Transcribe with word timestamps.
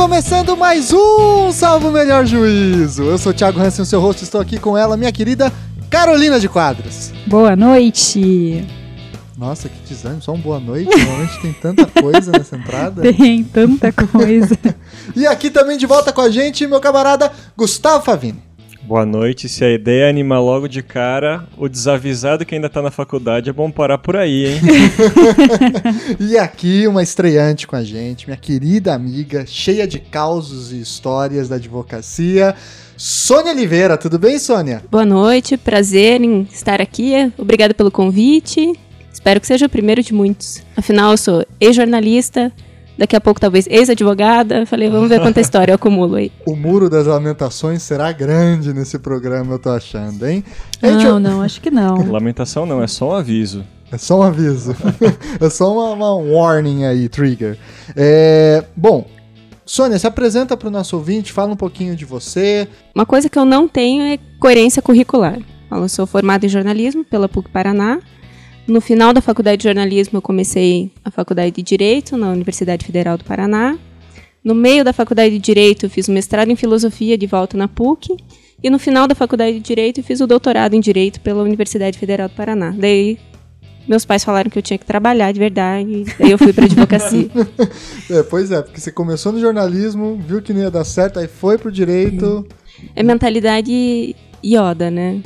Começando 0.00 0.56
mais 0.56 0.94
um 0.94 1.52
Salvo 1.52 1.92
Melhor 1.92 2.24
Juízo. 2.24 3.02
Eu 3.02 3.18
sou 3.18 3.32
o 3.32 3.34
Thiago 3.34 3.60
Hansen, 3.60 3.84
seu 3.84 4.00
host, 4.00 4.24
estou 4.24 4.40
aqui 4.40 4.58
com 4.58 4.76
ela, 4.76 4.96
minha 4.96 5.12
querida 5.12 5.52
Carolina 5.90 6.40
de 6.40 6.48
Quadros. 6.48 7.12
Boa 7.26 7.54
noite. 7.54 8.66
Nossa, 9.36 9.68
que 9.68 9.76
desânimo, 9.86 10.22
só 10.22 10.32
um 10.32 10.40
boa 10.40 10.58
noite. 10.58 10.88
Normalmente 10.88 11.40
tem 11.42 11.52
tanta 11.52 11.84
coisa 11.84 12.32
nessa 12.32 12.56
entrada. 12.56 13.02
Tem 13.12 13.44
tanta 13.44 13.92
coisa. 13.92 14.58
e 15.14 15.26
aqui 15.26 15.50
também 15.50 15.76
de 15.76 15.84
volta 15.84 16.14
com 16.14 16.22
a 16.22 16.30
gente, 16.30 16.66
meu 16.66 16.80
camarada 16.80 17.30
Gustavo 17.54 18.02
Favini. 18.02 18.42
Boa 18.82 19.04
noite. 19.04 19.48
Se 19.48 19.64
a 19.64 19.70
ideia 19.70 20.04
é 20.04 20.08
animar 20.08 20.40
logo 20.40 20.66
de 20.66 20.82
cara, 20.82 21.46
o 21.56 21.68
desavisado 21.68 22.44
que 22.44 22.54
ainda 22.54 22.68
tá 22.68 22.80
na 22.80 22.90
faculdade 22.90 23.50
é 23.50 23.52
bom 23.52 23.70
parar 23.70 23.98
por 23.98 24.16
aí, 24.16 24.46
hein? 24.46 24.60
e 26.18 26.38
aqui 26.38 26.86
uma 26.86 27.02
estreante 27.02 27.66
com 27.66 27.76
a 27.76 27.84
gente, 27.84 28.26
minha 28.26 28.36
querida 28.36 28.94
amiga, 28.94 29.44
cheia 29.46 29.86
de 29.86 29.98
causos 29.98 30.72
e 30.72 30.80
histórias 30.80 31.48
da 31.48 31.56
advocacia, 31.56 32.54
Sônia 32.96 33.52
Oliveira. 33.52 33.96
Tudo 33.96 34.18
bem, 34.18 34.38
Sônia? 34.38 34.82
Boa 34.90 35.04
noite, 35.04 35.56
prazer 35.56 36.20
em 36.20 36.48
estar 36.50 36.80
aqui. 36.80 37.32
Obrigada 37.38 37.74
pelo 37.74 37.90
convite. 37.90 38.72
Espero 39.12 39.40
que 39.40 39.46
seja 39.46 39.66
o 39.66 39.70
primeiro 39.70 40.02
de 40.02 40.14
muitos. 40.14 40.62
Afinal, 40.76 41.12
eu 41.12 41.16
sou 41.18 41.46
ex-jornalista, 41.60 42.50
daqui 43.00 43.16
a 43.16 43.20
pouco 43.20 43.40
talvez 43.40 43.66
ex-advogada. 43.66 44.66
Falei, 44.66 44.90
vamos 44.90 45.08
ver 45.08 45.20
quanta 45.20 45.40
história 45.40 45.72
eu 45.72 45.76
acumulo 45.76 46.16
aí. 46.16 46.30
O 46.44 46.54
muro 46.54 46.90
das 46.90 47.06
lamentações 47.06 47.82
será 47.82 48.12
grande 48.12 48.74
nesse 48.74 48.98
programa, 48.98 49.54
eu 49.54 49.58
tô 49.58 49.70
achando, 49.70 50.28
hein? 50.28 50.44
Não, 50.82 51.00
eu... 51.00 51.18
não, 51.18 51.40
acho 51.40 51.62
que 51.62 51.70
não. 51.70 51.96
Lamentação 52.12 52.66
não, 52.66 52.82
é 52.82 52.86
só 52.86 53.12
um 53.12 53.14
aviso. 53.14 53.64
É 53.90 53.96
só 53.96 54.20
um 54.20 54.22
aviso. 54.22 54.76
é 55.40 55.48
só 55.48 55.72
uma, 55.72 55.94
uma, 55.94 56.14
warning 56.14 56.84
aí, 56.84 57.08
trigger. 57.08 57.56
É, 57.96 58.62
bom, 58.76 59.06
Sônia, 59.64 59.98
se 59.98 60.06
apresenta 60.06 60.54
para 60.54 60.68
o 60.68 60.70
nosso 60.70 60.94
ouvinte, 60.96 61.32
fala 61.32 61.52
um 61.52 61.56
pouquinho 61.56 61.96
de 61.96 62.04
você. 62.04 62.68
Uma 62.94 63.06
coisa 63.06 63.30
que 63.30 63.38
eu 63.38 63.46
não 63.46 63.66
tenho 63.66 64.02
é 64.02 64.18
coerência 64.38 64.82
curricular. 64.82 65.38
Eu 65.72 65.88
sou 65.88 66.06
formada 66.06 66.44
em 66.44 66.48
jornalismo 66.48 67.02
pela 67.02 67.28
PUC 67.28 67.48
Paraná 67.48 67.98
no 68.70 68.80
final 68.80 69.12
da 69.12 69.20
faculdade 69.20 69.58
de 69.58 69.64
jornalismo, 69.64 70.18
eu 70.18 70.22
comecei 70.22 70.90
a 71.04 71.10
faculdade 71.10 71.50
de 71.56 71.62
Direito 71.62 72.16
na 72.16 72.30
Universidade 72.30 72.86
Federal 72.86 73.18
do 73.18 73.24
Paraná. 73.24 73.76
No 74.42 74.54
meio 74.54 74.84
da 74.84 74.92
faculdade 74.92 75.34
de 75.34 75.38
Direito, 75.40 75.86
eu 75.86 75.90
fiz 75.90 76.08
o 76.08 76.12
mestrado 76.12 76.50
em 76.50 76.56
Filosofia 76.56 77.18
de 77.18 77.26
volta 77.26 77.56
na 77.56 77.68
PUC. 77.68 78.16
E 78.62 78.70
no 78.70 78.78
final 78.78 79.08
da 79.08 79.14
faculdade 79.14 79.54
de 79.58 79.60
Direito, 79.60 80.00
eu 80.00 80.04
fiz 80.04 80.20
o 80.20 80.26
doutorado 80.26 80.74
em 80.74 80.80
Direito 80.80 81.20
pela 81.20 81.42
Universidade 81.42 81.98
Federal 81.98 82.28
do 82.28 82.34
Paraná. 82.34 82.74
Daí, 82.76 83.18
meus 83.88 84.04
pais 84.04 84.22
falaram 84.22 84.50
que 84.50 84.58
eu 84.58 84.62
tinha 84.62 84.78
que 84.78 84.86
trabalhar 84.86 85.32
de 85.32 85.38
verdade, 85.38 86.04
daí 86.18 86.30
eu 86.30 86.38
fui 86.38 86.52
para 86.52 86.66
advocacia. 86.66 87.28
é, 88.10 88.22
pois 88.22 88.52
é, 88.52 88.62
porque 88.62 88.80
você 88.80 88.92
começou 88.92 89.32
no 89.32 89.40
jornalismo, 89.40 90.20
viu 90.26 90.40
que 90.40 90.52
não 90.52 90.60
ia 90.60 90.70
dar 90.70 90.84
certo, 90.84 91.18
aí 91.18 91.26
foi 91.26 91.58
pro 91.58 91.72
direito. 91.72 92.46
É 92.94 93.02
mentalidade 93.02 94.14
Yoda, 94.44 94.90
né? 94.90 95.22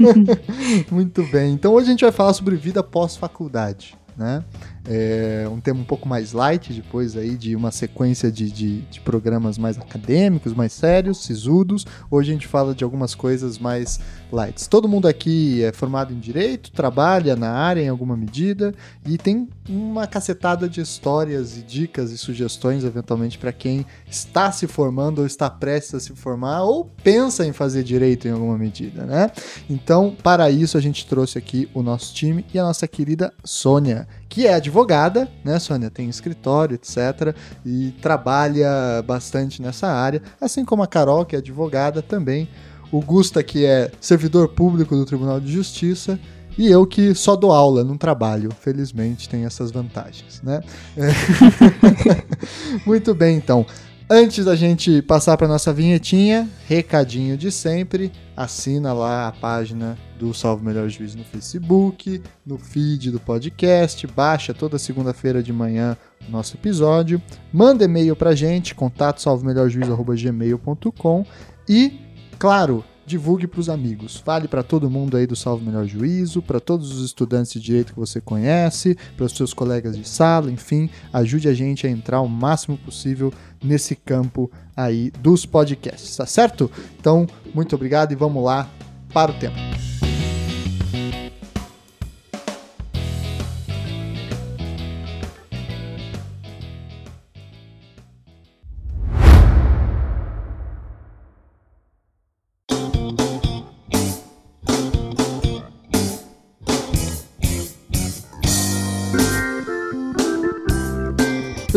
Muito 0.90 1.22
bem. 1.24 1.54
Então 1.54 1.72
hoje 1.72 1.88
a 1.88 1.90
gente 1.90 2.04
vai 2.04 2.12
falar 2.12 2.32
sobre 2.34 2.56
vida 2.56 2.82
pós-faculdade, 2.82 3.96
né? 4.16 4.44
É 4.86 5.46
um 5.50 5.60
tema 5.60 5.80
um 5.80 5.84
pouco 5.84 6.08
mais 6.08 6.32
light, 6.32 6.72
depois 6.72 7.16
aí 7.16 7.36
de 7.36 7.54
uma 7.56 7.70
sequência 7.70 8.30
de, 8.30 8.50
de, 8.50 8.80
de, 8.82 9.00
programas 9.00 9.56
mais 9.56 9.78
acadêmicos, 9.78 10.52
mais 10.52 10.72
sérios, 10.72 11.22
sisudos. 11.24 11.86
Hoje 12.10 12.30
a 12.30 12.34
gente 12.34 12.46
fala 12.46 12.74
de 12.74 12.84
algumas 12.84 13.14
coisas 13.14 13.58
mais 13.58 14.00
lights. 14.32 14.66
Todo 14.66 14.88
mundo 14.88 15.06
aqui 15.06 15.62
é 15.62 15.72
formado 15.72 16.12
em 16.12 16.18
direito, 16.18 16.72
trabalha 16.72 17.36
na 17.36 17.50
área 17.50 17.82
em 17.82 17.88
alguma 17.88 18.16
medida 18.16 18.74
e 19.06 19.16
tem 19.16 19.48
uma 19.70 20.06
cacetada 20.06 20.68
de 20.68 20.80
histórias 20.80 21.56
e 21.56 21.62
dicas 21.62 22.10
e 22.10 22.18
sugestões, 22.18 22.82
eventualmente, 22.82 23.38
para 23.38 23.52
quem 23.52 23.86
está 24.08 24.50
se 24.50 24.66
formando 24.66 25.20
ou 25.20 25.26
está 25.26 25.48
prestes 25.48 25.94
a 25.94 26.00
se 26.00 26.12
formar 26.14 26.62
ou 26.62 26.90
pensa 27.02 27.46
em 27.46 27.52
fazer 27.52 27.84
direito 27.84 28.26
em 28.26 28.32
alguma 28.32 28.58
medida, 28.58 29.06
né? 29.06 29.30
Então, 29.68 30.16
para 30.22 30.50
isso, 30.50 30.76
a 30.76 30.80
gente 30.80 31.06
trouxe 31.06 31.38
aqui 31.38 31.70
o 31.72 31.82
nosso 31.82 32.12
time 32.12 32.44
e 32.52 32.58
a 32.58 32.64
nossa 32.64 32.88
querida 32.88 33.32
Sônia 33.44 34.08
que 34.30 34.46
é 34.46 34.54
advogada, 34.54 35.28
né, 35.44 35.58
Sônia? 35.58 35.90
Tem 35.90 36.08
escritório, 36.08 36.76
etc. 36.76 37.34
E 37.66 37.90
trabalha 38.00 39.02
bastante 39.04 39.60
nessa 39.60 39.88
área, 39.88 40.22
assim 40.40 40.64
como 40.64 40.84
a 40.84 40.86
Carol, 40.86 41.26
que 41.26 41.34
é 41.34 41.40
advogada 41.40 42.00
também. 42.00 42.48
O 42.92 43.00
Gusta, 43.00 43.42
que 43.42 43.66
é 43.66 43.90
servidor 44.00 44.48
público 44.48 44.94
do 44.94 45.04
Tribunal 45.04 45.40
de 45.40 45.52
Justiça. 45.52 46.18
E 46.58 46.66
eu 46.66 46.86
que 46.86 47.14
só 47.14 47.36
dou 47.36 47.52
aula, 47.52 47.84
não 47.84 47.96
trabalho. 47.96 48.50
Felizmente 48.60 49.28
tem 49.28 49.44
essas 49.44 49.70
vantagens, 49.70 50.42
né? 50.42 50.60
Muito 52.84 53.14
bem, 53.14 53.36
então. 53.36 53.64
Antes 54.12 54.44
da 54.44 54.56
gente 54.56 55.00
passar 55.02 55.36
para 55.36 55.46
nossa 55.46 55.72
vinhetinha, 55.72 56.48
recadinho 56.66 57.36
de 57.36 57.52
sempre, 57.52 58.10
assina 58.36 58.92
lá 58.92 59.28
a 59.28 59.32
página 59.32 59.96
do 60.18 60.34
Salve 60.34 60.64
Melhor 60.64 60.88
Juiz 60.88 61.14
no 61.14 61.22
Facebook, 61.22 62.20
no 62.44 62.58
feed 62.58 63.12
do 63.12 63.20
podcast, 63.20 64.04
baixa 64.08 64.52
toda 64.52 64.80
segunda-feira 64.80 65.40
de 65.40 65.52
manhã 65.52 65.96
o 66.28 66.32
nosso 66.32 66.56
episódio, 66.56 67.22
manda 67.52 67.84
e-mail 67.84 68.16
pra 68.16 68.34
gente, 68.34 68.74
contato 68.74 69.22
salvemelhorjuiz@gmail.com 69.22 71.24
e, 71.68 72.00
claro, 72.36 72.82
divulgue 73.10 73.46
para 73.46 73.60
os 73.60 73.68
amigos. 73.68 74.16
Fale 74.16 74.48
para 74.48 74.62
todo 74.62 74.88
mundo 74.88 75.16
aí 75.16 75.26
do 75.26 75.36
Salvo 75.36 75.64
Melhor 75.64 75.84
Juízo, 75.86 76.40
para 76.40 76.60
todos 76.60 76.92
os 76.92 77.04
estudantes 77.04 77.52
de 77.52 77.60
direito 77.60 77.92
que 77.92 77.98
você 77.98 78.20
conhece, 78.20 78.96
para 79.16 79.26
os 79.26 79.32
seus 79.32 79.52
colegas 79.52 79.96
de 79.96 80.08
sala, 80.08 80.50
enfim, 80.50 80.88
ajude 81.12 81.48
a 81.48 81.54
gente 81.54 81.86
a 81.86 81.90
entrar 81.90 82.20
o 82.20 82.28
máximo 82.28 82.78
possível 82.78 83.32
nesse 83.62 83.94
campo 83.96 84.50
aí 84.76 85.10
dos 85.20 85.44
podcasts, 85.44 86.16
tá 86.16 86.24
certo? 86.24 86.70
Então, 86.98 87.26
muito 87.52 87.74
obrigado 87.74 88.12
e 88.12 88.16
vamos 88.16 88.42
lá 88.42 88.70
para 89.12 89.32
o 89.32 89.34
tema. 89.34 89.89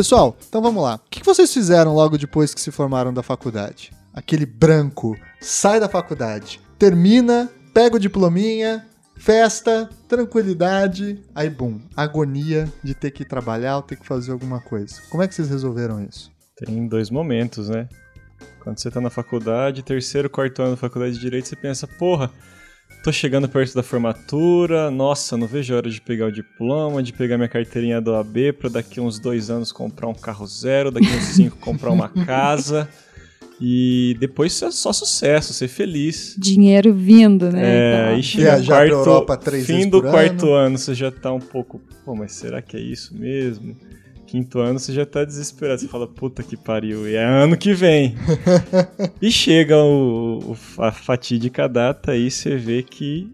Pessoal, 0.03 0.35
então 0.49 0.61
vamos 0.61 0.83
lá. 0.83 0.95
O 0.95 1.09
que 1.09 1.23
vocês 1.23 1.53
fizeram 1.53 1.93
logo 1.93 2.17
depois 2.17 2.53
que 2.53 2.59
se 2.59 2.71
formaram 2.71 3.13
da 3.13 3.23
faculdade? 3.23 3.93
Aquele 4.13 4.45
branco, 4.45 5.15
sai 5.39 5.79
da 5.79 5.87
faculdade, 5.87 6.59
termina, 6.77 7.49
pega 7.73 7.95
o 7.95 7.99
diplominha, 7.99 8.85
festa, 9.15 9.89
tranquilidade, 10.05 11.23
aí 11.33 11.49
bum, 11.49 11.79
agonia 11.95 12.69
de 12.83 12.93
ter 12.93 13.11
que 13.11 13.23
trabalhar 13.23 13.77
ou 13.77 13.81
ter 13.81 13.95
que 13.95 14.05
fazer 14.05 14.33
alguma 14.33 14.59
coisa. 14.59 15.01
Como 15.09 15.23
é 15.23 15.27
que 15.27 15.33
vocês 15.35 15.49
resolveram 15.49 16.03
isso? 16.03 16.29
Tem 16.57 16.85
dois 16.85 17.09
momentos, 17.09 17.69
né? 17.69 17.87
Quando 18.61 18.79
você 18.79 18.91
tá 18.91 18.99
na 18.99 19.09
faculdade, 19.09 19.83
terceiro, 19.83 20.29
quarto 20.29 20.63
ano 20.63 20.71
da 20.71 20.77
faculdade 20.77 21.13
de 21.13 21.21
Direito, 21.21 21.47
você 21.47 21.55
pensa, 21.55 21.87
porra, 21.87 22.29
Tô 23.03 23.11
chegando 23.11 23.49
perto 23.49 23.75
da 23.75 23.83
formatura, 23.83 24.89
nossa, 24.89 25.35
não 25.35 25.45
vejo 25.45 25.73
a 25.73 25.77
hora 25.77 25.89
de 25.89 25.99
pegar 25.99 26.27
o 26.27 26.31
diploma, 26.31 27.03
de 27.03 27.11
pegar 27.11 27.35
minha 27.35 27.49
carteirinha 27.49 27.99
do 27.99 28.15
AB 28.15 28.53
para 28.53 28.69
daqui 28.69 29.01
uns 29.01 29.19
dois 29.19 29.49
anos 29.49 29.73
comprar 29.73 30.07
um 30.07 30.13
carro 30.13 30.47
zero, 30.47 30.89
daqui 30.89 31.07
uns 31.07 31.25
cinco 31.35 31.57
comprar 31.57 31.91
uma 31.91 32.07
casa. 32.07 32.87
E 33.59 34.15
depois 34.21 34.61
é 34.61 34.71
só 34.71 34.93
sucesso, 34.93 35.53
ser 35.53 35.67
feliz. 35.67 36.33
Dinheiro 36.39 36.93
vindo, 36.93 37.51
né? 37.51 37.61
É, 37.61 38.05
então. 38.05 38.19
e 38.19 38.23
chega 38.23 38.57
no 38.57 38.65
quarto, 38.65 38.91
Europa 38.93 39.37
três 39.37 39.65
fim 39.65 39.89
do 39.89 40.01
quarto 40.01 40.45
ano. 40.45 40.53
ano, 40.53 40.77
você 40.77 40.93
já 40.93 41.11
tá 41.11 41.33
um 41.33 41.41
pouco, 41.41 41.81
pô, 42.05 42.15
mas 42.15 42.31
será 42.31 42.61
que 42.61 42.77
é 42.77 42.79
isso 42.79 43.13
mesmo? 43.13 43.75
Quinto 44.33 44.57
ano 44.57 44.79
você 44.79 44.91
já 44.91 45.05
tá 45.05 45.23
desesperado. 45.23 45.79
Você 45.79 45.87
fala, 45.87 46.07
puta 46.07 46.41
que 46.41 46.57
pariu, 46.57 47.07
e 47.07 47.13
é 47.13 47.23
ano 47.23 47.55
que 47.55 47.71
vem. 47.71 48.15
e 49.21 49.29
chega 49.29 49.77
o, 49.77 50.39
o, 50.39 50.81
a 50.81 50.91
fatídica 50.91 51.69
data 51.69 52.17
e 52.17 52.31
você 52.31 52.55
vê 52.55 52.81
que 52.81 53.31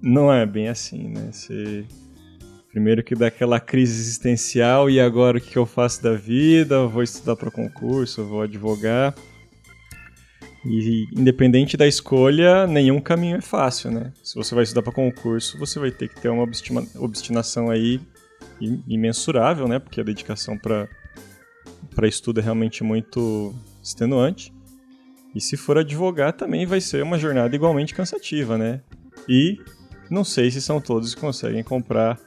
não 0.00 0.32
é 0.32 0.46
bem 0.46 0.68
assim, 0.68 1.08
né? 1.08 1.28
Você. 1.30 1.84
Primeiro 2.70 3.04
que 3.04 3.14
dá 3.14 3.26
aquela 3.26 3.60
crise 3.60 4.00
existencial, 4.00 4.88
e 4.88 4.98
agora 4.98 5.36
o 5.36 5.40
que 5.40 5.58
eu 5.58 5.66
faço 5.66 6.02
da 6.02 6.14
vida? 6.14 6.76
Eu 6.76 6.88
vou 6.88 7.02
estudar 7.02 7.36
para 7.36 7.50
concurso, 7.50 8.24
vou 8.24 8.40
advogar. 8.40 9.14
E 10.64 11.06
independente 11.12 11.76
da 11.76 11.86
escolha, 11.86 12.66
nenhum 12.66 13.00
caminho 13.00 13.36
é 13.36 13.40
fácil, 13.42 13.90
né? 13.90 14.12
Se 14.22 14.34
você 14.34 14.54
vai 14.54 14.64
estudar 14.64 14.82
para 14.82 14.92
concurso, 14.92 15.58
você 15.58 15.78
vai 15.78 15.90
ter 15.90 16.08
que 16.08 16.18
ter 16.18 16.30
uma 16.30 16.46
obstinação 16.98 17.68
aí 17.68 18.00
imensurável, 18.86 19.68
né? 19.68 19.78
Porque 19.78 20.00
a 20.00 20.04
dedicação 20.04 20.56
para 20.58 20.88
para 21.94 22.06
estudo 22.06 22.38
é 22.38 22.42
realmente 22.42 22.84
muito 22.84 23.54
extenuante. 23.82 24.52
E 25.34 25.40
se 25.40 25.56
for 25.56 25.78
advogar 25.78 26.32
também 26.32 26.64
vai 26.64 26.80
ser 26.80 27.02
uma 27.02 27.18
jornada 27.18 27.54
igualmente 27.54 27.94
cansativa, 27.94 28.56
né? 28.56 28.80
E 29.28 29.58
não 30.10 30.24
sei 30.24 30.50
se 30.50 30.62
são 30.62 30.80
todos 30.80 31.14
que 31.14 31.20
conseguem 31.20 31.62
comprar 31.62 32.18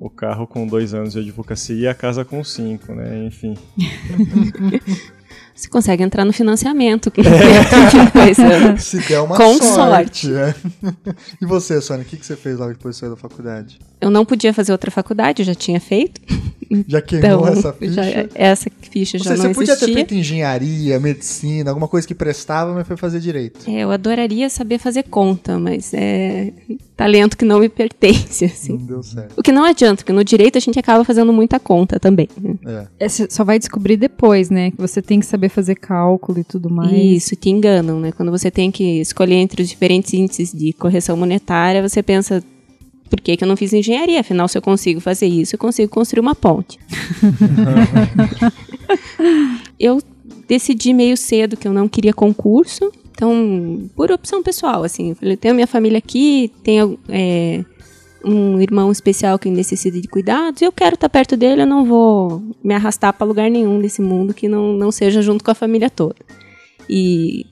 o 0.00 0.10
carro 0.10 0.46
com 0.46 0.66
dois 0.66 0.94
anos 0.94 1.12
de 1.12 1.20
advocacia 1.20 1.76
e 1.76 1.86
a 1.86 1.94
casa 1.94 2.24
com 2.24 2.42
cinco, 2.42 2.94
né? 2.94 3.24
Enfim. 3.24 3.56
Você 5.54 5.68
consegue 5.68 6.02
entrar 6.02 6.24
no 6.24 6.32
financiamento 6.32 7.10
com 7.12 7.20
é. 7.20 8.76
Se 8.78 8.98
der 9.00 9.20
uma 9.20 9.36
com 9.36 9.58
sorte. 9.58 10.26
sorte. 10.26 10.34
É. 10.34 10.54
E 11.40 11.46
você, 11.46 11.80
Sônia, 11.80 12.04
o 12.04 12.08
que, 12.08 12.16
que 12.16 12.24
você 12.24 12.36
fez 12.36 12.58
logo 12.58 12.72
depois 12.72 12.94
de 12.96 13.00
sair 13.00 13.10
da 13.10 13.16
faculdade? 13.16 13.78
Eu 14.02 14.10
não 14.10 14.24
podia 14.24 14.52
fazer 14.52 14.72
outra 14.72 14.90
faculdade, 14.90 15.42
eu 15.42 15.46
já 15.46 15.54
tinha 15.54 15.80
feito. 15.80 16.20
Já 16.88 17.02
queimou 17.02 17.40
então, 17.40 17.46
essa 17.48 17.72
ficha? 17.72 17.92
Já, 17.92 18.28
essa 18.34 18.70
ficha 18.80 19.18
já 19.18 19.36
não 19.36 19.36
Você 19.36 19.54
podia 19.54 19.76
ter 19.76 19.92
feito 19.92 20.14
engenharia, 20.14 20.98
medicina, 20.98 21.70
alguma 21.70 21.86
coisa 21.86 22.08
que 22.08 22.14
prestava, 22.14 22.72
mas 22.72 22.86
foi 22.86 22.96
fazer 22.96 23.20
direito. 23.20 23.68
É, 23.68 23.80
eu 23.80 23.90
adoraria 23.90 24.48
saber 24.48 24.78
fazer 24.78 25.02
conta, 25.02 25.58
mas 25.58 25.92
é 25.92 26.50
talento 26.96 27.36
que 27.36 27.44
não 27.44 27.58
me 27.58 27.68
pertence, 27.68 28.46
assim. 28.46 28.72
Não 28.72 28.86
deu 28.86 29.02
certo. 29.02 29.34
O 29.36 29.42
que 29.42 29.52
não 29.52 29.64
adianta, 29.64 29.96
porque 29.96 30.12
no 30.12 30.24
direito 30.24 30.56
a 30.56 30.60
gente 30.60 30.78
acaba 30.78 31.04
fazendo 31.04 31.30
muita 31.30 31.60
conta 31.60 32.00
também. 32.00 32.28
Né? 32.40 32.54
É. 32.64 33.04
é 33.04 33.08
você 33.08 33.26
só 33.28 33.44
vai 33.44 33.58
descobrir 33.58 33.98
depois, 33.98 34.48
né? 34.48 34.70
Que 34.70 34.78
você 34.78 35.02
tem 35.02 35.20
que 35.20 35.26
saber 35.26 35.50
fazer 35.50 35.74
cálculo 35.74 36.38
e 36.38 36.44
tudo 36.44 36.70
mais. 36.70 36.92
Isso, 36.92 37.36
te 37.36 37.50
enganam, 37.50 38.00
né? 38.00 38.12
Quando 38.12 38.30
você 38.30 38.50
tem 38.50 38.70
que 38.70 39.00
escolher 39.00 39.34
entre 39.34 39.60
os 39.60 39.68
diferentes 39.68 40.14
índices 40.14 40.52
de 40.52 40.72
correção 40.72 41.18
monetária, 41.18 41.86
você 41.86 42.02
pensa, 42.02 42.42
por 43.12 43.20
que, 43.20 43.36
que 43.36 43.44
eu 43.44 43.48
não 43.48 43.58
fiz 43.58 43.74
engenharia? 43.74 44.20
Afinal, 44.20 44.48
se 44.48 44.56
eu 44.56 44.62
consigo 44.62 44.98
fazer 44.98 45.26
isso, 45.26 45.54
eu 45.54 45.58
consigo 45.58 45.90
construir 45.90 46.22
uma 46.22 46.34
ponte. 46.34 46.78
eu 49.78 50.00
decidi 50.48 50.94
meio 50.94 51.14
cedo 51.14 51.54
que 51.54 51.68
eu 51.68 51.74
não 51.74 51.86
queria 51.86 52.14
concurso, 52.14 52.90
então, 53.10 53.86
por 53.94 54.10
opção 54.10 54.42
pessoal, 54.42 54.82
assim, 54.82 55.10
eu 55.10 55.16
falei, 55.16 55.36
tenho 55.36 55.54
minha 55.54 55.66
família 55.66 55.98
aqui, 55.98 56.50
tenho 56.64 56.98
é, 57.06 57.62
um 58.24 58.58
irmão 58.58 58.90
especial 58.90 59.38
que 59.38 59.50
necessita 59.50 60.00
de 60.00 60.08
cuidados, 60.08 60.62
eu 60.62 60.72
quero 60.72 60.94
estar 60.94 61.10
perto 61.10 61.36
dele, 61.36 61.60
eu 61.60 61.66
não 61.66 61.84
vou 61.84 62.42
me 62.64 62.72
arrastar 62.72 63.12
para 63.12 63.26
lugar 63.26 63.50
nenhum 63.50 63.78
desse 63.78 64.00
mundo 64.00 64.32
que 64.32 64.48
não, 64.48 64.72
não 64.72 64.90
seja 64.90 65.20
junto 65.20 65.44
com 65.44 65.50
a 65.50 65.54
família 65.54 65.90
toda. 65.90 66.16
E 66.88 67.44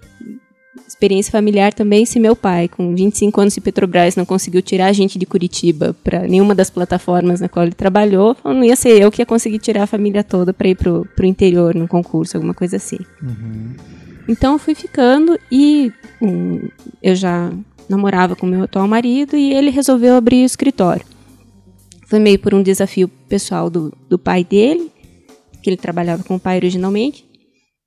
experiência 0.87 1.33
familiar 1.33 1.73
também, 1.73 2.07
se 2.07 2.21
meu 2.21 2.37
pai, 2.37 2.69
com 2.69 2.95
25 2.95 3.41
anos 3.41 3.55
de 3.55 3.61
Petrobras, 3.61 4.17
não 4.17 4.25
conseguiu 4.25 4.63
tirar 4.63 4.87
a 4.87 4.93
gente 4.93 5.19
de 5.19 5.27
Curitiba 5.27 5.95
para 6.05 6.21
nenhuma 6.21 6.55
das 6.55 6.71
plataformas 6.71 7.41
na 7.41 7.49
qual 7.49 7.65
ele 7.65 7.75
trabalhou, 7.75 8.37
não 8.45 8.63
ia 8.63 8.77
ser 8.77 9.01
eu 9.01 9.11
que 9.11 9.21
ia 9.21 9.27
conseguir 9.27 9.59
tirar 9.59 9.85
a 9.85 9.87
família 9.87 10.23
toda 10.23 10.53
para 10.53 10.69
ir 10.69 10.77
pro, 10.77 11.07
pro 11.17 11.27
interior 11.27 11.75
num 11.75 11.87
concurso, 11.87 12.37
alguma 12.37 12.55
coisa 12.55 12.77
assim. 12.77 12.99
Uhum. 13.23 13.75
Então 14.29 14.53
eu 14.53 14.59
fui 14.59 14.75
ficando 14.75 15.39
e 15.51 15.93
um, 16.23 16.69
eu 17.03 17.17
já 17.17 17.51
namorava 17.89 18.37
com 18.37 18.47
meu 18.47 18.63
atual 18.63 18.87
marido 18.87 19.37
e 19.37 19.53
ele 19.53 19.71
resolveu 19.71 20.15
abrir 20.15 20.43
o 20.43 20.47
escritório. 20.47 21.05
Foi 22.07 22.19
meio 22.19 22.39
por 22.39 22.55
um 22.55 22.63
desafio 22.63 23.09
pessoal 23.29 23.69
do, 23.69 23.93
do 24.09 24.19
pai 24.19 24.45
dele, 24.45 24.91
que 25.63 25.69
ele 25.69 25.77
trabalhava 25.77 26.23
com 26.23 26.37
o 26.37 26.41
pai 26.41 26.57
originalmente. 26.57 27.25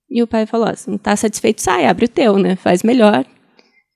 E 0.09 0.21
o 0.21 0.27
pai 0.27 0.45
falou: 0.45 0.73
se 0.75 0.88
não 0.89 0.95
está 0.95 1.15
satisfeito, 1.15 1.61
sai, 1.61 1.85
abre 1.85 2.05
o 2.05 2.09
teu, 2.09 2.38
né? 2.38 2.55
Faz 2.55 2.83
melhor. 2.83 3.25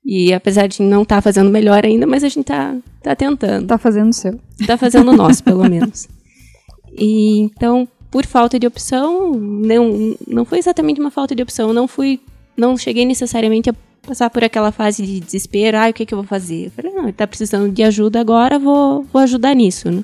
E 0.06 0.34
apesar 0.34 0.68
de 0.68 0.82
não 0.82 1.04
estar 1.04 1.18
tá 1.18 1.22
fazendo 1.22 1.50
melhor 1.50 1.86
ainda, 1.86 2.08
mas 2.08 2.24
a 2.24 2.30
gente 2.30 2.42
está 2.42 2.76
tá 3.04 3.16
tentando. 3.16 3.64
Está 3.64 3.78
fazendo 3.78 4.10
o 4.10 4.14
seu. 4.14 4.40
Está 4.60 4.78
fazendo 4.78 5.12
o 5.12 5.16
nosso, 5.16 5.44
pelo 5.44 5.64
menos. 5.70 6.08
E 6.98 7.42
então, 7.42 7.88
por 8.10 8.26
falta 8.26 8.58
de 8.58 8.66
opção, 8.66 9.34
não, 9.34 10.16
não 10.28 10.46
foi 10.46 10.60
exatamente 10.60 11.00
uma 11.00 11.12
falta 11.12 11.36
de 11.36 11.44
opção. 11.44 11.74
Não 11.74 11.88
fui, 11.88 12.22
não 12.56 12.78
cheguei 12.78 13.06
necessariamente 13.06 13.70
a 13.70 13.76
passar 14.08 14.30
por 14.30 14.44
aquela 14.44 14.72
fase 14.72 15.06
de 15.06 15.20
desespero. 15.20 15.78
Ah, 15.78 15.90
o 15.90 15.94
que, 15.94 16.06
que 16.06 16.14
eu 16.14 16.20
vou 16.20 16.28
fazer? 16.28 16.68
Eu 16.68 16.72
falei, 16.72 16.94
não, 16.94 17.02
ele 17.02 17.10
está 17.10 17.28
precisando 17.28 17.72
de 17.72 17.84
ajuda 17.84 18.22
agora, 18.22 18.58
vou, 18.58 19.04
vou 19.12 19.22
ajudar 19.22 19.54
nisso, 19.54 19.92
né? 19.92 20.04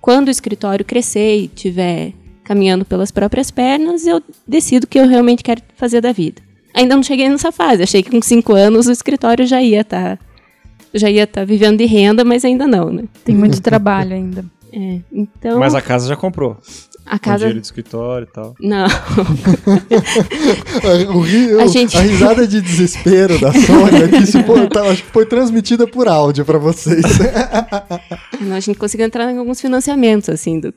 Quando 0.00 0.28
o 0.28 0.30
escritório 0.30 0.84
crescer 0.84 1.38
e 1.38 1.48
tiver 1.48 2.12
caminhando 2.48 2.82
pelas 2.82 3.10
próprias 3.10 3.50
pernas, 3.50 4.06
eu 4.06 4.22
decido 4.46 4.84
o 4.84 4.86
que 4.86 4.98
eu 4.98 5.06
realmente 5.06 5.44
quero 5.44 5.60
fazer 5.76 6.00
da 6.00 6.12
vida. 6.12 6.40
Ainda 6.72 6.96
não 6.96 7.02
cheguei 7.02 7.28
nessa 7.28 7.52
fase. 7.52 7.82
Achei 7.82 8.02
que 8.02 8.10
com 8.10 8.22
cinco 8.22 8.54
anos 8.54 8.86
o 8.86 8.90
escritório 8.90 9.46
já 9.46 9.60
ia 9.60 9.82
estar 9.82 10.16
tá, 10.16 10.24
já 10.94 11.10
ia 11.10 11.24
estar 11.24 11.42
tá 11.42 11.44
vivendo 11.44 11.76
de 11.76 11.84
renda, 11.84 12.24
mas 12.24 12.46
ainda 12.46 12.66
não, 12.66 12.90
né? 12.90 13.04
Tem 13.22 13.34
muito 13.34 13.60
trabalho 13.60 14.14
ainda. 14.14 14.46
É, 14.72 15.00
então. 15.12 15.58
Mas 15.58 15.74
a 15.74 15.82
casa 15.82 16.08
já 16.08 16.16
comprou. 16.16 16.56
A 17.10 17.18
casa. 17.18 17.38
dinheiro 17.38 17.60
de 17.60 17.66
escritório 17.66 18.28
e 18.28 18.32
tal. 18.32 18.54
Não. 18.60 18.86
o 21.14 21.20
rio, 21.20 21.60
a, 21.60 21.66
gente... 21.66 21.96
a 21.96 22.00
risada 22.00 22.46
de 22.46 22.60
desespero 22.60 23.40
da 23.40 23.52
Sônia 23.52 24.04
aqui 24.04 24.26
se 24.26 24.42
foi, 24.44 24.68
tá, 24.68 24.82
acho 24.82 25.04
que 25.04 25.10
foi 25.10 25.24
transmitida 25.24 25.86
por 25.86 26.06
áudio 26.06 26.44
para 26.44 26.58
vocês. 26.58 27.02
Não, 28.40 28.54
a 28.54 28.60
gente 28.60 28.78
conseguiu 28.78 29.06
entrar 29.06 29.32
em 29.32 29.38
alguns 29.38 29.60
financiamentos, 29.60 30.28
assim, 30.28 30.60
do 30.60 30.72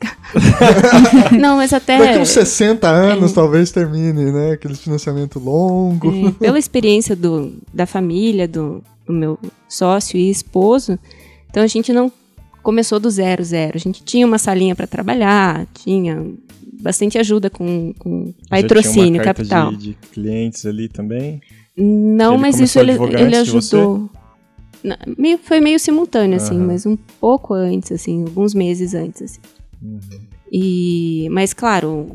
Não, 1.40 1.58
mas 1.58 1.74
até. 1.74 1.98
Daqui 1.98 2.20
uns 2.20 2.30
60 2.30 2.88
anos 2.88 3.32
é... 3.32 3.36
talvez 3.36 3.72
termine, 3.72 4.32
né? 4.32 4.52
Aquele 4.54 4.76
financiamento 4.76 5.40
longo. 5.40 6.28
É, 6.28 6.32
pela 6.32 6.58
experiência 6.58 7.16
do, 7.16 7.54
da 7.74 7.86
família, 7.86 8.48
do, 8.48 8.84
do 9.06 9.14
meu 9.14 9.38
sócio 9.68 10.18
e 10.18 10.30
esposo, 10.30 10.98
então 11.50 11.64
a 11.64 11.68
gente 11.68 11.92
não 11.92 12.12
começou 12.62 13.00
do 13.00 13.10
zero, 13.10 13.44
zero. 13.44 13.74
A 13.76 13.80
gente 13.80 14.04
tinha 14.04 14.26
uma 14.26 14.38
salinha 14.38 14.76
para 14.76 14.88
trabalhar, 14.88 15.68
tinha 15.74 16.26
bastante 16.82 17.18
ajuda 17.18 17.50
com, 17.50 17.94
com 17.98 18.34
patrocínio, 18.50 19.24
capital. 19.24 19.72
De, 19.72 19.90
de 19.90 19.94
clientes 20.12 20.66
ali 20.66 20.88
também? 20.88 21.42
Não, 21.78 22.38
mas 22.38 22.60
isso 22.60 22.80
ele, 22.80 22.94
ele 22.94 23.36
ajudou. 23.36 24.10
Não, 24.84 24.98
meio, 25.18 25.38
foi 25.38 25.60
meio 25.60 25.80
simultâneo, 25.80 26.38
uhum. 26.38 26.44
assim, 26.44 26.58
mas 26.58 26.86
um 26.86 26.98
pouco 27.20 27.54
antes, 27.54 27.92
assim, 27.92 28.24
alguns 28.24 28.54
meses 28.54 28.94
antes, 28.94 29.22
assim. 29.22 29.40
Uhum. 29.82 30.00
E, 30.52 31.30
mas, 31.32 31.54
claro, 31.54 32.08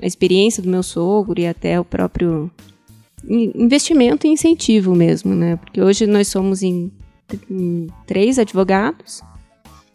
a 0.00 0.06
experiência 0.06 0.62
do 0.62 0.68
meu 0.68 0.82
sogro 0.82 1.38
e 1.40 1.46
até 1.46 1.78
o 1.78 1.84
próprio 1.84 2.50
investimento 3.24 4.26
e 4.26 4.30
incentivo 4.30 4.94
mesmo, 4.94 5.34
né? 5.34 5.56
Porque 5.56 5.80
hoje 5.80 6.06
nós 6.06 6.28
somos 6.28 6.62
em, 6.62 6.90
em 7.50 7.86
três 8.06 8.38
advogados 8.38 9.22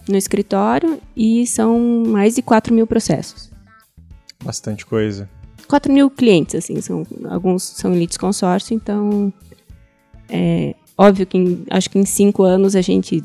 no 0.07 0.15
escritório 0.17 1.00
e 1.15 1.45
são 1.47 2.03
mais 2.07 2.35
de 2.35 2.41
4 2.41 2.73
mil 2.73 2.85
processos. 2.85 3.51
Bastante 4.44 4.85
coisa. 4.85 5.29
4 5.68 5.92
mil 5.92 6.09
clientes, 6.09 6.56
assim, 6.56 6.80
são, 6.81 7.06
alguns 7.30 7.63
são 7.63 7.94
elites 7.94 8.18
consórcio, 8.18 8.75
então 8.75 9.33
é 10.30 10.75
óbvio 10.97 11.25
que 11.25 11.37
em, 11.37 11.66
acho 11.69 11.89
que 11.89 11.97
em 11.97 12.06
cinco 12.06 12.44
anos 12.44 12.75
a 12.75 12.81
gente 12.81 13.23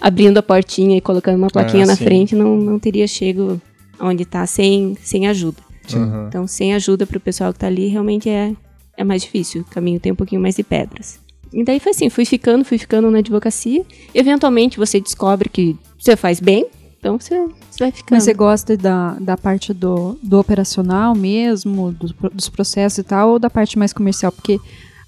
abrindo 0.00 0.38
a 0.38 0.42
portinha 0.42 0.96
e 0.96 1.00
colocando 1.00 1.36
uma 1.36 1.48
plaquinha 1.48 1.84
ah, 1.84 1.88
na 1.88 1.96
sim. 1.96 2.04
frente 2.04 2.34
não, 2.34 2.56
não 2.56 2.78
teria 2.78 3.06
chego 3.06 3.60
onde 4.00 4.22
está 4.22 4.46
sem, 4.46 4.96
sem 5.02 5.26
ajuda. 5.26 5.62
Uhum. 5.94 6.28
Então, 6.28 6.46
sem 6.46 6.74
ajuda 6.74 7.06
para 7.06 7.16
o 7.16 7.20
pessoal 7.20 7.52
que 7.52 7.56
está 7.56 7.66
ali, 7.66 7.88
realmente 7.88 8.28
é, 8.28 8.54
é 8.96 9.02
mais 9.02 9.22
difícil. 9.22 9.62
O 9.62 9.64
caminho 9.64 9.98
tem 9.98 10.12
um 10.12 10.16
pouquinho 10.16 10.40
mais 10.40 10.54
de 10.56 10.62
pedras. 10.62 11.18
E 11.52 11.64
daí 11.64 11.80
foi 11.80 11.90
assim, 11.90 12.10
fui 12.10 12.24
ficando, 12.24 12.64
fui 12.64 12.78
ficando 12.78 13.10
na 13.10 13.18
advocacia. 13.18 13.84
Eventualmente 14.14 14.78
você 14.78 15.00
descobre 15.00 15.48
que 15.48 15.76
você 15.98 16.16
faz 16.16 16.40
bem, 16.40 16.66
então 16.98 17.18
você, 17.18 17.46
você 17.70 17.78
vai 17.78 17.92
ficando. 17.92 18.16
Mas 18.16 18.24
você 18.24 18.34
gosta 18.34 18.76
da, 18.76 19.16
da 19.20 19.36
parte 19.36 19.72
do, 19.72 20.18
do 20.22 20.38
operacional 20.38 21.14
mesmo, 21.14 21.92
do, 21.92 22.14
dos 22.30 22.48
processos 22.48 22.98
e 22.98 23.02
tal, 23.02 23.30
ou 23.30 23.38
da 23.38 23.48
parte 23.48 23.78
mais 23.78 23.92
comercial? 23.92 24.32
Porque 24.32 24.58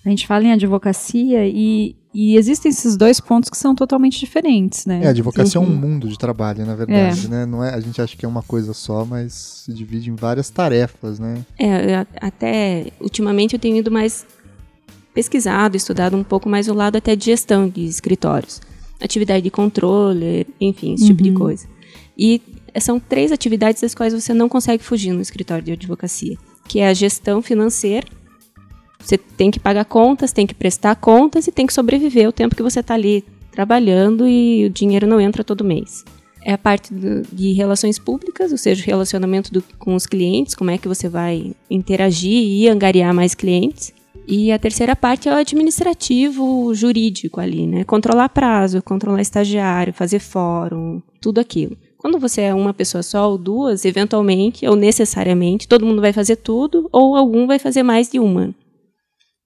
a 0.05 0.09
gente 0.09 0.27
fala 0.27 0.45
em 0.45 0.53
advocacia 0.53 1.47
e, 1.47 1.97
e 2.15 2.37
existem 2.37 2.71
esses 2.71 2.97
dois 2.97 3.21
pontos 3.21 3.51
que 3.51 3.57
são 3.57 3.75
totalmente 3.75 4.19
diferentes, 4.19 4.87
né? 4.87 5.01
É, 5.03 5.09
a 5.09 5.11
advocacia 5.11 5.61
é 5.61 5.63
um 5.63 5.69
mundo 5.69 6.09
de 6.09 6.17
trabalho, 6.17 6.65
na 6.65 6.75
verdade, 6.75 7.27
é. 7.27 7.29
né? 7.29 7.47
Não 7.47 7.63
é, 7.63 7.75
a 7.75 7.81
gente 7.81 8.01
acha 8.01 8.17
que 8.17 8.25
é 8.25 8.29
uma 8.29 8.43
coisa 8.43 8.73
só, 8.73 9.05
mas 9.05 9.33
se 9.65 9.75
divide 9.75 10.11
em 10.11 10.15
várias 10.15 10.49
tarefas, 10.49 11.19
né? 11.19 11.45
É, 11.59 12.07
até 12.21 12.87
ultimamente 13.01 13.55
eu 13.55 13.59
tenho 13.59 13.77
ido 13.77 13.91
mais 13.91 14.25
pesquisado, 15.15 15.77
estudado 15.77 16.17
um 16.17 16.25
pouco 16.25 16.49
mais 16.49 16.69
o 16.69 16.75
lado 16.75 16.97
até 16.97 17.15
de 17.17 17.27
gestão 17.27 17.69
de 17.69 17.85
escritórios 17.85 18.61
atividade 19.01 19.43
de 19.43 19.51
controle, 19.51 20.47
enfim, 20.61 20.95
esse 20.95 21.05
uhum. 21.05 21.09
tipo 21.09 21.23
de 21.23 21.31
uhum. 21.31 21.37
coisa. 21.37 21.67
E 22.17 22.41
são 22.79 23.01
três 23.01 23.33
atividades 23.33 23.81
das 23.81 23.95
quais 23.95 24.13
você 24.13 24.35
não 24.35 24.49
consegue 24.49 24.85
fugir 24.85 25.13
no 25.13 25.21
escritório 25.23 25.65
de 25.65 25.73
advocacia, 25.73 26.37
que 26.69 26.81
é 26.81 26.89
a 26.89 26.95
gestão 26.95 27.41
financeira. 27.41 28.07
Você 28.99 29.17
tem 29.17 29.51
que 29.51 29.59
pagar 29.59 29.87
contas, 29.87 30.33
tem 30.33 30.47
que 30.47 30.55
prestar 30.55 30.95
contas 30.97 31.47
e 31.47 31.53
tem 31.53 31.67
que 31.67 31.73
sobreviver 31.73 32.29
o 32.29 32.33
tempo 32.33 32.55
que 32.55 32.63
você 32.63 32.81
está 32.81 32.95
ali 32.95 33.25
trabalhando 33.51 34.29
e 34.29 34.67
o 34.67 34.71
dinheiro 34.71 35.07
não 35.07 35.21
entra 35.21 35.43
todo 35.43 35.65
mês. 35.65 36.05
É 36.43 36.53
a 36.53 36.59
parte 36.59 36.93
do, 36.93 37.23
de 37.33 37.53
relações 37.53 37.99
públicas, 37.99 38.53
ou 38.53 38.59
seja, 38.59 38.83
o 38.83 38.87
relacionamento 38.87 39.53
do, 39.53 39.63
com 39.79 39.95
os 39.95 40.07
clientes, 40.07 40.55
como 40.55 40.71
é 40.71 40.79
que 40.79 40.89
você 40.89 41.09
vai 41.09 41.55
interagir 41.71 42.43
e 42.43 42.69
angariar 42.69 43.13
mais 43.15 43.35
clientes. 43.35 43.93
E 44.33 44.53
a 44.53 44.61
terceira 44.61 44.95
parte 44.95 45.29
é 45.29 45.33
o 45.33 45.37
administrativo 45.37 46.73
jurídico 46.73 47.41
ali, 47.41 47.67
né? 47.67 47.83
Controlar 47.83 48.29
prazo, 48.29 48.81
controlar 48.81 49.21
estagiário, 49.21 49.93
fazer 49.93 50.21
fórum, 50.21 51.03
tudo 51.21 51.41
aquilo. 51.41 51.77
Quando 51.99 52.17
você 52.17 52.43
é 52.43 52.55
uma 52.55 52.73
pessoa 52.73 53.03
só 53.03 53.29
ou 53.29 53.37
duas, 53.37 53.85
eventualmente 53.85 54.65
ou 54.69 54.77
necessariamente, 54.77 55.67
todo 55.67 55.85
mundo 55.85 56.01
vai 56.01 56.13
fazer 56.13 56.37
tudo 56.37 56.89
ou 56.93 57.17
algum 57.17 57.49
vai 57.49 57.59
fazer 57.59 57.83
mais 57.83 58.09
de 58.09 58.21
uma. 58.21 58.55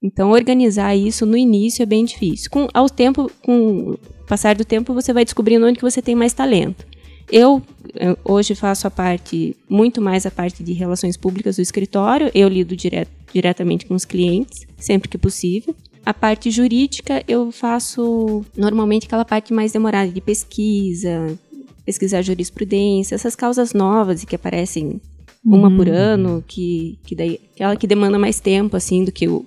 Então, 0.03 0.29
organizar 0.29 0.95
isso 0.95 1.25
no 1.25 1.35
início 1.35 1.81
é 1.81 1.85
bem 1.87 2.05
difícil. 2.05 2.51
Com 2.51 2.67
ao 2.71 2.87
tempo, 2.87 3.31
com 3.41 3.93
o 3.93 3.99
passar 4.27 4.53
do 4.53 4.63
tempo, 4.63 4.93
você 4.93 5.11
vai 5.11 5.25
descobrindo 5.25 5.65
onde 5.65 5.79
que 5.79 5.83
você 5.83 5.99
tem 5.99 6.13
mais 6.13 6.31
talento. 6.31 6.85
Eu, 7.31 7.61
eu, 7.95 8.17
hoje 8.23 8.53
faço 8.53 8.87
a 8.87 8.91
parte, 8.91 9.55
muito 9.67 10.01
mais 10.01 10.25
a 10.25 10.31
parte 10.31 10.63
de 10.63 10.73
relações 10.73 11.17
públicas 11.17 11.55
do 11.55 11.61
escritório. 11.61 12.31
Eu 12.33 12.47
lido 12.47 12.75
direto, 12.75 13.09
diretamente 13.33 13.85
com 13.85 13.93
os 13.95 14.05
clientes, 14.05 14.67
sempre 14.77 15.09
que 15.09 15.17
possível. 15.17 15.75
A 16.05 16.13
parte 16.13 16.51
jurídica 16.51 17.23
eu 17.27 17.51
faço 17.51 18.45
normalmente 18.55 19.07
aquela 19.07 19.25
parte 19.25 19.51
mais 19.51 19.71
demorada 19.71 20.11
de 20.11 20.21
pesquisa, 20.21 21.35
pesquisar 21.83 22.21
jurisprudência, 22.21 23.15
essas 23.15 23.35
causas 23.35 23.73
novas 23.73 24.21
e 24.21 24.25
que 24.27 24.35
aparecem 24.35 25.01
uma 25.43 25.69
por 25.69 25.87
uhum. 25.87 25.93
ano, 25.93 26.43
que, 26.47 26.97
que 27.05 27.15
daí 27.15 27.39
aquela 27.53 27.75
que 27.75 27.85
demanda 27.85 28.17
mais 28.17 28.39
tempo 28.39 28.75
assim 28.75 29.03
do 29.03 29.11
que 29.11 29.27
o 29.27 29.45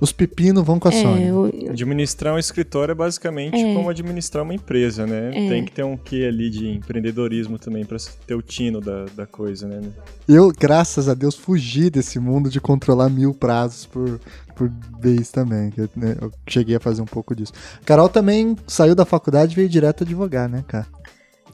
os 0.00 0.12
pepinos 0.12 0.64
vão 0.64 0.78
com 0.78 0.88
a 0.88 0.92
é, 0.92 1.02
Sony. 1.02 1.30
O... 1.30 1.70
Administrar 1.70 2.34
um 2.34 2.38
escritório 2.38 2.92
é 2.92 2.94
basicamente 2.94 3.56
é. 3.56 3.74
como 3.74 3.88
administrar 3.88 4.42
uma 4.42 4.54
empresa, 4.54 5.06
né? 5.06 5.28
É. 5.28 5.48
Tem 5.48 5.64
que 5.64 5.72
ter 5.72 5.84
um 5.84 5.96
quê 5.96 6.26
ali 6.28 6.50
de 6.50 6.68
empreendedorismo 6.68 7.58
também 7.58 7.84
para 7.84 7.96
ter 8.26 8.34
o 8.34 8.42
tino 8.42 8.80
da, 8.80 9.04
da 9.16 9.26
coisa, 9.26 9.68
né? 9.68 9.80
Eu, 10.28 10.52
graças 10.52 11.08
a 11.08 11.14
Deus, 11.14 11.34
fugi 11.34 11.90
desse 11.90 12.18
mundo 12.18 12.50
de 12.50 12.60
controlar 12.60 13.08
mil 13.08 13.32
prazos 13.32 13.86
por, 13.86 14.20
por 14.56 14.70
vez 15.00 15.30
também. 15.30 15.72
Eu, 15.76 15.88
né, 15.96 16.16
eu 16.20 16.32
cheguei 16.48 16.76
a 16.76 16.80
fazer 16.80 17.00
um 17.00 17.06
pouco 17.06 17.34
disso. 17.34 17.52
Carol 17.84 18.08
também 18.08 18.56
saiu 18.66 18.94
da 18.94 19.04
faculdade 19.04 19.52
e 19.52 19.56
veio 19.56 19.68
direto 19.68 20.02
advogar, 20.02 20.48
né, 20.48 20.64
cara? 20.66 20.86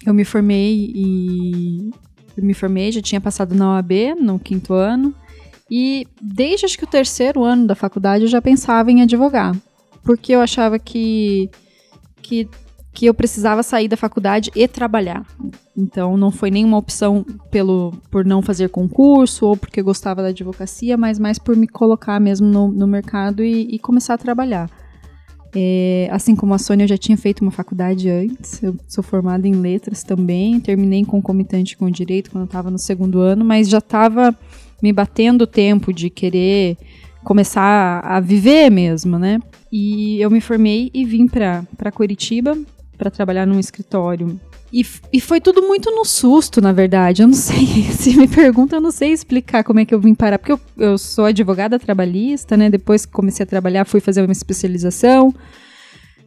Eu 0.07 0.15
me 0.15 0.25
formei 0.25 0.91
e. 0.95 1.91
Eu 2.37 2.45
me 2.45 2.55
formei, 2.55 2.91
já 2.91 3.03
tinha 3.03 3.21
passado 3.21 3.55
na 3.55 3.75
OAB 3.75 4.15
no 4.19 4.39
quinto 4.39 4.73
ano. 4.73 5.15
E 5.71 6.07
desde 6.21 6.67
acho 6.67 6.77
que 6.77 6.85
o 6.85 6.89
terceiro 6.89 7.45
ano 7.45 7.67
da 7.67 7.75
faculdade 7.75 8.25
eu 8.25 8.29
já 8.29 8.43
pensava 8.43 8.91
em 8.91 9.03
advogar. 9.03 9.57
Porque 10.03 10.33
eu 10.33 10.41
achava 10.41 10.79
que, 10.79 11.49
que, 12.21 12.49
que 12.93 13.07
eu 13.07 13.15
precisava 13.15 13.63
sair 13.63 13.87
da 13.87 13.97
faculdade 13.97 14.51
e 14.57 14.67
trabalhar. 14.67 15.25
Então 15.77 16.17
não 16.17 16.31
foi 16.31 16.51
nenhuma 16.51 16.77
opção 16.77 17.25
pelo, 17.51 17.93
por 18.11 18.25
não 18.25 18.43
fazer 18.43 18.69
concurso 18.71 19.47
ou 19.47 19.57
porque 19.57 19.81
gostava 19.81 20.23
da 20.23 20.29
advocacia, 20.29 20.97
mas 20.97 21.19
mais 21.19 21.39
por 21.39 21.55
me 21.55 21.69
colocar 21.69 22.19
mesmo 22.19 22.49
no, 22.49 22.69
no 22.69 22.87
mercado 22.87 23.45
e, 23.45 23.75
e 23.75 23.79
começar 23.79 24.15
a 24.15 24.19
trabalhar. 24.19 24.69
É, 25.55 26.09
assim 26.13 26.37
como 26.37 26.55
a 26.55 26.59
Sônia, 26.59 26.85
eu 26.85 26.89
já 26.89 26.99
tinha 26.99 27.17
feito 27.17 27.41
uma 27.43 27.51
faculdade 27.51 28.09
antes. 28.09 28.63
Eu 28.63 28.77
sou 28.89 29.03
formada 29.03 29.49
em 29.49 29.53
letras 29.53 30.03
também. 30.03 30.61
Terminei 30.61 31.05
concomitante 31.05 31.77
com 31.77 31.91
direito 31.91 32.31
quando 32.31 32.43
eu 32.43 32.47
estava 32.47 32.71
no 32.71 32.79
segundo 32.79 33.21
ano, 33.21 33.45
mas 33.45 33.69
já 33.69 33.79
estava 33.79 34.37
me 34.83 34.93
batendo 34.93 35.43
o 35.43 35.47
tempo 35.47 35.93
de 35.93 36.11
querer 36.11 36.77
começar 37.25 38.01
a 38.05 38.21
viver 38.21 38.71
mesmo, 38.71 39.19
né? 39.19 39.41
E 39.71 40.21
eu 40.21 40.31
me 40.31 40.41
formei 40.41 40.91
e 40.93 41.05
vim 41.05 41.27
para 41.27 41.93
Curitiba 41.93 42.57
para 42.97 43.11
trabalhar 43.11 43.47
num 43.47 43.59
escritório. 43.59 44.39
E, 44.73 44.87
e 45.13 45.21
foi 45.21 45.41
tudo 45.41 45.63
muito 45.63 45.91
no 45.91 46.05
susto, 46.05 46.61
na 46.61 46.73
verdade. 46.73 47.23
Eu 47.23 47.29
não 47.29 47.35
sei, 47.35 47.67
se 47.91 48.17
me 48.17 48.29
pergunta, 48.29 48.77
eu 48.77 48.81
não 48.81 48.91
sei 48.91 49.13
explicar 49.13 49.65
como 49.65 49.81
é 49.81 49.85
que 49.85 49.95
eu 49.95 50.01
vim 50.01 50.15
parar. 50.15 50.39
Porque 50.39 50.53
eu, 50.53 50.61
eu 50.77 50.99
sou 50.99 51.25
advogada 51.25 51.79
trabalhista, 51.79 52.57
né? 52.57 52.71
Depois 52.71 53.05
que 53.05 53.13
comecei 53.13 53.45
a 53.45 53.47
trabalhar, 53.47 53.85
fui 53.85 54.01
fazer 54.01 54.23
uma 54.23 54.33
especialização. 54.33 55.35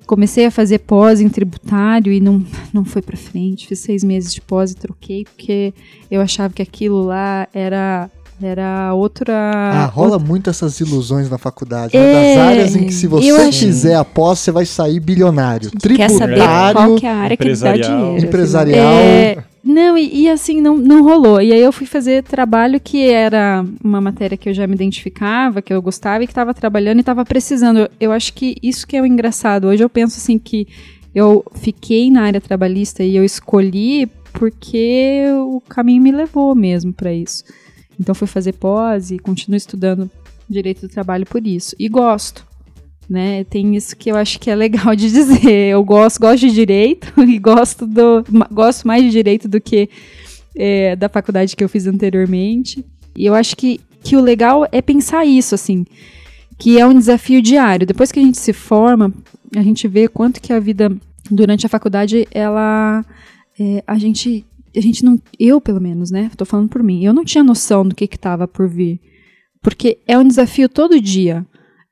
Comecei 0.05 0.45
a 0.45 0.51
fazer 0.51 0.79
pós 0.79 1.21
em 1.21 1.29
tributário 1.29 2.11
e 2.11 2.19
não, 2.19 2.45
não 2.73 2.83
foi 2.83 3.01
para 3.01 3.15
frente. 3.15 3.67
Fiz 3.67 3.79
seis 3.79 4.03
meses 4.03 4.33
de 4.33 4.41
pós 4.41 4.71
e 4.71 4.75
troquei, 4.75 5.23
porque 5.23 5.73
eu 6.11 6.19
achava 6.19 6.53
que 6.53 6.61
aquilo 6.61 7.05
lá 7.05 7.47
era 7.53 8.09
era 8.41 8.93
outra. 8.93 9.33
Ah, 9.33 9.85
rola 9.85 10.13
outra... 10.13 10.27
muito 10.27 10.49
essas 10.49 10.79
ilusões 10.79 11.29
na 11.29 11.37
faculdade. 11.37 11.95
É, 11.95 11.99
né? 11.99 12.35
Das 12.35 12.45
áreas 12.45 12.75
em 12.75 12.85
que 12.85 12.93
se 12.93 13.07
você 13.07 13.29
acho... 13.29 13.59
fizer 13.59 13.95
após, 13.95 14.39
você 14.39 14.51
vai 14.51 14.65
sair 14.65 14.99
bilionário. 14.99 15.71
Tributário. 15.71 15.97
Quer 15.97 16.09
saber 16.09 16.73
qual 16.73 16.95
que 16.95 17.05
é 17.05 17.09
a 17.09 17.15
área 17.15 17.37
que 17.37 17.53
dá 17.55 17.77
dinheiro. 17.77 18.25
Empresarial. 18.25 18.93
É, 18.93 19.37
não, 19.63 19.97
e, 19.97 20.23
e, 20.23 20.29
assim, 20.29 20.59
não, 20.59 20.77
não 20.77 21.03
rolou. 21.03 21.41
E 21.41 21.53
aí 21.53 21.61
eu 21.61 21.71
fui 21.71 21.87
fazer 21.87 22.21
trabalho 22.23 22.79
que 22.81 23.09
era 23.09 23.65
uma 23.81 24.01
matéria 24.01 24.37
que 24.37 24.49
eu 24.49 24.53
já 24.53 24.67
me 24.67 24.75
identificava, 24.75 25.61
que 25.61 25.73
eu 25.73 25.81
gostava 25.81 26.23
e 26.23 26.27
que 26.27 26.31
estava 26.31 26.53
trabalhando 26.53 26.97
e 26.97 26.99
estava 26.99 27.23
precisando. 27.23 27.79
Eu, 27.79 27.89
eu 27.99 28.11
acho 28.11 28.33
que 28.33 28.57
isso 28.61 28.85
que 28.85 28.97
é 28.97 29.01
o 29.01 29.05
engraçado. 29.05 29.67
Hoje 29.67 29.81
eu 29.81 29.89
penso 29.89 30.17
assim 30.17 30.37
que 30.37 30.67
eu 31.15 31.45
fiquei 31.55 32.11
na 32.11 32.23
área 32.23 32.41
trabalhista 32.41 33.03
e 33.03 33.15
eu 33.15 33.23
escolhi 33.23 34.07
porque 34.33 35.23
o 35.45 35.61
caminho 35.61 36.01
me 36.01 36.11
levou 36.11 36.53
mesmo 36.53 36.91
para 36.91 37.13
isso. 37.13 37.43
Então 37.99 38.15
fui 38.15 38.27
fazer 38.27 38.53
pós 38.53 39.11
e 39.11 39.19
continuo 39.19 39.57
estudando 39.57 40.09
direito 40.49 40.81
do 40.81 40.89
trabalho 40.89 41.25
por 41.25 41.45
isso. 41.45 41.75
E 41.79 41.87
gosto. 41.87 42.45
Né? 43.09 43.43
Tem 43.43 43.75
isso 43.75 43.95
que 43.95 44.09
eu 44.09 44.15
acho 44.15 44.39
que 44.39 44.49
é 44.49 44.55
legal 44.55 44.95
de 44.95 45.09
dizer. 45.11 45.69
Eu 45.69 45.83
gosto, 45.83 46.19
gosto 46.19 46.47
de 46.47 46.51
direito 46.51 47.13
e 47.23 47.37
gosto 47.37 47.85
do 47.85 48.23
gosto 48.51 48.87
mais 48.87 49.03
de 49.03 49.11
direito 49.11 49.47
do 49.47 49.59
que 49.59 49.89
é, 50.55 50.95
da 50.95 51.09
faculdade 51.09 51.55
que 51.55 51.63
eu 51.63 51.69
fiz 51.69 51.87
anteriormente. 51.87 52.85
E 53.15 53.25
eu 53.25 53.33
acho 53.33 53.55
que, 53.55 53.79
que 54.03 54.15
o 54.15 54.21
legal 54.21 54.67
é 54.71 54.81
pensar 54.81 55.25
isso, 55.25 55.53
assim, 55.53 55.85
que 56.57 56.79
é 56.79 56.85
um 56.85 56.97
desafio 56.97 57.41
diário. 57.41 57.85
Depois 57.85 58.11
que 58.11 58.19
a 58.19 58.23
gente 58.23 58.37
se 58.37 58.53
forma, 58.53 59.13
a 59.55 59.61
gente 59.61 59.87
vê 59.87 60.07
quanto 60.07 60.41
que 60.41 60.53
a 60.53 60.59
vida 60.59 60.91
durante 61.29 61.65
a 61.65 61.69
faculdade 61.69 62.27
ela 62.31 63.05
é, 63.59 63.83
a 63.85 63.97
gente 63.97 64.45
a 64.75 64.81
gente 64.81 65.03
não, 65.03 65.19
eu 65.39 65.61
pelo 65.61 65.81
menos, 65.81 66.11
né? 66.11 66.29
Tô 66.35 66.45
falando 66.45 66.69
por 66.69 66.81
mim. 66.81 67.03
Eu 67.03 67.13
não 67.13 67.23
tinha 67.23 67.43
noção 67.43 67.87
do 67.87 67.95
que 67.95 68.07
que 68.07 68.17
tava 68.17 68.47
por 68.47 68.67
vir. 68.67 68.99
Porque 69.61 69.99
é 70.07 70.17
um 70.17 70.27
desafio 70.27 70.67
todo 70.67 70.99
dia. 70.99 71.45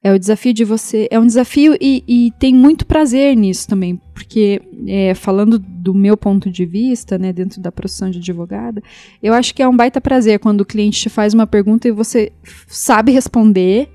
É 0.04 0.12
o 0.12 0.18
desafio 0.18 0.54
de 0.54 0.66
você. 0.66 1.08
É 1.12 1.20
um 1.20 1.26
desafio 1.26 1.78
e, 1.80 2.04
e 2.08 2.32
tem 2.40 2.54
muito 2.54 2.86
prazer 2.86 3.36
nisso 3.36 3.68
também. 3.68 4.02
Porque, 4.14 4.62
é, 4.88 5.14
falando 5.14 5.60
do 5.60 5.94
meu 5.94 6.18
ponto 6.18 6.50
de 6.50 6.66
vista, 6.66 7.18
né, 7.18 7.32
dentro 7.32 7.62
da 7.62 7.72
profissão 7.72 8.10
de 8.10 8.18
advogada, 8.18 8.82
eu 9.22 9.34
acho 9.34 9.54
que 9.54 9.62
é 9.62 9.68
um 9.68 9.76
baita 9.76 10.02
prazer 10.02 10.40
quando 10.40 10.62
o 10.62 10.66
cliente 10.66 11.00
te 11.00 11.10
faz 11.10 11.34
uma 11.34 11.46
pergunta 11.46 11.88
e 11.88 11.92
você 11.92 12.32
sabe 12.68 13.12
responder 13.12 13.90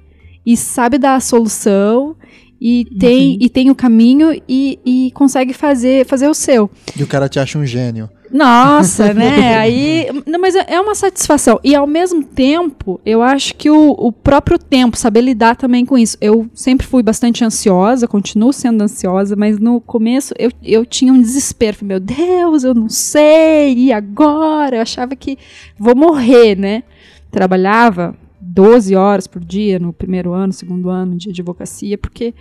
e 0.44 0.56
sabe 0.56 0.96
dar 0.96 1.16
a 1.16 1.20
solução 1.20 2.16
e 2.60 2.86
tem, 2.98 3.32
uhum. 3.32 3.38
e 3.40 3.48
tem 3.48 3.70
o 3.70 3.74
caminho 3.74 4.40
e, 4.48 4.78
e 4.84 5.10
consegue 5.12 5.52
fazer, 5.52 6.06
fazer 6.06 6.28
o 6.28 6.34
seu. 6.34 6.70
E 6.96 7.02
o 7.02 7.06
cara 7.06 7.28
te 7.28 7.38
acha 7.38 7.58
um 7.58 7.66
gênio. 7.66 8.08
Nossa, 8.30 9.12
né? 9.14 9.56
Aí. 9.56 10.06
Não, 10.26 10.40
mas 10.40 10.54
é 10.54 10.80
uma 10.80 10.95
satisfação. 10.95 11.61
E 11.62 11.75
ao 11.75 11.87
mesmo 11.87 12.23
tempo, 12.23 13.00
eu 13.04 13.23
acho 13.23 13.54
que 13.54 13.71
o, 13.71 13.90
o 13.90 14.12
próprio 14.12 14.59
tempo, 14.59 14.97
saber 14.97 15.21
lidar 15.21 15.56
também 15.56 15.85
com 15.85 15.97
isso. 15.97 16.16
Eu 16.21 16.49
sempre 16.54 16.87
fui 16.87 17.02
bastante 17.02 17.45
ansiosa, 17.45 18.09
continuo 18.09 18.52
sendo 18.52 18.83
ansiosa, 18.83 19.37
mas 19.37 19.59
no 19.59 19.80
começo 19.80 20.35
eu, 20.38 20.50
eu 20.62 20.85
tinha 20.85 21.12
um 21.12 21.21
desespero. 21.21 21.78
Meu 21.83 22.00
Deus, 22.00 22.64
eu 22.64 22.75
não 22.75 22.88
sei, 22.88 23.75
e 23.75 23.92
agora? 23.92 24.76
Eu 24.76 24.83
achava 24.83 25.14
que 25.14 25.38
vou 25.78 25.95
morrer, 25.95 26.56
né? 26.56 26.83
Trabalhava 27.30 28.16
12 28.40 28.95
horas 28.95 29.26
por 29.26 29.45
dia 29.45 29.78
no 29.78 29.92
primeiro 29.92 30.33
ano, 30.33 30.52
segundo 30.52 30.88
ano 30.88 31.16
de 31.16 31.30
advocacia, 31.30 31.99
porque 31.99 32.35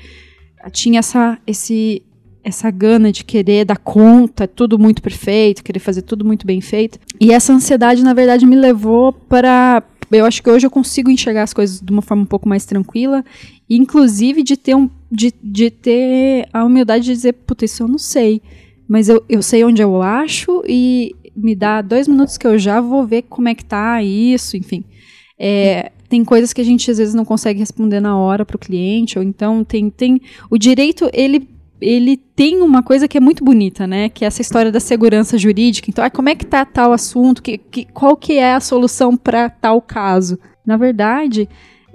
tinha 0.72 1.00
essa, 1.00 1.38
esse, 1.46 2.02
essa 2.46 2.70
gana 2.70 3.12
de 3.12 3.24
querer 3.24 3.66
dar 3.66 3.78
conta, 3.78 4.48
tudo 4.48 4.78
muito 4.78 5.02
perfeito, 5.02 5.64
querer 5.64 5.80
fazer 5.80 6.04
tudo 6.04 6.24
muito 6.24 6.46
bem 6.46 6.62
feito. 6.62 7.00
E 7.20 7.34
essa 7.34 7.52
ansiedade, 7.52 8.04
na 8.04 8.14
verdade, 8.14 8.46
me 8.46 8.56
levou 8.56 9.12
para. 9.12 9.82
Eu 10.12 10.24
acho 10.24 10.44
que 10.44 10.50
hoje 10.50 10.68
eu 10.68 10.70
consigo 10.70 11.10
enxergar 11.10 11.42
as 11.42 11.54
coisas 11.54 11.82
de 11.82 11.92
uma 11.92 12.04
forma 12.04 12.22
um 12.22 12.28
pouco 12.28 12.48
mais 12.48 12.64
tranquila, 12.64 13.26
inclusive 13.68 14.44
de 14.44 14.56
ter, 14.56 14.76
um, 14.76 14.88
de, 15.12 15.34
de 15.44 15.72
ter 15.72 16.48
a 16.54 16.64
humildade 16.64 17.06
de 17.06 17.12
dizer, 17.12 17.34
puta, 17.34 17.66
isso 17.66 17.82
eu 17.82 17.88
não 17.88 17.98
sei. 17.98 18.40
Mas 18.88 19.10
eu, 19.10 19.26
eu 19.28 19.42
sei 19.42 19.66
onde 19.66 19.82
eu 19.82 20.04
acho 20.04 20.64
e 20.68 21.16
me 21.36 21.56
dá 21.56 21.82
dois 21.82 22.08
minutos 22.08 22.38
que 22.38 22.46
eu 22.46 22.60
já 22.60 22.80
vou 22.80 23.04
ver 23.08 23.24
como 23.24 23.50
é 23.50 23.56
que 23.56 23.66
tá 23.66 24.04
isso, 24.04 24.56
enfim. 24.56 24.84
É, 25.40 25.92
tem 26.08 26.24
coisas 26.24 26.54
que 26.54 26.62
a 26.62 26.64
gente 26.64 26.90
às 26.90 27.00
vezes 27.00 27.16
não 27.16 27.26
consegue 27.26 27.60
responder 27.60 28.00
na 28.00 28.16
hora 28.16 28.46
para 28.46 28.56
o 28.56 28.60
cliente, 28.60 29.18
ou 29.18 29.26
então 29.26 29.64
tem, 29.64 29.90
tem 29.90 30.22
o 30.52 30.58
direito 30.60 31.10
ele 31.12 31.55
ele 31.80 32.18
tem 32.18 32.62
uma 32.62 32.82
coisa 32.82 33.08
que 33.08 33.18
é 33.18 33.22
muito 33.22 33.44
bonita, 33.44 33.86
né? 33.86 34.10
Que 34.10 34.24
é 34.24 34.28
essa 34.28 34.42
história 34.42 34.72
da 34.72 34.80
segurança 34.80 35.38
jurídica. 35.38 35.90
Então, 35.90 36.04
ah, 36.04 36.10
como 36.10 36.30
é 36.30 36.36
que 36.36 36.46
tá 36.46 36.66
tal 36.66 36.94
assunto? 36.94 37.42
Que, 37.42 37.58
que, 37.58 37.86
qual 37.86 38.16
que 38.16 38.34
é 38.34 38.54
a 38.54 38.60
solução 38.60 39.16
para 39.18 39.50
tal 39.50 39.82
caso? 39.82 40.40
Na 40.66 40.78
verdade, 40.78 41.48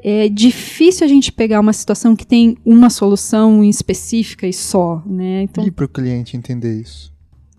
é 0.03 0.29
difícil 0.29 1.05
a 1.05 1.09
gente 1.09 1.33
pegar 1.33 1.61
uma 1.61 1.73
situação 1.73 2.15
que 2.15 2.27
tem 2.27 2.57
uma 2.65 2.91
solução 2.91 3.65
específica 3.65 4.47
e 4.47 4.53
só, 4.53 5.03
né? 5.07 5.43
Então, 5.43 5.67
e 5.67 5.71
para 5.71 5.85
o 5.85 5.89
cliente 5.89 6.37
entender 6.37 6.81
isso? 6.81 7.11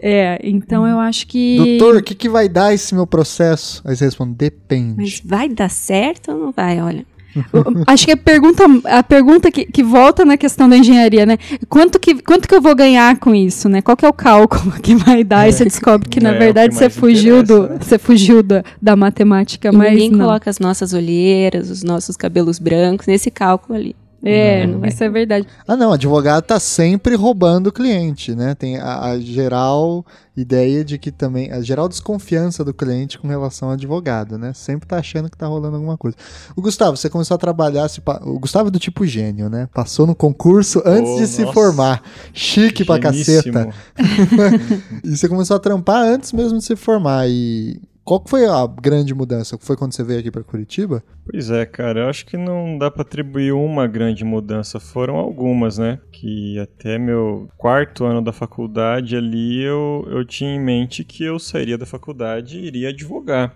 É, 0.03 0.39
então 0.43 0.87
eu 0.87 0.97
acho 0.97 1.27
que. 1.27 1.77
Doutor, 1.77 1.97
o 1.97 2.03
que, 2.03 2.15
que 2.15 2.27
vai 2.27 2.49
dar 2.49 2.73
esse 2.73 2.95
meu 2.95 3.05
processo? 3.05 3.83
Aí 3.85 3.95
você 3.95 4.05
responde: 4.05 4.33
depende. 4.33 4.95
Mas 4.97 5.21
vai 5.23 5.47
dar 5.47 5.69
certo 5.69 6.31
ou 6.31 6.39
não 6.39 6.51
vai? 6.51 6.81
Olha. 6.81 7.05
Acho 7.87 8.05
que 8.05 8.11
a 8.11 8.17
pergunta, 8.17 8.63
a 8.85 9.03
pergunta 9.03 9.51
que, 9.51 9.65
que 9.65 9.83
volta 9.83 10.25
na 10.25 10.37
questão 10.37 10.67
da 10.67 10.77
engenharia, 10.77 11.25
né? 11.25 11.37
Quanto 11.69 11.99
que, 11.99 12.21
quanto 12.21 12.47
que 12.47 12.55
eu 12.55 12.61
vou 12.61 12.75
ganhar 12.75 13.17
com 13.19 13.33
isso, 13.33 13.69
né? 13.69 13.81
Qual 13.81 13.95
que 13.95 14.05
é 14.05 14.09
o 14.09 14.13
cálculo 14.13 14.71
que 14.81 14.95
vai 14.95 15.23
dar? 15.23 15.45
É. 15.45 15.49
E 15.49 15.53
você 15.53 15.63
descobre 15.63 16.09
que, 16.09 16.19
na 16.19 16.31
é, 16.31 16.37
verdade, 16.37 16.75
você 16.75 16.89
fugiu, 16.89 17.43
do, 17.43 17.67
né? 17.67 17.77
você 17.79 17.97
fugiu 17.97 18.43
da, 18.43 18.63
da 18.81 18.95
matemática, 18.95 19.69
e 19.69 19.75
mas 19.75 19.91
Ninguém 19.91 20.11
não. 20.11 20.25
coloca 20.25 20.49
as 20.49 20.59
nossas 20.59 20.93
olheiras, 20.93 21.69
os 21.69 21.83
nossos 21.83 22.17
cabelos 22.17 22.59
brancos 22.59 23.07
nesse 23.07 23.31
cálculo 23.31 23.77
ali. 23.77 23.95
É, 24.23 24.67
não, 24.67 24.79
não 24.79 24.87
isso 24.87 25.03
é 25.03 25.09
verdade. 25.09 25.47
Ah, 25.67 25.75
não, 25.75 25.91
advogado 25.91 26.43
tá 26.43 26.59
sempre 26.59 27.15
roubando 27.15 27.67
o 27.67 27.71
cliente, 27.71 28.35
né? 28.35 28.53
Tem 28.53 28.77
a, 28.77 29.05
a, 29.05 29.19
geral 29.19 30.05
ideia 30.37 30.85
de 30.85 30.97
que 30.97 31.11
também, 31.11 31.51
a 31.51 31.61
geral 31.61 31.89
desconfiança 31.89 32.63
do 32.63 32.73
cliente 32.73 33.17
com 33.17 33.27
relação 33.27 33.69
ao 33.69 33.73
advogado, 33.73 34.37
né? 34.37 34.53
Sempre 34.53 34.87
tá 34.87 34.97
achando 34.97 35.29
que 35.29 35.37
tá 35.37 35.47
rolando 35.47 35.75
alguma 35.75 35.97
coisa. 35.97 36.15
O 36.55 36.61
Gustavo, 36.61 36.95
você 36.95 37.09
começou 37.09 37.35
a 37.35 37.37
trabalhar, 37.39 37.89
se, 37.89 38.01
o 38.21 38.39
Gustavo 38.39 38.67
é 38.67 38.71
do 38.71 38.79
tipo 38.79 39.05
gênio, 39.05 39.49
né? 39.49 39.67
Passou 39.73 40.05
no 40.05 40.13
concurso 40.13 40.81
antes 40.85 41.11
oh, 41.11 41.17
de 41.17 41.27
se 41.27 41.51
formar. 41.51 42.03
Chique 42.31 42.83
Geníssimo. 42.83 42.85
pra 42.85 42.99
caceta. 42.99 43.69
e 45.03 45.17
você 45.17 45.27
começou 45.27 45.57
a 45.57 45.59
trampar 45.59 46.03
antes 46.03 46.31
mesmo 46.31 46.59
de 46.59 46.63
se 46.63 46.75
formar 46.75 47.27
e 47.27 47.81
qual 48.03 48.23
foi 48.25 48.45
a 48.45 48.65
grande 48.67 49.13
mudança? 49.13 49.57
Foi 49.59 49.77
quando 49.77 49.93
você 49.93 50.03
veio 50.03 50.19
aqui 50.19 50.31
para 50.31 50.43
Curitiba? 50.43 51.03
Pois 51.29 51.51
é, 51.51 51.65
cara, 51.65 52.01
eu 52.01 52.09
acho 52.09 52.25
que 52.25 52.35
não 52.35 52.77
dá 52.77 52.89
para 52.89 53.03
atribuir 53.03 53.51
uma 53.51 53.87
grande 53.87 54.25
mudança, 54.25 54.79
foram 54.79 55.15
algumas, 55.15 55.77
né? 55.77 55.99
Que 56.11 56.59
até 56.59 56.97
meu 56.97 57.49
quarto 57.57 58.03
ano 58.03 58.21
da 58.21 58.33
faculdade 58.33 59.15
ali 59.15 59.61
eu, 59.61 60.05
eu 60.09 60.25
tinha 60.25 60.49
em 60.49 60.59
mente 60.59 61.03
que 61.03 61.23
eu 61.23 61.37
sairia 61.37 61.77
da 61.77 61.85
faculdade 61.85 62.59
e 62.59 62.65
iria 62.65 62.89
advogar. 62.89 63.55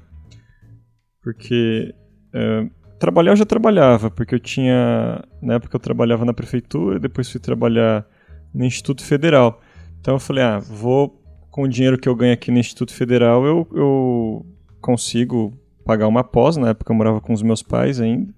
Porque 1.23 1.93
é, 2.33 2.69
trabalhar 2.99 3.31
eu 3.31 3.37
já 3.37 3.45
trabalhava, 3.45 4.11
porque 4.11 4.35
eu 4.35 4.39
tinha. 4.39 5.23
Na 5.41 5.55
época 5.55 5.75
eu 5.75 5.79
trabalhava 5.79 6.23
na 6.23 6.33
prefeitura, 6.33 6.99
depois 6.99 7.29
fui 7.29 7.39
trabalhar 7.39 8.05
no 8.53 8.63
Instituto 8.63 9.03
Federal. 9.03 9.59
Então 9.99 10.13
eu 10.15 10.19
falei, 10.19 10.43
ah, 10.43 10.59
vou 10.59 11.24
com 11.55 11.61
o 11.61 11.69
dinheiro 11.69 11.97
que 11.97 12.09
eu 12.09 12.13
ganho 12.13 12.33
aqui 12.33 12.51
no 12.51 12.57
Instituto 12.57 12.93
Federal, 12.93 13.45
eu, 13.45 13.65
eu 13.73 14.45
consigo 14.81 15.57
pagar 15.85 16.05
uma 16.05 16.21
pós. 16.21 16.57
Na 16.57 16.71
época 16.71 16.91
eu 16.91 16.95
morava 16.97 17.21
com 17.21 17.31
os 17.31 17.41
meus 17.41 17.63
pais 17.63 18.01
ainda. 18.01 18.33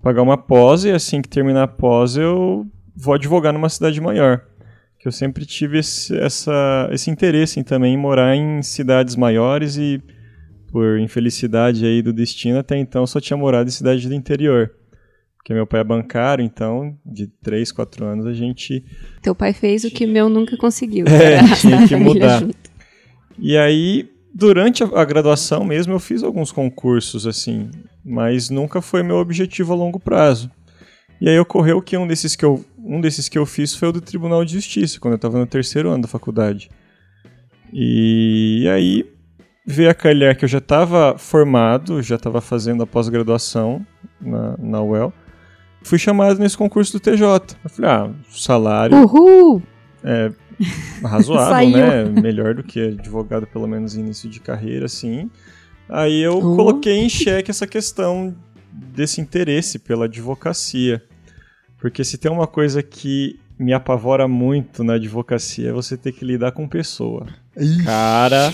Pagar 0.00 0.22
uma 0.22 0.38
pós 0.38 0.86
e 0.86 0.90
assim 0.90 1.20
que 1.20 1.28
terminar 1.28 1.64
a 1.64 1.68
pós 1.68 2.16
eu 2.16 2.66
vou 2.96 3.12
advogar 3.12 3.52
numa 3.52 3.68
cidade 3.68 4.00
maior. 4.00 4.46
Que 4.98 5.06
eu 5.06 5.12
sempre 5.12 5.44
tive 5.44 5.80
esse, 5.80 6.16
essa, 6.16 6.88
esse 6.90 7.10
interesse 7.10 7.60
em, 7.60 7.62
também 7.62 7.92
em 7.92 7.98
morar 7.98 8.34
em 8.34 8.62
cidades 8.62 9.14
maiores 9.14 9.76
e 9.76 10.02
por 10.72 10.98
infelicidade 10.98 11.84
aí 11.84 12.00
do 12.00 12.14
destino, 12.14 12.58
até 12.58 12.78
então 12.78 13.06
só 13.06 13.20
tinha 13.20 13.36
morado 13.36 13.68
em 13.68 13.72
cidade 13.72 14.08
do 14.08 14.14
interior. 14.14 14.72
Porque 15.46 15.54
meu 15.54 15.64
pai 15.64 15.80
é 15.80 15.84
bancário, 15.84 16.44
então, 16.44 16.98
de 17.06 17.28
3, 17.28 17.70
4 17.70 18.04
anos 18.04 18.26
a 18.26 18.32
gente. 18.32 18.84
Teu 19.22 19.32
pai 19.32 19.52
fez 19.52 19.84
o 19.84 19.90
que 19.92 20.04
meu 20.04 20.28
nunca 20.28 20.56
conseguiu. 20.56 21.06
É, 21.06 21.38
tinha 21.54 21.86
que 21.86 21.94
mudar. 21.94 22.42
E 23.38 23.56
aí, 23.56 24.10
durante 24.34 24.82
a, 24.82 24.88
a, 24.92 25.04
graduação 25.04 25.64
mesmo, 25.64 25.92
eu 25.92 26.00
fiz 26.00 26.24
alguns 26.24 26.50
concursos, 26.50 27.28
assim, 27.28 27.70
mas 28.04 28.50
nunca 28.50 28.82
foi 28.82 29.04
meu 29.04 29.18
objetivo 29.18 29.72
a 29.72 29.76
longo 29.76 30.00
prazo. 30.00 30.50
E 31.20 31.28
aí 31.28 31.38
ocorreu 31.38 31.80
que 31.80 31.96
um 31.96 32.08
desses 32.08 32.34
que 32.34 32.44
eu, 32.44 32.64
um 32.76 33.00
desses 33.00 33.28
que 33.28 33.38
eu 33.38 33.46
fiz 33.46 33.72
foi 33.72 33.90
o 33.90 33.92
do 33.92 34.00
Tribunal 34.00 34.44
de 34.44 34.54
Justiça, 34.54 34.98
quando 34.98 35.12
eu 35.12 35.16
estava 35.16 35.38
no 35.38 35.46
terceiro 35.46 35.90
ano 35.90 36.02
da 36.02 36.08
faculdade. 36.08 36.68
E 37.72 38.66
aí 38.68 39.08
veio 39.64 39.90
a 39.90 39.94
calhar 39.94 40.36
que 40.36 40.44
eu 40.44 40.48
já 40.48 40.58
estava 40.58 41.16
formado, 41.16 42.02
já 42.02 42.16
estava 42.16 42.40
fazendo 42.40 42.82
a 42.82 42.86
pós-graduação 42.86 43.86
na, 44.20 44.56
na 44.58 44.82
UEL 44.82 45.12
fui 45.86 45.98
chamado 45.98 46.38
nesse 46.38 46.56
concurso 46.56 46.92
do 46.92 47.00
TJ. 47.00 47.56
Eu 47.64 47.70
falei, 47.70 47.90
ah, 47.90 48.10
salário. 48.30 48.96
Uhul! 48.96 49.62
É 50.04 50.30
razoável, 51.02 51.70
né? 51.76 52.04
Melhor 52.04 52.54
do 52.54 52.62
que 52.62 52.80
advogado, 52.80 53.46
pelo 53.46 53.66
menos 53.66 53.94
início 53.94 54.28
de 54.28 54.40
carreira, 54.40 54.86
assim. 54.86 55.30
Aí 55.88 56.20
eu 56.20 56.38
uhum. 56.38 56.56
coloquei 56.56 56.98
em 56.98 57.08
xeque 57.08 57.50
essa 57.50 57.66
questão 57.66 58.34
desse 58.72 59.20
interesse 59.20 59.78
pela 59.78 60.06
advocacia. 60.06 61.02
Porque 61.78 62.02
se 62.02 62.18
tem 62.18 62.30
uma 62.30 62.46
coisa 62.46 62.82
que 62.82 63.38
me 63.58 63.72
apavora 63.72 64.26
muito 64.26 64.82
na 64.82 64.94
advocacia 64.94 65.68
é 65.70 65.72
você 65.72 65.96
ter 65.96 66.12
que 66.12 66.24
lidar 66.24 66.52
com 66.52 66.68
pessoa. 66.68 67.26
Ixi. 67.56 67.84
Cara. 67.84 68.52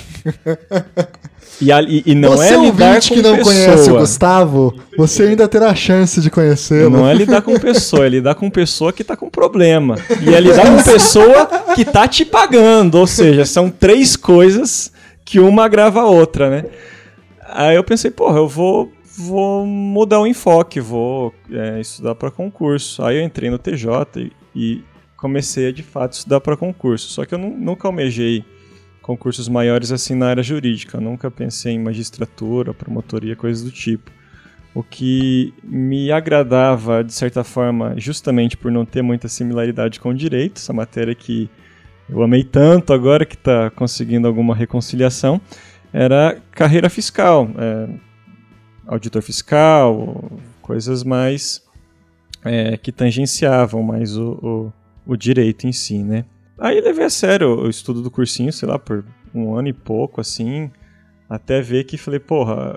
E, 1.61 1.71
e, 1.71 2.03
e 2.07 2.15
não 2.15 2.31
você 2.31 2.55
é 2.55 2.57
lidar 2.57 2.95
com 3.01 3.15
que 3.15 3.23
não 3.23 3.37
pessoa. 3.37 3.55
conhece 3.55 3.91
o 3.91 3.99
Gustavo, 3.99 4.75
você 4.97 5.25
ainda 5.25 5.47
terá 5.47 5.71
a 5.71 5.75
chance 5.75 6.21
de 6.21 6.31
conhecê-lo. 6.31 6.91
Não 6.91 7.09
é 7.09 7.15
lidar 7.15 7.43
com 7.43 7.59
pessoa, 7.59 8.07
é 8.07 8.09
lidar 8.09 8.35
com 8.35 8.51
pessoa 8.51 8.93
que 8.93 9.05
tá 9.05 9.17
com 9.17 9.31
problema. 9.31 9.97
E 10.21 10.35
é 10.35 10.41
lidar 10.41 10.67
com 10.67 10.83
pessoa 10.83 11.47
que 11.75 11.85
tá 11.85 12.09
te 12.09 12.25
pagando. 12.25 12.97
Ou 12.97 13.07
seja, 13.07 13.45
são 13.45 13.71
três 13.71 14.17
coisas 14.17 14.93
que 15.25 15.39
uma 15.39 15.65
agrava 15.65 16.01
a 16.01 16.07
outra, 16.07 16.51
né? 16.51 16.65
Aí 17.49 17.77
eu 17.77 17.85
pensei, 17.85 18.11
porra, 18.11 18.39
eu 18.39 18.49
vou, 18.49 18.91
vou 19.17 19.65
mudar 19.67 20.21
o 20.21 20.27
enfoque, 20.27 20.81
vou 20.81 21.33
é, 21.53 21.81
estudar 21.81 22.15
para 22.15 22.31
concurso. 22.31 23.05
Aí 23.05 23.19
eu 23.19 23.25
entrei 23.25 23.51
no 23.51 23.59
TJ 23.59 23.91
e, 24.17 24.33
e 24.55 24.85
comecei 25.17 25.69
a 25.69 25.73
de 25.73 25.83
fato 25.83 26.15
estudar 26.15 26.41
para 26.41 26.57
concurso. 26.57 27.09
Só 27.11 27.25
que 27.25 27.35
eu 27.35 27.39
nunca 27.39 27.87
almejei 27.87 28.45
concursos 29.03 29.49
maiores 29.49 29.93
assim 29.93 30.15
na 30.15 30.29
área 30.29 30.43
jurídica. 30.43 30.97
Eu 30.97 31.01
nunca 31.03 31.31
pensei 31.31 31.75
em 31.75 31.79
magistratura, 31.79 32.73
promotoria, 32.73 33.37
coisas 33.37 33.63
do 33.63 33.71
tipo. 33.71 34.11
O 34.75 34.83
que 34.83 35.53
me 35.63 36.11
agradava, 36.11 37.05
de 37.05 37.13
certa 37.13 37.45
forma, 37.45 37.95
justamente 37.99 38.57
por 38.57 38.73
não 38.73 38.87
ter 38.87 39.03
muita 39.03 39.29
similaridade 39.29 40.01
com 40.01 40.09
o 40.11 40.15
direito, 40.15 40.57
essa 40.57 40.73
matéria 40.73 41.15
que 41.15 41.51
eu 42.09 42.23
amei 42.23 42.43
tanto 42.43 42.93
agora 42.93 43.27
que 43.27 43.35
está 43.35 43.71
conseguindo 43.71 44.27
alguma 44.27 44.55
reconciliação, 44.55 45.41
era 45.93 46.41
carreira 46.53 46.89
fiscal, 46.89 47.51
é, 47.59 47.89
auditor 48.87 49.21
fiscal, 49.21 50.31
coisas 50.63 51.05
mais 51.05 51.63
é, 52.45 52.79
que 52.79 52.91
tangenciavam 52.91 53.83
mais 53.83 54.17
o, 54.17 54.73
o, 55.07 55.13
o 55.13 55.17
direito 55.17 55.67
em 55.67 55.73
si, 55.73 55.99
né? 55.99 56.25
Aí 56.63 56.81
levei 56.81 57.05
a 57.05 57.11
sério 57.11 57.65
o 57.65 57.69
estudo 57.69 58.01
do 58.01 58.09
cursinho, 58.09 58.53
sei 58.53 58.69
lá, 58.69 58.79
por 58.79 59.05
um 59.35 59.57
ano 59.57 59.67
e 59.67 59.73
pouco, 59.73 60.21
assim, 60.21 60.71
até 61.29 61.61
ver 61.61 61.83
que 61.83 61.99
falei, 61.99 62.21
porra, 62.21 62.73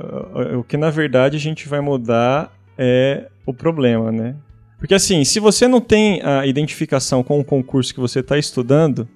o 0.57 0.63
que 0.63 0.75
na 0.75 0.89
verdade 0.89 1.37
a 1.37 1.39
gente 1.39 1.67
vai 1.67 1.81
mudar 1.81 2.51
é 2.75 3.29
o 3.45 3.53
problema, 3.53 4.11
né? 4.11 4.35
Porque 4.79 4.95
assim, 4.95 5.23
se 5.23 5.39
você 5.39 5.67
não 5.67 5.79
tem 5.79 6.19
a 6.23 6.47
identificação 6.47 7.21
com 7.21 7.39
o 7.39 7.45
concurso 7.45 7.93
que 7.93 7.99
você 7.99 8.21
está 8.21 8.39
estudando, 8.39 9.07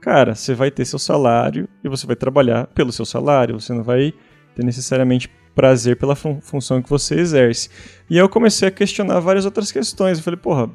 cara, 0.00 0.34
você 0.34 0.54
vai 0.54 0.72
ter 0.72 0.84
seu 0.86 0.98
salário 0.98 1.68
e 1.84 1.88
você 1.88 2.04
vai 2.04 2.16
trabalhar 2.16 2.66
pelo 2.66 2.90
seu 2.90 3.06
salário, 3.06 3.60
você 3.60 3.72
não 3.72 3.84
vai 3.84 4.12
ter 4.56 4.64
necessariamente 4.64 5.30
prazer 5.54 5.96
pela 5.96 6.16
fun 6.16 6.40
função 6.40 6.82
que 6.82 6.90
você 6.90 7.14
exerce. 7.14 7.70
E 8.10 8.14
aí 8.14 8.20
eu 8.20 8.28
comecei 8.28 8.66
a 8.66 8.72
questionar 8.72 9.20
várias 9.20 9.44
outras 9.44 9.70
questões. 9.70 10.18
Eu 10.18 10.24
falei, 10.24 10.40
porra, 10.40 10.68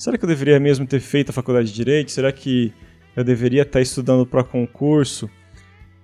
será 0.00 0.16
que 0.16 0.24
eu 0.24 0.28
deveria 0.28 0.58
mesmo 0.58 0.86
ter 0.86 0.98
feito 0.98 1.28
a 1.28 1.32
faculdade 1.32 1.68
de 1.68 1.74
Direito? 1.74 2.10
Será 2.10 2.32
que 2.32 2.72
eu 3.14 3.22
deveria 3.22 3.62
estar 3.62 3.82
estudando 3.82 4.24
para 4.24 4.42
concurso? 4.42 5.28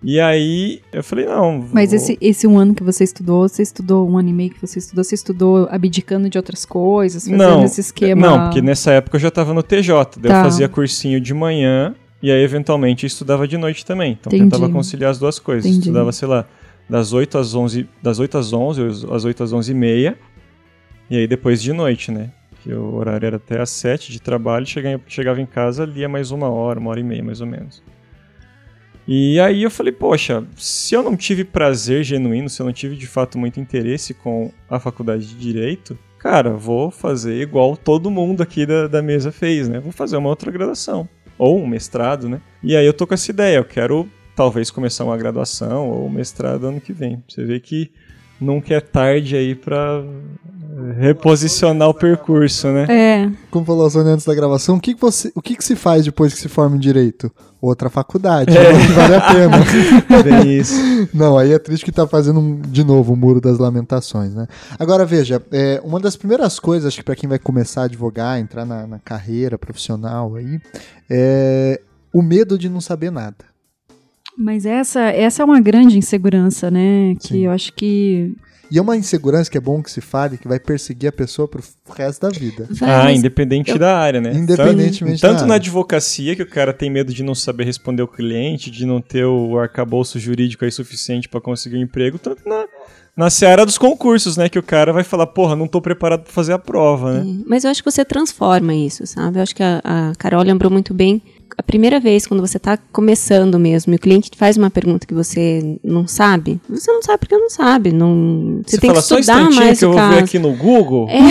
E 0.03 0.21
aí 0.21 0.83
eu 0.93 1.03
falei, 1.03 1.25
não. 1.25 1.63
Vou... 1.63 1.71
Mas 1.73 1.95
esse, 1.95 2.19
esse 2.21 2.47
um 2.47 2.59
ano 2.59 2.75
que 2.75 2.83
você 2.83 3.05
estudou, 3.05 3.49
você 3.49 3.63
estudou 3.63 4.09
um 4.09 4.19
ano 4.19 4.29
e 4.29 4.33
meio 4.35 4.51
que 4.51 4.61
você 4.61 4.79
estudou, 4.79 5.03
você 5.03 5.15
estudou 5.15 5.67
abdicando 5.71 6.29
de 6.29 6.37
outras 6.37 6.67
coisas, 6.67 7.25
fazendo 7.25 7.39
não, 7.39 7.65
esse 7.65 7.81
esquema? 7.81 8.21
Não, 8.21 8.45
porque 8.45 8.61
nessa 8.61 8.93
época 8.93 9.17
eu 9.17 9.21
já 9.21 9.29
estava 9.29 9.55
no 9.55 9.63
TJ, 9.63 9.89
daí 10.19 10.31
tá. 10.31 10.41
eu 10.41 10.45
fazia 10.45 10.69
cursinho 10.69 11.19
de 11.19 11.33
manhã 11.33 11.95
e 12.23 12.31
aí 12.31 12.43
eventualmente 12.43 13.07
estudava 13.07 13.49
de 13.49 13.57
noite 13.57 13.85
também. 13.87 14.13
Então 14.13 14.31
Entendi. 14.31 14.51
tentava 14.51 14.71
conciliar 14.71 15.11
as 15.11 15.19
duas 15.19 15.39
coisas. 15.39 15.65
Entendi. 15.65 15.89
Estudava, 15.89 16.13
sei 16.13 16.29
lá, 16.29 16.47
das 16.89 17.15
8 17.15 17.39
às 17.39 17.55
11, 17.55 17.89
das 18.03 18.19
8 18.19 18.37
às 18.37 18.53
11, 18.53 18.83
às 19.11 19.25
8 19.25 19.43
às 19.43 19.53
11 19.55 19.73
e 19.73 19.75
meia. 19.75 20.19
E 21.09 21.17
aí 21.17 21.27
depois 21.27 21.63
de 21.63 21.73
noite, 21.73 22.13
né? 22.13 22.31
Que 22.67 22.75
o 22.75 22.97
horário 22.97 23.25
era 23.25 23.37
até 23.37 23.61
às 23.61 23.71
sete 23.71 24.11
de 24.11 24.21
trabalho, 24.21 24.67
chegava, 24.67 25.01
chegava 25.07 25.41
em 25.41 25.47
casa, 25.47 25.85
lia 25.85 26.09
mais 26.09 26.33
uma 26.33 26.51
hora, 26.51 26.81
uma 26.81 26.91
hora 26.91 26.99
e 26.99 27.05
meia 27.05 27.23
mais 27.23 27.41
ou 27.41 27.47
menos. 27.47 27.81
E 29.07 29.39
aí 29.39 29.63
eu 29.63 29.71
falei, 29.71 29.93
poxa, 29.93 30.45
se 30.57 30.93
eu 30.93 31.01
não 31.01 31.17
tive 31.17 31.45
prazer 31.45 32.03
genuíno, 32.03 32.49
se 32.49 32.61
eu 32.61 32.67
não 32.67 32.73
tive 32.73 32.97
de 32.97 33.07
fato 33.07 33.39
muito 33.39 33.61
interesse 33.61 34.13
com 34.13 34.51
a 34.69 34.81
faculdade 34.81 35.27
de 35.27 35.37
Direito, 35.37 35.97
cara, 36.19 36.51
vou 36.55 36.91
fazer 36.91 37.41
igual 37.41 37.77
todo 37.77 38.11
mundo 38.11 38.43
aqui 38.43 38.67
da, 38.67 38.89
da 38.89 39.01
mesa 39.01 39.31
fez, 39.31 39.69
né? 39.69 39.79
Vou 39.79 39.93
fazer 39.93 40.17
uma 40.17 40.29
outra 40.29 40.51
graduação. 40.51 41.09
Ou 41.39 41.63
um 41.63 41.69
mestrado, 41.69 42.29
né? 42.29 42.41
E 42.65 42.75
aí 42.75 42.85
eu 42.85 42.93
tô 42.93 43.07
com 43.07 43.15
essa 43.15 43.31
ideia, 43.31 43.59
eu 43.59 43.65
quero 43.65 44.09
talvez 44.35 44.73
começar 44.73 45.05
uma 45.05 45.17
graduação 45.17 45.89
ou 45.89 46.07
um 46.07 46.11
mestrado 46.11 46.67
ano 46.67 46.81
que 46.81 46.93
vem. 46.93 47.23
Você 47.29 47.45
vê 47.45 47.61
que 47.61 47.93
nunca 48.41 48.75
é 48.75 48.81
tarde 48.81 49.37
aí 49.37 49.55
para 49.55 50.03
reposicionar 50.99 51.89
o 51.89 51.95
percurso, 51.95 52.69
né? 52.69 52.87
É. 52.89 53.31
Como 53.51 53.65
falou 53.65 53.87
a 53.87 53.91
Sônia 53.91 54.13
antes 54.13 54.27
da 54.27 54.35
gravação, 54.35 54.77
o 54.77 54.81
que, 54.81 54.95
que 54.95 55.01
você, 55.01 55.33
o 55.35 55.41
que, 55.41 55.57
que 55.57 55.65
se 55.65 55.75
faz 55.75 56.05
depois 56.05 56.35
que 56.35 56.41
se 56.41 56.49
forma 56.49 56.77
em 56.77 56.79
direito? 56.79 57.33
Outra 57.61 57.89
faculdade, 57.89 58.57
é. 58.57 58.73
vale 58.73 59.15
a 59.15 59.21
pena. 59.21 59.57
Bem 60.23 60.59
isso. 60.59 60.75
Não, 61.15 61.39
aí 61.39 61.53
é 61.53 61.59
triste 61.59 61.85
que 61.85 61.91
tá 61.91 62.07
fazendo 62.07 62.39
um, 62.39 62.61
de 62.61 62.85
novo 62.85 63.15
o 63.15 63.17
muro 63.17 63.41
das 63.41 63.59
lamentações, 63.59 64.35
né? 64.35 64.47
Agora 64.79 65.07
veja, 65.07 65.43
é, 65.51 65.81
uma 65.83 65.99
das 65.99 66.17
primeiras 66.17 66.61
coisas, 66.61 66.89
acho 66.89 66.99
que 66.99 67.05
para 67.05 67.17
quem 67.17 67.29
vai 67.29 67.39
começar 67.39 67.83
a 67.83 67.85
advogar, 67.85 68.39
entrar 68.39 68.67
na, 68.67 68.87
na 68.87 68.99
carreira 68.99 69.57
profissional 69.57 70.37
aí, 70.37 70.61
é 71.09 71.81
o 72.13 72.23
medo 72.23 72.59
de 72.59 72.69
não 72.69 72.81
saber 72.81 73.11
nada. 73.11 73.37
Mas 74.37 74.67
essa, 74.67 75.01
essa 75.01 75.43
é 75.43 75.45
uma 75.45 75.61
grande 75.61 75.97
insegurança, 75.97 76.71
né? 76.71 77.15
Que 77.21 77.29
Sim. 77.29 77.47
eu 77.47 77.51
acho 77.51 77.73
que 77.73 78.37
e 78.71 78.79
é 78.79 78.83
uma 78.83 78.97
insegurança 78.97 79.51
que 79.51 79.59
é 79.59 79.61
bom 79.61 79.83
que 79.83 79.91
se 79.91 80.01
fale, 80.01 80.39
que 80.39 80.49
vai 80.49 80.59
perseguir 80.59 81.09
a 81.09 81.13
pessoa 81.13 81.47
pro 81.47 81.63
resto 81.95 82.23
da 82.23 82.31
vida. 82.31 82.69
Ah, 82.83 83.13
independente 83.13 83.71
eu... 83.71 83.79
da 83.79 83.97
área, 83.97 84.21
né? 84.21 84.33
Independentemente 84.33 85.21
Tanto, 85.21 85.39
tanto 85.39 85.49
na 85.49 85.55
advocacia, 85.55 86.35
que 86.35 86.43
o 86.43 86.49
cara 86.49 86.73
tem 86.73 86.91
medo 86.91 87.13
de 87.13 87.23
não 87.23 87.35
saber 87.35 87.65
responder 87.65 88.03
o 88.03 88.09
cliente, 88.09 88.71
de 88.71 88.85
não 88.85 89.01
ter 89.01 89.25
o 89.25 89.59
arcabouço 89.59 90.19
jurídico 90.19 90.65
aí 90.65 90.73
suficiente 90.73 91.29
para 91.29 91.41
conseguir 91.41 91.77
um 91.77 91.83
emprego, 91.83 92.19
tanto 92.19 92.49
na, 92.49 92.65
na 93.17 93.31
seara 93.31 93.65
dos 93.65 93.79
concursos, 93.79 94.37
né? 94.37 94.49
Que 94.49 94.59
o 94.59 94.63
cara 94.63 94.93
vai 94.93 95.03
falar, 95.03 95.27
porra, 95.27 95.57
não 95.57 95.67
tô 95.67 95.81
preparado 95.81 96.23
para 96.25 96.33
fazer 96.33 96.53
a 96.53 96.59
prova, 96.59 97.21
né? 97.21 97.43
mas 97.47 97.65
eu 97.65 97.71
acho 97.71 97.83
que 97.83 97.91
você 97.91 98.05
transforma 98.05 98.75
isso, 98.75 99.07
sabe? 99.07 99.39
Eu 99.39 99.43
acho 99.43 99.55
que 99.55 99.63
a, 99.63 99.81
a 99.83 100.13
Carol 100.17 100.43
lembrou 100.43 100.71
muito 100.71 100.93
bem 100.93 101.23
a 101.59 101.63
primeira 101.63 101.99
vez, 101.99 102.27
quando 102.27 102.41
você 102.41 102.59
está 102.59 102.77
começando 102.93 103.59
mesmo, 103.59 103.93
e 103.95 103.97
o 103.97 103.99
cliente 103.99 104.31
te 104.31 104.37
faz 104.37 104.57
uma 104.59 104.69
pergunta 104.69 105.07
que 105.07 105.15
você 105.15 105.79
não 105.83 106.07
sabe, 106.07 106.61
você 106.69 106.93
não 106.93 107.03
sabe 107.03 107.19
porque 107.19 107.37
não 107.37 107.49
sabe. 107.49 107.93
Não, 107.93 108.61
você, 108.63 108.73
você 108.73 108.79
tem 108.79 108.91
fala, 108.91 109.03
que 109.03 109.15
estudar 109.15 109.53
só 109.53 109.61
mais 109.61 109.79
que 109.79 109.85
eu 109.85 109.93
vou 109.93 110.09
ver 110.09 110.19
aqui 110.19 110.39
no 110.39 110.53
Google. 110.53 111.09
É. 111.09 111.23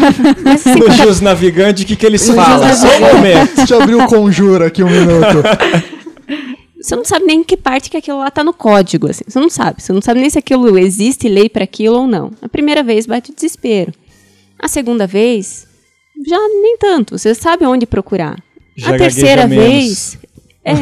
Mas, 0.42 0.66
assim, 0.66 0.78
no 0.78 0.90
Jus 0.90 1.20
Navigante, 1.20 1.82
o 1.82 1.86
que, 1.86 1.94
que 1.94 2.06
eles 2.06 2.26
falam? 2.28 2.74
Só 2.74 2.86
um 2.86 3.16
momento. 3.16 3.56
Deixa 3.56 3.74
eu 3.74 3.82
abrir 3.82 3.96
o 3.96 4.06
Conjura 4.06 4.68
aqui 4.68 4.82
um 4.82 4.90
minuto. 4.90 5.42
Você 6.86 6.94
não 6.94 7.04
sabe 7.04 7.24
nem 7.26 7.40
em 7.40 7.42
que 7.42 7.56
parte 7.56 7.90
que 7.90 7.96
aquilo 7.96 8.18
lá 8.18 8.28
está 8.28 8.44
no 8.44 8.52
código, 8.52 9.10
assim. 9.10 9.24
Você 9.26 9.40
não 9.40 9.50
sabe. 9.50 9.82
Você 9.82 9.92
não 9.92 10.00
sabe 10.00 10.20
nem 10.20 10.30
se 10.30 10.38
aquilo 10.38 10.78
existe 10.78 11.28
lei 11.28 11.48
para 11.48 11.64
aquilo 11.64 11.96
ou 11.96 12.06
não. 12.06 12.30
A 12.40 12.48
primeira 12.48 12.80
vez 12.80 13.06
bate 13.06 13.32
o 13.32 13.34
desespero. 13.34 13.92
A 14.56 14.68
segunda 14.68 15.04
vez, 15.04 15.66
já 16.24 16.38
nem 16.38 16.76
tanto. 16.78 17.18
Você 17.18 17.34
sabe 17.34 17.66
onde 17.66 17.86
procurar. 17.86 18.40
Já 18.76 18.94
a 18.94 18.98
terceira 18.98 19.48
vez, 19.48 20.16
é, 20.64 20.74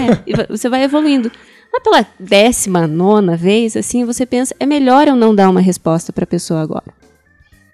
você 0.50 0.68
vai 0.68 0.82
evoluindo. 0.82 1.32
Mas 1.72 1.82
pela 1.82 2.06
décima, 2.20 2.86
nona 2.86 3.34
vez, 3.34 3.74
assim, 3.74 4.04
você 4.04 4.26
pensa, 4.26 4.54
é 4.60 4.66
melhor 4.66 5.08
eu 5.08 5.16
não 5.16 5.34
dar 5.34 5.48
uma 5.48 5.60
resposta 5.62 6.12
para 6.12 6.24
a 6.24 6.26
pessoa 6.26 6.60
agora. 6.60 6.92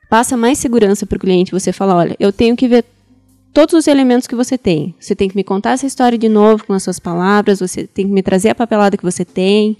Passa 0.09 0.37
mais 0.37 0.57
segurança 0.57 1.05
para 1.05 1.17
o 1.17 1.21
cliente. 1.21 1.51
Você 1.51 1.73
fala, 1.73 1.97
olha, 1.97 2.15
eu 2.21 2.33
tenho 2.33 2.55
que 2.55 2.69
ver 2.69 2.85
todos 3.53 3.75
os 3.75 3.87
elementos 3.87 4.27
que 4.27 4.35
você 4.35 4.57
tem. 4.57 4.95
Você 4.99 5.15
tem 5.15 5.29
que 5.29 5.37
me 5.37 5.45
contar 5.45 5.73
essa 5.73 5.87
história 5.87 6.19
de 6.19 6.29
novo 6.29 6.65
com 6.67 6.73
as 6.73 6.83
suas 6.83 6.99
palavras. 6.99 7.61
Você 7.61 7.87
tem 7.87 8.07
que 8.07 8.13
me 8.13 8.23
trazer 8.23 8.51
a 8.51 8.55
papelada 8.55 8.97
que 8.97 9.03
você 9.03 9.25
tem. 9.25 9.77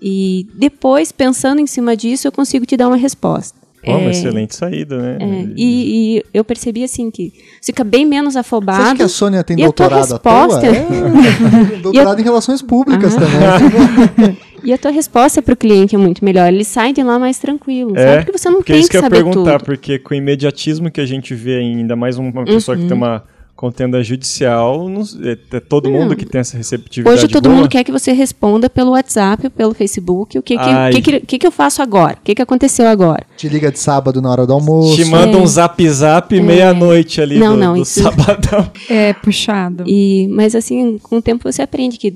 E 0.00 0.46
depois, 0.54 1.10
pensando 1.12 1.60
em 1.60 1.66
cima 1.66 1.96
disso, 1.96 2.26
eu 2.26 2.32
consigo 2.32 2.66
te 2.66 2.76
dar 2.76 2.88
uma 2.88 2.96
resposta. 2.96 3.65
Pô, 3.86 3.92
é, 3.92 3.96
uma 3.96 4.10
excelente 4.10 4.56
saída, 4.56 4.98
né? 4.98 5.18
É, 5.20 5.48
e, 5.56 6.16
e, 6.18 6.24
eu 6.34 6.44
percebi 6.44 6.82
assim 6.82 7.08
que 7.08 7.32
fica 7.62 7.84
bem 7.84 8.04
menos 8.04 8.36
afobado. 8.36 8.82
Você 8.82 8.88
acha 8.88 8.96
que 8.96 9.02
a 9.04 9.08
Sônia 9.08 9.44
tem 9.44 9.56
doutorado 9.56 10.14
à 10.14 10.18
toa? 10.18 10.60
É, 10.66 11.76
doutorado 11.80 12.20
em 12.20 12.24
relações 12.24 12.60
públicas 12.60 13.14
ah. 13.16 13.20
também. 13.20 14.38
e 14.64 14.72
a 14.72 14.78
tua 14.78 14.90
resposta 14.90 15.40
para 15.40 15.54
o 15.54 15.56
cliente 15.56 15.94
é 15.94 15.98
muito 15.98 16.24
melhor. 16.24 16.52
Ele 16.52 16.64
sai 16.64 16.92
de 16.92 17.00
lá 17.04 17.16
mais 17.16 17.38
tranquilo, 17.38 17.96
é, 17.96 18.04
sabe? 18.04 18.24
Porque 18.24 18.38
você 18.38 18.50
não 18.50 18.56
porque 18.56 18.72
tem 18.72 18.80
isso 18.80 18.90
que, 18.90 18.96
que 18.96 19.02
saber 19.02 19.18
tudo. 19.18 19.30
perguntar, 19.30 19.62
porque 19.62 20.00
com 20.00 20.14
o 20.14 20.16
imediatismo 20.16 20.90
que 20.90 21.00
a 21.00 21.06
gente 21.06 21.32
vê 21.32 21.58
ainda 21.58 21.94
mais 21.94 22.18
uma 22.18 22.44
pessoa 22.44 22.76
uhum. 22.76 22.82
que 22.82 22.88
tem 22.88 22.96
uma 22.96 23.22
contenda 23.56 24.02
judicial, 24.04 24.86
não, 24.86 25.02
é, 25.22 25.38
é, 25.56 25.60
todo 25.60 25.90
mundo 25.90 26.14
que 26.14 26.26
tem 26.26 26.42
essa 26.42 26.58
receptividade. 26.58 27.16
Hoje 27.16 27.26
todo 27.26 27.44
boa. 27.44 27.56
mundo 27.56 27.68
quer 27.68 27.82
que 27.82 27.90
você 27.90 28.12
responda 28.12 28.68
pelo 28.68 28.90
WhatsApp, 28.90 29.48
pelo 29.48 29.72
Facebook, 29.72 30.38
o 30.38 30.42
que 30.42 30.56
que, 30.58 31.00
que, 31.00 31.20
que, 31.20 31.38
que, 31.38 31.46
eu 31.46 31.50
faço 31.50 31.80
agora? 31.80 32.18
O 32.20 32.22
que, 32.22 32.34
que 32.34 32.42
aconteceu 32.42 32.86
agora? 32.86 33.24
Te 33.34 33.48
liga 33.48 33.72
de 33.72 33.78
sábado 33.78 34.20
na 34.20 34.30
hora 34.30 34.46
do 34.46 34.52
almoço. 34.52 34.94
Te 34.94 35.06
manda 35.06 35.38
é. 35.38 35.40
um 35.40 35.46
zap 35.46 35.88
zap 35.88 36.36
é. 36.36 36.40
meia-noite 36.40 37.18
ali 37.20 37.38
não, 37.38 37.54
do, 37.54 37.60
não, 37.60 37.74
do 37.74 37.82
isso... 37.82 38.02
sabadão. 38.02 38.70
É, 38.90 39.14
puxado. 39.14 39.84
E, 39.86 40.28
mas 40.28 40.54
assim, 40.54 40.98
com 40.98 41.16
o 41.16 41.22
tempo 41.22 41.50
você 41.50 41.62
aprende 41.62 41.96
que... 41.96 42.14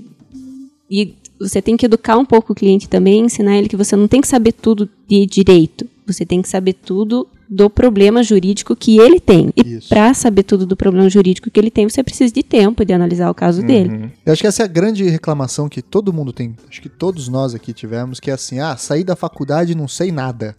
E 0.90 1.14
você 1.40 1.62
tem 1.62 1.76
que 1.76 1.86
educar 1.86 2.18
um 2.18 2.24
pouco 2.24 2.52
o 2.52 2.54
cliente 2.54 2.86
também, 2.86 3.24
ensinar 3.24 3.56
ele 3.56 3.68
que 3.68 3.76
você 3.76 3.96
não 3.96 4.06
tem 4.06 4.20
que 4.20 4.28
saber 4.28 4.52
tudo 4.52 4.88
de 5.08 5.24
direito. 5.24 5.86
Você 6.06 6.26
tem 6.26 6.42
que 6.42 6.48
saber 6.48 6.74
tudo 6.74 7.26
do 7.50 7.68
problema 7.68 8.22
jurídico 8.22 8.76
que 8.76 8.98
ele 8.98 9.18
tem. 9.18 9.50
E 9.56 9.80
para 9.88 10.14
saber 10.14 10.44
tudo 10.44 10.64
do 10.64 10.76
problema 10.76 11.10
jurídico 11.10 11.50
que 11.50 11.58
ele 11.58 11.70
tem, 11.70 11.88
você 11.88 12.00
precisa 12.00 12.32
de 12.32 12.44
tempo 12.44 12.84
de 12.84 12.92
analisar 12.92 13.28
o 13.28 13.34
caso 13.34 13.60
uhum. 13.60 13.66
dele. 13.66 14.12
Eu 14.24 14.32
acho 14.32 14.40
que 14.40 14.46
essa 14.46 14.62
é 14.62 14.64
a 14.64 14.68
grande 14.68 15.02
reclamação 15.08 15.68
que 15.68 15.82
todo 15.82 16.12
mundo 16.12 16.32
tem, 16.32 16.54
acho 16.68 16.80
que 16.80 16.88
todos 16.88 17.26
nós 17.26 17.52
aqui 17.52 17.72
tivemos, 17.72 18.20
que 18.20 18.30
é 18.30 18.34
assim, 18.34 18.60
ah, 18.60 18.76
saí 18.76 19.02
da 19.02 19.16
faculdade 19.16 19.72
e 19.72 19.74
não 19.74 19.88
sei 19.88 20.12
nada. 20.12 20.54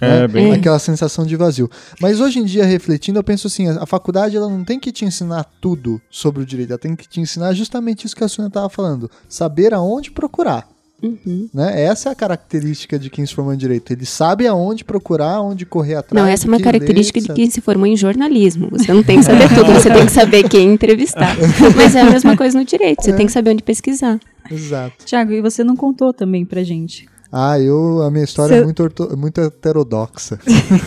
É, 0.00 0.22
né? 0.22 0.28
bem... 0.28 0.52
Aquela 0.52 0.80
sensação 0.80 1.24
de 1.24 1.36
vazio. 1.36 1.70
Mas 2.00 2.18
hoje 2.18 2.40
em 2.40 2.44
dia, 2.44 2.64
refletindo, 2.64 3.20
eu 3.20 3.22
penso 3.22 3.46
assim, 3.46 3.68
a 3.68 3.86
faculdade 3.86 4.36
ela 4.36 4.48
não 4.48 4.64
tem 4.64 4.80
que 4.80 4.90
te 4.90 5.04
ensinar 5.04 5.44
tudo 5.60 6.02
sobre 6.10 6.42
o 6.42 6.46
direito, 6.46 6.70
ela 6.70 6.78
tem 6.78 6.96
que 6.96 7.08
te 7.08 7.20
ensinar 7.20 7.52
justamente 7.54 8.04
isso 8.04 8.16
que 8.16 8.24
a 8.24 8.28
Sônia 8.28 8.48
estava 8.48 8.68
falando, 8.68 9.08
saber 9.28 9.72
aonde 9.72 10.10
procurar. 10.10 10.71
Uhum. 11.02 11.48
Né? 11.52 11.82
Essa 11.82 12.10
é 12.10 12.12
a 12.12 12.14
característica 12.14 12.98
de 12.98 13.10
quem 13.10 13.26
se 13.26 13.34
formou 13.34 13.52
em 13.52 13.56
direito. 13.56 13.92
Ele 13.92 14.06
sabe 14.06 14.46
aonde 14.46 14.84
procurar, 14.84 15.40
onde 15.40 15.66
correr 15.66 15.96
atrás. 15.96 16.24
Não, 16.24 16.30
essa 16.30 16.46
é 16.46 16.48
uma 16.48 16.60
característica 16.60 17.18
ler, 17.18 17.26
de 17.26 17.34
quem 17.34 17.50
se 17.50 17.60
formou 17.60 17.86
em 17.86 17.96
jornalismo. 17.96 18.68
Você 18.70 18.92
não 18.92 19.02
tem 19.02 19.18
que 19.18 19.24
saber 19.24 19.48
tudo, 19.48 19.72
você 19.72 19.90
tem 19.90 20.06
que 20.06 20.12
saber 20.12 20.48
quem 20.48 20.74
entrevistar. 20.74 21.36
Mas 21.76 21.94
é 21.96 22.02
a 22.02 22.10
mesma 22.10 22.36
coisa 22.36 22.58
no 22.58 22.64
direito, 22.64 23.02
você 23.02 23.10
é. 23.10 23.14
tem 23.14 23.26
que 23.26 23.32
saber 23.32 23.50
onde 23.50 23.62
pesquisar. 23.62 24.20
Exato. 24.50 25.04
Tiago, 25.04 25.32
e 25.32 25.40
você 25.40 25.64
não 25.64 25.76
contou 25.76 26.12
também 26.12 26.44
pra 26.44 26.62
gente 26.62 27.10
ah, 27.34 27.58
eu, 27.58 28.02
a 28.02 28.10
minha 28.10 28.24
história 28.24 28.56
Cê... 28.56 28.60
é 28.60 28.64
muito, 28.64 28.82
orto, 28.82 29.16
muito 29.16 29.40
heterodoxa. 29.40 30.38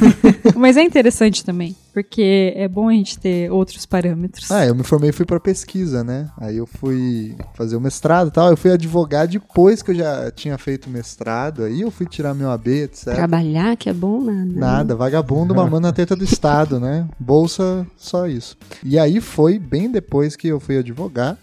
Mas 0.56 0.78
é 0.78 0.84
interessante 0.84 1.44
também, 1.44 1.76
porque 1.96 2.52
é 2.58 2.68
bom 2.68 2.90
a 2.90 2.92
gente 2.92 3.18
ter 3.18 3.50
outros 3.50 3.86
parâmetros. 3.86 4.52
Ah, 4.52 4.66
eu 4.66 4.76
me 4.76 4.84
formei 4.84 5.12
e 5.12 5.14
fui 5.14 5.26
para 5.26 5.40
pesquisa, 5.40 6.04
né? 6.04 6.30
Aí 6.38 6.58
eu 6.58 6.68
fui 6.68 7.38
fazer 7.54 7.78
o 7.78 7.80
mestrado 7.80 8.28
e 8.28 8.32
tal. 8.32 8.50
Eu 8.50 8.58
fui 8.58 8.70
advogar 8.70 9.26
depois 9.26 9.82
que 9.82 9.92
eu 9.92 9.96
já 9.96 10.30
tinha 10.30 10.58
feito 10.58 10.90
mestrado. 10.90 11.64
Aí 11.64 11.80
eu 11.80 11.90
fui 11.90 12.06
tirar 12.06 12.34
meu 12.34 12.52
AB, 12.52 12.84
etc. 12.84 13.14
Trabalhar, 13.14 13.78
que 13.78 13.90
é 13.90 13.94
bom, 13.94 14.20
nada. 14.20 14.60
Nada, 14.60 14.94
vagabundo 14.94 15.56
mamando 15.56 15.88
na 15.88 15.94
teta 15.94 16.18
do 16.18 16.24
Estado, 16.26 16.82
né? 16.82 17.08
Bolsa, 17.18 17.88
só 17.96 18.28
isso. 18.28 18.58
E 18.84 19.00
aí 19.00 19.22
foi 19.22 19.58
bem 19.58 19.90
depois 19.90 20.36
que 20.36 20.50
eu 20.50 20.60
fui 20.60 20.78
advogar. 20.78 21.38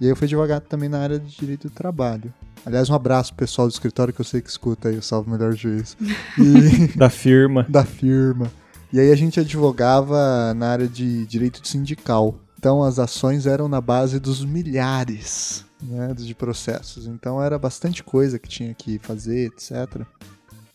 E 0.00 0.06
aí 0.06 0.10
eu 0.10 0.16
fui 0.16 0.24
advogado 0.24 0.64
também 0.64 0.88
na 0.88 0.98
área 0.98 1.20
de 1.20 1.30
direito 1.30 1.68
do 1.68 1.74
trabalho. 1.74 2.34
Aliás, 2.66 2.90
um 2.90 2.94
abraço 2.94 3.32
pro 3.32 3.46
pessoal 3.46 3.68
do 3.68 3.72
escritório 3.72 4.12
que 4.12 4.20
eu 4.20 4.24
sei 4.24 4.40
que 4.40 4.50
escuta 4.50 4.88
aí 4.88 4.96
o 4.96 5.02
Salve 5.02 5.30
Melhor 5.30 5.52
Juiz. 5.52 5.96
E... 6.36 6.98
da 6.98 7.08
firma. 7.08 7.64
Da 7.68 7.84
firma. 7.84 8.50
E 8.92 9.00
aí 9.00 9.10
a 9.10 9.16
gente 9.16 9.40
advogava 9.40 10.52
na 10.54 10.68
área 10.68 10.88
de 10.88 11.26
direito 11.26 11.66
sindical. 11.66 12.34
Então 12.58 12.82
as 12.82 12.98
ações 12.98 13.46
eram 13.46 13.68
na 13.68 13.80
base 13.80 14.20
dos 14.20 14.44
milhares 14.44 15.64
né, 15.82 16.14
de 16.14 16.34
processos. 16.34 17.06
Então 17.06 17.42
era 17.42 17.58
bastante 17.58 18.04
coisa 18.04 18.38
que 18.38 18.48
tinha 18.48 18.74
que 18.74 18.98
fazer, 18.98 19.46
etc. 19.46 20.04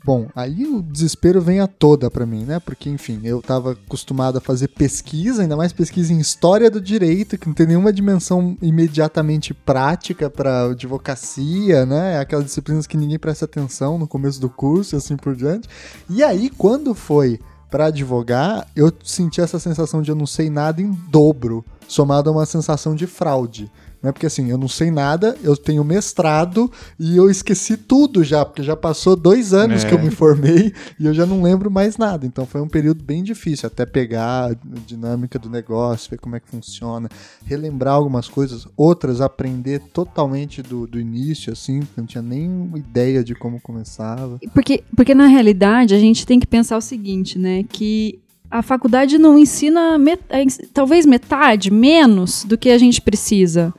Bom, 0.03 0.30
aí 0.34 0.65
o 0.65 0.82
desespero 0.82 1.41
vem 1.41 1.60
a 1.60 1.67
toda 1.67 2.10
para 2.10 2.25
mim, 2.25 2.45
né? 2.45 2.62
Porque, 2.62 2.89
enfim, 2.89 3.19
eu 3.25 3.39
estava 3.39 3.73
acostumado 3.73 4.38
a 4.38 4.41
fazer 4.41 4.69
pesquisa, 4.69 5.41
ainda 5.41 5.58
mais 5.58 5.73
pesquisa 5.73 6.13
em 6.13 6.19
história 6.19 6.71
do 6.71 6.80
direito, 6.80 7.38
que 7.38 7.45
não 7.45 7.53
tem 7.53 7.67
nenhuma 7.67 7.91
dimensão 7.91 8.58
imediatamente 8.62 9.53
prática 9.53 10.30
para 10.30 10.67
advocacia, 10.67 11.86
né? 11.86 12.19
Aquelas 12.19 12.45
disciplinas 12.45 12.88
que 12.88 12.95
ninguém 12.95 13.19
presta 13.19 13.43
atenção 13.43 13.97
no 13.97 14.08
começo 14.08 14.39
do 14.39 14.49
curso 14.49 14.95
e 14.95 14.97
assim 14.97 15.17
por 15.17 15.36
diante. 15.36 15.67
E 16.10 16.23
aí, 16.23 16.49
quando 16.51 16.93
foi 16.95 17.38
para 17.69 17.88
advogar, 17.88 18.67
eu 18.75 18.91
senti 19.03 19.41
essa 19.41 19.60
sensação 19.60 20.01
de 20.01 20.10
eu 20.10 20.15
não 20.15 20.25
sei 20.25 20.49
nada 20.49 20.82
em 20.82 20.91
dobro, 21.10 21.65
somado 21.88 22.30
a 22.30 22.34
uma 22.34 22.45
sensação 22.45 22.95
de 22.95 23.06
fraude. 23.06 23.71
Né? 24.08 24.12
Porque 24.13 24.26
assim, 24.26 24.50
eu 24.50 24.58
não 24.58 24.70
sei 24.70 24.89
nada, 24.89 25.38
eu 25.43 25.58
tenho 25.58 25.84
mestrado 25.84 26.72
e 26.98 27.17
eu 27.17 27.30
esqueci 27.30 27.76
tudo 27.76 28.24
já, 28.24 28.46
porque 28.46 28.63
já 28.63 28.76
passou 28.76 29.17
dois 29.17 29.54
anos 29.54 29.84
é. 29.84 29.88
que 29.89 29.93
eu 29.93 30.02
me 30.02 30.10
formei 30.10 30.74
e 30.98 31.06
eu 31.06 31.13
já 31.13 31.26
não 31.26 31.41
lembro 31.41 31.70
mais 31.70 31.98
nada. 31.98 32.26
Então 32.26 32.46
foi 32.46 32.62
um 32.62 32.70
período 32.70 33.04
bem 33.04 33.22
difícil, 33.22 33.67
até 33.67 33.86
pegar 33.86 34.52
a 34.52 34.56
dinâmica 34.86 35.38
do 35.38 35.50
negócio, 35.50 36.10
ver 36.10 36.20
como 36.20 36.38
é 36.38 36.39
que 36.39 36.48
funciona, 36.48 37.10
relembrar 37.46 37.96
algumas 37.96 38.30
coisas, 38.30 38.65
outras 38.78 39.20
aprender 39.20 39.82
totalmente 39.93 40.62
do, 40.62 40.88
do 40.88 40.98
início, 41.00 41.52
assim, 41.52 41.82
não 41.98 42.06
tinha 42.06 42.22
nem 42.22 42.72
ideia 42.76 43.22
de 43.22 43.36
como 43.36 43.60
começava. 43.60 44.39
Porque, 44.54 44.86
porque 44.96 45.13
na 45.13 45.28
realidade 45.28 45.93
a 45.93 46.00
gente 46.00 46.26
tem 46.26 46.39
que 46.39 46.48
pensar 46.48 46.78
o 46.78 46.82
seguinte, 46.82 47.38
né? 47.38 47.63
Que 47.63 48.22
a 48.50 48.62
faculdade 48.62 49.17
não 49.17 49.38
ensina 49.38 49.98
met 49.98 50.22
talvez 50.74 51.06
metade, 51.06 51.70
menos 51.70 52.46
do 52.46 52.58
que 52.58 52.70
a 52.70 52.78
gente 52.78 53.02
precisa 53.02 53.74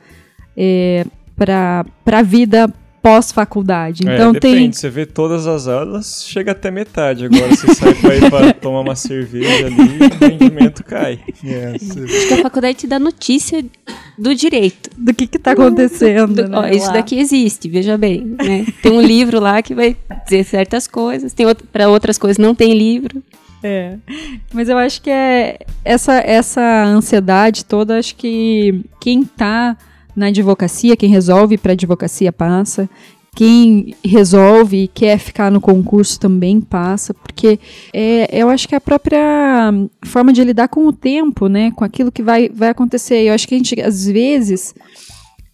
é, 0.59 1.05
para 1.37 1.85
a 2.05 2.21
vida 2.21 2.69
pós-faculdade. 3.01 4.07
É, 4.07 4.13
então 4.13 4.31
é, 4.31 4.33
depende, 4.33 4.57
tem. 4.57 4.71
Você 4.73 4.89
vê 4.89 5.05
todas 5.05 5.47
as 5.47 5.67
aulas, 5.67 6.25
chega 6.27 6.51
até 6.51 6.69
metade. 6.69 7.25
Agora 7.25 7.47
você 7.49 7.73
sai 7.73 7.93
para 7.95 8.15
ir 8.15 8.29
para 8.29 8.53
tomar 8.59 8.81
uma 8.81 8.95
cerveja 8.95 9.67
ali, 9.67 9.99
o 9.99 10.29
rendimento 10.29 10.83
cai. 10.83 11.19
Yes. 11.41 11.91
Acho 11.91 12.27
que 12.27 12.33
a 12.33 12.41
faculdade 12.41 12.77
te 12.79 12.87
dá 12.87 12.99
notícia 12.99 13.63
do 14.17 14.35
direito. 14.35 14.89
Do 14.97 15.13
que 15.13 15.23
está 15.23 15.51
acontecendo. 15.51 16.43
Do, 16.43 16.49
né, 16.49 16.57
ó, 16.57 16.67
isso 16.67 16.91
daqui 16.91 17.17
existe, 17.17 17.69
veja 17.69 17.97
bem. 17.97 18.35
Né? 18.37 18.65
Tem 18.81 18.91
um 18.91 19.01
livro 19.01 19.39
lá 19.39 19.61
que 19.61 19.73
vai 19.73 19.95
dizer 20.25 20.43
certas 20.43 20.87
coisas, 20.87 21.33
tem 21.33 21.45
para 21.71 21.89
outras 21.89 22.17
coisas 22.17 22.37
não 22.37 22.53
tem 22.53 22.73
livro. 22.73 23.23
É. 23.63 23.97
Mas 24.53 24.69
eu 24.69 24.77
acho 24.77 25.01
que 25.01 25.09
é 25.09 25.59
essa, 25.83 26.13
essa 26.19 26.85
ansiedade 26.85 27.65
toda, 27.65 27.97
acho 27.97 28.15
que 28.15 28.85
quem 29.01 29.21
está 29.21 29.77
na 30.19 30.27
advocacia, 30.27 30.97
quem 30.97 31.09
resolve 31.09 31.57
para 31.57 31.71
advocacia 31.71 32.31
passa. 32.31 32.89
Quem 33.35 33.95
resolve 34.03 34.83
e 34.83 34.87
quer 34.87 35.17
ficar 35.17 35.51
no 35.51 35.61
concurso 35.61 36.19
também 36.19 36.59
passa, 36.59 37.13
porque 37.13 37.59
é, 37.93 38.27
eu 38.41 38.49
acho 38.49 38.67
que 38.67 38.73
é 38.73 38.77
a 38.79 38.81
própria 38.81 39.71
forma 40.03 40.33
de 40.33 40.43
lidar 40.43 40.67
com 40.67 40.85
o 40.87 40.91
tempo, 40.91 41.47
né, 41.47 41.71
com 41.71 41.85
aquilo 41.85 42.11
que 42.11 42.23
vai, 42.23 42.49
vai 42.49 42.69
acontecer. 42.69 43.21
Eu 43.21 43.33
acho 43.33 43.47
que 43.47 43.53
a 43.53 43.57
gente, 43.57 43.79
às 43.79 44.07
vezes, 44.07 44.73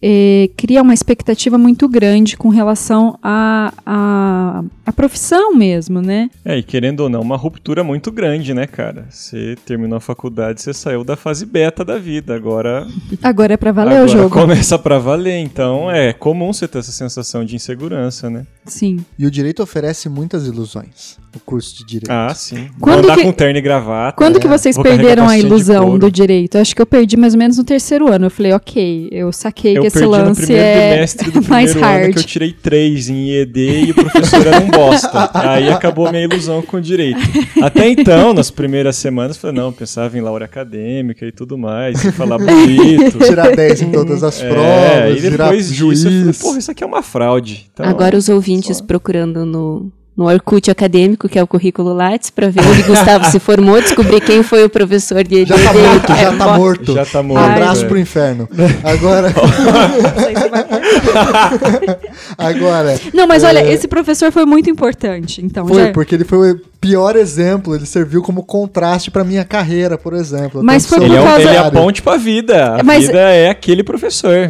é, 0.08 0.48
cria 0.56 0.82
uma 0.82 0.94
expectativa 0.94 1.58
muito 1.58 1.88
grande 1.88 2.36
com 2.36 2.48
relação 2.48 3.18
à 3.20 3.72
a, 3.84 4.60
a, 4.60 4.64
a, 4.86 4.92
profissão 4.92 5.52
mesmo, 5.52 6.00
né? 6.00 6.30
É, 6.44 6.56
e 6.56 6.62
querendo 6.62 7.00
ou 7.00 7.08
não, 7.08 7.20
uma 7.20 7.36
ruptura 7.36 7.82
muito 7.82 8.12
grande, 8.12 8.54
né, 8.54 8.68
cara? 8.68 9.06
Você 9.10 9.56
terminou 9.66 9.96
a 9.96 10.00
faculdade, 10.00 10.62
você 10.62 10.72
saiu 10.72 11.02
da 11.02 11.16
fase 11.16 11.44
beta 11.44 11.84
da 11.84 11.98
vida, 11.98 12.36
agora... 12.36 12.86
Agora 13.20 13.54
é 13.54 13.56
pra 13.56 13.72
valer 13.72 13.96
agora 13.96 14.04
o 14.04 14.08
jogo. 14.08 14.30
começa 14.30 14.78
pra 14.78 14.96
valer, 14.96 15.38
então 15.38 15.90
é 15.90 16.12
comum 16.12 16.52
você 16.52 16.68
ter 16.68 16.78
essa 16.78 16.92
sensação 16.92 17.44
de 17.44 17.56
insegurança, 17.56 18.30
né? 18.30 18.46
Sim. 18.66 18.98
E 19.18 19.26
o 19.26 19.30
direito 19.30 19.62
oferece 19.62 20.08
muitas 20.08 20.46
ilusões, 20.46 21.16
o 21.34 21.38
curso 21.40 21.76
de 21.78 21.84
direito. 21.84 22.10
Ah, 22.10 22.32
sim. 22.34 22.68
Quando 22.80 23.02
Vou 23.02 23.04
andar 23.04 23.16
que... 23.16 23.22
com 23.24 23.32
terno 23.32 23.58
e 23.58 23.62
gravata. 23.62 24.16
Quando 24.16 24.36
é. 24.36 24.40
que 24.40 24.48
vocês 24.48 24.76
perderam 24.76 25.28
a 25.28 25.38
ilusão 25.38 25.98
do 25.98 26.10
direito? 26.10 26.58
Acho 26.58 26.74
que 26.74 26.82
eu 26.82 26.86
perdi 26.86 27.16
mais 27.16 27.34
ou 27.34 27.38
menos 27.38 27.56
no 27.58 27.64
terceiro 27.64 28.10
ano. 28.12 28.26
Eu 28.26 28.30
falei, 28.30 28.52
ok, 28.52 29.08
eu 29.12 29.32
saquei 29.32 29.76
eu 29.78 29.82
que 29.82 29.86
esse 29.88 30.04
lance 30.04 30.40
no 30.40 30.46
primeiro 30.46 30.64
é 30.64 31.06
mais 31.48 31.74
hard. 31.74 32.04
ano 32.04 32.12
que 32.14 32.18
eu 32.18 32.24
tirei 32.24 32.52
três 32.52 33.08
em 33.08 33.28
IED 33.30 33.86
e 33.86 33.90
o 33.90 33.94
professor 33.94 34.46
era 34.46 34.60
um 34.60 34.68
bosta. 34.68 35.30
Aí 35.34 35.68
acabou 35.68 36.10
minha 36.10 36.24
ilusão 36.24 36.62
com 36.62 36.78
o 36.78 36.80
direito. 36.80 37.18
Até 37.62 37.88
então, 37.88 38.32
nas 38.34 38.50
primeiras 38.50 38.96
semanas, 38.96 39.36
eu 39.36 39.40
falei, 39.42 39.56
não, 39.56 39.66
eu 39.66 39.72
pensava 39.72 40.16
em 40.16 40.20
laura 40.20 40.44
acadêmica 40.44 41.24
e 41.26 41.32
tudo 41.32 41.56
mais, 41.58 42.04
em 42.04 42.12
falar 42.12 42.38
bonito. 42.38 43.18
Tirar 43.18 43.54
10 43.54 43.82
em 43.82 43.90
todas 43.92 44.22
as 44.22 44.40
É, 44.42 44.48
provas, 44.48 45.18
e 45.18 45.20
virar 45.20 45.44
depois 45.46 45.66
juiz. 45.72 46.00
disso, 46.00 46.08
eu 46.08 46.20
falei, 46.20 46.32
porra, 46.40 46.58
isso 46.58 46.70
aqui 46.70 46.82
é 46.84 46.86
uma 46.86 47.02
fraude. 47.02 47.66
Então, 47.72 47.86
Agora 47.86 48.16
os 48.16 48.28
ouvintes 48.28 48.55
só. 48.62 48.84
procurando 48.84 49.44
no, 49.44 49.90
no 50.16 50.24
Orkut 50.26 50.70
acadêmico, 50.70 51.28
que 51.28 51.38
é 51.38 51.42
o 51.42 51.46
currículo 51.46 51.92
Lattes, 51.92 52.30
para 52.30 52.48
ver 52.50 52.60
onde 52.66 52.82
Gustavo 52.82 53.24
se 53.30 53.38
formou, 53.38 53.80
descobrir 53.80 54.20
quem 54.20 54.42
foi 54.42 54.64
o 54.64 54.70
professor 54.70 55.22
de 55.24 55.44
Já 55.44 55.54
tá 55.56 55.72
morto, 55.74 56.08
já 56.08 56.16
É, 56.18 56.32
tá 56.36 56.58
morto. 56.58 56.94
Já 56.94 57.04
tá 57.06 57.20
Um 57.20 57.24
morto. 57.24 57.44
abraço 57.44 57.84
é. 57.84 57.88
pro 57.88 57.98
inferno. 57.98 58.48
Agora. 58.82 59.32
Agora. 62.38 62.98
Não, 63.12 63.26
mas 63.26 63.44
olha, 63.44 63.60
é, 63.60 63.72
esse 63.72 63.88
professor 63.88 64.30
foi 64.32 64.44
muito 64.44 64.68
importante. 64.70 65.44
Então, 65.44 65.66
Foi, 65.66 65.86
já- 65.86 65.92
porque 65.92 66.14
ele 66.14 66.24
foi 66.24 66.52
o 66.52 66.60
pior 66.80 67.16
exemplo. 67.16 67.74
Ele 67.74 67.86
serviu 67.86 68.22
como 68.22 68.42
contraste 68.42 69.10
pra 69.10 69.24
minha 69.24 69.44
carreira, 69.44 69.96
por 69.98 70.12
exemplo. 70.14 70.62
Mas 70.62 70.86
foi 70.86 71.04
Ele 71.04 71.14
é, 71.14 71.18
por 71.18 71.24
causa- 71.26 71.42
ele 71.42 71.56
é 71.56 71.58
a 71.58 71.70
ponte 71.70 72.02
pra 72.02 72.16
vida. 72.16 72.76
A 72.80 72.82
Mas- 72.82 73.06
vida 73.06 73.18
é 73.18 73.48
aquele 73.50 73.82
professor. 73.82 74.48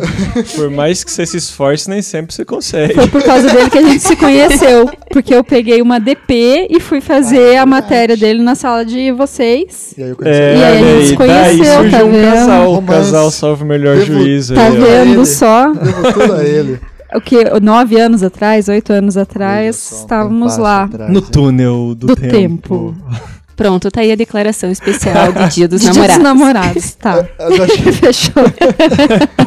Por 0.55 0.71
mais 0.71 1.03
que 1.05 1.11
você 1.11 1.25
se 1.27 1.37
esforce, 1.37 1.89
nem 1.89 2.03
sempre 2.03 2.35
você 2.35 2.45
consegue. 2.45 2.95
Foi 2.95 3.09
por 3.09 3.23
causa 3.23 3.49
dele 3.49 3.71
que 3.71 3.79
a 3.79 3.83
gente 3.83 4.01
se 4.03 4.17
conheceu. 4.17 4.89
Porque 5.11 5.35
eu 5.35 5.43
peguei 5.45 5.81
uma 5.81 5.99
DP 5.99 6.69
e 6.71 6.81
fui 6.81 7.01
fazer 7.01 7.57
Ah, 7.57 7.63
a 7.63 7.67
matéria 7.67 8.17
dele 8.17 8.43
na 8.43 8.55
sala 8.55 8.85
de 8.85 9.11
vocês. 9.13 9.95
E 9.97 10.03
aí 10.03 10.11
eu 10.11 10.17
conheci 10.17 10.41
É, 10.41 10.57
E 10.57 10.65
aí 10.65 10.77
a 10.77 10.77
gente 10.77 10.87
olha 10.87 11.05
se 11.07 11.17
daí 11.17 11.57
conheceu, 11.57 11.75
surgiu 11.77 11.99
tá 11.99 12.05
um 12.05 12.11
vendo? 12.13 12.33
casal, 12.33 12.75
o 12.75 12.83
casal 12.83 13.31
salve 13.31 13.65
o 13.65 13.67
melhor 13.67 13.97
Devo- 13.97 14.07
juiz. 14.07 14.49
Tá 14.49 14.67
aí, 14.67 14.77
vendo 14.77 15.13
ele. 15.15 15.27
só? 15.27 15.73
Devo 15.73 16.26
ele. 16.43 16.81
O 17.15 17.21
que? 17.21 17.45
Nove 17.61 17.99
anos 18.01 18.23
atrás, 18.23 18.69
oito 18.69 18.93
anos 18.93 19.17
atrás, 19.17 19.77
só, 19.77 19.97
estávamos 19.97 20.57
lá. 20.57 20.85
atrás, 20.85 21.11
No 21.13 21.23
túnel 21.23 21.95
do, 21.95 22.09
Do 22.09 22.17
tempo. 22.17 22.33
tempo. 22.33 22.95
Pronto, 23.55 23.91
tá 23.91 24.03
aí 24.03 24.13
a 24.13 24.17
declaração 24.17 24.71
especial 24.71 25.33
do 25.33 25.49
Dia 25.49 25.67
dos 25.67 25.81
Dia 25.81 25.89
dos 25.91 25.97
Namorados. 25.97 26.23
namorados, 26.23 26.95
tá. 26.97 27.27
Eu 27.39 27.57
já 27.57 27.65
achei- 27.65 27.93
Fechou. 27.93 28.43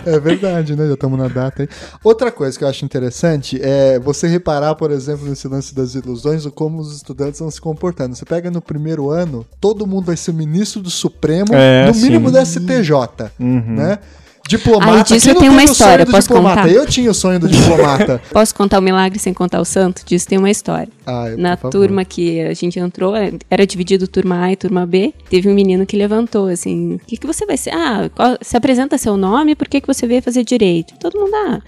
É 0.05 0.19
verdade, 0.19 0.75
né? 0.75 0.87
Já 0.87 0.93
estamos 0.93 1.19
na 1.19 1.27
data 1.27 1.61
aí. 1.63 1.69
Outra 2.03 2.31
coisa 2.31 2.57
que 2.57 2.63
eu 2.63 2.67
acho 2.67 2.83
interessante 2.83 3.59
é 3.61 3.99
você 3.99 4.27
reparar, 4.27 4.73
por 4.75 4.89
exemplo, 4.89 5.27
nesse 5.27 5.47
lance 5.47 5.75
das 5.75 5.93
ilusões, 5.93 6.45
o 6.45 6.51
como 6.51 6.79
os 6.79 6.95
estudantes 6.95 7.39
vão 7.39 7.51
se 7.51 7.61
comportando. 7.61 8.15
Você 8.15 8.25
pega 8.25 8.49
no 8.49 8.61
primeiro 8.61 9.11
ano, 9.11 9.45
todo 9.61 9.85
mundo 9.85 10.05
vai 10.05 10.17
ser 10.17 10.33
ministro 10.33 10.81
do 10.81 10.89
Supremo, 10.89 11.53
É, 11.53 11.85
no 11.87 11.93
sim. 11.93 12.03
mínimo 12.03 12.31
do 12.31 12.37
STJ, 12.39 12.91
Uhum. 13.39 13.75
né? 13.75 13.99
Diplomata. 14.49 14.91
Ai, 14.93 15.03
disso 15.03 15.29
eu 15.29 15.35
tenho 15.35 15.51
uma 15.51 15.63
história, 15.63 16.05
posso 16.05 16.27
diplomata? 16.27 16.61
contar? 16.63 16.73
Eu 16.73 16.85
tinha 16.87 17.11
o 17.11 17.13
sonho 17.13 17.39
do 17.39 17.47
diplomata. 17.47 18.19
Posso 18.33 18.55
contar 18.55 18.79
o 18.79 18.81
milagre 18.81 19.19
sem 19.19 19.31
contar 19.33 19.61
o 19.61 19.65
santo? 19.65 20.01
Disso 20.03 20.27
tem 20.27 20.39
uma 20.39 20.49
história. 20.49 20.89
Ai, 21.05 21.35
Na 21.35 21.55
favor. 21.55 21.69
turma 21.71 22.03
que 22.03 22.41
a 22.41 22.53
gente 22.55 22.79
entrou, 22.79 23.13
era 23.49 23.67
dividido 23.67 24.07
turma 24.07 24.41
A 24.45 24.51
e 24.51 24.55
turma 24.55 24.87
B. 24.87 25.13
Teve 25.29 25.47
um 25.49 25.53
menino 25.53 25.85
que 25.85 25.95
levantou 25.95 26.47
assim: 26.47 26.95
O 26.95 26.99
que, 26.99 27.15
que 27.17 27.27
você 27.27 27.45
vai 27.45 27.57
ser? 27.57 27.69
Ah, 27.75 28.09
qual- 28.15 28.37
se 28.41 28.57
apresenta 28.57 28.97
seu 28.97 29.15
nome, 29.15 29.53
por 29.55 29.67
que, 29.67 29.79
que 29.79 29.87
você 29.87 30.07
veio 30.07 30.21
fazer 30.23 30.43
direito? 30.43 30.95
Todo 30.99 31.19
mundo, 31.19 31.31
ah. 31.35 31.61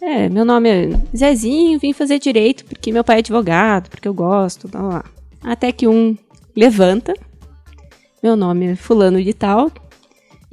É, 0.00 0.28
meu 0.28 0.44
nome 0.44 0.68
é 0.68 0.90
Zezinho, 1.16 1.78
vim 1.80 1.92
fazer 1.92 2.18
direito 2.20 2.64
porque 2.66 2.92
meu 2.92 3.02
pai 3.02 3.16
é 3.16 3.18
advogado, 3.20 3.88
porque 3.88 4.06
eu 4.06 4.14
gosto, 4.14 4.68
blá, 4.68 4.80
blá. 4.82 5.04
Até 5.42 5.72
que 5.72 5.88
um 5.88 6.16
levanta, 6.54 7.12
meu 8.22 8.36
nome 8.36 8.66
é 8.72 8.76
Fulano 8.76 9.22
de 9.22 9.32
Tal, 9.32 9.70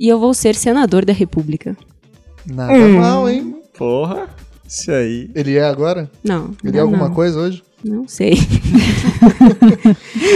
e 0.02 0.10
eu 0.10 0.20
vou 0.20 0.34
ser 0.34 0.56
senador 0.56 1.06
da 1.06 1.14
República. 1.14 1.78
Nada 2.44 2.74
Hum. 2.74 3.00
mal, 3.00 3.30
hein? 3.30 3.56
Porra, 3.78 4.28
isso 4.68 4.92
aí. 4.92 5.30
Ele 5.36 5.56
é 5.58 5.64
agora? 5.64 6.10
Não. 6.24 6.56
Ele 6.64 6.72
não, 6.74 6.80
é 6.80 6.82
alguma 6.82 7.08
não. 7.08 7.14
coisa 7.14 7.40
hoje? 7.40 7.62
Não 7.84 8.08
sei. 8.08 8.34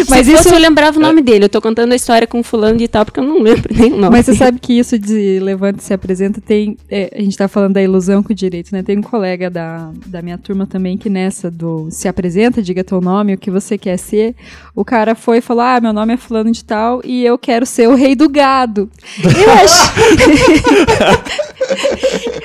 Mas 0.09 0.25
Se 0.25 0.33
isso 0.33 0.43
fosse, 0.43 0.55
eu 0.55 0.59
lembrava 0.59 0.97
o 0.97 1.01
nome 1.01 1.21
dele. 1.21 1.45
Eu 1.45 1.49
tô 1.49 1.61
contando 1.61 1.91
a 1.91 1.95
história 1.95 2.27
com 2.27 2.41
fulano 2.41 2.77
de 2.77 2.87
tal, 2.87 3.05
porque 3.05 3.19
eu 3.19 3.23
não 3.23 3.41
lembro 3.41 3.71
nem 3.73 3.93
o 3.93 3.97
nome. 3.97 4.17
Mas 4.17 4.25
você 4.25 4.33
sabe 4.35 4.59
que 4.59 4.73
isso 4.73 4.97
de 4.97 5.39
levanta 5.39 5.79
e 5.79 5.83
se 5.83 5.93
apresenta 5.93 6.41
tem. 6.41 6.77
é, 6.89 7.11
a 7.15 7.21
gente 7.21 7.37
tá 7.37 7.47
falando 7.47 7.73
da 7.73 7.83
ilusão 7.83 8.23
com 8.23 8.33
o 8.33 8.35
direito, 8.35 8.71
né? 8.71 8.81
Tem 8.81 8.97
um 8.97 9.01
colega 9.01 9.49
da, 9.49 9.91
da 10.07 10.21
minha 10.21 10.37
turma 10.37 10.65
também 10.65 10.97
que 10.97 11.09
nessa 11.09 11.51
do 11.51 11.87
se 11.91 12.07
apresenta, 12.07 12.61
diga 12.61 12.83
teu 12.83 12.99
nome, 12.99 13.35
o 13.35 13.37
que 13.37 13.51
você 13.51 13.77
quer 13.77 13.97
ser. 13.97 14.35
O 14.75 14.83
cara 14.83 15.13
foi 15.13 15.37
e 15.37 15.41
falou: 15.41 15.63
Ah, 15.63 15.79
meu 15.79 15.93
nome 15.93 16.13
é 16.13 16.17
Fulano 16.17 16.51
de 16.51 16.63
Tal 16.63 17.01
e 17.03 17.23
eu 17.23 17.37
quero 17.37 17.65
ser 17.65 17.87
o 17.87 17.95
rei 17.95 18.15
do 18.15 18.27
gado. 18.27 18.89
Eu 19.23 19.51
achei. 19.51 21.35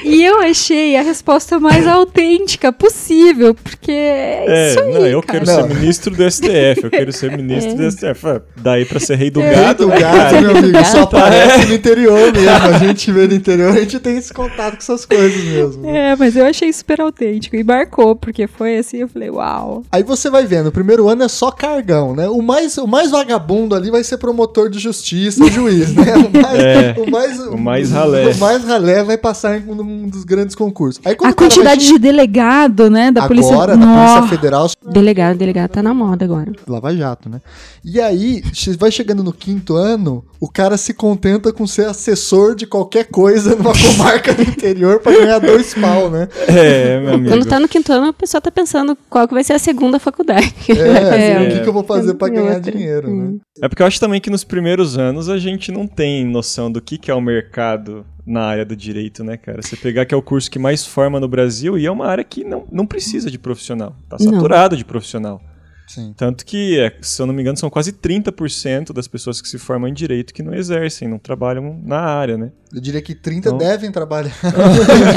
e 0.05 0.23
eu 0.25 0.41
achei 0.41 0.97
a 0.97 1.03
resposta 1.03 1.59
mais 1.59 1.87
autêntica 1.87 2.73
possível, 2.73 3.55
porque 3.55 3.91
é 3.91 4.45
É, 4.47 4.71
isso 4.71 4.81
aí. 4.81 4.93
não, 4.95 5.07
eu 5.07 5.23
cara. 5.23 5.41
quero 5.45 5.51
Não. 5.61 5.69
ser 5.69 5.75
ministro 5.75 6.15
do 6.15 6.31
STF, 6.31 6.85
eu 6.85 6.91
quero 6.91 7.13
ser 7.13 7.31
ministro 7.37 7.75
do 7.75 7.91
STF. 7.91 8.27
Ah, 8.27 8.41
Daí 8.57 8.85
pra 8.85 9.01
ser 9.01 9.17
rei 9.17 9.31
do 9.31 9.41
Rei 9.41 9.55
gado, 9.55 9.85
do 9.87 9.89
né, 9.91 9.99
gado, 10.01 10.41
meu 10.41 10.57
amigo, 10.57 10.85
só 10.85 10.99
Gado. 11.07 11.17
aparece 11.17 11.67
no 11.69 11.75
interior 11.75 12.33
mesmo. 12.33 12.51
A 12.51 12.79
gente 12.79 13.11
vê 13.13 13.27
no 13.27 13.35
interior, 13.35 13.71
a 13.77 13.81
gente 13.81 13.99
tem 14.01 14.17
esse 14.17 14.33
contato 14.33 14.73
com 14.73 14.79
essas 14.79 15.05
coisas 15.07 15.45
mesmo. 15.45 15.89
É, 15.89 16.15
mas 16.17 16.37
eu 16.37 16.45
achei 16.45 16.73
super 16.73 17.01
autêntico 17.01 17.57
e 17.57 17.65
marcou, 17.65 18.15
porque 18.17 18.47
foi 18.47 18.79
assim, 18.79 18.99
eu 18.99 19.09
falei, 19.09 19.31
uau. 19.31 19.83
Aí 19.91 20.03
você 20.03 20.29
vai 20.31 20.45
vendo, 20.47 20.69
o 20.69 20.73
primeiro 20.73 21.09
ano 21.09 21.23
é 21.25 21.29
só 21.29 21.51
cargão, 21.51 22.15
né? 22.15 22.29
O 22.29 22.43
mais, 22.43 22.77
o 22.79 22.87
mais 22.87 23.11
vagabundo 23.11 23.75
ali 23.75 23.91
vai 23.91 24.03
ser 24.05 24.19
promotor 24.19 24.69
de 24.69 24.79
justiça 24.79 25.45
e 25.45 25.51
juiz, 25.51 25.95
né? 25.95 26.15
O 26.17 26.31
mais, 26.43 26.59
É, 26.61 26.95
o 26.99 27.11
mais, 27.11 27.39
o 27.41 27.57
mais 27.59 27.91
ralé. 27.91 28.27
O 28.29 28.39
mais 28.39 28.65
ralé 28.65 29.03
vai 29.11 29.19
passar 29.19 29.59
em 29.59 29.69
um 29.69 30.09
dos 30.09 30.25
grandes 30.25 30.55
concursos. 30.55 31.01
Aí, 31.05 31.17
A 31.25 31.33
quantidade 31.33 31.85
vai... 31.85 31.95
de 31.95 31.99
delegado, 31.99 32.89
né, 32.89 33.11
da 33.11 33.27
polícia. 33.27 33.53
Agora, 33.53 33.77
da 33.77 33.87
Polícia. 33.87 34.37
Federal, 34.37 34.71
Delegado, 34.93 35.37
delegado 35.37 35.71
tá 35.71 35.83
na 35.83 35.93
moda 35.93 36.25
agora. 36.25 36.53
Lava 36.69 36.95
Jato, 36.95 37.29
né? 37.29 37.41
E 37.85 38.01
aí, 38.01 38.43
vai 38.79 38.91
chegando 38.91 39.25
no 39.25 39.33
quinto 39.33 39.75
ano, 39.75 40.25
o 40.41 40.49
cara 40.49 40.77
se 40.77 40.95
contenta 40.95 41.53
com 41.53 41.67
ser 41.67 41.87
assessor 41.87 42.55
de 42.55 42.67
qualquer 42.67 43.05
coisa 43.05 43.57
numa 43.57 43.73
comarca 43.77 44.33
do 44.33 44.43
interior 44.43 45.01
pra 45.01 45.13
ganhar 45.13 45.39
dois 45.39 45.75
pau, 45.75 46.11
né? 46.11 46.29
É, 46.47 47.01
meu 47.01 47.15
amigo. 47.15 47.31
Quando 47.31 47.47
tá 47.47 47.59
no 47.59 47.69
quinto 47.69 47.93
ano, 47.93 48.09
a 48.09 48.13
pessoa 48.13 48.41
tá 48.41 48.51
pensando 48.51 48.97
qual 49.09 49.27
que 49.27 49.35
vai 49.35 49.43
ser 49.43 49.55
a 49.55 49.59
segunda 49.59 49.99
faculdade. 49.99 50.51
que 50.53 50.73
ele 50.73 50.83
vai 50.85 51.33
É, 51.33 51.43
o 51.43 51.53
que, 51.53 51.61
que 51.61 51.69
eu 51.69 51.73
vou 51.73 51.85
fazer 51.85 52.15
pra 52.15 52.29
É 52.29 52.31
ganhar 52.31 52.55
outra. 52.57 52.73
dinheiro, 52.73 53.15
né? 53.15 53.39
É 53.63 53.69
porque 53.69 53.83
eu 53.83 53.87
acho 53.87 54.01
também 54.01 54.21
que 54.21 54.31
nos 54.31 54.45
primeiros 54.45 54.97
anos 54.97 55.29
a 55.29 55.39
gente 55.39 55.71
não 55.73 55.87
tem 55.87 56.25
noção 56.25 56.71
do 56.71 56.81
que, 56.81 56.97
que 56.97 57.11
é 57.11 57.15
o 57.15 57.21
mercado 57.21 58.05
na 58.27 58.43
área 58.43 58.65
do 58.65 58.77
direito, 58.77 59.23
né, 59.25 59.37
cara? 59.37 59.63
Você 59.63 59.77
pegar 59.77 60.05
que 60.05 60.15
é 60.15 60.17
o 60.17 60.23
curso 60.23 60.51
que 60.51 60.59
mais 60.59 60.87
forma 60.87 61.19
no 61.21 61.29
Brasil 61.29 61.79
e 61.79 61.87
é 61.87 61.91
uma 61.91 62.07
área 62.07 62.25
que 62.25 62.45
não, 62.45 62.67
não 62.71 62.87
precisa 62.87 63.31
de 63.31 63.39
profissional. 63.39 63.97
Tá 64.09 64.17
Não. 64.21 64.33
saturado 64.35 64.77
de 64.77 64.85
profissional. 64.85 65.41
Sim. 65.89 66.15
Tanto 66.17 66.47
que, 66.47 66.79
é, 66.79 66.97
se 67.03 67.21
eu 67.21 67.27
não 67.27 67.35
me 67.35 67.43
engano, 67.43 67.57
são 67.57 67.69
quase 67.69 67.93
30% 67.93 68.93
das 68.93 69.09
pessoas 69.09 69.41
que 69.43 69.49
se 69.49 69.59
formam 69.59 69.89
em 69.89 69.93
direito 69.93 70.33
que 70.33 70.41
não 70.41 70.55
exercem, 70.55 71.09
não 71.09 71.19
trabalham 71.19 71.81
na 71.85 71.99
área, 71.99 72.39
né? 72.39 72.53
Eu 72.73 72.81
diria 72.81 73.03
que 73.03 73.13
30 73.13 73.49
Então- 73.49 73.59
devem 73.59 73.91
trabalhar. 73.91 74.31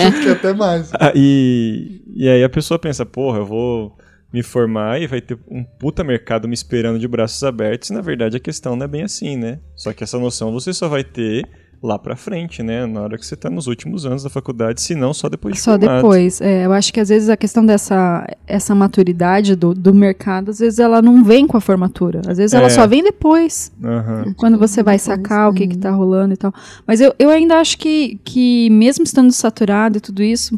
Acho 0.07 0.21
que 0.23 0.29
até 0.29 0.51
mais. 0.51 0.89
Ah, 0.93 1.11
e, 1.15 2.01
e 2.15 2.27
aí 2.27 2.43
a 2.43 2.49
pessoa 2.49 2.79
pensa, 2.79 3.05
porra, 3.05 3.37
eu 3.37 3.45
vou 3.45 3.95
me 4.33 4.41
formar 4.41 4.99
e 4.99 5.05
vai 5.05 5.21
ter 5.21 5.37
um 5.47 5.63
puta 5.63 6.03
mercado 6.03 6.47
me 6.47 6.55
esperando 6.55 6.97
de 6.97 7.07
braços 7.07 7.43
abertos. 7.43 7.91
E 7.91 7.93
na 7.93 8.01
verdade 8.01 8.35
a 8.37 8.39
questão 8.39 8.75
não 8.75 8.85
é 8.85 8.87
bem 8.87 9.03
assim, 9.03 9.37
né? 9.37 9.59
Só 9.75 9.93
que 9.93 10.03
essa 10.03 10.17
noção 10.17 10.51
você 10.51 10.73
só 10.73 10.87
vai 10.87 11.03
ter 11.03 11.47
lá 11.83 11.99
para 11.99 12.15
frente, 12.15 12.63
né? 12.63 12.85
Na 12.85 13.01
hora 13.01 13.17
que 13.17 13.25
você 13.25 13.33
está 13.33 13.49
nos 13.49 13.67
últimos 13.67 14.05
anos 14.05 14.23
da 14.23 14.29
faculdade, 14.29 14.81
se 14.81 14.95
não 14.95 15.13
só 15.13 15.27
depois 15.27 15.55
de 15.55 15.59
Só 15.61 15.77
formado. 15.77 15.95
depois. 15.97 16.39
É, 16.39 16.65
eu 16.65 16.71
acho 16.71 16.93
que 16.93 16.99
às 17.01 17.09
vezes 17.09 17.27
a 17.27 17.35
questão 17.35 17.65
dessa 17.65 18.25
essa 18.47 18.73
maturidade 18.73 19.53
do, 19.55 19.73
do 19.73 19.93
mercado, 19.93 20.51
às 20.51 20.59
vezes 20.59 20.79
ela 20.79 21.01
não 21.01 21.23
vem 21.23 21.45
com 21.45 21.57
a 21.57 21.61
formatura. 21.61 22.21
Às 22.25 22.37
vezes 22.37 22.53
ela 22.53 22.67
É. 22.67 22.69
só 22.69 22.87
vem 22.87 23.03
depois. 23.03 23.69
Aham. 23.83 24.33
Quando 24.37 24.57
você 24.57 24.81
vai 24.81 24.97
sacar 24.97 25.49
o 25.49 25.53
que, 25.53 25.67
que 25.67 25.77
tá 25.77 25.91
rolando 25.91 26.33
e 26.33 26.37
tal. 26.37 26.53
Mas 26.87 27.01
eu, 27.01 27.13
eu 27.19 27.29
ainda 27.29 27.59
acho 27.59 27.77
que, 27.77 28.17
que, 28.23 28.69
mesmo 28.69 29.03
estando 29.03 29.31
saturado 29.33 29.97
e 29.97 30.01
tudo 30.01 30.23
isso, 30.23 30.57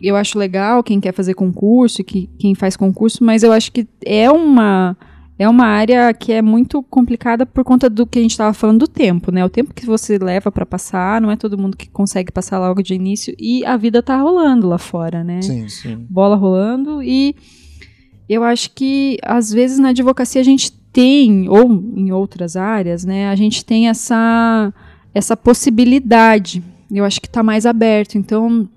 eu 0.00 0.14
acho 0.14 0.38
legal 0.38 0.82
quem 0.84 1.00
quer 1.00 1.12
fazer 1.12 1.34
concurso 1.34 2.00
e 2.00 2.04
que, 2.04 2.30
quem 2.38 2.54
faz 2.54 2.76
concurso, 2.76 3.24
mas 3.24 3.42
eu 3.42 3.50
acho 3.52 3.72
que 3.72 3.86
é 4.06 4.30
uma. 4.30 4.96
É 5.40 5.48
uma 5.48 5.64
área 5.64 6.12
que 6.12 6.32
é 6.32 6.42
muito 6.42 6.82
complicada 6.82 7.46
por 7.46 7.64
conta 7.64 7.88
do 7.88 8.06
que 8.06 8.18
a 8.18 8.22
gente 8.22 8.32
estava 8.32 8.52
falando 8.52 8.80
do 8.80 8.86
tempo, 8.86 9.32
né? 9.32 9.42
O 9.42 9.48
tempo 9.48 9.72
que 9.72 9.86
você 9.86 10.18
leva 10.18 10.52
para 10.52 10.66
passar, 10.66 11.18
não 11.18 11.30
é 11.30 11.36
todo 11.36 11.56
mundo 11.56 11.78
que 11.78 11.88
consegue 11.88 12.30
passar 12.30 12.58
logo 12.58 12.82
de 12.82 12.92
início 12.92 13.34
e 13.38 13.64
a 13.64 13.74
vida 13.78 14.02
tá 14.02 14.20
rolando 14.20 14.68
lá 14.68 14.76
fora, 14.76 15.24
né? 15.24 15.40
Sim. 15.40 15.66
Sim. 15.66 16.06
bola 16.10 16.36
rolando 16.36 17.02
e 17.02 17.34
eu 18.28 18.44
acho 18.44 18.70
que 18.72 19.16
às 19.22 19.50
vezes 19.50 19.78
na 19.78 19.88
advocacia 19.88 20.42
a 20.42 20.44
gente 20.44 20.72
tem 20.92 21.48
ou 21.48 21.72
em 21.96 22.12
outras 22.12 22.54
áreas, 22.54 23.02
né, 23.06 23.30
a 23.30 23.34
gente 23.34 23.64
tem 23.64 23.88
essa 23.88 24.74
essa 25.14 25.34
possibilidade. 25.34 26.62
Eu 26.92 27.02
acho 27.02 27.18
que 27.18 27.26
está 27.26 27.42
mais 27.42 27.64
aberto. 27.64 28.18
Então 28.18 28.68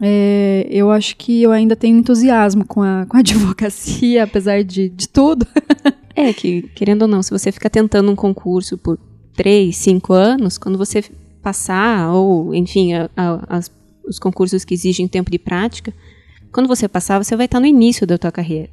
é, 0.00 0.66
eu 0.70 0.90
acho 0.90 1.16
que 1.16 1.42
eu 1.42 1.52
ainda 1.52 1.76
tenho 1.76 1.98
entusiasmo 1.98 2.64
com 2.66 2.82
a, 2.82 3.06
com 3.08 3.16
a 3.16 3.20
advocacia, 3.20 4.24
apesar 4.24 4.62
de, 4.64 4.88
de 4.88 5.08
tudo. 5.08 5.46
É 6.16 6.32
que, 6.32 6.62
querendo 6.74 7.02
ou 7.02 7.08
não, 7.08 7.22
se 7.22 7.30
você 7.30 7.52
fica 7.52 7.68
tentando 7.70 8.10
um 8.10 8.16
concurso 8.16 8.76
por 8.78 8.98
três, 9.34 9.76
cinco 9.76 10.12
anos, 10.12 10.58
quando 10.58 10.76
você 10.78 11.02
passar, 11.42 12.12
ou, 12.12 12.54
enfim, 12.54 12.92
a- 12.94 13.08
a- 13.16 13.44
as- 13.56 13.70
os 14.06 14.18
concursos 14.18 14.64
que 14.64 14.74
exigem 14.74 15.06
tempo 15.08 15.30
de 15.30 15.38
prática, 15.38 15.92
quando 16.52 16.66
você 16.66 16.88
passar, 16.88 17.22
você 17.22 17.36
vai 17.36 17.46
estar 17.46 17.60
no 17.60 17.66
início 17.66 18.06
da 18.06 18.18
tua 18.18 18.32
carreira. 18.32 18.68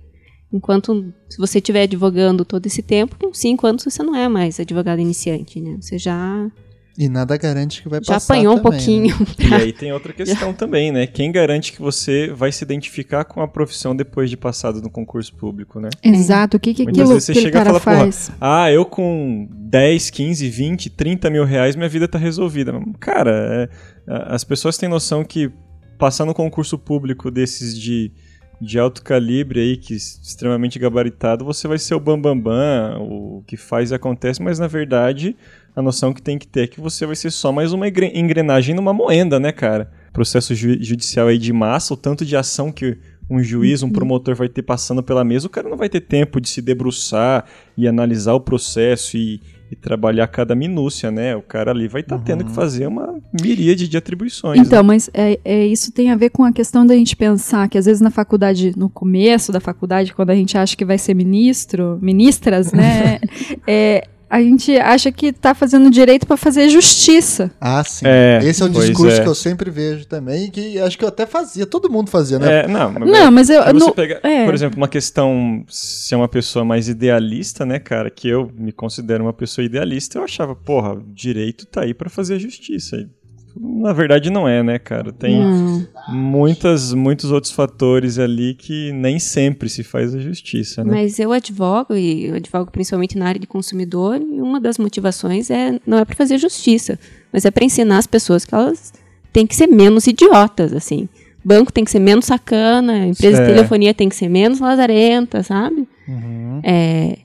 Enquanto, 0.52 1.14
se 1.30 1.38
você 1.38 1.60
estiver 1.60 1.84
advogando 1.84 2.44
todo 2.46 2.66
esse 2.66 2.82
tempo, 2.82 3.16
com 3.20 3.34
cinco 3.34 3.68
anos 3.68 3.84
você 3.84 4.02
não 4.02 4.16
é 4.16 4.28
mais 4.28 4.60
advogado 4.60 5.00
iniciante, 5.00 5.60
né? 5.62 5.78
Você 5.80 5.98
já, 5.98 6.50
E 6.98 7.08
nada 7.08 7.38
garante 7.38 7.84
que 7.84 7.90
vai 7.90 8.00
já 8.04 8.16
passar 8.16 8.34
apanhou 8.34 8.56
um 8.56 8.60
também, 8.60 8.72
né? 8.72 9.14
pouquinho. 9.14 9.28
E 9.38 9.54
aí 9.54 9.72
tem 9.72 9.94
outra 9.94 10.12
questão 10.14 10.52
também, 10.52 10.92
né? 10.92 11.06
Quem 11.06 11.32
garante 11.32 11.72
que 11.72 11.80
você 11.80 12.28
vai 12.34 12.52
se 12.52 12.64
identificar 12.64 13.24
com 13.24 13.40
a 13.40 13.48
profissão 13.48 13.96
depois 13.96 14.32
de 14.32 14.36
passado 14.36 14.82
no 14.82 14.90
concurso 14.90 15.32
público, 15.36 15.80
né? 15.80 15.90
Exato. 16.02 16.58
O 16.58 16.60
que, 16.60 16.74
que 16.74 16.84
Muitas 16.84 17.02
aquilo 17.02 17.14
vezes 17.14 17.26
você 17.26 17.34
chega 17.36 17.62
e 17.62 17.66
fala, 17.66 17.80
porra, 17.80 17.98
faz? 17.98 18.32
Ah, 18.42 18.72
eu 18.72 18.84
com 18.84 19.48
10, 19.52 20.10
15, 20.10 20.50
20, 20.50 20.90
30 20.90 21.30
mil 21.30 21.46
reais, 21.46 21.76
minha 21.76 21.88
vida 21.88 22.08
tá 22.08 22.18
resolvida. 22.18 22.74
Cara, 23.00 23.70
é, 24.08 24.24
as 24.30 24.44
pessoas 24.44 24.76
têm 24.76 24.90
noção 24.90 25.24
que 25.24 25.52
passar 26.00 26.26
no 26.26 26.34
concurso 26.34 26.80
público 26.80 27.30
desses 27.30 27.78
de, 27.78 28.12
de 28.60 28.80
alto 28.80 29.04
calibre 29.04 29.60
aí, 29.60 29.78
que 29.78 29.94
extremamente 29.94 30.80
gabaritado, 30.80 31.46
você 31.46 31.68
vai 31.68 31.78
ser 31.78 31.94
o 31.94 32.00
bambambam, 32.00 32.42
bam, 32.42 32.98
bam, 32.98 33.02
o 33.02 33.44
que 33.46 33.56
faz 33.56 33.92
e 33.92 33.96
acontece, 33.96 34.42
mas 34.42 34.58
na 34.58 34.68
verdade 34.68 35.36
a 35.78 35.82
noção 35.84 36.12
que 36.12 36.24
tem 36.24 36.40
que 36.40 36.48
ter 36.48 36.62
é 36.62 36.68
que 36.68 36.82
você 36.82 37.06
vai 37.06 37.16
ser 37.16 37.30
só 37.30 37.52
mais 37.52 37.72
uma 37.72 37.88
engre- 37.88 38.12
engrenagem 38.16 38.74
numa 38.74 38.92
moenda, 38.92 39.40
né, 39.40 39.52
cara? 39.52 39.92
Processo 40.12 40.56
ju- 40.56 40.82
judicial 40.82 41.28
aí 41.28 41.38
de 41.38 41.54
massa, 41.54 41.94
o 41.94 41.98
tanto 41.98 42.26
de 42.26 42.36
ação 42.36 42.72
que 42.72 42.98
um 43.30 43.44
juiz, 43.44 43.84
um 43.84 43.92
promotor 43.92 44.34
vai 44.34 44.50
ter 44.50 44.64
passando 44.64 45.04
pela 45.04 45.24
mesa, 45.24 45.46
o 45.46 45.50
cara 45.52 45.70
não 45.70 45.78
vai 45.78 45.88
ter 45.88 46.02
tempo 46.02 46.42
de 46.42 46.50
se 46.50 46.64
debruçar 46.64 47.46
e 47.78 47.88
analisar 47.88 48.34
o 48.34 48.40
processo 48.40 49.18
e, 49.18 49.40
e 49.70 49.76
trabalhar 49.76 50.26
cada 50.30 50.56
minúcia, 50.56 51.12
né? 51.12 51.36
O 51.36 51.44
cara 51.44 51.70
ali 51.70 51.88
vai 51.88 52.02
estar 52.02 52.18
tendo 52.24 52.44
que 52.44 52.52
fazer 52.52 52.88
uma 52.88 53.14
miríade 53.40 53.88
de 53.88 53.98
atribuições. 53.98 54.60
Então, 54.60 54.82
né? 54.82 54.88
mas 54.88 55.12
é, 55.14 55.40
é, 55.46 55.68
isso 55.68 55.92
tem 55.92 56.10
a 56.10 56.16
ver 56.16 56.32
com 56.32 56.44
a 56.44 56.52
questão 56.52 56.88
da 56.88 56.96
gente 56.96 57.16
pensar 57.16 57.70
que 57.70 57.78
às 57.78 57.86
vezes 57.86 58.02
na 58.02 58.10
faculdade, 58.10 58.74
no 58.76 58.90
começo 58.90 59.52
da 59.52 59.60
faculdade, 59.60 60.12
quando 60.12 60.32
a 60.32 60.36
gente 60.36 60.58
acha 60.58 60.76
que 60.76 60.86
vai 60.86 60.98
ser 60.98 61.14
ministro, 61.14 62.00
ministras, 62.02 62.72
né? 62.72 63.20
é, 63.68 64.08
a 64.30 64.42
gente 64.42 64.78
acha 64.78 65.12
que 65.12 65.32
tá 65.32 65.54
fazendo 65.56 65.90
direito 65.90 66.26
para 66.28 66.36
fazer 66.38 66.70
justiça. 66.70 67.52
Ah, 67.62 67.84
sim. 67.84 68.06
É, 68.06 68.40
Esse 68.44 68.62
é 68.62 68.66
o 68.66 68.72
pois 68.72 68.88
discurso 68.88 69.18
é. 69.20 69.24
que 69.24 69.28
eu 69.30 69.36
sempre 69.36 69.70
vejo 69.72 70.06
também, 70.06 70.46
e 70.46 70.52
que 70.52 70.80
acho 70.80 70.98
que 70.98 71.04
eu 71.04 71.10
até 71.10 71.26
fazia, 71.26 71.66
todo 71.66 71.90
mundo 71.90 72.10
fazia, 72.10 72.38
né? 72.40 72.64
É, 72.64 72.68
não, 72.68 72.92
mas, 72.92 73.10
Não, 73.10 73.32
mas 73.32 73.50
eu. 73.50 73.64
se 73.64 73.74
você 73.74 73.86
no- 73.86 73.94
pegar, 73.94 74.20
é. 74.24 74.46
por 74.46 74.54
exemplo, 74.54 74.78
uma 74.78 74.88
questão, 74.88 75.64
se 75.68 76.14
é 76.14 76.18
uma 76.18 76.28
pessoa 76.28 76.66
mais 76.66 76.88
idealista, 76.90 77.66
né, 77.66 77.80
cara, 77.80 78.10
que 78.10 78.28
eu 78.28 78.52
me 78.58 78.72
considero 78.72 79.24
uma 79.24 79.34
pessoa 79.34 79.64
idealista, 79.64 80.18
eu 80.20 80.24
achava, 80.24 80.56
porra, 80.56 80.94
o 80.94 81.04
direito 81.14 81.66
tá 81.66 81.82
aí 81.82 81.94
pra 81.94 82.10
fazer 82.10 82.36
a 82.36 82.40
justiça. 82.40 83.08
Na 83.56 83.92
verdade 83.94 84.30
não 84.30 84.48
é, 84.48 84.62
né, 84.62 84.78
cara? 84.78 85.12
Tem 85.12 85.40
Não. 85.40 85.88
muitas, 86.10 86.94
muitos 86.94 87.32
outros 87.32 87.52
fatores 87.52 88.20
ali 88.20 88.54
que 88.54 88.92
nem 88.92 89.18
sempre 89.20 89.68
se 89.70 89.84
faz 89.84 90.14
a 90.14 90.20
justiça, 90.20 90.84
né? 90.84 90.92
Mas 90.92 91.20
eu 91.20 91.32
advogo, 91.32 91.96
e 91.96 92.26
eu 92.28 92.36
advogo 92.36 92.72
principalmente 92.72 93.18
na 93.18 93.28
área 93.28 93.40
de 93.40 93.48
consumidor, 93.48 94.20
e 94.22 94.42
uma 94.42 94.60
das 94.62 94.78
motivações 94.78 95.50
é 95.50 95.80
não 95.88 95.98
é 95.98 96.06
para 96.06 96.16
fazer 96.16 96.38
justiça, 96.38 97.00
mas 97.32 97.46
é 97.46 97.52
para 97.52 97.66
ensinar 97.66 97.98
as 97.98 98.08
pessoas 98.08 98.46
que 98.46 98.54
elas 98.54 98.94
têm 99.34 99.48
que 99.48 99.56
ser 99.56 99.68
menos 99.68 100.06
idiotas, 100.08 100.74
assim. 100.74 101.08
Banco 101.44 101.72
tem 101.72 101.86
que 101.86 101.92
ser 101.92 102.00
menos 102.00 102.26
sacana, 102.26 103.08
empresa 103.08 103.42
É. 103.42 103.46
de 103.48 103.54
telefonia 103.54 103.94
tem 103.94 104.10
que 104.10 104.16
ser 104.16 104.28
menos 104.28 104.60
lazarenta, 104.60 105.42
sabe? 105.44 105.88
Uhum. 106.08 106.60
É, 106.64 107.20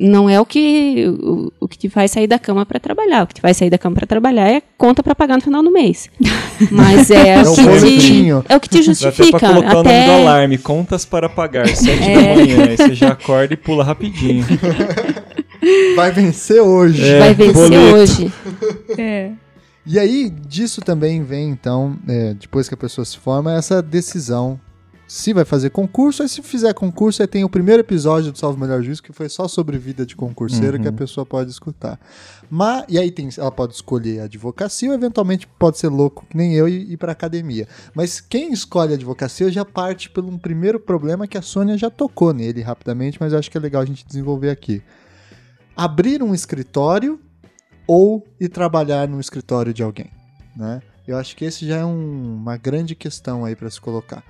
não 0.00 0.30
é 0.30 0.40
o 0.40 0.46
que 0.46 1.04
o, 1.08 1.52
o 1.60 1.66
que 1.68 1.76
te 1.76 1.88
faz 1.88 2.10
sair 2.12 2.26
da 2.26 2.38
cama 2.38 2.64
para 2.64 2.78
trabalhar. 2.78 3.24
O 3.24 3.26
que 3.26 3.34
te 3.34 3.40
faz 3.40 3.56
sair 3.56 3.70
da 3.70 3.78
cama 3.78 3.96
para 3.96 4.06
trabalhar 4.06 4.48
é 4.48 4.62
conta 4.76 5.02
para 5.02 5.14
pagar 5.14 5.36
no 5.36 5.42
final 5.42 5.62
do 5.62 5.70
mês. 5.72 6.08
Mas 6.70 7.10
é, 7.10 7.30
É 7.34 7.42
o 7.42 7.52
o 7.52 7.54
que 7.56 7.98
te, 7.98 8.30
é 8.48 8.56
o 8.56 8.60
que 8.60 8.68
te 8.68 8.76
até 8.78 8.82
justifica. 8.82 9.38
pra 9.38 9.48
colocar 9.48 9.70
o 9.70 9.74
nome 9.82 9.88
Até, 9.90 10.06
do 10.06 10.12
alarme, 10.12 10.58
contas 10.58 11.04
para 11.04 11.28
pagar, 11.28 11.66
sete 11.68 12.02
É. 12.10 12.14
da 12.14 12.34
manhã, 12.34 12.68
aí 12.68 12.76
você 12.76 12.94
já 12.94 13.08
acorda 13.08 13.54
e 13.54 13.56
pula 13.56 13.82
rapidinho. 13.84 14.44
Vai 15.96 16.12
vencer 16.12 16.60
hoje. 16.62 17.04
É. 17.04 17.18
vai 17.18 17.34
vencer 17.34 17.52
boleto. 17.54 17.96
hoje. 17.96 18.32
É. 18.96 19.32
E 19.84 19.98
aí, 19.98 20.30
disso 20.46 20.80
também 20.82 21.22
vem, 21.24 21.48
então, 21.50 21.96
é, 22.06 22.34
depois 22.34 22.68
que 22.68 22.74
a 22.74 22.76
pessoa 22.76 23.04
se 23.04 23.16
forma, 23.18 23.52
essa 23.56 23.82
decisão 23.82 24.60
se 25.08 25.32
vai 25.32 25.44
fazer 25.46 25.70
concurso, 25.70 26.22
aí 26.22 26.28
se 26.28 26.42
fizer 26.42 26.74
concurso, 26.74 27.22
aí 27.22 27.26
tem 27.26 27.42
o 27.42 27.48
primeiro 27.48 27.80
episódio 27.80 28.30
do 28.30 28.38
Salve 28.38 28.60
Melhor 28.60 28.82
Juízo, 28.82 29.02
que 29.02 29.10
foi 29.12 29.28
só 29.30 29.48
sobre 29.48 29.78
vida 29.78 30.04
de 30.04 30.14
concurseiro, 30.14 30.76
Uhum. 30.76 30.82
que 30.82 30.88
a 30.88 30.92
pessoa 30.92 31.24
pode 31.24 31.50
escutar. 31.50 31.98
Mas, 32.50 32.84
e 32.90 32.98
aí 32.98 33.10
tem, 33.10 33.26
ela 33.38 33.50
pode 33.50 33.72
escolher 33.74 34.20
a 34.20 34.24
advocacia 34.24 34.90
ou 34.90 34.94
eventualmente 34.94 35.46
pode 35.58 35.78
ser 35.78 35.88
louco, 35.88 36.26
que 36.28 36.36
nem 36.36 36.54
eu, 36.54 36.68
e 36.68 36.92
ir 36.92 36.96
pra 36.98 37.12
academia. 37.12 37.66
Mas 37.94 38.20
quem 38.20 38.52
escolhe 38.52 38.92
a 38.92 38.96
advocacia 38.96 39.50
já 39.50 39.64
parte 39.64 40.10
pelo 40.10 40.28
um 40.28 40.36
primeiro 40.38 40.78
problema 40.78 41.26
que 41.26 41.38
a 41.38 41.42
Sônia 41.42 41.78
já 41.78 41.88
tocou 41.88 42.34
nele 42.34 42.60
rapidamente, 42.60 43.16
mas 43.18 43.32
eu 43.32 43.38
acho 43.38 43.50
que 43.50 43.56
é 43.56 43.60
legal 43.60 43.80
a 43.80 43.86
gente 43.86 44.06
desenvolver 44.06 44.50
aqui. 44.50 44.82
Abrir 45.76 46.22
um 46.22 46.34
escritório 46.34 47.18
ou 47.86 48.26
ir 48.38 48.48
trabalhar 48.48 49.08
no 49.08 49.18
escritório 49.20 49.72
de 49.72 49.82
alguém, 49.82 50.10
né? 50.54 50.82
Eu 51.06 51.16
acho 51.16 51.34
que 51.34 51.46
esse 51.46 51.66
já 51.66 51.76
é 51.78 51.84
um- 51.86 52.34
uma 52.36 52.58
grande 52.58 52.94
questão 52.94 53.42
aí 53.44 53.56
para 53.56 53.70
se 53.70 53.80
colocar. 53.80 54.22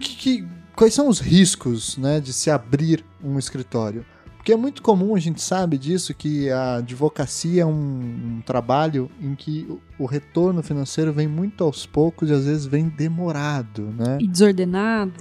Que- 0.00 0.16
que- 0.16 0.48
quais 0.74 0.94
são 0.94 1.08
os 1.08 1.20
riscos, 1.20 1.96
né, 1.96 2.20
de 2.20 2.32
se 2.32 2.50
abrir 2.50 3.04
um 3.22 3.38
escritório? 3.38 4.04
Porque 4.36 4.52
é 4.52 4.56
muito 4.56 4.80
comum, 4.80 5.14
a 5.14 5.18
gente 5.20 5.42
sabe 5.42 5.76
disso, 5.76 6.14
que 6.14 6.48
a 6.48 6.76
advocacia 6.76 7.60
é 7.60 7.66
um, 7.66 8.38
um 8.38 8.40
trabalho 8.40 9.10
em 9.20 9.34
que 9.34 9.66
o, 9.68 10.04
o 10.04 10.06
retorno 10.06 10.62
financeiro 10.62 11.12
vem 11.12 11.28
muito 11.28 11.62
aos 11.62 11.84
poucos 11.84 12.30
e 12.30 12.32
às 12.32 12.46
vezes 12.46 12.64
vem 12.64 12.88
demorado, 12.88 13.82
né? 13.98 14.16
E 14.18 14.26
desordenado. 14.26 15.12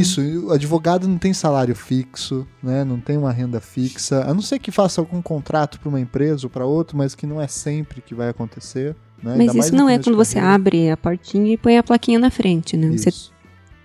Isso, 0.00 0.22
e 0.22 0.38
o 0.38 0.52
advogado 0.52 1.06
não 1.06 1.18
tem 1.18 1.34
salário 1.34 1.74
fixo, 1.76 2.46
né? 2.62 2.82
Não 2.82 2.98
tem 2.98 3.18
uma 3.18 3.30
renda 3.30 3.60
fixa, 3.60 4.24
a 4.24 4.32
não 4.32 4.40
ser 4.40 4.58
que 4.58 4.70
faça 4.70 5.02
algum 5.02 5.20
contrato 5.20 5.78
para 5.78 5.90
uma 5.90 6.00
empresa 6.00 6.46
ou 6.46 6.50
para 6.50 6.64
outra, 6.64 6.96
mas 6.96 7.14
que 7.14 7.26
não 7.26 7.38
é 7.40 7.46
sempre 7.46 8.00
que 8.00 8.14
vai 8.14 8.30
acontecer. 8.30 8.96
Né? 9.22 9.34
Mas 9.36 9.50
Ainda 9.50 9.58
isso 9.58 9.74
não 9.74 9.86
é 9.86 9.98
quando 9.98 10.16
você 10.16 10.38
abre 10.38 10.88
a 10.90 10.96
portinha 10.96 11.52
e 11.52 11.58
põe 11.58 11.76
a 11.76 11.82
plaquinha 11.82 12.18
na 12.18 12.30
frente, 12.30 12.74
né? 12.74 12.96
Você 12.96 13.10
Isso. 13.10 13.32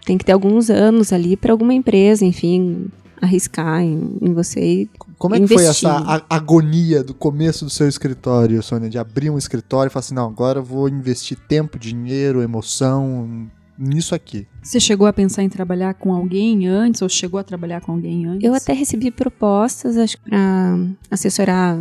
Tem 0.05 0.17
que 0.17 0.25
ter 0.25 0.31
alguns 0.31 0.69
anos 0.69 1.11
ali 1.11 1.35
para 1.35 1.51
alguma 1.51 1.73
empresa, 1.73 2.23
enfim, 2.25 2.87
arriscar 3.21 3.81
em, 3.81 4.17
em 4.21 4.33
você. 4.33 4.59
e- 4.59 4.89
Como 5.17 5.35
é 5.35 5.39
que 5.39 5.47
foi 5.47 5.63
investir. 5.63 5.87
essa 5.89 5.97
a- 5.97 6.21
agonia 6.29 7.03
do 7.03 7.13
começo 7.13 7.65
do 7.65 7.71
seu 7.71 7.87
escritório, 7.87 8.61
Sônia? 8.61 8.89
De 8.89 8.97
abrir 8.97 9.29
um 9.29 9.37
escritório 9.37 9.89
e 9.89 9.91
falar 9.91 10.01
assim, 10.01 10.13
não, 10.15 10.27
agora 10.27 10.59
eu 10.59 10.63
vou 10.63 10.87
investir 10.89 11.37
tempo, 11.47 11.79
dinheiro, 11.79 12.41
emoção 12.41 13.47
nisso 13.77 14.13
aqui. 14.15 14.47
Você 14.63 14.79
chegou 14.79 15.05
a 15.07 15.11
pensar 15.13 15.43
em 15.43 15.49
trabalhar 15.49 15.93
com 15.95 16.13
alguém 16.13 16.67
antes, 16.67 17.01
ou 17.01 17.09
chegou 17.09 17.39
a 17.39 17.43
trabalhar 17.43 17.81
com 17.81 17.91
alguém 17.93 18.25
antes? 18.25 18.43
Eu 18.43 18.53
até 18.53 18.73
recebi 18.73 19.11
propostas, 19.11 19.97
acho 19.97 20.17
que 20.17 20.29
para 20.29 20.77
assessorar 21.11 21.77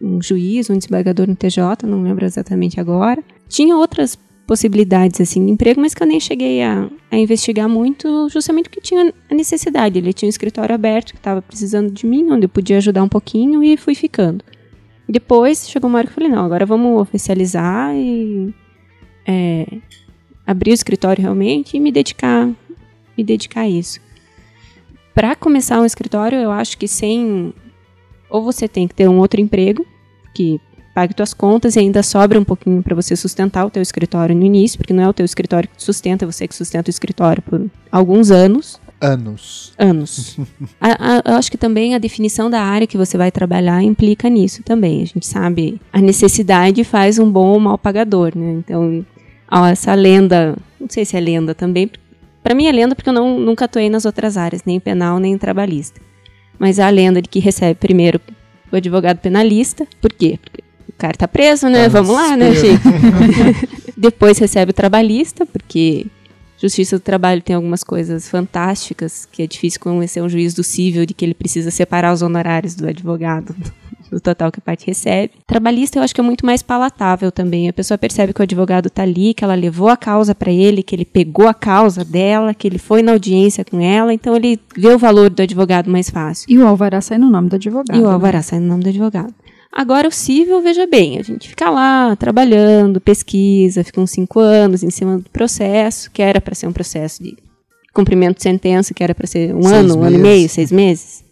um 0.00 0.22
juiz, 0.22 0.70
um 0.70 0.76
desembargador 0.78 1.26
no 1.28 1.34
TJ, 1.36 1.84
não 1.86 2.02
lembro 2.02 2.24
exatamente 2.24 2.78
agora. 2.80 3.22
Tinha 3.48 3.76
outras 3.76 4.16
possibilidades 4.48 5.20
assim 5.20 5.44
de 5.44 5.52
emprego, 5.52 5.78
mas 5.78 5.92
que 5.92 6.02
eu 6.02 6.06
nem 6.06 6.18
cheguei 6.18 6.62
a, 6.62 6.88
a 7.10 7.18
investigar 7.18 7.68
muito, 7.68 8.30
justamente 8.30 8.70
porque 8.70 8.80
tinha 8.80 9.12
a 9.30 9.34
necessidade. 9.34 9.98
Ele 9.98 10.10
tinha 10.10 10.26
um 10.26 10.30
escritório 10.30 10.74
aberto 10.74 11.12
que 11.12 11.18
estava 11.18 11.42
precisando 11.42 11.90
de 11.92 12.06
mim, 12.06 12.30
onde 12.30 12.46
eu 12.46 12.48
podia 12.48 12.78
ajudar 12.78 13.02
um 13.02 13.08
pouquinho 13.08 13.62
e 13.62 13.76
fui 13.76 13.94
ficando. 13.94 14.42
Depois 15.06 15.68
chegou 15.68 15.90
uma 15.90 15.98
hora 15.98 16.06
que 16.06 16.12
eu 16.12 16.14
falei, 16.14 16.30
não, 16.30 16.42
agora 16.46 16.64
vamos 16.64 16.98
oficializar 16.98 17.94
e 17.94 18.54
é, 19.26 19.66
abrir 20.46 20.70
o 20.70 20.74
escritório 20.74 21.20
realmente 21.20 21.76
e 21.76 21.80
me 21.80 21.92
dedicar, 21.92 22.48
me 23.16 23.22
dedicar 23.22 23.62
a 23.62 23.68
isso. 23.68 24.00
Para 25.14 25.36
começar 25.36 25.78
um 25.78 25.84
escritório, 25.84 26.38
eu 26.38 26.50
acho 26.50 26.78
que 26.78 26.88
sem 26.88 27.52
ou 28.30 28.42
você 28.42 28.66
tem 28.66 28.88
que 28.88 28.94
ter 28.94 29.08
um 29.08 29.18
outro 29.18 29.42
emprego 29.42 29.86
que 30.34 30.58
pague 30.98 31.14
suas 31.16 31.32
contas 31.32 31.76
e 31.76 31.78
ainda 31.78 32.02
sobra 32.02 32.40
um 32.40 32.42
pouquinho 32.42 32.82
para 32.82 32.92
você 32.92 33.14
sustentar 33.14 33.64
o 33.64 33.70
teu 33.70 33.80
escritório 33.80 34.34
no 34.34 34.44
início, 34.44 34.76
porque 34.76 34.92
não 34.92 35.04
é 35.04 35.08
o 35.08 35.12
teu 35.12 35.24
escritório 35.24 35.68
que 35.68 35.80
sustenta, 35.80 36.24
é 36.24 36.26
você 36.26 36.48
que 36.48 36.56
sustenta 36.56 36.88
o 36.88 36.90
escritório 36.90 37.40
por 37.40 37.66
alguns 37.92 38.32
anos. 38.32 38.80
Anos. 39.00 39.72
Anos. 39.78 40.36
a, 40.80 41.18
a, 41.18 41.22
eu 41.24 41.36
acho 41.36 41.52
que 41.52 41.56
também 41.56 41.94
a 41.94 41.98
definição 41.98 42.50
da 42.50 42.60
área 42.60 42.84
que 42.84 42.96
você 42.96 43.16
vai 43.16 43.30
trabalhar 43.30 43.80
implica 43.80 44.28
nisso 44.28 44.60
também. 44.64 45.02
A 45.02 45.04
gente 45.04 45.24
sabe, 45.24 45.80
a 45.92 46.00
necessidade 46.00 46.82
faz 46.82 47.20
um 47.20 47.30
bom 47.30 47.46
ou 47.46 47.60
mal 47.60 47.78
pagador, 47.78 48.36
né? 48.36 48.54
Então, 48.54 49.06
ó, 49.48 49.68
essa 49.68 49.94
lenda, 49.94 50.56
não 50.80 50.88
sei 50.90 51.04
se 51.04 51.16
é 51.16 51.20
lenda 51.20 51.54
também, 51.54 51.88
para 52.42 52.56
mim 52.56 52.66
é 52.66 52.72
lenda 52.72 52.96
porque 52.96 53.08
eu 53.08 53.14
não, 53.14 53.38
nunca 53.38 53.66
atuei 53.66 53.88
nas 53.88 54.04
outras 54.04 54.36
áreas, 54.36 54.64
nem 54.64 54.80
penal, 54.80 55.20
nem 55.20 55.38
trabalhista. 55.38 56.00
Mas 56.58 56.80
a 56.80 56.90
lenda 56.90 57.22
de 57.22 57.28
que 57.28 57.38
recebe 57.38 57.76
primeiro 57.76 58.20
o 58.72 58.74
advogado 58.74 59.18
penalista, 59.18 59.86
por 60.00 60.12
quê? 60.12 60.40
Porque 60.42 60.67
cara 60.98 61.14
tá 61.16 61.28
preso, 61.28 61.68
né? 61.68 61.84
Tá 61.84 62.00
Vamos 62.00 62.14
lá, 62.14 62.36
né, 62.36 62.54
gente? 62.54 62.82
Depois 63.96 64.38
recebe 64.38 64.70
o 64.70 64.74
trabalhista, 64.74 65.46
porque 65.46 66.06
Justiça 66.60 66.98
do 66.98 67.02
Trabalho 67.02 67.40
tem 67.40 67.54
algumas 67.54 67.84
coisas 67.84 68.28
fantásticas, 68.28 69.26
que 69.30 69.42
é 69.42 69.46
difícil 69.46 69.80
convencer 69.80 70.22
um 70.22 70.28
juiz 70.28 70.54
do 70.54 70.64
cível 70.64 71.06
de 71.06 71.14
que 71.14 71.24
ele 71.24 71.34
precisa 71.34 71.70
separar 71.70 72.12
os 72.12 72.20
honorários 72.20 72.74
do 72.74 72.86
advogado 72.86 73.54
do 74.10 74.20
total 74.20 74.50
que 74.50 74.58
a 74.58 74.62
parte 74.62 74.86
recebe. 74.86 75.34
Trabalhista 75.46 75.98
eu 75.98 76.02
acho 76.02 76.14
que 76.14 76.20
é 76.20 76.24
muito 76.24 76.44
mais 76.44 76.62
palatável 76.62 77.30
também. 77.30 77.68
A 77.68 77.72
pessoa 77.72 77.96
percebe 77.96 78.32
que 78.32 78.40
o 78.40 78.42
advogado 78.42 78.86
está 78.86 79.02
ali, 79.02 79.34
que 79.34 79.44
ela 79.44 79.54
levou 79.54 79.88
a 79.88 79.96
causa 79.96 80.34
para 80.34 80.50
ele, 80.50 80.82
que 80.82 80.94
ele 80.94 81.04
pegou 81.04 81.46
a 81.46 81.54
causa 81.54 82.04
dela, 82.04 82.54
que 82.54 82.66
ele 82.66 82.78
foi 82.78 83.02
na 83.02 83.12
audiência 83.12 83.64
com 83.64 83.80
ela, 83.80 84.12
então 84.12 84.34
ele 84.34 84.58
vê 84.76 84.88
o 84.88 84.98
valor 84.98 85.30
do 85.30 85.42
advogado 85.42 85.90
mais 85.90 86.10
fácil. 86.10 86.46
E 86.48 86.58
o 86.58 86.66
alvará 86.66 87.00
sai 87.00 87.18
no 87.18 87.30
nome 87.30 87.48
do 87.48 87.56
advogado. 87.56 87.96
E 87.96 88.00
o 88.00 88.06
né? 88.06 88.12
alvará 88.12 88.38
né? 88.38 88.42
sai 88.42 88.58
no 88.58 88.66
nome 88.66 88.82
do 88.82 88.88
advogado. 88.88 89.32
Agora, 89.72 90.08
o 90.08 90.12
cível, 90.12 90.62
veja 90.62 90.86
bem, 90.86 91.18
a 91.18 91.22
gente 91.22 91.48
fica 91.48 91.70
lá 91.70 92.16
trabalhando, 92.16 93.00
pesquisa, 93.00 93.84
fica 93.84 94.00
uns 94.00 94.10
cinco 94.10 94.40
anos 94.40 94.82
em 94.82 94.90
cima 94.90 95.18
do 95.18 95.30
processo, 95.30 96.10
que 96.10 96.22
era 96.22 96.40
para 96.40 96.54
ser 96.54 96.66
um 96.66 96.72
processo 96.72 97.22
de 97.22 97.36
cumprimento 97.92 98.36
de 98.36 98.42
sentença, 98.42 98.94
que 98.94 99.02
era 99.02 99.14
para 99.14 99.26
ser 99.26 99.54
um 99.54 99.62
seis 99.62 99.74
ano, 99.74 99.98
um 99.98 100.02
ano 100.04 100.16
e 100.16 100.20
meio, 100.20 100.48
seis 100.48 100.72
meses. 100.72 101.22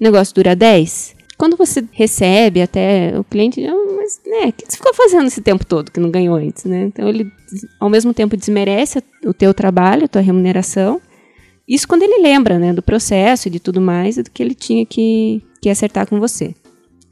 O 0.00 0.02
negócio 0.02 0.34
dura 0.34 0.56
dez. 0.56 1.14
Quando 1.38 1.56
você 1.56 1.84
recebe 1.92 2.62
até 2.62 3.18
o 3.18 3.24
cliente, 3.24 3.64
ah, 3.64 3.74
mas 3.96 4.20
né, 4.26 4.48
o 4.48 4.52
que 4.52 4.64
você 4.68 4.76
ficou 4.76 4.94
fazendo 4.94 5.26
esse 5.26 5.40
tempo 5.40 5.64
todo 5.64 5.90
que 5.90 6.00
não 6.00 6.10
ganhou 6.10 6.36
antes, 6.36 6.64
né? 6.64 6.84
Então 6.84 7.08
ele, 7.08 7.30
ao 7.80 7.88
mesmo 7.88 8.12
tempo, 8.12 8.36
desmerece 8.36 9.02
o 9.24 9.32
teu 9.32 9.52
trabalho, 9.52 10.04
a 10.04 10.08
tua 10.08 10.22
remuneração. 10.22 11.00
Isso 11.66 11.86
quando 11.86 12.02
ele 12.02 12.22
lembra, 12.22 12.58
né, 12.58 12.72
do 12.72 12.82
processo 12.82 13.48
e 13.48 13.50
de 13.50 13.60
tudo 13.60 13.80
mais, 13.80 14.18
e 14.18 14.22
do 14.22 14.30
que 14.30 14.42
ele 14.42 14.54
tinha 14.54 14.84
que, 14.84 15.42
que 15.60 15.70
acertar 15.70 16.06
com 16.06 16.18
você. 16.18 16.54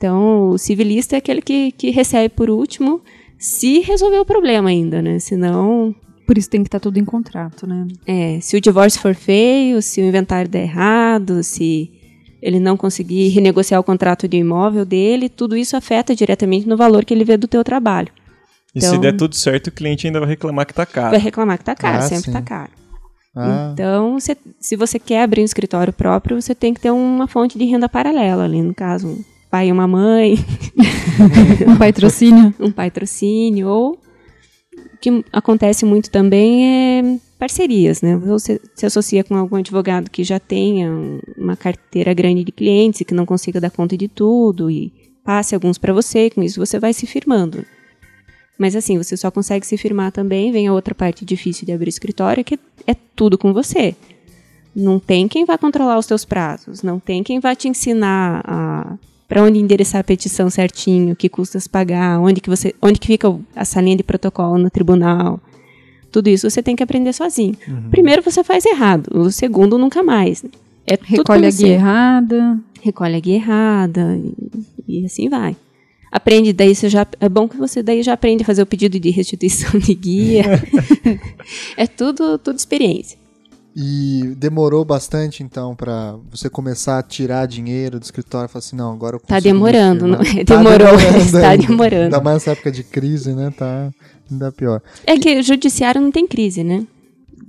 Então, 0.01 0.49
o 0.49 0.57
civilista 0.57 1.15
é 1.15 1.19
aquele 1.19 1.43
que, 1.43 1.73
que 1.73 1.91
recebe 1.91 2.31
por 2.31 2.49
último, 2.49 3.03
se 3.39 3.81
resolver 3.81 4.19
o 4.19 4.25
problema 4.25 4.71
ainda, 4.71 5.03
né? 5.03 5.19
Senão. 5.19 5.95
Por 6.27 6.39
isso 6.39 6.49
tem 6.49 6.63
que 6.63 6.69
estar 6.69 6.79
tá 6.79 6.85
tudo 6.85 6.99
em 6.99 7.05
contrato, 7.05 7.67
né? 7.67 7.87
É, 8.07 8.41
se 8.41 8.57
o 8.57 8.61
divórcio 8.63 8.99
for 8.99 9.15
feio, 9.15 9.83
se 9.83 10.01
o 10.01 10.05
inventário 10.05 10.51
der 10.51 10.63
errado, 10.63 11.43
se 11.43 11.91
ele 12.41 12.59
não 12.59 12.79
conseguir 12.79 13.29
renegociar 13.29 13.79
o 13.79 13.85
contrato 13.85 14.27
de 14.27 14.39
imóvel 14.39 14.87
dele, 14.87 15.29
tudo 15.29 15.55
isso 15.55 15.77
afeta 15.77 16.15
diretamente 16.15 16.67
no 16.67 16.79
valor 16.79 17.05
que 17.05 17.13
ele 17.13 17.25
vê 17.25 17.37
do 17.37 17.47
teu 17.47 17.63
trabalho. 17.63 18.09
E 18.75 18.79
então, 18.79 18.91
se 18.91 18.99
der 18.99 19.15
tudo 19.15 19.35
certo, 19.35 19.67
o 19.67 19.73
cliente 19.73 20.07
ainda 20.07 20.21
vai 20.21 20.31
reclamar 20.31 20.65
que 20.65 20.73
está 20.73 20.87
caro. 20.87 21.11
Vai 21.11 21.21
reclamar 21.21 21.59
que 21.59 21.63
está 21.63 21.75
caro, 21.75 21.99
ah, 21.99 22.03
sempre 22.03 22.31
está 22.31 22.41
caro. 22.41 22.71
Ah. 23.37 23.71
Então, 23.75 24.19
se, 24.19 24.35
se 24.59 24.77
você 24.77 24.99
quer 24.99 25.25
abrir 25.25 25.43
um 25.43 25.45
escritório 25.45 25.93
próprio, 25.93 26.41
você 26.41 26.55
tem 26.55 26.73
que 26.73 26.81
ter 26.81 26.91
uma 26.91 27.27
fonte 27.27 27.59
de 27.59 27.67
renda 27.67 27.89
paralela 27.89 28.45
ali, 28.45 28.63
no 28.63 28.73
caso, 28.73 29.19
pai 29.51 29.69
e 29.69 29.73
uma 29.73 29.87
mãe. 29.87 30.37
um 31.67 31.77
patrocínio. 31.77 32.55
um 32.61 32.71
patrocínio. 32.71 33.69
Ou 33.69 33.93
o 33.93 34.99
que 35.01 35.25
acontece 35.33 35.85
muito 35.85 36.11
também 36.11 36.65
é 36.65 37.19
parcerias, 37.39 38.03
né? 38.03 38.17
Você 38.17 38.61
se 38.75 38.85
associa 38.85 39.25
com 39.25 39.35
algum 39.35 39.57
advogado 39.57 40.11
que 40.11 40.23
já 40.23 40.39
tenha 40.39 40.91
uma 41.39 41.57
carteira 41.57 42.13
grande 42.13 42.45
de 42.45 42.53
clientes 42.53 43.01
e 43.01 43.05
que 43.05 43.15
não 43.15 43.25
consiga 43.25 43.61
dar 43.61 43.71
conta 43.71 43.97
de 43.97 44.09
tudo 44.09 44.71
e 44.71 44.93
passe 45.25 45.55
alguns 45.55 45.79
para 45.79 45.93
você, 45.93 46.27
e 46.27 46.31
com 46.31 46.43
isso 46.43 46.61
você 46.61 46.79
vai 46.79 46.93
se 46.93 47.07
firmando. 47.07 47.65
Mas 48.59 48.77
assim, 48.77 48.99
você 48.99 49.17
só 49.17 49.31
consegue 49.31 49.67
se 49.67 49.79
firmar 49.79 50.13
também, 50.13 50.53
vem 50.53 50.67
a 50.67 50.73
outra 50.73 50.95
parte 50.95 51.25
difícil 51.25 51.65
de 51.65 51.73
abrir 51.73 51.89
escritório, 51.89 52.45
que 52.45 52.59
é 52.87 52.95
tudo 53.17 53.39
com 53.39 53.55
você. 53.55 53.97
Não 54.77 55.01
tem 55.01 55.27
quem 55.27 55.47
vai 55.47 55.57
controlar 55.57 55.99
os 55.99 56.07
teus 56.07 56.27
prazos, 56.27 56.83
não 56.83 57.01
tem 57.01 57.23
quem 57.23 57.41
vai 57.41 57.57
te 57.57 57.69
ensinar 57.69 58.43
a 58.45 58.99
para 59.31 59.45
onde 59.45 59.61
endereçar 59.61 60.01
a 60.01 60.05
petição 60.05 60.51
certinho, 60.51 61.14
que 61.14 61.28
custas 61.28 61.68
pagar, 61.68 62.18
onde 62.18 62.41
que 62.41 62.51
você, 62.51 62.74
onde 62.83 62.99
que 62.99 63.07
fica 63.07 63.33
a 63.55 63.64
salinha 63.64 63.97
de 63.97 64.03
protocolo 64.03 64.59
no 64.59 64.68
tribunal. 64.68 65.39
Tudo 66.11 66.26
isso 66.26 66.51
você 66.51 66.61
tem 66.61 66.74
que 66.74 66.83
aprender 66.83 67.12
sozinho. 67.12 67.55
Uhum. 67.68 67.91
Primeiro 67.91 68.22
você 68.22 68.43
faz 68.43 68.66
errado, 68.66 69.09
o 69.16 69.31
segundo 69.31 69.78
nunca 69.78 70.03
mais. 70.03 70.45
É 70.85 70.99
recolhe 71.01 71.47
a 71.47 71.51
guia 71.51 71.74
errada, 71.74 72.59
recolhe 72.83 73.14
a 73.14 73.20
guia 73.20 73.37
errada 73.37 74.18
e, 74.89 75.03
e 75.03 75.07
assim 75.07 75.28
vai 75.28 75.57
aprende 76.11 76.53
daí 76.53 76.74
você 76.74 76.89
já 76.89 77.07
é 77.20 77.28
bom 77.28 77.47
que 77.47 77.57
você 77.57 77.85
daí 77.85 78.03
já 78.03 78.14
aprende 78.14 78.43
a 78.43 78.47
fazer 78.47 78.62
o 78.62 78.66
pedido 78.66 78.99
de 78.99 79.11
restituição 79.11 79.78
de 79.78 79.95
guia 79.95 80.43
é 81.76 81.87
tudo 81.87 82.37
tudo 82.37 82.57
experiência 82.57 83.16
e 83.83 84.35
demorou 84.37 84.85
bastante, 84.85 85.43
então, 85.43 85.74
para 85.74 86.14
você 86.31 86.51
começar 86.51 86.99
a 86.99 87.03
tirar 87.03 87.47
dinheiro 87.47 87.99
do 87.99 88.03
escritório 88.03 88.45
e 88.45 88.53
falar 88.53 88.59
assim, 88.59 88.76
não, 88.76 88.93
agora 88.93 89.16
eu 89.16 89.20
Tá 89.20 89.41
demorando, 89.41 90.07
não 90.07 90.20
é? 90.20 90.45
Tá 90.45 90.57
demorou, 90.57 91.01
está 91.16 91.57
demorando. 91.57 92.05
Ainda 92.05 92.20
mais 92.20 92.35
nessa 92.35 92.51
época 92.51 92.70
de 92.70 92.85
crise, 92.85 93.33
né? 93.33 93.51
Tá 93.57 93.91
ainda 94.31 94.53
pior. 94.53 94.83
É 95.07 95.16
que 95.18 95.39
o 95.39 95.43
judiciário 95.43 95.99
não 95.99 96.11
tem 96.11 96.26
crise, 96.26 96.62
né? 96.62 96.87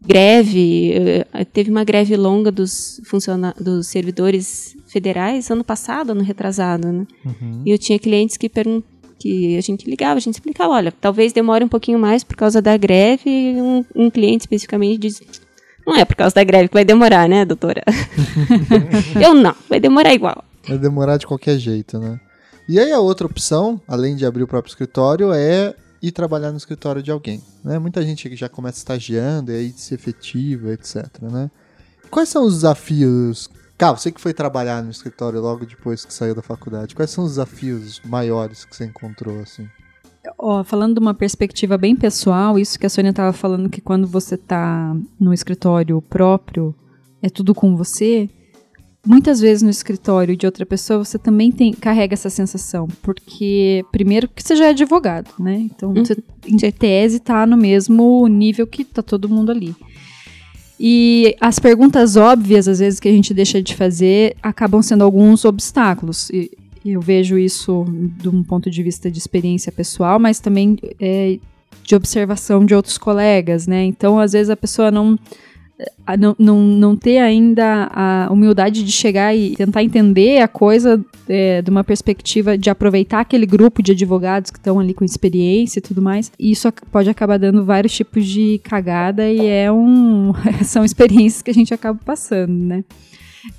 Greve, 0.07 0.93
eh, 0.93 1.45
teve 1.51 1.69
uma 1.69 1.83
greve 1.83 2.15
longa 2.15 2.49
dos, 2.49 3.01
funciona 3.03 3.53
dos 3.59 3.87
servidores 3.87 4.73
federais 4.87 5.51
ano 5.51 5.65
passado, 5.65 6.11
ano 6.11 6.23
retrasado, 6.23 6.93
né? 6.93 7.05
Uhum. 7.25 7.61
E 7.65 7.71
eu 7.71 7.77
tinha 7.77 7.99
clientes 7.99 8.37
que 8.37 8.47
perguntavam 8.47 8.89
que 9.21 9.55
a 9.55 9.61
gente 9.61 9.87
ligava, 9.87 10.17
a 10.17 10.19
gente 10.19 10.33
explicava, 10.33 10.73
olha, 10.73 10.91
talvez 10.91 11.31
demore 11.31 11.63
um 11.63 11.67
pouquinho 11.67 11.99
mais 11.99 12.23
por 12.23 12.35
causa 12.35 12.59
da 12.59 12.75
greve, 12.75 13.29
um, 13.29 13.85
um 13.95 14.09
cliente 14.09 14.41
especificamente 14.41 14.97
diz, 14.97 15.21
não 15.91 15.97
é 15.97 16.05
por 16.05 16.15
causa 16.15 16.33
da 16.33 16.43
greve 16.43 16.69
que 16.69 16.73
vai 16.73 16.85
demorar, 16.85 17.27
né, 17.27 17.43
doutora? 17.43 17.83
eu 19.21 19.33
não, 19.33 19.53
vai 19.69 19.79
demorar 19.79 20.13
igual. 20.13 20.43
Vai 20.65 20.77
demorar 20.77 21.17
de 21.17 21.27
qualquer 21.27 21.57
jeito, 21.57 21.99
né? 21.99 22.19
E 22.69 22.79
aí 22.79 22.91
a 22.91 22.99
outra 22.99 23.27
opção, 23.27 23.81
além 23.85 24.15
de 24.15 24.25
abrir 24.25 24.43
o 24.43 24.47
próprio 24.47 24.71
escritório, 24.71 25.33
é 25.33 25.75
ir 26.01 26.11
trabalhar 26.11 26.51
no 26.51 26.57
escritório 26.57 27.03
de 27.03 27.11
alguém. 27.11 27.43
Né? 27.63 27.77
Muita 27.77 28.01
gente 28.03 28.33
já 28.35 28.47
começa 28.47 28.77
estagiando, 28.77 29.51
e 29.51 29.55
aí 29.55 29.73
se 29.75 29.93
efetiva, 29.93 30.71
etc. 30.71 31.05
Né? 31.21 31.51
Quais 32.09 32.29
são 32.29 32.45
os 32.45 32.55
desafios? 32.55 33.49
Cara, 33.77 33.97
você 33.97 34.11
que 34.11 34.21
foi 34.21 34.33
trabalhar 34.33 34.81
no 34.81 34.91
escritório 34.91 35.41
logo 35.41 35.65
depois 35.65 36.05
que 36.05 36.13
saiu 36.13 36.33
da 36.33 36.41
faculdade, 36.41 36.95
quais 36.95 37.11
são 37.11 37.25
os 37.25 37.31
desafios 37.31 37.99
maiores 38.05 38.63
que 38.63 38.75
você 38.75 38.85
encontrou 38.85 39.41
assim? 39.41 39.67
Ó, 40.37 40.63
falando 40.63 40.95
de 40.95 40.99
uma 40.99 41.13
perspectiva 41.13 41.77
bem 41.77 41.95
pessoal, 41.95 42.59
isso 42.59 42.77
que 42.77 42.85
a 42.85 42.89
Sônia 42.89 43.09
estava 43.09 43.33
falando 43.33 43.69
que 43.69 43.81
quando 43.81 44.07
você 44.07 44.35
está 44.35 44.95
no 45.19 45.33
escritório 45.33 46.01
próprio, 46.01 46.75
é 47.21 47.29
tudo 47.29 47.55
com 47.55 47.75
você. 47.75 48.29
Muitas 49.05 49.39
vezes 49.41 49.63
no 49.63 49.69
escritório 49.69 50.37
de 50.37 50.45
outra 50.45 50.63
pessoa 50.63 51.03
você 51.03 51.17
também 51.17 51.51
tem, 51.51 51.73
carrega 51.73 52.13
essa 52.13 52.29
sensação, 52.29 52.87
porque 53.01 53.83
primeiro 53.91 54.27
que 54.27 54.43
você 54.43 54.55
já 54.55 54.65
é 54.67 54.69
advogado, 54.69 55.31
né? 55.39 55.55
Então 55.55 55.89
uhum. 55.89 56.05
você 56.05 56.15
em 56.45 56.57
tese 56.71 57.17
está 57.17 57.47
no 57.47 57.57
mesmo 57.57 58.27
nível 58.27 58.67
que 58.67 58.83
está 58.83 59.01
todo 59.01 59.27
mundo 59.27 59.51
ali. 59.51 59.75
E 60.83 61.35
as 61.39 61.59
perguntas 61.59 62.15
óbvias, 62.15 62.67
às 62.67 62.79
vezes, 62.79 62.99
que 62.99 63.07
a 63.07 63.11
gente 63.11 63.35
deixa 63.35 63.61
de 63.61 63.75
fazer, 63.75 64.35
acabam 64.41 64.81
sendo 64.81 65.03
alguns 65.03 65.45
obstáculos. 65.45 66.31
E 66.31 66.49
eu 66.85 67.01
vejo 67.01 67.37
isso 67.37 67.85
de 68.17 68.29
um 68.29 68.43
ponto 68.43 68.69
de 68.69 68.81
vista 68.83 69.09
de 69.09 69.17
experiência 69.17 69.71
pessoal, 69.71 70.19
mas 70.19 70.39
também 70.39 70.77
é, 70.99 71.37
de 71.83 71.95
observação 71.95 72.65
de 72.65 72.73
outros 72.73 72.97
colegas, 72.97 73.67
né? 73.67 73.83
Então, 73.83 74.19
às 74.19 74.33
vezes 74.33 74.49
a 74.49 74.57
pessoa 74.57 74.91
não 74.91 75.17
não, 76.17 76.35
não, 76.37 76.61
não 76.61 76.95
ter 76.95 77.17
ainda 77.17 77.89
a 77.91 78.27
humildade 78.31 78.83
de 78.83 78.91
chegar 78.91 79.35
e 79.35 79.55
tentar 79.55 79.83
entender 79.83 80.41
a 80.41 80.47
coisa 80.47 81.03
é, 81.27 81.61
de 81.61 81.69
uma 81.69 81.83
perspectiva 81.83 82.57
de 82.57 82.69
aproveitar 82.69 83.21
aquele 83.21 83.45
grupo 83.45 83.81
de 83.81 83.91
advogados 83.91 84.51
que 84.51 84.57
estão 84.57 84.79
ali 84.79 84.93
com 84.93 85.03
experiência 85.03 85.79
e 85.79 85.81
tudo 85.81 86.01
mais. 86.01 86.31
Isso 86.37 86.71
pode 86.91 87.09
acabar 87.09 87.37
dando 87.37 87.63
vários 87.63 87.93
tipos 87.93 88.25
de 88.25 88.59
cagada 88.63 89.29
e 89.29 89.45
é 89.47 89.71
um, 89.71 90.33
são 90.63 90.83
experiências 90.83 91.41
que 91.41 91.51
a 91.51 91.53
gente 91.53 91.73
acaba 91.73 91.99
passando, 92.03 92.53
né? 92.53 92.83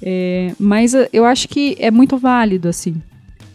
É, 0.00 0.52
mas 0.60 0.94
eu 1.12 1.24
acho 1.24 1.48
que 1.48 1.76
é 1.78 1.90
muito 1.90 2.16
válido, 2.16 2.68
assim. 2.68 2.94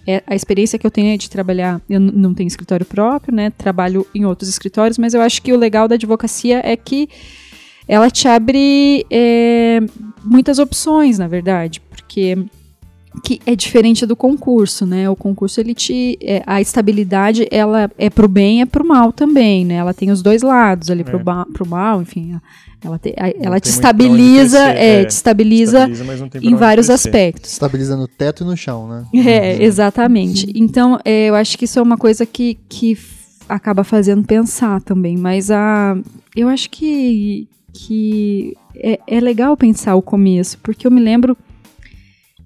É, 0.07 0.23
a 0.25 0.33
experiência 0.33 0.79
que 0.79 0.87
eu 0.87 0.91
tenho 0.91 1.13
é 1.13 1.17
de 1.17 1.29
trabalhar, 1.29 1.81
eu 1.89 1.99
não 1.99 2.33
tenho 2.33 2.47
escritório 2.47 2.85
próprio, 2.85 3.35
né? 3.35 3.49
Trabalho 3.49 4.07
em 4.15 4.25
outros 4.25 4.49
escritórios, 4.49 4.97
mas 4.97 5.13
eu 5.13 5.21
acho 5.21 5.41
que 5.41 5.51
o 5.51 5.57
legal 5.57 5.85
da 5.87 5.95
advocacia 5.95 6.61
é 6.63 6.77
que 6.77 7.09
ela 7.87 8.09
te 8.09 8.27
abre 8.27 9.05
é, 9.11 9.79
muitas 10.23 10.59
opções, 10.59 11.19
na 11.19 11.27
verdade, 11.27 11.81
porque 11.81 12.37
que 13.23 13.41
é 13.45 13.55
diferente 13.55 14.05
do 14.05 14.15
concurso, 14.15 14.85
né? 14.85 15.09
O 15.09 15.15
concurso 15.15 15.59
ele 15.59 15.73
te 15.73 16.17
é, 16.21 16.43
a 16.45 16.61
estabilidade 16.61 17.47
ela 17.51 17.89
é 17.97 18.09
pro 18.09 18.27
bem 18.27 18.59
e 18.59 18.61
é 18.61 18.65
pro 18.65 18.87
mal 18.87 19.11
também, 19.11 19.65
né? 19.65 19.75
Ela 19.75 19.93
tem 19.93 20.11
os 20.11 20.21
dois 20.21 20.41
lados 20.41 20.89
ali 20.89 21.01
é. 21.01 21.03
pro, 21.03 21.19
pro 21.51 21.67
mal, 21.67 22.01
enfim, 22.01 22.39
ela, 22.83 22.99
te, 22.99 23.13
ela 23.17 23.59
te 23.59 23.69
estabiliza, 23.69 24.59
é, 24.59 25.01
é, 25.01 25.05
te 25.05 25.11
estabiliza, 25.11 25.89
estabiliza 25.89 26.29
em 26.41 26.55
vários 26.55 26.89
aspectos. 26.89 27.51
Estabiliza 27.51 27.95
no 27.95 28.07
teto 28.07 28.43
e 28.43 28.45
no 28.45 28.55
chão, 28.55 28.87
né? 28.87 29.05
É, 29.13 29.55
uhum. 29.55 29.61
exatamente. 29.61 30.51
Então, 30.55 30.99
é, 31.03 31.27
eu 31.29 31.35
acho 31.35 31.57
que 31.57 31.65
isso 31.65 31.79
é 31.79 31.81
uma 31.81 31.97
coisa 31.97 32.25
que, 32.25 32.57
que 32.69 32.97
acaba 33.49 33.83
fazendo 33.83 34.23
pensar 34.23 34.81
também, 34.81 35.17
mas 35.17 35.49
a 35.49 35.97
eu 36.35 36.47
acho 36.47 36.69
que 36.69 37.47
que 37.73 38.55
é, 38.75 38.99
é 39.07 39.19
legal 39.19 39.55
pensar 39.55 39.95
o 39.95 40.01
começo, 40.01 40.57
porque 40.59 40.87
eu 40.87 40.91
me 40.91 41.01
lembro. 41.01 41.37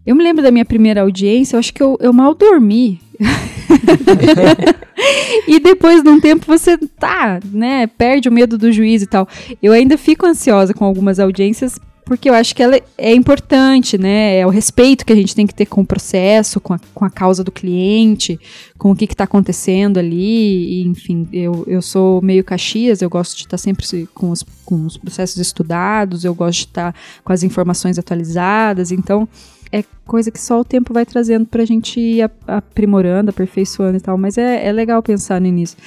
Eu 0.06 0.16
me 0.16 0.24
lembro 0.24 0.42
da 0.42 0.52
minha 0.52 0.66
primeira 0.66 1.02
audiência, 1.02 1.56
eu 1.56 1.60
acho 1.60 1.74
que 1.74 1.82
eu, 1.82 1.98
eu 2.02 2.12
mal 2.12 2.34
dormi. 2.34 3.00
e 5.48 5.60
depois 5.60 6.02
de 6.02 6.10
um 6.10 6.20
tempo 6.20 6.46
você 6.48 6.78
tá, 6.78 7.40
né, 7.52 7.86
perde 7.86 8.28
o 8.28 8.32
medo 8.32 8.58
do 8.58 8.72
juiz 8.72 9.04
e 9.04 9.08
tal. 9.08 9.28
Eu 9.62 9.74
ainda 9.74 9.98
fico 9.98 10.26
ansiosa 10.26 10.74
com 10.74 10.86
algumas 10.86 11.20
audiências 11.20 11.80
porque 12.04 12.30
eu 12.30 12.34
acho 12.34 12.54
que 12.54 12.62
ela 12.62 12.78
é 12.98 13.14
importante, 13.14 13.98
né? 13.98 14.38
É 14.38 14.46
o 14.46 14.50
respeito 14.50 15.06
que 15.06 15.14
a 15.14 15.16
gente 15.16 15.34
tem 15.34 15.48
que 15.48 15.54
ter 15.54 15.66
com 15.66 15.80
o 15.80 15.86
processo, 15.86 16.60
com 16.60 16.74
a, 16.74 16.80
com 16.94 17.06
a 17.06 17.10
causa 17.10 17.42
do 17.42 17.54
cliente, 17.54 18.38
com 18.78 18.92
o 18.92 18.96
que 18.96 19.06
está 19.06 19.24
acontecendo 19.24 19.98
ali. 19.98 20.82
E, 20.82 20.88
enfim, 20.88 21.26
eu, 21.32 21.64
eu 21.66 21.82
sou 21.82 22.22
meio 22.22 22.44
Caxias, 22.44 23.02
eu 23.02 23.10
gosto 23.10 23.38
de 23.38 23.44
estar 23.44 23.58
sempre 23.58 23.86
com 24.14 24.30
os, 24.30 24.44
com 24.66 24.86
os 24.86 24.98
processos 24.98 25.38
estudados, 25.38 26.26
eu 26.26 26.36
gosto 26.36 26.60
de 26.60 26.66
estar 26.66 26.94
com 27.24 27.32
as 27.32 27.44
informações 27.44 27.98
atualizadas. 27.98 28.92
Então, 28.92 29.26
é 29.72 29.84
coisa 30.06 30.30
que 30.30 30.40
só 30.40 30.60
o 30.60 30.66
tempo 30.66 30.94
vai 30.94 31.06
trazendo 31.06 31.46
para 31.46 31.64
a 31.64 31.66
gente 31.66 32.00
ir 32.00 32.30
aprimorando, 32.48 33.30
aperfeiçoando 33.30 33.98
e 33.98 34.02
tal. 34.02 34.18
Mas 34.18 34.38
é, 34.38 34.68
é 34.68 34.72
legal 34.72 35.02
pensar 35.02 35.42
início. 35.42 35.78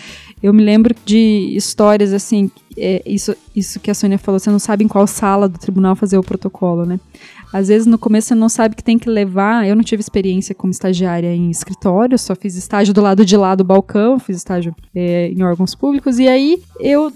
Eu 0.42 0.52
me 0.52 0.62
lembro 0.62 0.94
de 1.04 1.54
histórias 1.56 2.12
assim, 2.12 2.50
é, 2.76 3.02
isso, 3.06 3.36
isso 3.54 3.78
que 3.80 3.90
a 3.90 3.94
Sônia 3.94 4.18
falou, 4.18 4.38
você 4.38 4.50
não 4.50 4.58
sabe 4.58 4.84
em 4.84 4.88
qual 4.88 5.06
sala 5.06 5.48
do 5.48 5.58
tribunal 5.58 5.94
fazer 5.94 6.18
o 6.18 6.22
protocolo, 6.22 6.84
né? 6.84 6.98
Às 7.54 7.68
vezes 7.68 7.86
no 7.86 7.96
começo 7.96 8.26
você 8.26 8.34
não 8.34 8.48
sabe 8.48 8.74
que 8.74 8.82
tem 8.82 8.98
que 8.98 9.08
levar. 9.08 9.64
Eu 9.64 9.76
não 9.76 9.84
tive 9.84 10.00
experiência 10.00 10.56
como 10.56 10.72
estagiária 10.72 11.32
em 11.32 11.52
escritório, 11.52 12.18
só 12.18 12.34
fiz 12.34 12.56
estágio 12.56 12.92
do 12.92 13.00
lado 13.00 13.24
de 13.24 13.36
lá 13.36 13.54
do 13.54 13.62
balcão, 13.62 14.18
fiz 14.18 14.38
estágio 14.38 14.74
é, 14.92 15.28
em 15.28 15.40
órgãos 15.40 15.72
públicos. 15.72 16.18
E 16.18 16.26
aí 16.26 16.60
eu. 16.80 17.12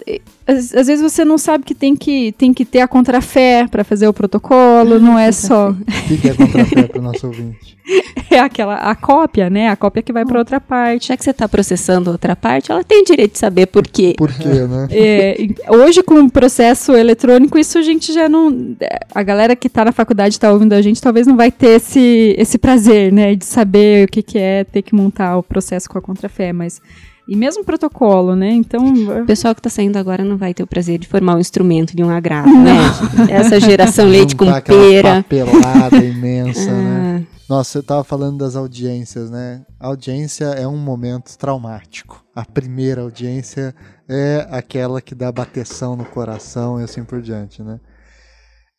Às, 0.46 0.72
às, 0.72 0.86
vezes 0.86 1.02
você 1.02 1.24
não 1.24 1.38
sabe 1.38 1.64
que 1.64 1.74
tem 1.74 1.96
que, 1.96 2.30
tem 2.38 2.54
que 2.54 2.64
ter 2.64 2.80
a 2.80 2.88
contrafé 2.88 3.66
para 3.66 3.82
fazer 3.82 4.06
o 4.06 4.12
protocolo, 4.12 5.00
não 5.00 5.18
é 5.18 5.32
só. 5.32 5.70
O 5.70 6.20
que 6.20 6.28
é 6.28 6.34
contrafé 6.34 6.84
para 6.84 7.00
o 7.00 7.02
nosso 7.02 7.26
ouvinte? 7.26 7.76
É 8.30 8.38
aquela 8.38 8.74
a 8.76 8.94
cópia, 8.94 9.48
né? 9.48 9.68
A 9.68 9.76
cópia 9.76 10.02
que 10.02 10.12
vai 10.12 10.24
para 10.24 10.38
outra 10.38 10.60
parte. 10.60 11.08
Já 11.08 11.16
que 11.16 11.24
você 11.24 11.30
está 11.30 11.48
processando 11.48 12.10
outra 12.10 12.36
parte, 12.36 12.70
ela 12.70 12.84
tem 12.84 13.02
direito 13.02 13.32
de 13.32 13.38
saber 13.38 13.66
por 13.66 13.86
quê. 13.86 14.14
Por 14.18 14.30
quê, 14.30 14.48
né? 14.68 14.88
É, 14.90 15.36
hoje, 15.70 16.02
com 16.02 16.20
o 16.20 16.30
processo 16.30 16.92
eletrônico, 16.92 17.58
isso 17.58 17.78
a 17.78 17.82
gente 17.82 18.12
já 18.12 18.28
não. 18.28 18.76
A 19.14 19.22
galera 19.22 19.56
que 19.56 19.66
está 19.66 19.84
na 19.84 19.92
faculdade 19.92 20.27
está 20.34 20.52
ouvindo 20.52 20.72
a 20.72 20.82
gente, 20.82 21.00
talvez 21.00 21.26
não 21.26 21.36
vai 21.36 21.50
ter 21.50 21.76
esse, 21.76 22.34
esse 22.38 22.58
prazer, 22.58 23.12
né? 23.12 23.34
De 23.34 23.44
saber 23.44 24.06
o 24.06 24.10
que, 24.10 24.22
que 24.22 24.38
é 24.38 24.64
ter 24.64 24.82
que 24.82 24.94
montar 24.94 25.36
o 25.36 25.42
processo 25.42 25.88
com 25.88 25.98
a 25.98 26.02
contrafé, 26.02 26.52
mas. 26.52 26.80
E 27.28 27.36
mesmo 27.36 27.62
protocolo, 27.62 28.34
né? 28.34 28.50
Então. 28.50 28.82
O 29.22 29.26
pessoal 29.26 29.54
que 29.54 29.60
está 29.60 29.68
saindo 29.68 29.96
agora 29.98 30.24
não 30.24 30.36
vai 30.36 30.54
ter 30.54 30.62
o 30.62 30.66
prazer 30.66 30.98
de 30.98 31.06
formar 31.06 31.36
um 31.36 31.38
instrumento 31.38 31.94
de 31.94 32.02
um 32.02 32.10
agrado, 32.10 32.50
né? 32.50 32.78
Essa 33.30 33.60
geração 33.60 34.06
leite 34.06 34.34
com 34.34 34.46
pera. 34.62 35.22
papelada 35.22 35.96
imensa, 35.96 36.72
né? 36.72 37.24
Ah. 37.34 37.38
Nossa, 37.48 37.70
você 37.72 37.78
estava 37.78 38.04
falando 38.04 38.36
das 38.36 38.54
audiências, 38.54 39.30
né? 39.30 39.62
A 39.80 39.86
audiência 39.86 40.44
é 40.44 40.68
um 40.68 40.76
momento 40.76 41.34
traumático. 41.38 42.22
A 42.34 42.44
primeira 42.44 43.00
audiência 43.00 43.74
é 44.06 44.46
aquela 44.50 45.00
que 45.00 45.14
dá 45.14 45.32
bateção 45.32 45.96
no 45.96 46.04
coração 46.04 46.78
e 46.78 46.84
assim 46.84 47.02
por 47.04 47.22
diante, 47.22 47.62
né? 47.62 47.80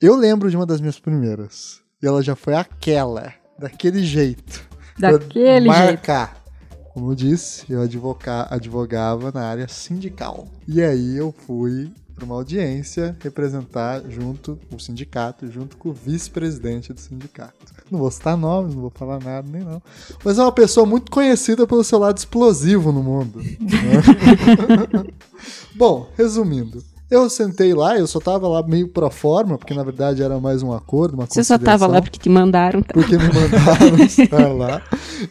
Eu 0.01 0.15
lembro 0.15 0.49
de 0.49 0.55
uma 0.55 0.65
das 0.65 0.79
minhas 0.79 0.97
primeiras. 0.97 1.81
E 2.01 2.07
ela 2.07 2.23
já 2.23 2.33
foi 2.33 2.53
aquela, 2.55 3.33
daquele 3.59 4.01
jeito. 4.01 4.65
Daquele 4.97 5.67
marcar. 5.67 6.37
jeito. 6.37 6.83
Como 6.93 7.11
eu 7.11 7.15
disse, 7.15 7.65
eu 7.69 7.81
advoca, 7.81 8.47
advogava 8.49 9.29
na 9.29 9.41
área 9.41 9.67
sindical. 9.67 10.47
E 10.65 10.81
aí 10.81 11.17
eu 11.17 11.35
fui 11.45 11.91
para 12.15 12.23
uma 12.23 12.35
audiência 12.35 13.17
representar 13.21 14.01
junto 14.09 14.57
o 14.73 14.79
sindicato, 14.79 15.51
junto 15.51 15.75
com 15.75 15.89
o 15.89 15.93
vice-presidente 15.93 16.93
do 16.93 16.99
sindicato. 17.01 17.73
Não 17.91 17.99
vou 17.99 18.09
citar 18.09 18.37
nomes, 18.37 18.73
não 18.73 18.81
vou 18.81 18.91
falar 18.91 19.21
nada 19.21 19.49
nem 19.51 19.65
não. 19.65 19.81
Mas 20.23 20.39
é 20.39 20.41
uma 20.41 20.51
pessoa 20.53 20.85
muito 20.85 21.11
conhecida 21.11 21.67
pelo 21.67 21.83
seu 21.83 21.99
lado 21.99 22.17
explosivo 22.17 22.93
no 22.93 23.03
mundo. 23.03 23.39
Né? 23.39 25.13
Bom, 25.75 26.09
resumindo. 26.17 26.81
Eu 27.09 27.27
sentei 27.27 27.73
lá, 27.73 27.97
eu 27.97 28.05
só 28.05 28.19
tava 28.19 28.47
lá 28.47 28.61
meio 28.61 28.87
pro 28.87 29.09
forma, 29.09 29.57
porque 29.57 29.73
na 29.73 29.83
verdade 29.83 30.21
era 30.21 30.39
mais 30.39 30.61
um 30.61 30.71
acordo, 30.71 31.15
uma 31.15 31.25
Você 31.25 31.43
só 31.43 31.57
tava 31.57 31.87
lá 31.87 32.01
porque 32.01 32.19
te 32.19 32.29
mandaram. 32.29 32.83
Tá? 32.83 32.93
Porque 32.93 33.17
me 33.17 33.23
mandaram 33.23 33.97
estar 34.05 34.53
lá. 34.53 34.81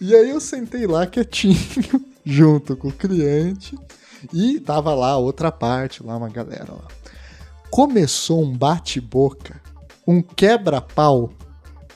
E 0.01 0.13
aí 0.15 0.31
eu 0.31 0.41
sentei 0.41 0.87
lá 0.89 1.07
quietinho, 1.07 1.57
junto 2.27 2.77
com 2.77 2.89
o 2.89 2.93
cliente. 2.93 3.79
E 4.33 4.59
tava 4.59 4.93
lá 4.93 5.17
outra 5.17 5.53
parte, 5.53 6.03
lá 6.03 6.17
uma 6.17 6.29
galera 6.29 6.73
lá. 6.73 6.89
Começou 7.71 8.43
um 8.43 8.53
bate-boca, 8.53 9.61
um 10.05 10.21
quebra-pau. 10.21 11.31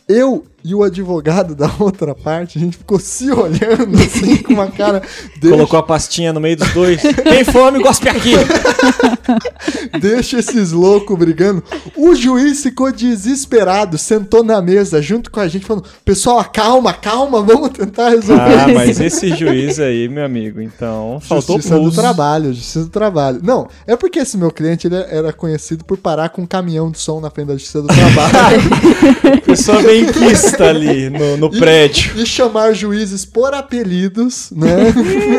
Eu 0.09 0.45
e 0.65 0.75
o 0.75 0.83
advogado 0.83 1.55
da 1.55 1.71
outra 1.79 2.15
parte, 2.15 2.59
a 2.59 2.61
gente 2.61 2.77
ficou 2.77 2.99
se 2.99 3.31
olhando 3.31 3.97
assim 3.97 4.37
com 4.37 4.55
uma 4.55 4.69
cara. 4.71 5.03
Deixa... 5.41 5.57
Colocou 5.57 5.79
a 5.79 5.83
pastinha 5.83 6.33
no 6.33 6.41
meio 6.41 6.57
dos 6.57 6.73
dois. 6.73 7.01
Tem 7.03 7.45
fome, 7.45 7.83
gospe 7.83 8.09
aqui! 8.09 8.33
Deixa 10.01 10.39
esses 10.39 10.73
loucos 10.73 11.19
brigando. 11.19 11.63
O 11.97 12.15
juiz 12.15 12.63
ficou 12.63 12.93
desesperado, 12.93 13.99
sentou 13.99 14.43
na 14.43 14.61
mesa 14.61 15.03
junto 15.03 15.31
com 15.31 15.41
a 15.41 15.49
gente, 15.49 15.65
falando: 15.65 15.85
Pessoal, 16.05 16.45
calma, 16.45 16.93
calma, 16.93 17.43
vamos 17.43 17.71
tentar 17.71 18.11
resolver. 18.11 18.43
Ah, 18.43 18.69
mas 18.73 19.01
esse 19.01 19.35
juiz 19.35 19.79
aí, 19.79 20.09
meu 20.09 20.25
amigo, 20.25 20.61
então. 20.61 21.21
Faltou 21.21 21.57
Justiça 21.57 21.77
pulso. 21.77 21.97
do 21.97 22.01
trabalho, 22.01 22.53
justiça 22.53 22.81
do 22.81 22.89
trabalho. 22.89 23.41
Não, 23.43 23.69
é 23.87 23.97
porque 23.97 24.21
esse 24.21 24.37
meu 24.37 24.51
cliente 24.51 24.87
ele 24.87 24.97
era 24.97 25.33
conhecido 25.33 25.85
por 25.85 25.99
parar 25.99 26.29
com 26.31 26.43
um 26.43 26.47
caminhão 26.47 26.91
de 26.91 26.99
som 26.99 27.21
na 27.21 27.31
frente 27.31 27.49
da 27.49 27.55
justiça 27.55 27.83
do 27.83 27.89
trabalho. 27.89 29.43
Pessoa 29.45 29.83
bem 29.83 30.07
quis 30.07 30.52
está 30.53 30.69
ali 30.69 31.11
no, 31.11 31.37
no 31.37 31.55
e, 31.55 31.59
prédio. 31.59 32.21
E 32.21 32.27
chamar 32.27 32.73
juízes 32.73 33.25
por 33.25 33.55
apelidos, 33.55 34.51
né? 34.51 34.93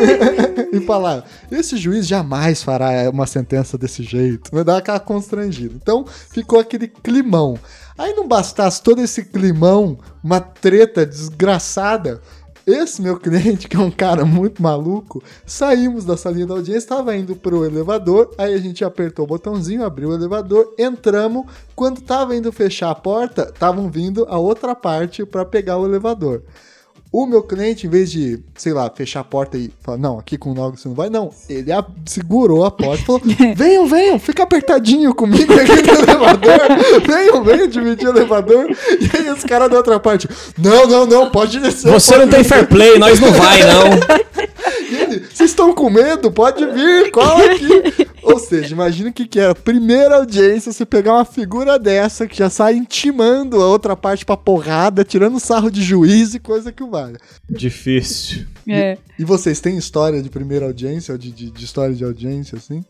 e 0.72 0.80
falar: 0.80 1.24
esse 1.50 1.76
juiz 1.76 2.06
jamais 2.06 2.62
fará 2.62 3.08
uma 3.10 3.26
sentença 3.26 3.78
desse 3.78 4.02
jeito. 4.02 4.50
Vai 4.52 4.64
dar 4.64 4.78
aquela 4.78 5.00
constrangida. 5.00 5.74
Então 5.80 6.04
ficou 6.30 6.58
aquele 6.58 6.88
climão. 6.88 7.58
Aí 7.96 8.12
não 8.14 8.26
bastasse 8.26 8.82
todo 8.82 9.00
esse 9.00 9.24
climão, 9.24 9.98
uma 10.22 10.40
treta 10.40 11.06
desgraçada. 11.06 12.20
Esse 12.66 13.02
meu 13.02 13.18
cliente, 13.18 13.68
que 13.68 13.76
é 13.76 13.80
um 13.80 13.90
cara 13.90 14.24
muito 14.24 14.62
maluco, 14.62 15.22
saímos 15.44 16.04
da 16.04 16.16
salinha 16.16 16.46
da 16.46 16.54
audiência, 16.54 16.78
estava 16.78 17.14
indo 17.14 17.36
pro 17.36 17.64
elevador, 17.64 18.30
aí 18.38 18.54
a 18.54 18.58
gente 18.58 18.84
apertou 18.84 19.24
o 19.24 19.28
botãozinho, 19.28 19.84
abriu 19.84 20.08
o 20.08 20.14
elevador, 20.14 20.74
entramos. 20.78 21.46
Quando 21.76 21.98
estava 21.98 22.34
indo 22.34 22.50
fechar 22.52 22.90
a 22.90 22.94
porta, 22.94 23.50
estavam 23.52 23.90
vindo 23.90 24.26
a 24.28 24.38
outra 24.38 24.74
parte 24.74 25.26
para 25.26 25.44
pegar 25.44 25.76
o 25.76 25.84
elevador. 25.84 26.42
O 27.16 27.26
meu 27.26 27.44
cliente, 27.44 27.86
em 27.86 27.88
vez 27.88 28.10
de, 28.10 28.40
sei 28.56 28.72
lá, 28.72 28.90
fechar 28.92 29.20
a 29.20 29.24
porta 29.24 29.56
e 29.56 29.70
falar, 29.80 29.98
não, 29.98 30.18
aqui 30.18 30.36
com 30.36 30.50
o 30.50 30.54
Nog 30.54 30.76
você 30.76 30.88
não 30.88 30.96
vai, 30.96 31.08
não. 31.08 31.30
Ele 31.48 31.70
a, 31.70 31.86
segurou 32.04 32.64
a 32.64 32.72
porta 32.72 33.02
e 33.02 33.06
falou: 33.06 33.22
venham, 33.54 33.86
venham, 33.86 34.18
fica 34.18 34.42
apertadinho 34.42 35.14
comigo 35.14 35.54
aqui 35.54 35.80
no 35.80 35.92
elevador. 35.96 36.58
Venham, 37.06 37.44
venham 37.44 37.68
dividir 37.68 38.08
o 38.08 38.10
elevador. 38.10 38.66
E 38.68 39.16
aí 39.16 39.30
os 39.30 39.44
caras 39.44 39.70
da 39.70 39.76
outra 39.76 40.00
parte: 40.00 40.28
não, 40.58 40.88
não, 40.88 41.06
não, 41.06 41.30
pode 41.30 41.60
descer. 41.60 41.88
Você 41.88 42.14
pode 42.14 42.24
não 42.24 42.32
tem 42.32 42.42
fair 42.42 42.66
play, 42.66 42.98
nós 42.98 43.20
não 43.20 43.30
vai, 43.30 43.60
não. 43.60 44.24
Vocês 45.32 45.50
estão 45.50 45.72
com 45.72 45.90
medo? 45.90 46.30
Pode 46.32 46.64
vir, 46.66 47.10
cola 47.10 47.44
aqui. 47.44 48.08
Ou 48.22 48.38
seja, 48.38 48.74
imagina 48.74 49.10
o 49.10 49.12
que, 49.12 49.26
que 49.26 49.38
é. 49.38 49.50
A 49.50 49.54
primeira 49.54 50.16
audiência, 50.16 50.72
você 50.72 50.86
pegar 50.86 51.14
uma 51.14 51.24
figura 51.24 51.78
dessa 51.78 52.26
que 52.26 52.38
já 52.38 52.48
sai 52.48 52.74
intimando 52.74 53.60
a 53.60 53.66
outra 53.66 53.96
parte 53.96 54.24
pra 54.24 54.36
porrada, 54.36 55.04
tirando 55.04 55.38
sarro 55.38 55.70
de 55.70 55.82
juiz 55.82 56.34
e 56.34 56.40
coisa 56.40 56.72
que 56.72 56.82
vale. 57.06 57.18
Difícil. 57.48 58.46
É. 58.68 58.98
E, 59.18 59.22
e 59.22 59.24
vocês 59.24 59.60
têm 59.60 59.76
história 59.76 60.22
de 60.22 60.30
primeira 60.30 60.66
audiência, 60.66 61.12
ou 61.12 61.18
de, 61.18 61.30
de, 61.30 61.50
de 61.50 61.64
história 61.64 61.94
de 61.94 62.04
audiência, 62.04 62.56
assim? 62.56 62.84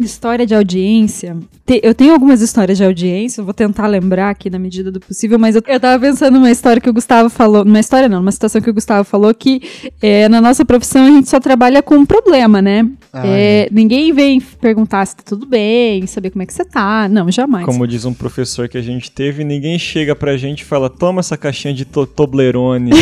História 0.00 0.46
de 0.46 0.54
audiência. 0.54 1.36
Eu 1.82 1.94
tenho 1.94 2.12
algumas 2.12 2.40
histórias 2.40 2.76
de 2.76 2.84
audiência, 2.84 3.44
vou 3.44 3.54
tentar 3.54 3.86
lembrar 3.86 4.30
aqui 4.30 4.50
na 4.50 4.58
medida 4.58 4.90
do 4.90 4.98
possível, 4.98 5.38
mas 5.38 5.54
eu, 5.54 5.62
eu 5.66 5.78
tava 5.78 6.00
pensando 6.00 6.34
numa 6.34 6.50
história 6.50 6.80
que 6.80 6.90
o 6.90 6.92
Gustavo 6.92 7.28
falou. 7.28 7.64
Numa 7.64 7.78
história 7.78 8.08
não, 8.08 8.18
numa 8.18 8.32
situação 8.32 8.60
que 8.60 8.70
o 8.70 8.74
Gustavo 8.74 9.04
falou 9.04 9.32
que 9.32 9.62
é, 10.02 10.28
na 10.28 10.40
nossa 10.40 10.64
profissão 10.64 11.04
a 11.04 11.10
gente 11.10 11.28
só 11.28 11.38
trabalha 11.38 11.82
com 11.82 11.96
um 11.96 12.06
problema, 12.06 12.60
né? 12.60 12.88
Ah, 13.12 13.26
é, 13.26 13.66
é. 13.66 13.68
Ninguém 13.70 14.12
vem 14.12 14.40
perguntar 14.40 15.06
se 15.06 15.16
tá 15.16 15.22
tudo 15.24 15.46
bem, 15.46 16.06
saber 16.06 16.30
como 16.30 16.42
é 16.42 16.46
que 16.46 16.54
você 16.54 16.64
tá. 16.64 17.08
Não, 17.08 17.30
jamais. 17.30 17.64
Como 17.64 17.86
diz 17.86 18.04
um 18.04 18.14
professor 18.14 18.68
que 18.68 18.78
a 18.78 18.82
gente 18.82 19.10
teve, 19.10 19.44
ninguém 19.44 19.78
chega 19.78 20.16
pra 20.16 20.36
gente 20.36 20.62
e 20.62 20.64
fala: 20.64 20.90
toma 20.90 21.20
essa 21.20 21.36
caixinha 21.36 21.74
de 21.74 21.84
to 21.84 22.06
Toblerone. 22.06 22.90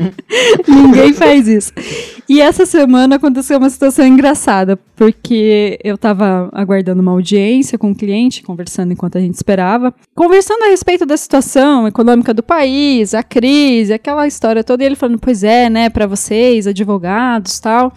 ninguém 0.66 1.12
faz 1.12 1.46
isso. 1.48 1.72
E 2.32 2.40
essa 2.40 2.64
semana 2.64 3.16
aconteceu 3.16 3.58
uma 3.58 3.68
situação 3.68 4.06
engraçada, 4.06 4.76
porque 4.94 5.80
eu 5.82 5.98
tava 5.98 6.48
aguardando 6.52 7.02
uma 7.02 7.10
audiência 7.10 7.76
com 7.76 7.88
um 7.88 7.94
cliente, 7.94 8.44
conversando 8.44 8.92
enquanto 8.92 9.18
a 9.18 9.20
gente 9.20 9.34
esperava, 9.34 9.92
conversando 10.14 10.62
a 10.62 10.68
respeito 10.68 11.04
da 11.04 11.16
situação 11.16 11.88
econômica 11.88 12.32
do 12.32 12.40
país, 12.40 13.14
a 13.14 13.24
crise, 13.24 13.92
aquela 13.92 14.28
história 14.28 14.62
toda, 14.62 14.84
e 14.84 14.86
ele 14.86 14.94
falando, 14.94 15.18
pois 15.18 15.42
é, 15.42 15.68
né, 15.68 15.90
para 15.90 16.06
vocês, 16.06 16.68
advogados, 16.68 17.58
tal 17.58 17.92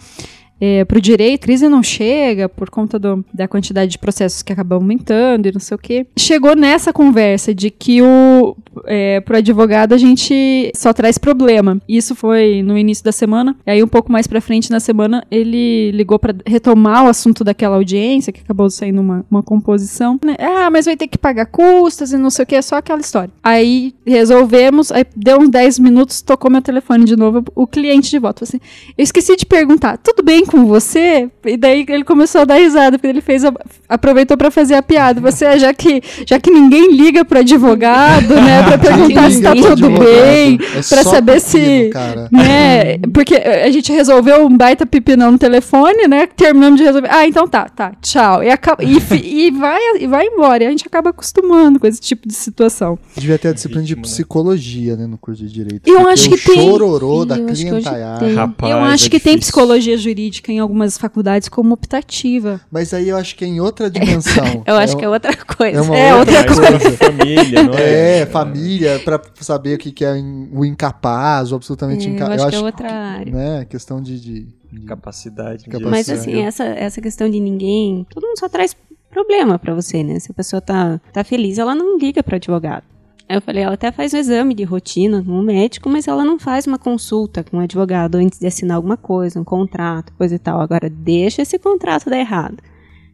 é, 0.60 0.84
para 0.84 0.98
o 0.98 1.00
direito, 1.00 1.42
a 1.42 1.46
crise 1.46 1.68
não 1.68 1.82
chega 1.82 2.48
por 2.48 2.70
conta 2.70 2.98
do, 2.98 3.24
da 3.32 3.46
quantidade 3.48 3.90
de 3.90 3.98
processos 3.98 4.42
que 4.42 4.52
acabam 4.52 4.78
aumentando 4.78 5.46
e 5.46 5.52
não 5.52 5.60
sei 5.60 5.74
o 5.74 5.78
quê. 5.78 6.06
Chegou 6.16 6.56
nessa 6.56 6.92
conversa 6.92 7.54
de 7.54 7.70
que 7.70 8.00
o 8.02 8.56
é, 8.86 9.20
pro 9.20 9.36
advogado 9.36 9.92
a 9.92 9.98
gente 9.98 10.72
só 10.74 10.92
traz 10.92 11.18
problema. 11.18 11.80
Isso 11.88 12.14
foi 12.14 12.62
no 12.62 12.76
início 12.76 13.04
da 13.04 13.12
semana. 13.12 13.56
E 13.66 13.70
aí 13.70 13.82
um 13.82 13.88
pouco 13.88 14.10
mais 14.10 14.26
para 14.26 14.40
frente 14.40 14.70
na 14.70 14.80
semana 14.80 15.24
ele 15.30 15.90
ligou 15.92 16.18
para 16.18 16.34
retomar 16.46 17.04
o 17.04 17.08
assunto 17.08 17.44
daquela 17.44 17.76
audiência 17.76 18.32
que 18.32 18.40
acabou 18.40 18.68
saindo 18.70 19.00
uma, 19.00 19.24
uma 19.30 19.42
composição. 19.42 20.18
Né? 20.24 20.36
Ah, 20.38 20.70
mas 20.70 20.86
vai 20.86 20.96
ter 20.96 21.08
que 21.08 21.18
pagar 21.18 21.46
custas 21.46 22.12
e 22.12 22.16
não 22.16 22.30
sei 22.30 22.44
o 22.44 22.46
que, 22.46 22.54
é 22.54 22.62
só 22.62 22.76
aquela 22.76 23.00
história. 23.00 23.32
Aí 23.42 23.94
resolvemos, 24.06 24.90
aí 24.90 25.04
deu 25.14 25.38
uns 25.38 25.48
10 25.48 25.78
minutos, 25.78 26.22
tocou 26.22 26.50
meu 26.50 26.62
telefone 26.62 27.04
de 27.04 27.16
novo, 27.16 27.44
o 27.54 27.66
cliente 27.66 28.10
de 28.10 28.18
volta. 28.18 28.44
Assim, 28.44 28.58
eu 28.96 29.02
esqueci 29.02 29.36
de 29.36 29.46
perguntar, 29.46 29.98
tudo 29.98 30.22
bem 30.22 30.44
com 30.44 30.53
você? 30.56 31.28
E 31.44 31.56
daí 31.56 31.84
ele 31.88 32.04
começou 32.04 32.42
a 32.42 32.44
dar 32.44 32.56
risada, 32.56 32.98
porque 32.98 33.08
ele 33.08 33.20
fez 33.20 33.44
a, 33.44 33.52
aproveitou 33.88 34.36
para 34.36 34.50
fazer 34.50 34.74
a 34.74 34.82
piada. 34.82 35.20
Você, 35.20 35.58
já 35.58 35.72
que, 35.72 36.02
já 36.26 36.38
que 36.38 36.50
ninguém 36.50 36.92
liga 36.92 37.24
pro 37.24 37.38
advogado, 37.38 38.34
né, 38.34 38.62
para 38.62 38.78
perguntar 38.78 39.30
se 39.30 39.42
tá 39.42 39.54
tudo 39.54 39.90
bem, 39.90 40.58
é 40.60 40.82
para 40.88 41.02
saber 41.02 41.40
se, 41.40 41.90
cara. 41.92 42.28
né, 42.30 42.98
porque 43.12 43.34
a 43.34 43.70
gente 43.70 43.92
resolveu 43.92 44.46
um 44.46 44.56
baita 44.56 44.84
pipinão 44.86 45.32
no 45.32 45.38
telefone, 45.38 46.06
né, 46.06 46.26
terminamos 46.26 46.78
de 46.78 46.84
resolver. 46.84 47.08
Ah, 47.10 47.26
então 47.26 47.48
tá, 47.48 47.68
tá, 47.68 47.92
tchau. 48.00 48.42
E, 48.42 48.50
acaba, 48.50 48.84
e, 48.84 48.98
e, 49.12 49.50
vai, 49.50 49.80
e 50.00 50.06
vai 50.06 50.26
embora. 50.26 50.64
E 50.64 50.66
a 50.66 50.70
gente 50.70 50.86
acaba 50.86 51.10
acostumando 51.10 51.80
com 51.80 51.86
esse 51.86 52.00
tipo 52.00 52.28
de 52.28 52.34
situação. 52.34 52.98
Devia 53.16 53.38
ter 53.38 53.48
a 53.48 53.52
disciplina 53.52 53.84
de 53.84 53.96
né? 53.96 54.02
psicologia, 54.02 54.96
né, 54.96 55.06
no 55.06 55.16
curso 55.18 55.42
de 55.42 55.52
direito. 55.52 55.88
Eu 55.88 56.08
acho 56.08 56.28
que 56.28 56.36
tem. 56.36 56.56
chororô 56.56 57.24
da 57.24 57.38
clientaiada. 57.38 58.26
Eu 58.62 58.78
acho 58.78 59.10
que 59.10 59.18
tem 59.18 59.38
psicologia 59.38 59.96
jurídica 59.96 60.33
em 60.52 60.58
algumas 60.58 60.98
faculdades 60.98 61.48
como 61.48 61.74
optativa. 61.74 62.60
Mas 62.70 62.92
aí 62.94 63.08
eu 63.08 63.16
acho 63.16 63.36
que 63.36 63.44
é 63.44 63.48
em 63.48 63.60
outra 63.60 63.90
dimensão. 63.90 64.62
eu 64.66 64.76
acho 64.76 64.94
é 64.94 64.98
que 64.98 65.04
é 65.04 65.08
outra 65.08 65.36
coisa. 65.36 65.78
É, 65.78 65.82
uma 65.82 65.96
é 65.96 66.14
outra, 66.14 66.38
outra 66.38 66.56
coisa. 66.56 66.96
família, 66.96 67.62
não 67.62 67.74
é? 67.74 68.20
É, 68.20 68.26
família, 68.26 68.98
para 69.04 69.20
saber 69.40 69.74
o 69.74 69.78
que 69.78 70.04
é 70.04 70.12
o 70.52 70.64
incapaz, 70.64 71.52
o 71.52 71.56
absolutamente 71.56 72.06
é, 72.06 72.10
incapaz. 72.10 72.40
Eu 72.40 72.46
acho, 72.46 72.56
eu 72.56 72.66
acho 72.66 72.76
que 72.76 72.82
é 72.82 72.86
outra 72.86 72.96
área. 72.96 73.32
Né, 73.32 73.64
questão 73.64 74.00
de, 74.02 74.20
de, 74.20 74.48
de 74.72 74.80
capacidade. 74.86 75.64
capacidade. 75.64 75.90
Mas 75.90 76.08
assim, 76.08 76.40
essa, 76.40 76.64
essa 76.64 77.00
questão 77.00 77.28
de 77.28 77.40
ninguém, 77.40 78.06
todo 78.10 78.26
mundo 78.26 78.38
só 78.38 78.48
traz 78.48 78.76
problema 79.10 79.58
para 79.58 79.72
você, 79.72 80.02
né? 80.02 80.18
Se 80.18 80.32
a 80.32 80.34
pessoa 80.34 80.60
tá, 80.60 81.00
tá 81.12 81.22
feliz, 81.22 81.58
ela 81.58 81.74
não 81.74 81.96
liga 81.96 82.22
para 82.22 82.36
advogado. 82.36 82.84
Eu 83.28 83.40
falei, 83.40 83.62
ela 83.62 83.74
até 83.74 83.90
faz 83.90 84.12
um 84.12 84.18
exame 84.18 84.54
de 84.54 84.64
rotina 84.64 85.22
com 85.22 85.32
um 85.32 85.42
médico, 85.42 85.88
mas 85.88 86.06
ela 86.06 86.24
não 86.24 86.38
faz 86.38 86.66
uma 86.66 86.78
consulta 86.78 87.42
com 87.42 87.56
um 87.56 87.60
advogado 87.60 88.16
antes 88.16 88.38
de 88.38 88.46
assinar 88.46 88.76
alguma 88.76 88.96
coisa, 88.96 89.40
um 89.40 89.44
contrato, 89.44 90.12
coisa 90.18 90.34
e 90.34 90.38
tal. 90.38 90.60
Agora, 90.60 90.90
deixa 90.90 91.40
esse 91.42 91.58
contrato 91.58 92.10
dar 92.10 92.18
errado. 92.18 92.62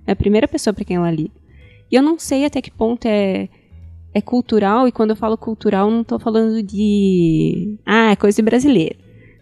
É 0.06 0.12
a 0.12 0.16
primeira 0.16 0.48
pessoa 0.48 0.74
para 0.74 0.84
quem 0.84 0.96
ela 0.96 1.10
liga. 1.10 1.34
E 1.90 1.94
eu 1.94 2.02
não 2.02 2.18
sei 2.18 2.44
até 2.44 2.60
que 2.60 2.70
ponto 2.70 3.06
é, 3.06 3.48
é 4.12 4.20
cultural, 4.20 4.88
e 4.88 4.92
quando 4.92 5.10
eu 5.10 5.16
falo 5.16 5.36
cultural, 5.38 5.90
não 5.90 6.00
estou 6.00 6.18
falando 6.18 6.60
de. 6.62 7.78
Ah, 7.86 8.10
é 8.10 8.16
coisa 8.16 8.36
de 8.36 8.42
brasileiro. 8.42 8.96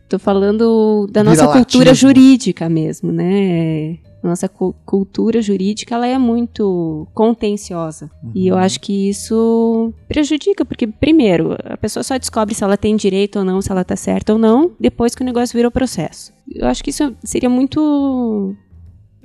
Estou 0.04 0.18
falando 0.18 1.06
da 1.10 1.24
nossa 1.24 1.48
cultura 1.48 1.92
jurídica 1.94 2.68
mesmo, 2.68 3.12
né? 3.12 3.98
Nossa 4.22 4.48
cultura 4.48 5.40
jurídica 5.40 5.94
ela 5.94 6.06
é 6.06 6.18
muito 6.18 7.06
contenciosa. 7.14 8.10
Uhum. 8.22 8.32
E 8.34 8.48
eu 8.48 8.56
acho 8.56 8.80
que 8.80 9.08
isso 9.08 9.92
prejudica, 10.08 10.64
porque, 10.64 10.86
primeiro, 10.86 11.56
a 11.64 11.76
pessoa 11.76 12.02
só 12.02 12.18
descobre 12.18 12.54
se 12.54 12.64
ela 12.64 12.76
tem 12.76 12.96
direito 12.96 13.38
ou 13.38 13.44
não, 13.44 13.62
se 13.62 13.70
ela 13.70 13.82
está 13.82 13.96
certa 13.96 14.32
ou 14.32 14.38
não, 14.38 14.72
depois 14.78 15.14
que 15.14 15.22
o 15.22 15.24
negócio 15.24 15.56
virou 15.56 15.70
processo. 15.70 16.32
Eu 16.52 16.66
acho 16.66 16.82
que 16.82 16.90
isso 16.90 17.14
seria 17.22 17.48
muito. 17.48 18.54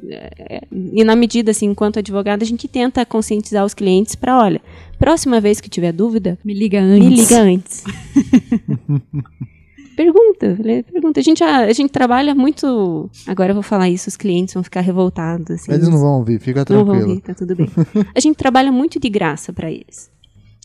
É, 0.10 0.62
e 0.72 1.04
na 1.04 1.16
medida, 1.16 1.52
assim, 1.52 1.68
enquanto 1.68 2.00
advogada, 2.00 2.44
a 2.44 2.48
gente 2.48 2.68
tenta 2.68 3.06
conscientizar 3.06 3.66
os 3.66 3.74
clientes 3.74 4.16
para, 4.16 4.38
olha, 4.38 4.62
próxima 5.00 5.40
vez 5.40 5.62
que 5.62 5.70
tiver 5.70 5.94
dúvida, 5.94 6.38
me 6.44 6.54
liga 6.54 6.82
antes. 6.82 7.10
Me 7.10 7.16
liga 7.16 7.42
antes. 7.42 7.84
Pergunta, 9.96 10.58
pergunta. 10.92 11.20
A 11.20 11.24
gente, 11.24 11.44
a, 11.44 11.60
a, 11.60 11.74
gente 11.74 11.92
trabalha 11.92 12.34
muito. 12.34 13.10
Agora 13.28 13.52
eu 13.52 13.56
vou 13.56 13.64
falar 13.64 13.90
isso, 13.90 14.10
os 14.10 14.18
clientes 14.18 14.54
vão 14.54 14.64
ficar 14.64 14.82
revoltados. 14.82 15.52
Assim, 15.52 15.72
eles 15.72 15.88
não 15.88 16.00
vão 16.00 16.20
ouvir, 16.20 16.40
fica 16.40 16.66
tranquilo. 16.66 16.94
Não 16.94 17.00
vão 17.00 17.10
ouvir, 17.10 17.22
tá 17.22 17.34
tudo 17.34 17.56
bem. 17.56 17.70
a 18.14 18.20
gente 18.20 18.36
trabalha 18.36 18.72
muito 18.72 19.00
de 19.00 19.10
graça 19.10 19.54
para 19.54 19.72
eles. 19.72 20.12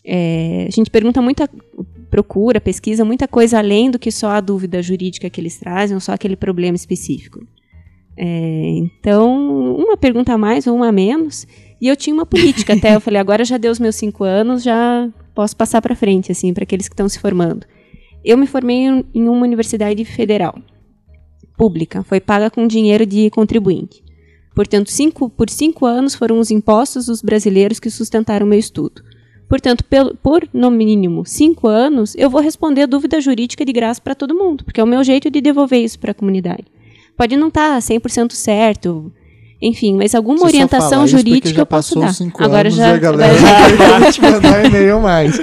É, 0.03 0.65
a 0.67 0.71
gente 0.71 0.89
pergunta 0.89 1.21
muita. 1.21 1.49
procura, 2.09 2.59
pesquisa 2.59 3.05
muita 3.05 3.27
coisa 3.27 3.59
além 3.59 3.91
do 3.91 3.99
que 3.99 4.11
só 4.11 4.29
a 4.29 4.41
dúvida 4.41 4.81
jurídica 4.81 5.29
que 5.29 5.39
eles 5.39 5.57
trazem, 5.57 5.95
ou 5.95 6.01
só 6.01 6.13
aquele 6.13 6.35
problema 6.35 6.75
específico. 6.75 7.45
É, 8.17 8.71
então, 8.77 9.75
uma 9.75 9.95
pergunta 9.95 10.33
a 10.33 10.37
mais 10.37 10.67
ou 10.67 10.75
uma 10.75 10.89
a 10.89 10.91
menos. 10.91 11.47
E 11.81 11.87
eu 11.87 11.95
tinha 11.95 12.13
uma 12.13 12.25
política 12.25 12.73
até. 12.73 12.95
Eu 12.95 12.99
falei, 13.01 13.19
agora 13.19 13.45
já 13.45 13.57
deu 13.57 13.71
os 13.71 13.79
meus 13.79 13.95
cinco 13.95 14.23
anos, 14.23 14.63
já 14.63 15.09
posso 15.33 15.55
passar 15.55 15.81
para 15.81 15.95
frente, 15.95 16.31
assim, 16.31 16.53
para 16.53 16.63
aqueles 16.63 16.89
que 16.89 16.93
estão 16.93 17.07
se 17.07 17.19
formando. 17.19 17.65
Eu 18.23 18.37
me 18.37 18.47
formei 18.47 18.85
em 19.13 19.27
uma 19.27 19.45
universidade 19.45 20.03
federal, 20.05 20.59
pública, 21.57 22.03
foi 22.03 22.19
paga 22.19 22.49
com 22.49 22.67
dinheiro 22.67 23.05
de 23.05 23.29
contribuinte. 23.29 24.03
Portanto, 24.55 24.89
cinco, 24.91 25.29
por 25.29 25.49
cinco 25.49 25.85
anos 25.85 26.15
foram 26.15 26.39
os 26.39 26.51
impostos 26.51 27.05
dos 27.05 27.21
brasileiros 27.21 27.79
que 27.79 27.89
sustentaram 27.89 28.45
meu 28.45 28.59
estudo. 28.59 29.03
Portanto, 29.47 29.83
pelo, 29.83 30.15
por 30.15 30.47
no 30.53 30.69
mínimo 30.69 31.25
cinco 31.25 31.67
anos, 31.67 32.13
eu 32.15 32.29
vou 32.29 32.41
responder 32.41 32.85
dúvida 32.85 33.19
jurídica 33.19 33.65
de 33.65 33.73
graça 33.73 33.99
para 33.99 34.13
todo 34.13 34.35
mundo, 34.35 34.63
porque 34.63 34.79
é 34.79 34.83
o 34.83 34.87
meu 34.87 35.03
jeito 35.03 35.29
de 35.29 35.41
devolver 35.41 35.83
isso 35.83 35.99
para 35.99 36.11
a 36.11 36.13
comunidade. 36.13 36.65
Pode 37.17 37.35
não 37.35 37.47
estar 37.47 37.73
tá 37.73 37.79
100% 37.79 38.31
certo, 38.31 39.11
enfim, 39.61 39.97
mas 39.97 40.15
alguma 40.15 40.37
Você 40.37 40.45
orientação 40.45 41.05
jurídica 41.05 41.59
eu 41.59 41.65
posso 41.65 41.99
dar. 41.99 42.13
Agora 42.37 42.69
já, 42.69 42.93
a 42.93 42.97
galera 42.97 43.33
agora 43.33 43.99
já... 44.05 44.11
te 44.11 44.21
mandar 44.21 44.65
e-mail 44.65 45.01
mais. 45.01 45.37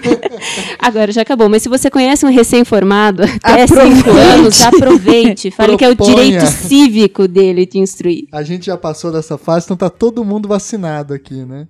agora 0.80 1.12
já 1.12 1.20
acabou. 1.20 1.50
Mas 1.50 1.62
se 1.62 1.68
você 1.68 1.90
conhece 1.90 2.24
um 2.24 2.30
recém-formado 2.30 3.22
até 3.44 3.66
cinco 3.66 4.10
anos, 4.10 4.60
aproveite. 4.62 5.50
Fale 5.50 5.76
que 5.76 5.84
é 5.84 5.90
o 5.90 5.94
direito 5.94 6.46
cívico 6.46 7.28
dele 7.28 7.66
te 7.66 7.78
instruir. 7.78 8.26
A 8.32 8.42
gente 8.42 8.66
já 8.66 8.76
passou 8.78 9.12
dessa 9.12 9.36
fase, 9.36 9.66
então 9.66 9.76
tá 9.76 9.90
todo 9.90 10.24
mundo 10.24 10.48
vacinado 10.48 11.12
aqui, 11.12 11.44
né? 11.44 11.68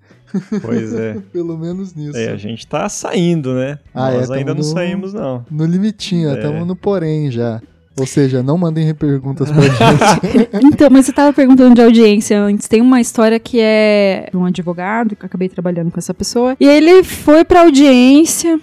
Pois 0.62 0.95
é. 0.95 1.16
Pelo 1.33 1.59
menos 1.59 1.95
nisso. 1.95 2.16
É, 2.16 2.30
a 2.30 2.37
gente 2.37 2.66
tá 2.66 2.89
saindo, 2.89 3.55
né? 3.55 3.78
Ah, 3.93 4.12
é, 4.12 4.18
Nós 4.18 4.30
é, 4.30 4.35
ainda 4.35 4.55
não 4.55 4.62
saímos, 4.62 5.12
não. 5.12 5.45
No 5.51 5.66
limitinho, 5.66 6.33
estamos 6.33 6.62
é. 6.62 6.64
no 6.64 6.76
porém 6.76 7.30
já. 7.30 7.61
Ou 7.99 8.07
seja, 8.07 8.43
não 8.43 8.57
mandem 8.57 8.95
perguntas 8.95 9.51
pra 9.51 9.61
gente. 9.62 10.49
então, 10.64 10.88
mas 10.90 11.05
você 11.05 11.12
estava 11.12 11.32
perguntando 11.32 11.74
de 11.74 11.82
audiência 11.82 12.40
antes. 12.40 12.66
Tem 12.66 12.80
uma 12.80 13.01
história 13.01 13.38
que 13.38 13.59
é 13.61 14.30
um 14.34 14.45
advogado, 14.45 15.14
que 15.14 15.22
eu 15.22 15.26
acabei 15.26 15.49
trabalhando 15.49 15.90
com 15.90 15.99
essa 15.99 16.14
pessoa. 16.14 16.57
E 16.59 16.64
ele 16.64 17.03
foi 17.03 17.45
pra 17.45 17.62
audiência, 17.62 18.59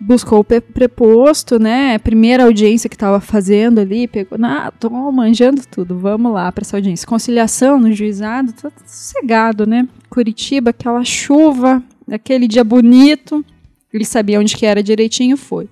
buscou 0.00 0.40
o 0.40 0.44
preposto, 0.44 1.58
né? 1.58 1.98
Primeira 1.98 2.44
audiência 2.44 2.90
que 2.90 2.96
estava 2.96 3.20
fazendo 3.20 3.78
ali, 3.80 4.08
pegou, 4.08 4.36
ah, 4.42 4.72
tô 4.78 4.90
manjando 4.90 5.62
tudo, 5.70 5.98
vamos 5.98 6.32
lá 6.32 6.50
para 6.50 6.62
essa 6.62 6.76
audiência. 6.76 7.06
Conciliação 7.06 7.78
no 7.78 7.92
juizado, 7.92 8.52
tá 8.52 8.72
sossegado, 8.84 9.66
né? 9.66 9.88
Curitiba, 10.10 10.70
aquela 10.70 11.04
chuva, 11.04 11.82
aquele 12.10 12.48
dia 12.48 12.64
bonito, 12.64 13.44
ele 13.92 14.04
sabia 14.04 14.40
onde 14.40 14.56
que 14.56 14.66
era 14.66 14.82
direitinho, 14.82 15.36
foi. 15.36 15.68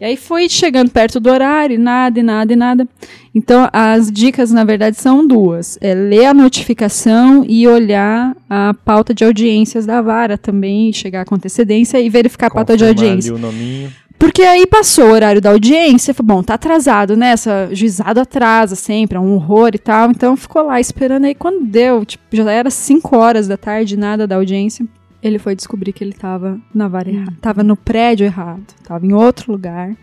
E 0.00 0.04
aí 0.04 0.16
foi 0.16 0.48
chegando 0.48 0.90
perto 0.90 1.18
do 1.18 1.30
horário, 1.30 1.74
e 1.74 1.78
nada, 1.78 2.20
e 2.20 2.22
nada, 2.22 2.52
e 2.52 2.56
nada. 2.56 2.88
Então, 3.34 3.68
as 3.72 4.10
dicas, 4.10 4.50
na 4.50 4.64
verdade, 4.64 4.96
são 4.98 5.26
duas. 5.26 5.78
É 5.80 5.94
ler 5.94 6.26
a 6.26 6.34
notificação 6.34 7.44
e 7.48 7.66
olhar 7.66 8.36
a 8.48 8.74
pauta 8.84 9.14
de 9.14 9.24
audiências 9.24 9.86
da 9.86 10.02
vara 10.02 10.36
também, 10.36 10.92
chegar 10.92 11.24
com 11.24 11.34
antecedência 11.34 12.00
e 12.00 12.08
verificar 12.10 12.48
a 12.48 12.50
pauta 12.50 12.76
de 12.76 12.84
audiência. 12.84 13.34
o 13.34 13.38
nominho. 13.38 13.92
Porque 14.18 14.42
aí 14.42 14.66
passou 14.66 15.08
o 15.08 15.12
horário 15.12 15.40
da 15.42 15.50
audiência, 15.50 16.14
bom, 16.22 16.42
tá 16.42 16.54
atrasado, 16.54 17.16
né? 17.16 17.30
Essa 17.30 17.68
juizado 17.72 18.18
atrasa 18.18 18.74
sempre, 18.74 19.18
é 19.18 19.20
um 19.20 19.34
horror 19.34 19.70
e 19.74 19.78
tal. 19.78 20.10
Então 20.10 20.36
ficou 20.36 20.62
lá 20.62 20.80
esperando 20.80 21.26
aí. 21.26 21.34
Quando 21.34 21.66
deu, 21.66 22.04
tipo, 22.04 22.24
já 22.32 22.50
era 22.50 22.70
5 22.70 23.16
horas 23.16 23.46
da 23.46 23.58
tarde, 23.58 23.96
nada 23.96 24.26
da 24.26 24.36
audiência. 24.36 24.86
Ele 25.26 25.40
foi 25.40 25.56
descobrir 25.56 25.92
que 25.92 26.04
ele 26.04 26.12
tava 26.12 26.56
na 26.72 26.86
vara 26.86 27.10
errada. 27.10 27.36
Tava 27.40 27.64
no 27.64 27.76
prédio 27.76 28.24
errado. 28.24 28.62
Tava 28.84 29.04
em 29.04 29.12
outro 29.12 29.50
lugar. 29.50 29.96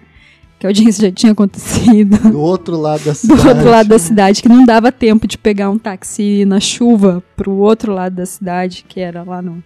Que 0.60 0.68
a 0.68 0.70
audiência 0.70 1.08
já 1.08 1.12
tinha 1.14 1.32
acontecido. 1.32 2.18
Do 2.30 2.42
outro 2.42 2.78
lado 2.78 3.06
da 3.06 3.14
cidade. 3.14 3.42
Do 3.42 3.48
outro 3.48 3.70
lado 3.70 3.88
da 3.88 4.00
cidade, 4.00 4.42
que 4.42 4.50
não 4.50 4.66
dava 4.66 4.92
tempo 4.92 5.26
de 5.26 5.38
pegar 5.38 5.70
um 5.70 5.78
táxi 5.78 6.44
na 6.44 6.60
chuva 6.60 7.24
pro 7.38 7.52
outro 7.52 7.94
lado 7.94 8.16
da 8.16 8.26
cidade, 8.26 8.84
que 8.86 9.00
era 9.00 9.24
lá 9.24 9.42
no, 9.42 9.64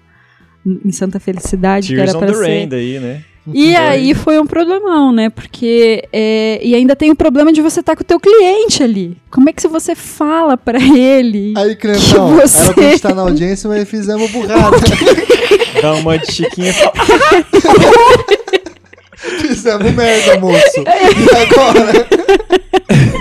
em 0.84 0.92
Santa 0.92 1.20
Felicidade. 1.20 1.88
Tears 1.88 2.12
que 2.12 2.18
era 2.18 2.26
on 2.26 2.28
the 2.28 2.34
ser... 2.34 2.46
rain 2.46 2.68
daí, 2.68 3.00
né? 3.00 3.22
E 3.54 3.76
aí 3.76 4.14
foi 4.14 4.38
um 4.40 4.46
problemão, 4.46 5.12
né? 5.14 5.30
Porque 5.30 6.04
é, 6.12 6.60
e 6.62 6.76
ainda 6.76 6.94
tem 6.96 7.12
o 7.12 7.16
problema 7.16 7.54
de 7.54 7.62
você 7.62 7.80
estar 7.80 7.94
tá 7.94 7.96
com 7.96 8.04
o 8.04 8.06
teu 8.06 8.20
cliente 8.20 8.84
ali. 8.84 9.16
Como 9.32 9.50
é 9.50 9.54
que 9.54 9.62
se 9.62 9.70
você 9.70 9.96
fala 9.96 10.58
para 10.58 10.80
ele? 10.80 11.54
Aí, 11.56 11.74
Crentão, 11.76 12.36
você... 12.36 12.58
era 12.58 12.74
pra 12.74 12.84
gente 12.84 12.96
estar 12.96 13.16
na 13.16 13.22
audiência, 13.22 13.70
mas 13.70 13.88
fizemos 13.88 14.30
burrada. 14.32 14.76
Dá 15.82 15.94
uma 15.94 16.18
de 16.18 16.30
chiquinha. 16.32 16.74
fizemos 19.16 19.94
merda, 19.94 20.40
moço. 20.40 20.80
E 20.80 21.36
agora? 21.36 22.08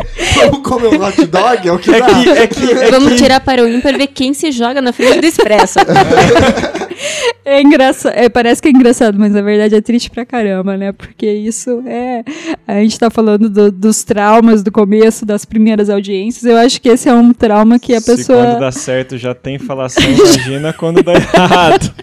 Vamos 0.44 0.68
comer 0.68 0.88
um 0.88 1.04
hot 1.04 1.26
dog? 1.26 1.68
É 1.68 1.72
o 1.72 1.78
que 1.78 1.94
é 1.94 2.00
dá. 2.00 2.06
Que, 2.06 2.28
é 2.30 2.46
que, 2.46 2.70
é 2.72 2.90
Vamos 2.90 3.12
que... 3.12 3.18
tirar 3.18 3.40
para 3.40 3.62
o 3.62 3.68
ímpar 3.68 3.96
ver 3.96 4.08
quem 4.08 4.34
se 4.34 4.50
joga 4.52 4.80
na 4.80 4.92
frente 4.92 5.20
do 5.20 5.26
expresso. 5.26 5.78
É 7.44 7.62
engraçado, 7.62 8.12
é, 8.14 8.28
parece 8.28 8.60
que 8.60 8.66
é 8.66 8.70
engraçado, 8.72 9.16
mas 9.18 9.32
na 9.32 9.40
verdade 9.40 9.74
é 9.74 9.80
triste 9.80 10.10
pra 10.10 10.26
caramba, 10.26 10.76
né? 10.76 10.90
Porque 10.90 11.30
isso 11.30 11.80
é. 11.86 12.24
A 12.66 12.80
gente 12.80 12.98
tá 12.98 13.08
falando 13.08 13.48
do, 13.48 13.70
dos 13.70 14.02
traumas 14.02 14.64
do 14.64 14.72
começo, 14.72 15.24
das 15.24 15.44
primeiras 15.44 15.88
audiências. 15.88 16.44
Eu 16.44 16.56
acho 16.56 16.80
que 16.80 16.88
esse 16.88 17.08
é 17.08 17.12
um 17.14 17.32
trauma 17.32 17.78
que 17.78 17.94
a 17.94 18.00
Se 18.00 18.16
pessoa. 18.16 18.44
quando 18.44 18.60
dá 18.60 18.72
certo 18.72 19.16
já 19.16 19.32
tem 19.32 19.60
falação, 19.60 20.02
imagina 20.02 20.72
quando 20.74 21.02
dá 21.04 21.14
errado. 21.14 21.94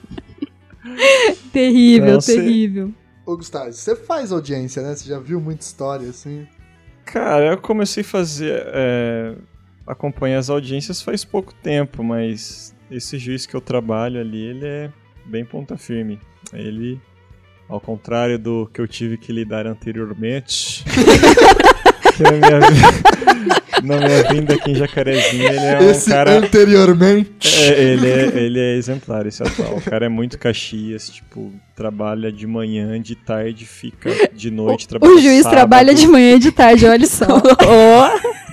terrível, 1.51 2.15
então, 2.15 2.19
terrível. 2.19 2.91
Ô, 3.25 3.35
Gustavo, 3.35 3.73
você 3.73 3.95
faz 3.97 4.31
audiência, 4.31 4.81
né? 4.81 4.95
Você 4.95 5.09
já 5.09 5.19
viu 5.19 5.41
muita 5.41 5.63
história 5.65 6.09
assim? 6.09 6.47
Cara, 7.05 7.45
eu 7.45 7.57
comecei 7.57 8.01
a 8.01 8.05
fazer. 8.05 8.63
É, 8.67 9.35
acompanhar 9.85 10.39
as 10.39 10.49
audiências 10.49 11.01
faz 11.01 11.23
pouco 11.23 11.53
tempo, 11.53 12.03
mas 12.03 12.73
esse 12.89 13.17
juiz 13.17 13.45
que 13.45 13.55
eu 13.55 13.61
trabalho 13.61 14.19
ali, 14.19 14.41
ele 14.41 14.65
é 14.65 14.91
bem 15.25 15.45
ponta 15.45 15.77
firme. 15.77 16.19
Ele, 16.51 16.99
ao 17.67 17.79
contrário 17.79 18.37
do 18.39 18.69
que 18.73 18.79
eu 18.79 18.87
tive 18.87 19.17
que 19.17 19.31
lidar 19.31 19.67
anteriormente, 19.67 20.83
que 22.15 22.23
na 22.23 22.31
minha, 22.31 23.62
na 23.83 23.97
minha 23.97 24.23
vinda 24.23 24.53
aqui 24.55 24.71
em 24.71 24.75
Jacarezinho, 24.75 25.47
ele 25.47 25.57
é 25.57 25.79
um 25.79 25.89
esse 25.89 26.09
cara... 26.09 26.37
anteriormente... 26.37 27.61
É, 27.61 27.83
ele, 27.83 28.09
é, 28.09 28.23
ele 28.35 28.59
é 28.59 28.75
exemplar, 28.75 29.25
esse 29.27 29.43
atual. 29.43 29.77
O 29.77 29.81
cara 29.81 30.05
é 30.05 30.09
muito 30.09 30.37
caxias, 30.39 31.09
tipo, 31.09 31.51
trabalha 31.75 32.31
de 32.31 32.47
manhã, 32.47 33.01
de 33.01 33.15
tarde, 33.15 33.65
fica 33.65 34.09
de 34.33 34.49
noite, 34.49 34.87
trabalha 34.87 35.13
O 35.13 35.19
juiz 35.19 35.43
sábado. 35.43 35.55
trabalha 35.55 35.93
de 35.93 36.07
manhã 36.07 36.35
e 36.35 36.39
de 36.39 36.51
tarde, 36.51 36.85
olha 36.85 37.07
só. 37.07 37.25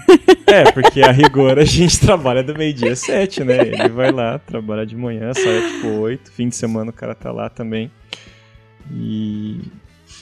É, 0.47 0.73
porque 0.73 1.01
a 1.03 1.13
rigor 1.13 1.57
a 1.61 1.65
gente 1.65 2.01
trabalha 2.01 2.43
do 2.43 2.53
meio-dia 2.59 2.91
às 2.91 2.99
sete, 2.99 3.45
né? 3.45 3.59
Ele 3.61 3.89
vai 3.89 4.11
lá, 4.11 4.41
trabalha 4.41 4.85
de 4.85 4.97
manhã, 4.97 5.33
sai 5.33 5.71
tipo 5.71 5.87
oito, 6.01 6.33
fim 6.33 6.49
de 6.49 6.57
semana 6.57 6.91
o 6.91 6.93
cara 6.93 7.15
tá 7.15 7.31
lá 7.31 7.49
também. 7.49 7.89
E 8.93 9.61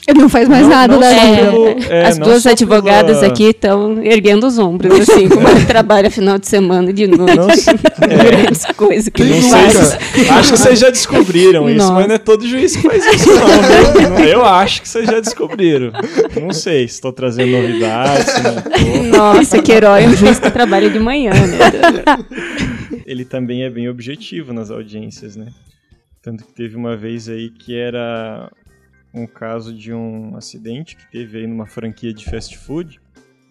ele 0.07 0.19
não 0.19 0.29
faz 0.29 0.47
mais 0.47 0.63
não, 0.63 0.69
nada 0.69 0.93
não 0.93 0.99
da 0.99 1.09
vida. 1.09 1.93
É, 1.93 2.05
As 2.07 2.17
duas 2.17 2.45
advogadas 2.45 3.19
pela... 3.19 3.31
aqui 3.31 3.45
estão 3.45 4.01
erguendo 4.03 4.47
os 4.47 4.57
ombros, 4.57 5.07
assim, 5.07 5.27
como 5.29 5.47
ele 5.47 5.65
trabalha 5.65 6.09
final 6.09 6.37
de 6.37 6.47
semana 6.47 6.91
de 6.91 7.07
noite. 7.07 7.35
Não, 7.35 7.49
é. 8.09 8.73
coisas 8.75 9.09
que 9.09 9.23
não 9.23 9.41
sei, 9.41 10.29
Acho 10.29 10.51
que 10.51 10.57
vocês 10.57 10.79
já 10.79 10.89
descobriram 10.89 11.69
isso, 11.69 11.93
mas 11.93 12.07
não 12.07 12.15
é 12.15 12.17
todo 12.17 12.47
juiz 12.47 12.75
que 12.75 12.81
faz 12.81 13.05
isso, 13.05 13.29
não. 13.29 14.19
Eu 14.25 14.43
acho 14.45 14.81
que 14.81 14.89
vocês 14.89 15.05
já 15.05 15.19
descobriram. 15.19 15.91
Não 16.41 16.51
sei 16.51 16.87
se 16.87 16.95
estou 16.95 17.13
trazendo 17.13 17.51
novidades. 17.51 18.33
Nossa, 19.11 19.61
que 19.61 19.71
herói, 19.71 20.07
um 20.07 20.15
juiz 20.15 20.39
que 20.39 20.49
trabalha 20.49 20.89
de 20.89 20.99
manhã, 20.99 21.31
né? 21.31 22.17
Ele 23.05 23.25
também 23.25 23.63
é 23.63 23.69
bem 23.69 23.89
objetivo 23.89 24.53
nas 24.53 24.71
audiências, 24.71 25.35
né? 25.35 25.47
Tanto 26.21 26.43
que 26.45 26.53
teve 26.53 26.75
uma 26.75 26.97
vez 26.97 27.29
aí 27.29 27.49
que 27.49 27.75
era 27.75 28.51
um 29.13 29.25
caso 29.25 29.73
de 29.73 29.93
um 29.93 30.35
acidente 30.35 30.95
que 30.95 31.09
teve 31.11 31.39
aí 31.39 31.47
numa 31.47 31.65
franquia 31.65 32.13
de 32.13 32.25
fast 32.25 32.57
food. 32.57 32.99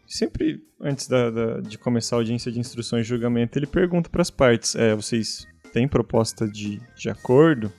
Sempre 0.07 0.63
antes 0.81 1.07
da, 1.07 1.31
da, 1.31 1.61
de 1.61 1.77
começar 1.77 2.17
a 2.17 2.19
audiência 2.19 2.51
de 2.51 2.59
instruções 2.59 3.05
de 3.05 3.09
julgamento, 3.09 3.59
ele 3.59 3.67
pergunta 3.67 4.09
para 4.09 4.23
as 4.23 4.31
partes: 4.31 4.75
é, 4.75 4.95
vocês 4.95 5.47
têm 5.73 5.87
proposta 5.87 6.49
de, 6.49 6.81
de 6.97 7.11
acordo? 7.11 7.73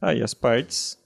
Aí 0.00 0.22
as 0.22 0.32
partes 0.32 0.98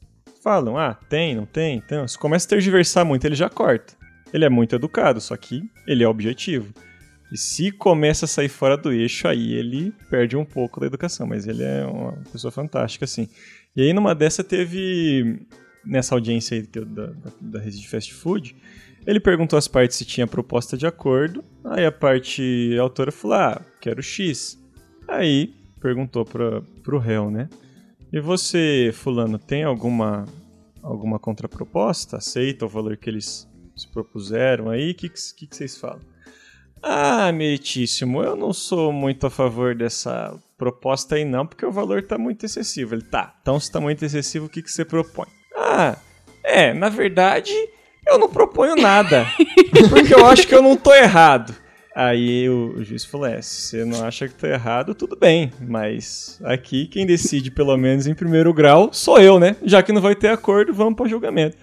falam: 0.42 0.78
ah, 0.78 0.94
tem, 0.94 1.34
não 1.34 1.46
tem. 1.46 1.76
Então, 1.78 2.06
se 2.06 2.18
começa 2.18 2.46
a 2.46 2.50
tergiversar 2.50 3.04
muito, 3.04 3.24
ele 3.24 3.34
já 3.34 3.48
corta. 3.48 3.94
Ele 4.32 4.44
é 4.44 4.48
muito 4.48 4.76
educado, 4.76 5.20
só 5.20 5.36
que 5.36 5.62
ele 5.86 6.04
é 6.04 6.08
objetivo. 6.08 6.72
E 7.32 7.36
se 7.36 7.70
começa 7.70 8.24
a 8.24 8.28
sair 8.28 8.48
fora 8.48 8.76
do 8.76 8.92
eixo, 8.92 9.28
aí 9.28 9.52
ele 9.54 9.92
perde 10.08 10.36
um 10.36 10.44
pouco 10.44 10.80
da 10.80 10.86
educação, 10.86 11.26
mas 11.26 11.46
ele 11.46 11.62
é 11.62 11.84
uma 11.84 12.12
pessoa 12.32 12.50
fantástica, 12.50 13.04
assim. 13.04 13.28
E 13.74 13.82
aí 13.82 13.92
numa 13.92 14.14
dessa 14.14 14.42
teve 14.42 15.46
nessa 15.84 16.14
audiência 16.14 16.56
aí 16.56 16.62
da, 16.62 16.84
da, 16.84 17.12
da 17.40 17.60
rede 17.60 17.80
de 17.80 17.88
fast 17.88 18.12
food, 18.14 18.56
ele 19.06 19.20
perguntou 19.20 19.58
às 19.58 19.66
partes 19.66 19.96
se 19.96 20.04
tinha 20.04 20.26
proposta 20.26 20.76
de 20.76 20.86
acordo. 20.86 21.44
Aí 21.64 21.84
a 21.84 21.92
parte 21.92 22.76
a 22.78 22.82
autora 22.82 23.10
falou: 23.10 23.36
Ah, 23.36 23.64
quero 23.80 24.02
X. 24.02 24.58
Aí 25.08 25.54
perguntou 25.80 26.24
para 26.24 26.60
pro 26.82 26.98
réu, 26.98 27.30
né? 27.30 27.48
E 28.12 28.20
você, 28.20 28.90
Fulano, 28.92 29.38
tem 29.38 29.62
alguma, 29.62 30.26
alguma 30.82 31.18
contraproposta? 31.18 32.16
Aceita 32.16 32.66
o 32.66 32.68
valor 32.68 32.96
que 32.96 33.08
eles 33.08 33.48
se 33.76 33.88
propuseram 33.88 34.68
aí? 34.68 34.90
O 34.90 34.94
que, 34.94 35.08
que, 35.08 35.46
que 35.46 35.56
vocês 35.56 35.78
falam? 35.78 36.00
Ah, 36.82 37.30
meritíssimo, 37.30 38.22
eu 38.22 38.34
não 38.34 38.52
sou 38.52 38.92
muito 38.92 39.26
a 39.26 39.30
favor 39.30 39.74
dessa 39.74 40.34
proposta 40.56 41.14
aí 41.14 41.24
não, 41.24 41.46
porque 41.46 41.64
o 41.64 41.70
valor 41.70 42.02
tá 42.02 42.18
muito 42.18 42.44
excessivo. 42.44 42.94
Ele, 42.94 43.02
tá, 43.02 43.38
então 43.40 43.60
se 43.60 43.70
tá 43.70 43.80
muito 43.80 44.04
excessivo, 44.04 44.46
o 44.46 44.48
que, 44.48 44.62
que 44.62 44.70
você 44.70 44.84
propõe? 44.84 45.28
Ah, 45.60 45.96
é, 46.42 46.72
na 46.72 46.88
verdade, 46.88 47.52
eu 48.06 48.18
não 48.18 48.28
proponho 48.28 48.76
nada. 48.76 49.26
porque 49.90 50.14
eu 50.14 50.26
acho 50.26 50.46
que 50.46 50.54
eu 50.54 50.62
não 50.62 50.76
tô 50.76 50.94
errado. 50.94 51.54
Aí 51.94 52.48
o, 52.48 52.82
juiz 52.82 53.04
falou: 53.04 53.26
é, 53.26 53.42
se 53.42 53.62
você 53.62 53.84
não 53.84 54.04
acha 54.04 54.26
que 54.26 54.34
tá 54.34 54.48
errado, 54.48 54.94
tudo 54.94 55.16
bem. 55.16 55.52
Mas 55.60 56.40
aqui 56.44 56.86
quem 56.86 57.04
decide, 57.04 57.50
pelo 57.50 57.76
menos 57.76 58.06
em 58.06 58.14
primeiro 58.14 58.54
grau, 58.54 58.88
sou 58.92 59.20
eu, 59.20 59.38
né? 59.38 59.56
Já 59.62 59.82
que 59.82 59.92
não 59.92 60.00
vai 60.00 60.14
ter 60.14 60.28
acordo, 60.28 60.72
vamos 60.72 60.94
para 60.94 61.08
julgamento. 61.08 61.56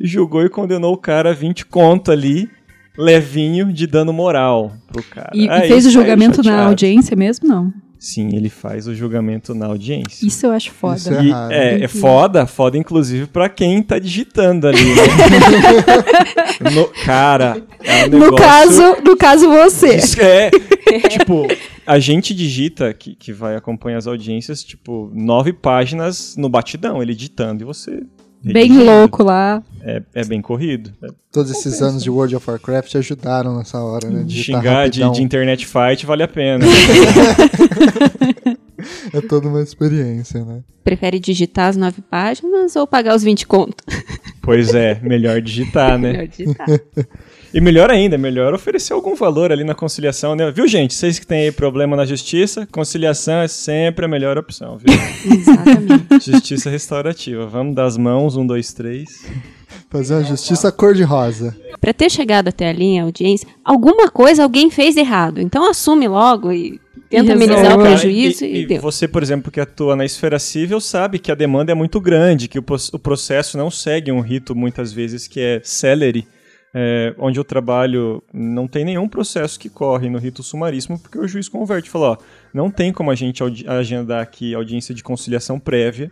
E 0.00 0.06
julgou 0.06 0.44
e 0.44 0.48
condenou 0.48 0.94
o 0.94 0.98
cara 0.98 1.30
a 1.30 1.34
20 1.34 1.66
conto 1.66 2.10
ali, 2.10 2.48
levinho, 2.96 3.72
de 3.72 3.86
dano 3.86 4.12
moral 4.12 4.72
pro 4.90 5.02
cara. 5.02 5.30
E, 5.34 5.46
e 5.46 5.68
fez 5.68 5.84
o 5.84 5.90
julgamento 5.90 6.42
na 6.42 6.66
audiência 6.66 7.16
mesmo, 7.16 7.46
não? 7.46 7.72
Sim, 8.02 8.30
ele 8.34 8.50
faz 8.50 8.88
o 8.88 8.94
julgamento 8.96 9.54
na 9.54 9.66
audiência. 9.66 10.26
Isso 10.26 10.44
eu 10.44 10.50
acho 10.50 10.72
foda. 10.72 10.96
Isso 10.96 11.14
é, 11.14 11.22
e, 11.22 11.32
é, 11.52 11.84
é, 11.84 11.86
foda, 11.86 12.48
foda 12.48 12.76
inclusive 12.76 13.28
para 13.28 13.48
quem 13.48 13.80
tá 13.80 13.96
digitando 13.96 14.66
ali, 14.66 14.84
né? 14.92 15.02
no, 16.74 16.88
cara, 17.04 17.62
é 17.78 18.06
um 18.06 18.08
negócio... 18.08 18.30
No 18.32 18.36
caso, 18.36 18.96
no 19.04 19.16
caso 19.16 19.48
você. 19.48 20.00
É, 20.20 20.50
tipo, 21.10 21.46
a 21.86 22.00
gente 22.00 22.34
digita, 22.34 22.92
que, 22.92 23.14
que 23.14 23.32
vai 23.32 23.54
acompanhar 23.54 23.98
as 23.98 24.08
audiências, 24.08 24.64
tipo, 24.64 25.08
nove 25.14 25.52
páginas 25.52 26.34
no 26.36 26.48
batidão, 26.48 27.00
ele 27.00 27.14
digitando, 27.14 27.62
e 27.62 27.64
você 27.64 28.02
Bem 28.44 28.78
louco 28.78 29.22
lá. 29.22 29.62
É, 29.80 30.02
é 30.14 30.24
bem 30.24 30.40
corrido. 30.40 30.92
É 31.02 31.08
Todos 31.30 31.50
esses 31.50 31.80
anos 31.80 32.02
de 32.02 32.10
World 32.10 32.36
of 32.36 32.50
Warcraft 32.50 32.94
ajudaram 32.96 33.56
nessa 33.56 33.78
hora, 33.80 34.10
né? 34.10 34.22
De 34.24 34.42
Xingar 34.42 34.88
de, 34.90 35.08
de, 35.10 35.22
internet 35.22 35.66
fight 35.66 36.04
vale 36.04 36.22
a 36.22 36.28
pena. 36.28 36.64
é 39.14 39.20
toda 39.22 39.48
uma 39.48 39.62
experiência, 39.62 40.44
né? 40.44 40.62
Prefere 40.84 41.18
digitar 41.18 41.68
as 41.68 41.76
nove 41.76 42.02
páginas 42.02 42.76
ou 42.76 42.86
pagar 42.86 43.14
os 43.14 43.22
20 43.22 43.46
contos? 43.46 43.84
Pois 44.42 44.74
é, 44.74 44.98
melhor 45.00 45.40
digitar, 45.40 45.98
né? 45.98 46.12
melhor 46.12 46.26
digitar. 46.26 46.66
E 47.54 47.60
melhor 47.60 47.90
ainda, 47.90 48.16
melhor 48.16 48.54
oferecer 48.54 48.94
algum 48.94 49.14
valor 49.14 49.52
ali 49.52 49.62
na 49.62 49.74
conciliação, 49.74 50.34
né? 50.34 50.50
Viu, 50.50 50.66
gente? 50.66 50.94
Vocês 50.94 51.18
que 51.18 51.26
têm 51.26 51.42
aí 51.42 51.52
problema 51.52 51.94
na 51.94 52.06
justiça, 52.06 52.66
conciliação 52.72 53.40
é 53.40 53.48
sempre 53.48 54.06
a 54.06 54.08
melhor 54.08 54.38
opção, 54.38 54.78
viu? 54.78 54.94
Exatamente. 55.30 56.24
Justiça 56.32 56.70
restaurativa. 56.70 57.46
Vamos 57.46 57.74
dar 57.74 57.84
as 57.84 57.98
mãos, 57.98 58.36
um, 58.36 58.46
dois, 58.46 58.72
três. 58.72 59.26
Fazer 59.90 60.14
uma 60.14 60.24
justiça 60.24 60.72
cor-de-rosa. 60.72 61.54
Para 61.78 61.92
ter 61.92 62.10
chegado 62.10 62.48
até 62.48 62.70
ali, 62.70 62.98
a 62.98 63.02
audiência, 63.02 63.46
alguma 63.62 64.08
coisa 64.08 64.42
alguém 64.42 64.70
fez 64.70 64.96
errado. 64.96 65.38
Então 65.40 65.68
assume 65.68 66.08
logo 66.08 66.50
e 66.50 66.80
tenta 67.10 67.34
amenizar 67.34 67.78
o 67.78 67.82
prejuízo 67.82 68.46
e, 68.46 68.64
e, 68.64 68.72
e 68.72 68.78
você, 68.78 69.06
por 69.06 69.22
exemplo, 69.22 69.52
que 69.52 69.60
atua 69.60 69.94
na 69.94 70.06
esfera 70.06 70.38
civil, 70.38 70.80
sabe 70.80 71.18
que 71.18 71.30
a 71.30 71.34
demanda 71.34 71.70
é 71.70 71.74
muito 71.74 72.00
grande, 72.00 72.48
que 72.48 72.58
o, 72.58 72.64
o 72.92 72.98
processo 72.98 73.58
não 73.58 73.70
segue 73.70 74.10
um 74.10 74.20
rito 74.20 74.54
muitas 74.54 74.90
vezes 74.90 75.28
que 75.28 75.38
é 75.38 75.60
celery. 75.62 76.26
É, 76.74 77.14
onde 77.18 77.38
eu 77.38 77.44
trabalho, 77.44 78.22
não 78.32 78.66
tem 78.66 78.82
nenhum 78.82 79.06
processo 79.06 79.60
que 79.60 79.68
corre 79.68 80.08
no 80.08 80.18
rito 80.18 80.42
sumaríssimo, 80.42 80.98
porque 80.98 81.18
o 81.18 81.28
juiz 81.28 81.46
converte 81.46 81.88
e 81.88 81.90
fala, 81.92 82.12
ó, 82.12 82.16
não 82.52 82.70
tem 82.70 82.92
como 82.92 83.10
a 83.10 83.14
gente 83.14 83.42
agendar 83.66 84.22
aqui 84.22 84.54
audiência 84.54 84.94
de 84.94 85.02
conciliação 85.02 85.60
prévia, 85.60 86.10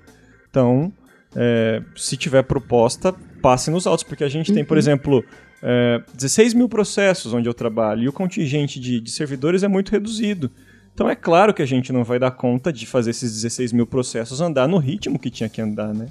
então, 0.50 0.92
é, 1.34 1.82
se 1.96 2.16
tiver 2.16 2.42
proposta, 2.42 3.14
passe 3.40 3.70
nos 3.70 3.86
autos, 3.86 4.04
porque 4.04 4.24
a 4.24 4.28
gente 4.28 4.50
uhum. 4.50 4.56
tem, 4.56 4.64
por 4.64 4.74
uhum. 4.74 4.78
exemplo, 4.78 5.24
é, 5.62 6.02
16 6.14 6.54
mil 6.54 6.68
processos 6.68 7.32
onde 7.32 7.48
eu 7.48 7.54
trabalho 7.54 8.02
e 8.02 8.08
o 8.08 8.12
contingente 8.12 8.80
de, 8.80 9.00
de 9.00 9.10
servidores 9.10 9.62
é 9.62 9.68
muito 9.68 9.90
reduzido. 9.90 10.50
Então 10.92 11.08
é 11.08 11.14
claro 11.14 11.54
que 11.54 11.62
a 11.62 11.66
gente 11.66 11.92
não 11.92 12.04
vai 12.04 12.18
dar 12.18 12.32
conta 12.32 12.72
de 12.72 12.84
fazer 12.84 13.10
esses 13.10 13.32
16 13.32 13.72
mil 13.72 13.86
processos 13.86 14.40
andar 14.40 14.66
no 14.66 14.78
ritmo 14.78 15.18
que 15.18 15.30
tinha 15.30 15.48
que 15.48 15.60
andar, 15.60 15.94
né? 15.94 16.08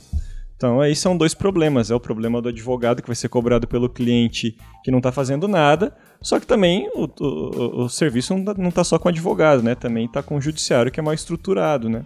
Então 0.59 0.81
aí 0.81 0.93
são 0.93 1.15
dois 1.15 1.33
problemas. 1.33 1.89
É 1.89 1.95
o 1.95 2.01
problema 2.01 2.41
do 2.41 2.49
advogado 2.49 3.01
que 3.01 3.07
vai 3.07 3.15
ser 3.15 3.29
cobrado 3.29 3.65
pelo 3.65 3.87
cliente 3.87 4.57
que 4.83 4.91
não 4.91 4.97
está 4.97 5.09
fazendo 5.09 5.47
nada, 5.47 5.95
só 6.21 6.37
que 6.37 6.45
também 6.45 6.89
o, 6.93 7.09
o, 7.17 7.83
o 7.83 7.89
serviço 7.89 8.35
não 8.57 8.67
está 8.67 8.83
só 8.83 8.99
com 8.99 9.07
o 9.07 9.09
advogado, 9.11 9.63
né? 9.63 9.73
Também 9.73 10.05
está 10.05 10.21
com 10.21 10.35
o 10.35 10.41
judiciário 10.41 10.91
que 10.91 10.99
é 10.99 11.03
mais 11.03 11.21
estruturado, 11.21 11.87
né? 11.87 12.03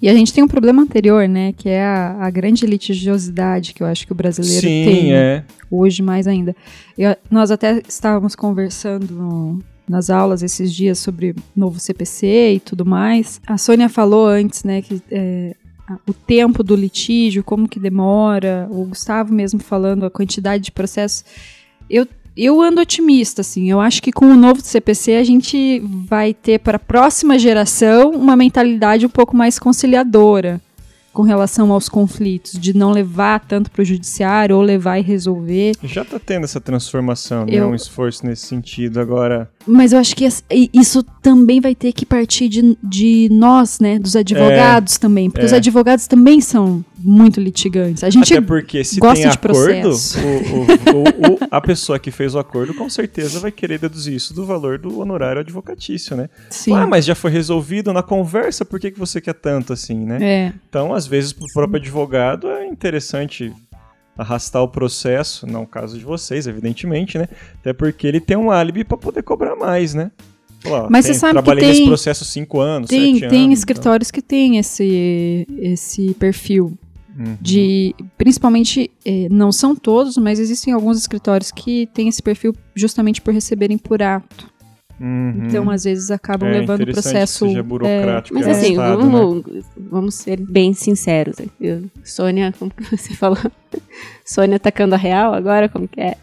E 0.00 0.10
a 0.10 0.14
gente 0.14 0.30
tem 0.30 0.44
um 0.44 0.48
problema 0.48 0.82
anterior, 0.82 1.26
né? 1.26 1.54
Que 1.54 1.70
é 1.70 1.82
a, 1.82 2.18
a 2.20 2.28
grande 2.28 2.66
litigiosidade 2.66 3.72
que 3.72 3.82
eu 3.82 3.86
acho 3.86 4.06
que 4.06 4.12
o 4.12 4.14
brasileiro 4.14 4.60
Sim, 4.60 4.84
tem. 4.84 5.14
É. 5.14 5.42
Hoje 5.70 6.02
mais 6.02 6.26
ainda. 6.26 6.54
Eu, 6.98 7.16
nós 7.30 7.50
até 7.50 7.80
estávamos 7.88 8.36
conversando 8.36 9.10
no, 9.10 9.58
nas 9.88 10.10
aulas 10.10 10.42
esses 10.42 10.74
dias 10.74 10.98
sobre 10.98 11.34
novo 11.56 11.80
CPC 11.80 12.56
e 12.56 12.60
tudo 12.60 12.84
mais. 12.84 13.40
A 13.46 13.56
Sônia 13.56 13.88
falou 13.88 14.26
antes, 14.26 14.64
né, 14.64 14.82
que 14.82 15.00
é, 15.10 15.56
o 16.06 16.12
tempo 16.12 16.62
do 16.62 16.74
litígio, 16.74 17.44
como 17.44 17.68
que 17.68 17.78
demora, 17.78 18.66
o 18.70 18.84
Gustavo 18.84 19.32
mesmo 19.32 19.60
falando 19.60 20.04
a 20.04 20.10
quantidade 20.10 20.64
de 20.64 20.72
processos. 20.72 21.24
Eu, 21.88 22.06
eu 22.36 22.60
ando 22.60 22.80
otimista, 22.80 23.40
assim. 23.40 23.70
Eu 23.70 23.80
acho 23.80 24.02
que 24.02 24.12
com 24.12 24.26
o 24.26 24.36
novo 24.36 24.60
CPC 24.60 25.12
a 25.14 25.24
gente 25.24 25.80
vai 25.80 26.34
ter 26.34 26.58
para 26.58 26.76
a 26.76 26.80
próxima 26.80 27.38
geração 27.38 28.10
uma 28.10 28.36
mentalidade 28.36 29.06
um 29.06 29.10
pouco 29.10 29.36
mais 29.36 29.58
conciliadora 29.58 30.60
com 31.16 31.22
relação 31.22 31.72
aos 31.72 31.88
conflitos, 31.88 32.60
de 32.60 32.76
não 32.76 32.92
levar 32.92 33.40
tanto 33.40 33.70
para 33.70 33.80
o 33.80 33.84
judiciário 33.86 34.54
ou 34.54 34.60
levar 34.60 34.98
e 34.98 35.02
resolver. 35.02 35.72
Já 35.82 36.02
está 36.02 36.18
tendo 36.18 36.44
essa 36.44 36.60
transformação, 36.60 37.46
né? 37.46 37.54
eu... 37.54 37.64
né? 37.64 37.72
Um 37.72 37.74
esforço 37.74 38.26
nesse 38.26 38.46
sentido 38.46 39.00
agora. 39.00 39.50
Mas 39.66 39.94
eu 39.94 39.98
acho 39.98 40.14
que 40.14 40.28
isso 40.74 41.02
também 41.22 41.58
vai 41.58 41.74
ter 41.74 41.94
que 41.94 42.04
partir 42.04 42.50
de, 42.50 42.76
de 42.84 43.28
nós, 43.32 43.80
né? 43.80 43.98
Dos 43.98 44.14
advogados 44.14 44.96
é, 44.96 44.98
também, 44.98 45.30
porque 45.30 45.46
é. 45.46 45.46
os 45.46 45.54
advogados 45.54 46.06
também 46.06 46.38
são 46.42 46.84
muito 46.98 47.40
litigantes. 47.40 48.02
A 48.02 48.10
gente 48.10 48.32
Até 48.32 48.40
porque 48.40 48.82
se 48.84 48.98
gosta 48.98 49.22
tem 49.22 49.30
de 49.30 49.36
acordo, 49.36 49.90
o, 49.90 50.94
o, 50.94 51.34
o, 51.34 51.38
a 51.50 51.60
pessoa 51.60 51.98
que 51.98 52.10
fez 52.10 52.34
o 52.34 52.38
acordo 52.38 52.72
com 52.74 52.88
certeza 52.88 53.38
vai 53.38 53.52
querer 53.52 53.78
deduzir 53.78 54.14
isso 54.14 54.32
do 54.32 54.46
valor 54.46 54.78
do 54.78 55.00
honorário 55.00 55.40
advocatício, 55.40 56.16
né? 56.16 56.28
Sim. 56.50 56.74
Ah, 56.74 56.86
mas 56.86 57.04
já 57.04 57.14
foi 57.14 57.30
resolvido 57.30 57.92
na 57.92 58.02
conversa, 58.02 58.64
por 58.64 58.80
que, 58.80 58.90
que 58.90 58.98
você 58.98 59.20
quer 59.20 59.34
tanto 59.34 59.72
assim, 59.72 60.04
né? 60.04 60.18
É. 60.20 60.52
Então, 60.68 60.94
às 60.94 61.06
vezes, 61.06 61.32
para 61.32 61.46
o 61.46 61.52
próprio 61.52 61.80
advogado 61.80 62.48
é 62.48 62.66
interessante 62.66 63.52
arrastar 64.16 64.62
o 64.62 64.68
processo, 64.68 65.46
não 65.46 65.64
o 65.64 65.66
caso 65.66 65.98
de 65.98 66.04
vocês, 66.04 66.46
evidentemente, 66.46 67.18
né? 67.18 67.28
Até 67.60 67.72
porque 67.72 68.06
ele 68.06 68.20
tem 68.20 68.36
um 68.36 68.50
álibi 68.50 68.82
para 68.82 68.96
poder 68.96 69.22
cobrar 69.22 69.54
mais, 69.54 69.94
né? 69.94 70.10
Lá, 70.64 70.88
Mas 70.90 71.04
tem, 71.04 71.14
você 71.14 71.20
sabe 71.20 71.32
trabalhei 71.34 71.60
que 71.60 71.66
tem, 71.66 71.74
nesse 71.74 71.86
processo 71.86 72.24
cinco 72.24 72.60
anos, 72.60 72.88
tem, 72.88 73.18
sete 73.18 73.28
tem 73.28 73.44
anos, 73.44 73.58
escritórios 73.58 74.08
então. 74.08 74.20
que 74.20 74.26
têm 74.26 74.58
esse, 74.58 75.46
esse 75.58 76.14
perfil. 76.14 76.76
Uhum. 77.18 77.36
De, 77.40 77.94
principalmente, 78.18 78.90
eh, 79.04 79.28
não 79.30 79.50
são 79.50 79.74
todos, 79.74 80.16
mas 80.18 80.38
existem 80.38 80.74
alguns 80.74 80.98
escritórios 80.98 81.50
que 81.50 81.86
têm 81.94 82.08
esse 82.08 82.22
perfil 82.22 82.54
justamente 82.74 83.22
por 83.22 83.32
receberem 83.32 83.78
por 83.78 84.02
ato. 84.02 84.54
Uhum. 85.00 85.46
Então, 85.46 85.70
às 85.70 85.84
vezes, 85.84 86.10
acabam 86.10 86.48
é, 86.48 86.60
levando 86.60 86.82
o 86.82 86.86
processo. 86.86 87.46
seja 87.46 87.62
burocrático. 87.62 88.36
É, 88.36 88.40
mas 88.40 88.48
assim, 88.48 88.76
vamos, 88.76 89.46
né? 89.46 89.62
vamos 89.76 90.14
ser 90.14 90.40
bem 90.40 90.72
sinceros. 90.72 91.36
Eu, 91.60 91.84
Sônia, 92.04 92.52
como 92.58 92.70
que 92.70 92.96
você 92.96 93.12
falou? 93.16 93.38
Sônia 94.24 94.56
atacando 94.56 94.94
a 94.94 94.98
real 94.98 95.34
agora? 95.34 95.68
Como 95.68 95.86
que 95.86 96.00
é? 96.00 96.16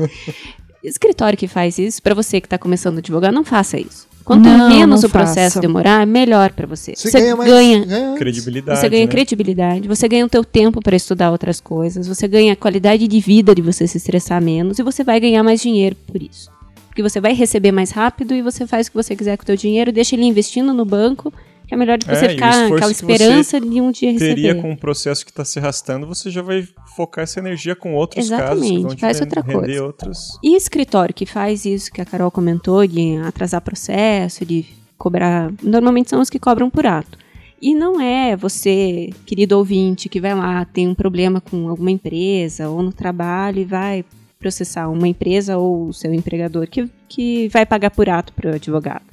Escritório 0.82 1.38
que 1.38 1.46
faz 1.46 1.78
isso, 1.78 2.02
para 2.02 2.14
você 2.14 2.40
que 2.40 2.46
está 2.46 2.56
começando 2.56 2.96
a 2.96 2.98
advogar, 3.00 3.30
não 3.30 3.44
faça 3.44 3.78
isso. 3.78 4.08
Quanto 4.24 4.44
não, 4.44 4.68
menos 4.68 5.02
não 5.02 5.08
o 5.08 5.12
processo 5.12 5.54
faça. 5.54 5.60
demorar, 5.60 6.06
melhor 6.06 6.52
para 6.52 6.66
você. 6.66 6.94
Você, 6.94 7.10
você 7.10 7.20
ganha, 7.20 7.36
mais, 7.36 7.50
ganha, 7.50 7.84
ganha 7.84 8.16
credibilidade. 8.16 8.78
Você 8.78 8.88
ganha 8.88 9.06
né? 9.06 9.10
credibilidade, 9.10 9.88
você 9.88 10.08
ganha 10.08 10.26
o 10.26 10.28
teu 10.28 10.44
tempo 10.44 10.80
para 10.80 10.94
estudar 10.94 11.30
outras 11.30 11.60
coisas, 11.60 12.06
você 12.06 12.28
ganha 12.28 12.52
a 12.52 12.56
qualidade 12.56 13.08
de 13.08 13.20
vida 13.20 13.54
de 13.54 13.62
você 13.62 13.86
se 13.86 13.96
estressar 13.96 14.40
menos 14.42 14.78
e 14.78 14.82
você 14.82 15.02
vai 15.02 15.18
ganhar 15.18 15.42
mais 15.42 15.60
dinheiro 15.60 15.96
por 16.06 16.22
isso. 16.22 16.50
Porque 16.88 17.02
você 17.02 17.20
vai 17.20 17.32
receber 17.32 17.72
mais 17.72 17.90
rápido 17.90 18.34
e 18.34 18.42
você 18.42 18.66
faz 18.66 18.86
o 18.86 18.90
que 18.90 18.96
você 18.96 19.16
quiser 19.16 19.36
com 19.36 19.42
o 19.42 19.46
teu 19.46 19.56
dinheiro, 19.56 19.92
deixa 19.92 20.14
ele 20.14 20.24
investindo 20.24 20.72
no 20.72 20.84
banco 20.84 21.32
é 21.74 21.76
melhor 21.76 21.98
de 21.98 22.06
você 22.06 22.26
é, 22.26 22.28
ficar 22.30 22.66
aquela 22.66 22.90
esperança 22.90 23.60
de 23.60 23.80
um 23.80 23.90
dia 23.90 24.12
receber. 24.12 24.34
teria 24.34 24.54
com 24.56 24.72
o 24.72 24.76
processo 24.76 25.24
que 25.24 25.30
está 25.30 25.44
se 25.44 25.58
arrastando, 25.58 26.06
você 26.06 26.30
já 26.30 26.42
vai 26.42 26.66
focar 26.96 27.24
essa 27.24 27.38
energia 27.38 27.76
com 27.76 27.94
outros 27.94 28.24
Exatamente, 28.24 28.60
casos 28.60 28.70
que 28.70 28.82
vão 28.82 28.98
faz 28.98 29.20
outra 29.20 29.42
coisa. 29.42 29.84
outros. 29.84 30.38
E 30.42 30.56
escritório 30.56 31.14
que 31.14 31.26
faz 31.26 31.64
isso 31.64 31.92
que 31.92 32.00
a 32.00 32.04
Carol 32.04 32.30
comentou, 32.30 32.86
de 32.86 33.16
atrasar 33.18 33.60
processo, 33.60 34.44
de 34.44 34.66
cobrar... 34.98 35.52
Normalmente 35.62 36.10
são 36.10 36.20
os 36.20 36.28
que 36.28 36.38
cobram 36.38 36.68
por 36.68 36.86
ato. 36.86 37.18
E 37.62 37.74
não 37.74 38.00
é 38.00 38.34
você, 38.36 39.10
querido 39.26 39.58
ouvinte, 39.58 40.08
que 40.08 40.20
vai 40.20 40.34
lá, 40.34 40.64
tem 40.64 40.88
um 40.88 40.94
problema 40.94 41.40
com 41.40 41.68
alguma 41.68 41.90
empresa 41.90 42.68
ou 42.70 42.82
no 42.82 42.92
trabalho 42.92 43.60
e 43.60 43.64
vai 43.64 44.04
processar 44.38 44.88
uma 44.88 45.06
empresa 45.06 45.58
ou 45.58 45.88
o 45.88 45.92
seu 45.92 46.14
empregador 46.14 46.66
que, 46.66 46.88
que 47.06 47.48
vai 47.48 47.66
pagar 47.66 47.90
por 47.90 48.08
ato 48.08 48.32
para 48.32 48.52
o 48.52 48.54
advogado 48.54 49.09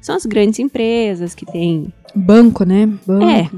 são 0.00 0.14
as 0.14 0.26
grandes 0.26 0.58
empresas 0.58 1.34
que 1.34 1.46
têm. 1.46 1.92
Banco, 2.14 2.64
né? 2.64 2.86
Banco, 3.06 3.24
é. 3.24 3.48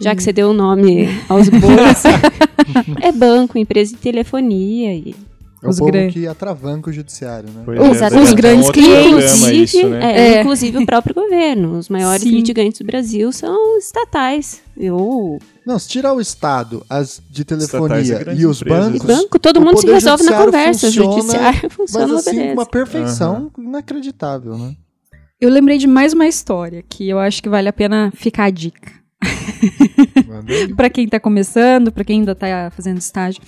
Já 0.00 0.14
que 0.14 0.22
você 0.22 0.32
deu 0.32 0.50
o 0.50 0.52
nome 0.52 1.08
aos 1.28 1.48
bois. 1.48 2.02
é 3.00 3.12
banco, 3.12 3.58
empresa 3.58 3.94
de 3.94 4.00
telefonia 4.00 4.94
e. 4.94 5.14
É 5.62 5.68
os 5.68 5.76
o 5.76 5.80
povo 5.80 5.92
grandes. 5.92 6.14
que 6.14 6.26
atravanca 6.26 6.88
o 6.88 6.92
judiciário, 6.92 7.50
né? 7.50 7.64
Os, 7.90 8.00
é, 8.00 8.18
os 8.18 8.32
grandes 8.32 8.70
clientes. 8.70 9.42
Inclusive, 9.42 9.84
né? 9.90 10.00
é, 10.00 10.28
é. 10.36 10.40
inclusive 10.40 10.78
o 10.78 10.86
próprio 10.86 11.14
governo. 11.14 11.76
Os 11.76 11.90
maiores 11.90 12.22
Sim. 12.22 12.30
litigantes 12.30 12.78
do 12.78 12.86
Brasil 12.86 13.30
são 13.30 13.76
estatais. 13.76 14.62
Eu... 14.74 15.38
Não, 15.66 15.78
se 15.78 15.86
tirar 15.86 16.14
o 16.14 16.20
Estado, 16.20 16.82
as 16.88 17.20
de 17.30 17.44
telefonia 17.44 18.24
é 18.26 18.34
e 18.34 18.46
os 18.46 18.62
bancos. 18.62 19.02
E 19.02 19.06
banco, 19.06 19.38
todo 19.38 19.60
mundo 19.60 19.78
se 19.78 19.86
resolve 19.86 20.24
na 20.24 20.42
conversa. 20.42 20.86
Funciona, 20.86 21.10
o 21.10 21.12
judiciário 21.12 21.68
funciona 21.76 22.06
mas, 22.06 22.26
assim, 22.26 22.52
uma 22.52 22.64
perfeição 22.64 23.52
uhum. 23.58 23.64
inacreditável, 23.64 24.56
né? 24.56 24.74
Eu 25.40 25.48
lembrei 25.48 25.78
de 25.78 25.86
mais 25.86 26.12
uma 26.12 26.26
história 26.26 26.84
que 26.86 27.08
eu 27.08 27.18
acho 27.18 27.42
que 27.42 27.48
vale 27.48 27.66
a 27.66 27.72
pena 27.72 28.12
ficar 28.14 28.44
a 28.44 28.50
dica. 28.50 28.92
para 30.76 30.90
quem 30.90 31.06
está 31.06 31.18
começando, 31.18 31.90
para 31.90 32.04
quem 32.04 32.20
ainda 32.20 32.32
está 32.32 32.70
fazendo 32.70 32.98
estágio. 32.98 33.40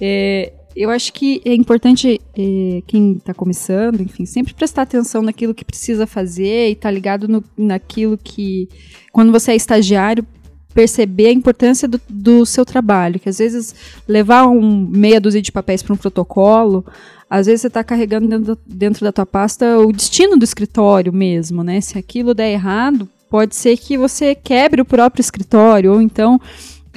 É, 0.00 0.52
eu 0.74 0.90
acho 0.90 1.12
que 1.12 1.40
é 1.44 1.54
importante 1.54 2.20
é, 2.36 2.82
quem 2.88 3.12
está 3.12 3.32
começando, 3.32 4.00
enfim, 4.00 4.26
sempre 4.26 4.52
prestar 4.52 4.82
atenção 4.82 5.22
naquilo 5.22 5.54
que 5.54 5.64
precisa 5.64 6.08
fazer 6.08 6.70
e 6.70 6.72
estar 6.72 6.88
tá 6.88 6.90
ligado 6.90 7.28
no, 7.28 7.44
naquilo 7.56 8.18
que, 8.18 8.68
quando 9.12 9.30
você 9.30 9.52
é 9.52 9.56
estagiário, 9.56 10.26
perceber 10.74 11.28
a 11.28 11.32
importância 11.32 11.86
do, 11.86 12.00
do 12.08 12.44
seu 12.44 12.64
trabalho. 12.64 13.20
Que 13.20 13.28
às 13.28 13.38
vezes 13.38 13.76
levar 14.08 14.48
um 14.48 14.88
meia 14.88 15.20
dúzia 15.20 15.40
de 15.40 15.52
papéis 15.52 15.84
para 15.84 15.94
um 15.94 15.96
protocolo 15.96 16.84
às 17.30 17.46
vezes 17.46 17.62
você 17.62 17.66
está 17.66 17.84
carregando 17.84 18.26
dentro, 18.26 18.58
dentro 18.66 19.04
da 19.04 19.12
tua 19.12 19.26
pasta 19.26 19.78
o 19.78 19.92
destino 19.92 20.36
do 20.36 20.44
escritório 20.44 21.12
mesmo, 21.12 21.62
né? 21.62 21.80
Se 21.80 21.98
aquilo 21.98 22.34
der 22.34 22.52
errado, 22.52 23.08
pode 23.28 23.54
ser 23.54 23.76
que 23.76 23.98
você 23.98 24.34
quebre 24.34 24.80
o 24.80 24.84
próprio 24.84 25.20
escritório, 25.20 25.92
ou 25.92 26.00
então 26.00 26.40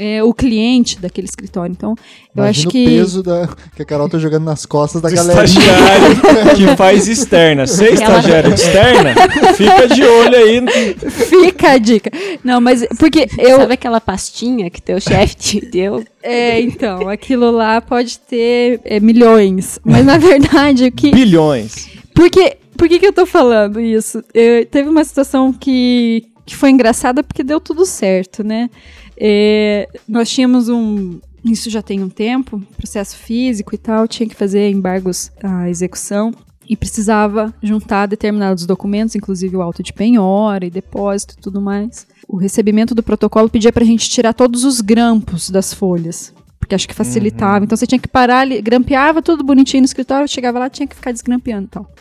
é, 0.01 0.23
o 0.23 0.33
cliente 0.33 0.99
daquele 0.99 1.27
escritório. 1.27 1.71
Então, 1.71 1.93
eu 2.35 2.43
acho 2.43 2.67
que. 2.69 2.83
o 2.83 2.87
peso 2.87 3.21
da, 3.21 3.47
que 3.75 3.83
a 3.83 3.85
Carol 3.85 4.09
tá 4.09 4.17
jogando 4.17 4.45
nas 4.45 4.65
costas 4.65 4.99
da 4.99 5.09
Do 5.09 5.15
galera. 5.15 5.43
Estagiário 5.43 6.55
que 6.57 6.75
faz 6.75 7.07
externa. 7.07 7.67
Você 7.67 7.85
é 7.85 7.93
estagiário 7.93 8.51
externa, 8.51 9.13
fica 9.53 9.87
de 9.87 10.03
olho 10.03 10.35
aí. 10.35 10.65
Fica 11.07 11.73
a 11.73 11.77
dica. 11.77 12.09
Não, 12.43 12.59
mas 12.59 12.83
porque 12.97 13.27
eu. 13.37 13.57
Sabe 13.57 13.73
aquela 13.75 14.01
pastinha 14.01 14.71
que 14.71 14.81
teu 14.81 14.99
chefe 14.99 15.35
te 15.35 15.65
deu? 15.69 16.03
É, 16.23 16.59
então, 16.59 17.07
aquilo 17.07 17.51
lá 17.51 17.79
pode 17.79 18.17
ter 18.17 18.81
é, 18.83 18.99
milhões. 18.99 19.79
Mas 19.85 20.03
na 20.03 20.17
verdade, 20.17 20.85
o 20.85 20.91
que. 20.91 21.11
Bilhões. 21.11 21.89
Porque. 22.15 22.57
Por 22.75 22.89
que, 22.89 22.97
que 22.97 23.05
eu 23.05 23.13
tô 23.13 23.27
falando 23.27 23.79
isso? 23.79 24.23
Eu, 24.33 24.65
teve 24.65 24.89
uma 24.89 25.03
situação 25.03 25.53
que, 25.53 26.25
que 26.51 26.57
foi 26.57 26.69
engraçada 26.69 27.23
porque 27.23 27.43
deu 27.43 27.59
tudo 27.61 27.85
certo, 27.85 28.43
né? 28.43 28.69
É, 29.17 29.87
nós 30.07 30.29
tínhamos 30.29 30.67
um. 30.67 31.19
Isso 31.43 31.69
já 31.69 31.81
tem 31.81 32.03
um 32.03 32.09
tempo, 32.09 32.61
processo 32.77 33.15
físico 33.15 33.73
e 33.73 33.77
tal, 33.77 34.07
tinha 34.07 34.27
que 34.27 34.35
fazer 34.35 34.69
embargos 34.69 35.31
à 35.41 35.69
execução. 35.69 36.31
e 36.69 36.77
precisava 36.77 37.53
juntar 37.61 38.05
determinados 38.05 38.65
documentos, 38.65 39.15
inclusive 39.15 39.57
o 39.57 39.61
auto 39.61 39.81
de 39.83 39.91
penhora 39.91 40.65
e 40.65 40.69
depósito 40.69 41.35
e 41.37 41.41
tudo 41.41 41.59
mais. 41.59 42.07
O 42.27 42.37
recebimento 42.37 42.95
do 42.95 43.03
protocolo 43.03 43.49
pedia 43.49 43.73
para 43.73 43.83
a 43.83 43.87
gente 43.87 44.09
tirar 44.09 44.33
todos 44.33 44.63
os 44.63 44.79
grampos 44.79 45.49
das 45.49 45.73
folhas, 45.73 46.33
porque 46.59 46.75
acho 46.75 46.87
que 46.87 46.93
facilitava. 46.93 47.57
Uhum. 47.57 47.63
Então 47.63 47.75
você 47.75 47.87
tinha 47.87 47.99
que 47.99 48.07
parar, 48.07 48.47
grampeava 48.61 49.21
tudo 49.21 49.43
bonitinho 49.43 49.81
no 49.81 49.85
escritório, 49.85 50.27
chegava 50.27 50.59
lá 50.59 50.69
tinha 50.69 50.87
que 50.87 50.95
ficar 50.95 51.11
desgrampeando 51.11 51.65
e 51.65 51.69
tal. 51.69 51.91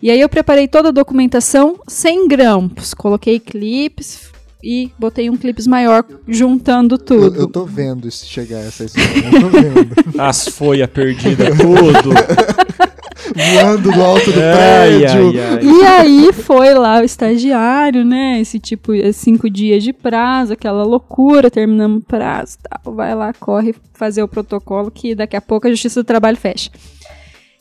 E 0.00 0.10
aí 0.10 0.20
eu 0.20 0.28
preparei 0.28 0.68
toda 0.68 0.88
a 0.88 0.92
documentação 0.92 1.80
sem 1.88 2.28
grampos, 2.28 2.94
coloquei 2.94 3.40
clipes, 3.40 4.30
e 4.62 4.90
botei 4.98 5.30
um 5.30 5.36
clipes 5.36 5.66
maior 5.66 6.04
juntando 6.26 6.98
tudo. 6.98 7.36
Eu, 7.36 7.42
eu 7.42 7.46
tô 7.48 7.64
vendo 7.64 8.08
isso 8.08 8.26
chegar 8.26 8.58
essa 8.58 8.84
história. 8.84 9.24
Eu 9.24 9.40
tô 9.40 9.48
vendo. 9.48 9.94
As 10.20 10.48
folhas 10.48 10.90
perdidas, 10.90 11.56
tudo. 11.56 12.10
Voando 13.34 13.92
do 13.92 14.02
alto 14.02 14.32
do 14.32 14.40
ai, 14.40 14.98
prédio. 14.98 15.28
Ai, 15.28 15.40
ai. 15.40 15.64
E 15.64 15.82
aí 15.84 16.32
foi 16.32 16.74
lá 16.74 17.00
o 17.00 17.04
estagiário, 17.04 18.04
né? 18.04 18.40
Esse 18.40 18.58
tipo, 18.58 18.92
cinco 19.12 19.50
dias 19.50 19.84
de 19.84 19.92
prazo, 19.92 20.54
aquela 20.54 20.82
loucura, 20.82 21.50
terminamos 21.50 22.02
o 22.02 22.04
prazo 22.04 22.56
tal. 22.62 22.94
Vai 22.94 23.14
lá, 23.14 23.32
corre 23.32 23.74
fazer 23.92 24.22
o 24.22 24.28
protocolo 24.28 24.90
que 24.90 25.14
daqui 25.14 25.36
a 25.36 25.40
pouco 25.40 25.66
a 25.66 25.70
Justiça 25.70 26.02
do 26.02 26.06
Trabalho 26.06 26.36
fecha. 26.36 26.70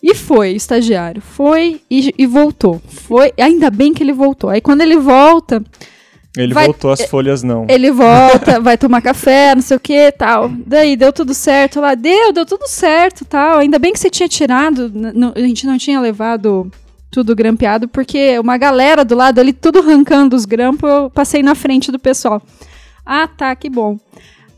E 0.02 0.14
foi, 0.14 0.54
o 0.54 0.56
estagiário. 0.56 1.22
Foi 1.22 1.82
e, 1.90 2.14
e 2.18 2.26
voltou. 2.26 2.82
Foi, 2.88 3.34
ainda 3.38 3.70
bem 3.70 3.94
que 3.94 4.04
ele 4.04 4.14
voltou. 4.14 4.50
Aí 4.50 4.62
quando 4.62 4.82
ele 4.82 4.98
volta, 4.98 5.64
ele 6.38 6.54
vai, 6.54 6.66
voltou, 6.66 6.92
as 6.92 7.02
folhas 7.04 7.42
não. 7.42 7.66
Ele 7.68 7.92
volta, 7.92 8.60
vai 8.62 8.78
tomar 8.78 9.02
café, 9.02 9.56
não 9.56 9.62
sei 9.62 9.78
o 9.78 9.80
que 9.80 10.12
tal. 10.12 10.52
Daí 10.66 10.96
deu 10.96 11.12
tudo 11.12 11.34
certo 11.34 11.82
lá. 11.82 11.96
Deu, 11.96 12.32
deu 12.32 12.46
tudo 12.46 12.68
certo 12.68 13.26
tal. 13.26 13.60
Ainda 13.60 13.80
bem 13.80 13.92
que 13.92 14.00
você 14.00 14.10
tinha 14.10 14.30
tirado. 14.30 14.92
a 15.36 15.40
gente 15.40 15.66
não 15.66 15.78
tinha 15.78 16.00
levado 16.00 16.72
tudo 17.10 17.36
grampeado, 17.36 17.88
porque 17.88 18.38
uma 18.38 18.58
galera 18.58 19.04
do 19.04 19.16
lado 19.16 19.40
ali, 19.40 19.54
tudo 19.54 19.80
arrancando 19.80 20.36
os 20.36 20.46
grampos, 20.46 20.90
eu 20.90 21.10
passei 21.10 21.42
na 21.42 21.56
frente 21.56 21.92
do 21.92 21.98
pessoal. 21.98 22.42
Ah, 23.06 23.28
tá, 23.28 23.56
que 23.56 23.70
bom. 23.70 23.98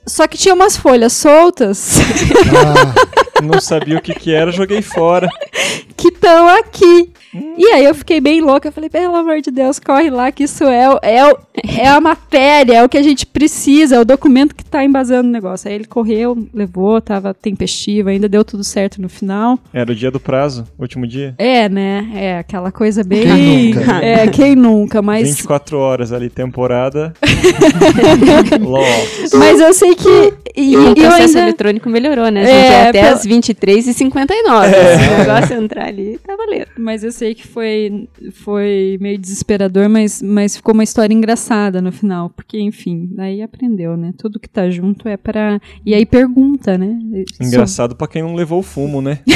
Só 0.05 0.27
que 0.27 0.37
tinha 0.37 0.55
umas 0.55 0.75
folhas 0.75 1.13
soltas. 1.13 1.97
Ah, 2.51 3.18
não 3.41 3.59
sabia 3.59 3.97
o 3.97 4.01
que, 4.01 4.13
que 4.13 4.33
era, 4.33 4.51
joguei 4.51 4.81
fora. 4.81 5.27
que 5.99 6.07
estão 6.07 6.47
aqui. 6.47 7.11
E 7.57 7.67
aí 7.67 7.85
eu 7.85 7.93
fiquei 7.93 8.19
bem 8.19 8.41
louca, 8.41 8.69
eu 8.69 8.71
falei, 8.71 8.89
pelo 8.89 9.15
amor 9.15 9.39
de 9.41 9.51
Deus, 9.51 9.79
corre 9.79 10.09
lá 10.09 10.31
que 10.31 10.45
isso 10.45 10.63
é, 10.63 10.85
é, 11.03 11.79
é 11.79 11.87
a 11.87 12.01
matéria, 12.01 12.77
é 12.77 12.83
o 12.83 12.89
que 12.89 12.97
a 12.97 13.03
gente 13.03 13.25
precisa, 13.25 13.97
é 13.97 13.99
o 13.99 14.05
documento 14.05 14.55
que 14.55 14.63
está 14.63 14.83
embasando 14.83 15.29
o 15.29 15.31
negócio. 15.31 15.69
Aí 15.69 15.75
ele 15.75 15.85
correu, 15.85 16.47
levou, 16.51 16.99
tava 16.99 17.33
tempestivo, 17.33 18.09
ainda 18.09 18.27
deu 18.27 18.43
tudo 18.43 18.63
certo 18.63 18.99
no 18.99 19.09
final. 19.09 19.59
Era 19.71 19.91
o 19.91 19.95
dia 19.95 20.09
do 20.09 20.19
prazo, 20.19 20.65
último 20.79 21.05
dia? 21.05 21.35
É, 21.37 21.69
né? 21.69 22.09
É, 22.15 22.39
aquela 22.39 22.71
coisa 22.71 23.03
bem... 23.03 23.21
Quem 23.21 23.75
nunca? 23.75 24.03
É, 24.03 24.27
quem 24.27 24.55
nunca, 24.55 25.01
mas... 25.01 25.29
24 25.29 25.77
horas 25.77 26.11
ali, 26.11 26.29
temporada. 26.29 27.13
mas 29.37 29.59
eu 29.59 29.73
sei 29.73 29.93
que... 29.93 30.33
E, 30.55 30.73
e 30.73 30.77
o 30.77 30.95
processo 30.95 31.37
ainda... 31.37 31.41
eletrônico 31.41 31.89
melhorou, 31.89 32.29
né? 32.29 32.41
A 32.41 32.45
gente 32.45 32.55
é, 32.55 32.89
até 32.89 33.01
pela... 33.01 33.13
as 33.13 33.25
23h59. 33.25 34.65
É. 34.65 34.97
Se 34.97 35.07
o 35.07 35.17
negócio 35.19 35.57
entrar 35.57 35.88
ali, 35.89 36.17
tá 36.25 36.35
valendo. 36.35 36.67
Mas 36.77 37.03
eu 37.03 37.11
sei 37.11 37.35
que 37.35 37.47
foi, 37.47 38.07
foi 38.31 38.97
meio 39.01 39.17
desesperador, 39.17 39.89
mas, 39.89 40.21
mas 40.21 40.55
ficou 40.55 40.73
uma 40.73 40.83
história 40.83 41.13
engraçada 41.13 41.81
no 41.81 41.91
final. 41.91 42.29
Porque, 42.29 42.59
enfim, 42.59 43.13
aí 43.17 43.41
aprendeu, 43.41 43.97
né? 43.97 44.13
Tudo 44.17 44.39
que 44.39 44.49
tá 44.49 44.69
junto 44.69 45.07
é 45.07 45.17
para 45.17 45.59
E 45.85 45.93
aí 45.93 46.05
pergunta, 46.05 46.77
né? 46.77 46.97
Engraçado 47.41 47.91
Só... 47.91 47.97
para 47.97 48.07
quem 48.07 48.21
não 48.21 48.35
levou 48.35 48.59
o 48.59 48.63
fumo, 48.63 49.01
né? 49.01 49.19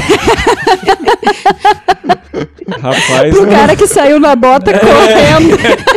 Rapaz. 2.79 3.35
Pro 3.35 3.47
cara 3.47 3.75
que 3.75 3.87
saiu 3.87 4.19
na 4.19 4.35
bota 4.35 4.71
é. 4.71 4.79
correndo. 4.79 5.57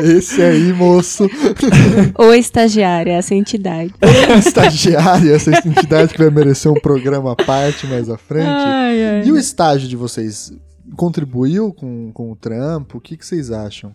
Esse 0.00 0.42
aí, 0.42 0.72
moço. 0.72 1.28
Ou 2.18 2.34
estagiária, 2.34 3.12
essa 3.12 3.34
entidade. 3.34 3.94
estagiária, 4.38 5.32
essa 5.32 5.50
entidade 5.50 6.12
que 6.12 6.18
vai 6.18 6.30
merecer 6.30 6.70
um 6.70 6.80
programa 6.80 7.32
à 7.32 7.36
parte 7.36 7.86
mais 7.86 8.08
à 8.08 8.16
frente. 8.16 8.48
Ai, 8.48 9.04
ai. 9.04 9.22
E 9.24 9.32
o 9.32 9.38
estágio 9.38 9.88
de 9.88 9.96
vocês? 9.96 10.52
contribuiu 10.94 11.72
com, 11.72 12.12
com 12.12 12.30
o 12.30 12.36
trampo? 12.36 12.98
O 12.98 13.00
que, 13.00 13.16
que 13.16 13.26
vocês 13.26 13.50
acham? 13.50 13.94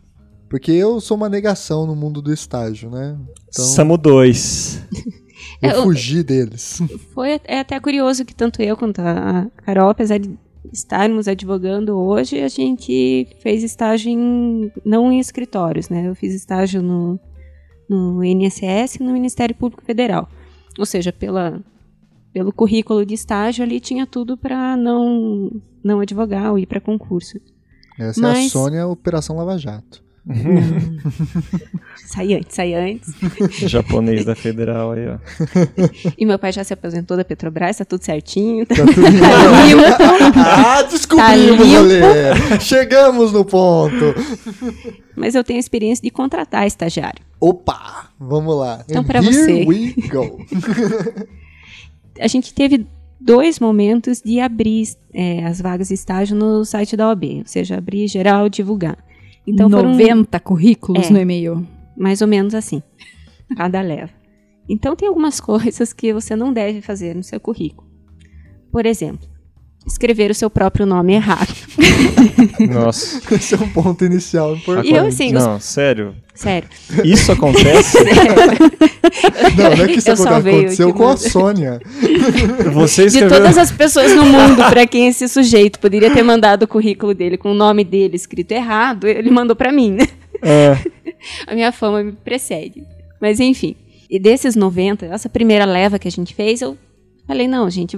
Porque 0.49 0.71
eu 0.71 0.99
sou 0.99 1.15
uma 1.15 1.29
negação 1.29 1.85
no 1.85 1.95
mundo 1.95 2.21
do 2.21 2.33
estágio, 2.33 2.89
né? 2.89 3.17
Então, 3.47 3.65
Somos 3.65 3.97
dois. 3.99 4.81
Eu 5.61 5.69
é, 5.69 5.73
fugi 5.75 6.23
deles. 6.23 6.81
Foi 7.13 7.39
é 7.45 7.59
até 7.59 7.79
curioso 7.79 8.25
que 8.25 8.35
tanto 8.35 8.61
eu 8.61 8.75
quanto 8.75 8.99
a 8.99 9.47
Carol, 9.65 9.89
apesar 9.89 10.17
de 10.17 10.37
estarmos 10.71 11.27
advogando 11.27 11.97
hoje, 11.97 12.41
a 12.41 12.47
gente 12.47 13.27
fez 13.39 13.63
estágio 13.63 14.11
em, 14.11 14.71
não 14.85 15.11
em 15.11 15.19
escritórios, 15.19 15.89
né? 15.89 16.07
Eu 16.07 16.15
fiz 16.15 16.33
estágio 16.33 16.81
no, 16.81 17.19
no 17.89 18.23
INSS 18.23 18.95
e 18.95 19.03
no 19.03 19.13
Ministério 19.13 19.55
Público 19.55 19.83
Federal. 19.83 20.29
Ou 20.77 20.85
seja, 20.85 21.11
pela, 21.11 21.61
pelo 22.33 22.53
currículo 22.53 23.05
de 23.05 23.13
estágio 23.13 23.63
ali 23.63 23.79
tinha 23.79 24.05
tudo 24.05 24.37
para 24.37 24.77
não 24.77 25.51
não 25.83 25.99
advogar 25.99 26.51
ou 26.51 26.59
ir 26.59 26.67
para 26.67 26.79
concurso. 26.79 27.39
Essa 27.97 28.21
Mas... 28.21 28.37
é 28.37 28.45
a 28.45 28.49
Sônia 28.49 28.87
Operação 28.87 29.35
Lava 29.35 29.57
Jato. 29.57 30.03
sai 32.05 32.35
antes, 32.35 32.55
sai 32.55 32.73
antes. 32.75 33.13
Japonês 33.69 34.23
da 34.23 34.35
Federal 34.35 34.91
aí, 34.91 35.07
ó. 35.07 35.17
E 36.17 36.25
meu 36.25 36.37
pai 36.37 36.51
já 36.51 36.63
se 36.63 36.73
aposentou 36.73 37.17
da 37.17 37.25
Petrobras, 37.25 37.77
tá 37.77 37.85
tudo 37.85 38.03
certinho. 38.03 38.65
Tá, 38.65 38.75
tudo 38.75 38.93
tá 38.93 39.65
limpo. 39.65 40.39
ah, 40.39 40.83
descobrimos, 40.83 41.67
tá 42.49 42.59
Chegamos 42.59 43.31
no 43.31 43.43
ponto. 43.43 44.13
Mas 45.15 45.33
eu 45.33 45.43
tenho 45.43 45.59
experiência 45.59 46.03
de 46.03 46.11
contratar 46.11 46.67
estagiário. 46.67 47.23
Opa, 47.39 48.11
vamos 48.19 48.55
lá. 48.55 48.83
Então, 48.87 49.03
para 49.03 49.21
você. 49.21 49.65
we 49.65 49.95
go. 50.07 50.45
a 52.19 52.27
gente 52.27 52.53
teve 52.53 52.85
dois 53.19 53.59
momentos 53.59 54.21
de 54.21 54.39
abrir 54.39 54.87
é, 55.13 55.45
as 55.45 55.59
vagas 55.59 55.87
de 55.87 55.95
estágio 55.95 56.35
no 56.35 56.63
site 56.63 56.95
da 56.95 57.07
OAB, 57.07 57.23
ou 57.39 57.45
seja, 57.45 57.77
abrir 57.77 58.07
geral, 58.07 58.49
divulgar. 58.49 58.97
Então 59.45 59.67
90 59.67 60.37
foram, 60.37 60.43
currículos 60.43 61.09
é, 61.09 61.13
no 61.13 61.19
e-mail. 61.19 61.67
Mais 61.97 62.21
ou 62.21 62.27
menos 62.27 62.53
assim, 62.53 62.81
cada 63.55 63.81
leva. 63.81 64.11
Então 64.69 64.95
tem 64.95 65.07
algumas 65.07 65.39
coisas 65.41 65.93
que 65.93 66.13
você 66.13 66.35
não 66.35 66.53
deve 66.53 66.81
fazer 66.81 67.15
no 67.15 67.23
seu 67.23 67.39
currículo. 67.39 67.89
Por 68.71 68.85
exemplo, 68.85 69.27
escrever 69.91 70.31
o 70.31 70.35
seu 70.35 70.49
próprio 70.49 70.85
nome 70.85 71.13
errado. 71.13 71.53
Nossa. 72.59 73.21
Esse 73.33 73.55
é 73.55 73.57
um 73.57 73.69
ponto 73.69 74.03
inicial 74.05 74.55
importante. 74.55 74.89
E 74.89 74.95
eu, 74.95 75.05
assim, 75.05 75.31
não, 75.31 75.57
os... 75.57 75.63
sério? 75.63 76.15
Sério. 76.33 76.67
Isso 77.03 77.31
acontece? 77.31 77.97
não, 79.57 79.75
não 79.77 79.83
é 79.83 79.87
que 79.87 79.99
isso 79.99 80.11
aconteceu 80.11 80.93
com 80.93 81.07
a 81.07 81.17
Sônia. 81.17 81.79
Você 82.73 83.05
escreveu... 83.05 83.29
De 83.29 83.35
todas 83.35 83.57
as 83.57 83.71
pessoas 83.71 84.15
no 84.15 84.25
mundo 84.25 84.63
para 84.69 84.87
quem 84.87 85.07
esse 85.07 85.27
sujeito 85.27 85.79
poderia 85.79 86.11
ter 86.11 86.23
mandado 86.23 86.63
o 86.63 86.67
currículo 86.67 87.13
dele 87.13 87.37
com 87.37 87.51
o 87.51 87.55
nome 87.55 87.83
dele 87.83 88.15
escrito 88.15 88.51
errado, 88.53 89.07
ele 89.07 89.29
mandou 89.29 89.55
para 89.55 89.71
mim. 89.71 89.97
É. 90.41 90.77
A 91.45 91.53
minha 91.53 91.71
fama 91.71 92.03
me 92.03 92.11
precede. 92.11 92.83
Mas 93.19 93.39
enfim. 93.39 93.75
E 94.09 94.19
desses 94.19 94.55
90, 94.55 95.05
essa 95.05 95.29
primeira 95.29 95.63
leva 95.63 95.99
que 95.99 96.07
a 96.07 96.11
gente 96.11 96.35
fez, 96.35 96.61
eu 96.61 96.77
falei, 97.25 97.47
não, 97.47 97.69
gente, 97.69 97.97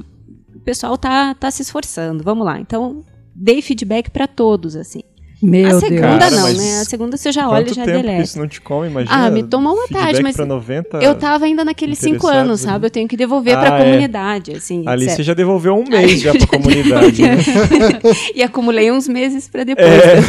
pessoal 0.64 0.98
tá, 0.98 1.34
tá 1.36 1.52
se 1.52 1.62
esforçando, 1.62 2.24
vamos 2.24 2.46
lá. 2.46 2.60
Então, 2.60 3.04
dei 3.36 3.62
feedback 3.62 4.10
para 4.10 4.28
todos, 4.28 4.76
assim. 4.76 5.02
Meu 5.44 5.76
a 5.76 5.80
segunda 5.80 6.30
Deus. 6.30 6.32
não, 6.32 6.54
né? 6.54 6.80
A 6.80 6.86
segunda 6.86 7.18
você 7.18 7.30
já 7.30 7.50
olha 7.50 7.70
e 7.70 7.74
já 7.74 7.84
tempo 7.84 7.98
deleta. 7.98 8.24
isso 8.24 8.40
não 8.40 8.48
te 8.48 8.62
come, 8.62 8.88
imagina? 8.88 9.26
Ah, 9.26 9.30
me 9.30 9.44
tomou 9.44 9.74
uma 9.74 9.90
tarde, 9.90 10.24
mas 10.24 10.38
90 10.38 11.00
eu 11.04 11.16
tava 11.16 11.44
ainda 11.44 11.66
naqueles 11.66 12.00
cinco 12.00 12.28
anos, 12.28 12.62
sabe? 12.62 12.88
Eu 12.88 12.90
tenho 12.90 13.10
que 13.10 13.18
devolver 13.18 13.58
ah, 13.58 13.60
pra 13.60 13.78
é. 13.78 13.84
comunidade, 13.84 14.54
assim. 14.54 14.88
Ali 14.88 15.10
você 15.10 15.22
já 15.22 15.34
devolveu 15.34 15.76
um 15.76 15.84
mês 15.90 16.22
já 16.22 16.32
pra 16.32 16.48
comunidade, 16.48 17.22
né? 17.22 17.38
e 18.34 18.42
acumulei 18.42 18.90
uns 18.90 19.06
meses 19.06 19.50
pra 19.50 19.66
depois. 19.66 19.86
É. 19.86 20.22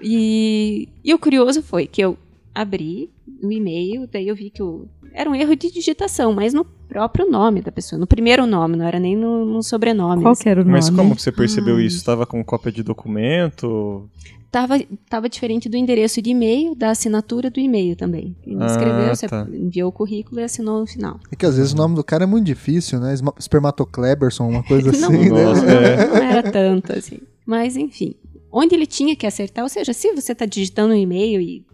e, 0.00 0.88
e 1.04 1.12
o 1.12 1.18
curioso 1.18 1.60
foi 1.60 1.88
que 1.88 2.00
eu 2.00 2.16
abri 2.56 3.10
o 3.42 3.52
e-mail, 3.52 4.08
daí 4.10 4.28
eu 4.28 4.34
vi 4.34 4.48
que 4.48 4.62
o, 4.62 4.88
era 5.12 5.28
um 5.28 5.34
erro 5.34 5.54
de 5.54 5.70
digitação, 5.70 6.32
mas 6.32 6.54
no 6.54 6.64
próprio 6.64 7.30
nome 7.30 7.60
da 7.60 7.70
pessoa, 7.70 7.98
no 7.98 8.06
primeiro 8.06 8.46
nome, 8.46 8.76
não 8.76 8.86
era 8.86 8.98
nem 8.98 9.14
no, 9.14 9.44
no 9.44 9.62
sobrenome. 9.62 10.22
Qual 10.22 10.34
era 10.46 10.60
o 10.60 10.64
nome? 10.64 10.76
Mas 10.76 10.88
como 10.88 11.18
você 11.18 11.30
percebeu 11.30 11.76
ah. 11.76 11.82
isso? 11.82 11.96
Estava 11.96 12.24
com 12.24 12.42
cópia 12.42 12.72
de 12.72 12.82
documento? 12.82 14.08
Tava, 14.50 14.80
tava 15.10 15.28
diferente 15.28 15.68
do 15.68 15.76
endereço 15.76 16.22
de 16.22 16.30
e-mail, 16.30 16.74
da 16.74 16.90
assinatura 16.90 17.50
do 17.50 17.60
e-mail 17.60 17.94
também. 17.94 18.34
Ele 18.46 18.62
ah, 18.62 18.66
escreveu, 18.66 19.08
você 19.14 19.28
tá. 19.28 19.46
enviou 19.52 19.90
o 19.90 19.92
currículo 19.92 20.40
e 20.40 20.44
assinou 20.44 20.80
no 20.80 20.86
final. 20.86 21.20
É 21.30 21.36
que 21.36 21.44
às 21.44 21.58
vezes 21.58 21.74
o 21.74 21.76
nome 21.76 21.94
do 21.94 22.02
cara 22.02 22.24
é 22.24 22.26
muito 22.26 22.46
difícil, 22.46 22.98
né? 22.98 23.14
Spermatocleberson, 23.38 24.48
uma 24.48 24.62
coisa 24.62 24.90
assim, 24.96 25.28
não, 25.28 25.52
né? 25.54 26.02
É. 26.02 26.06
Não 26.08 26.16
era 26.16 26.42
tanto, 26.42 26.92
assim. 26.92 27.18
Mas, 27.44 27.76
enfim. 27.76 28.14
Onde 28.50 28.74
ele 28.74 28.86
tinha 28.86 29.14
que 29.14 29.26
acertar, 29.26 29.62
ou 29.62 29.68
seja, 29.68 29.92
se 29.92 30.14
você 30.14 30.32
está 30.32 30.46
digitando 30.46 30.94
um 30.94 30.96
e-mail 30.96 31.40
e 31.40 31.66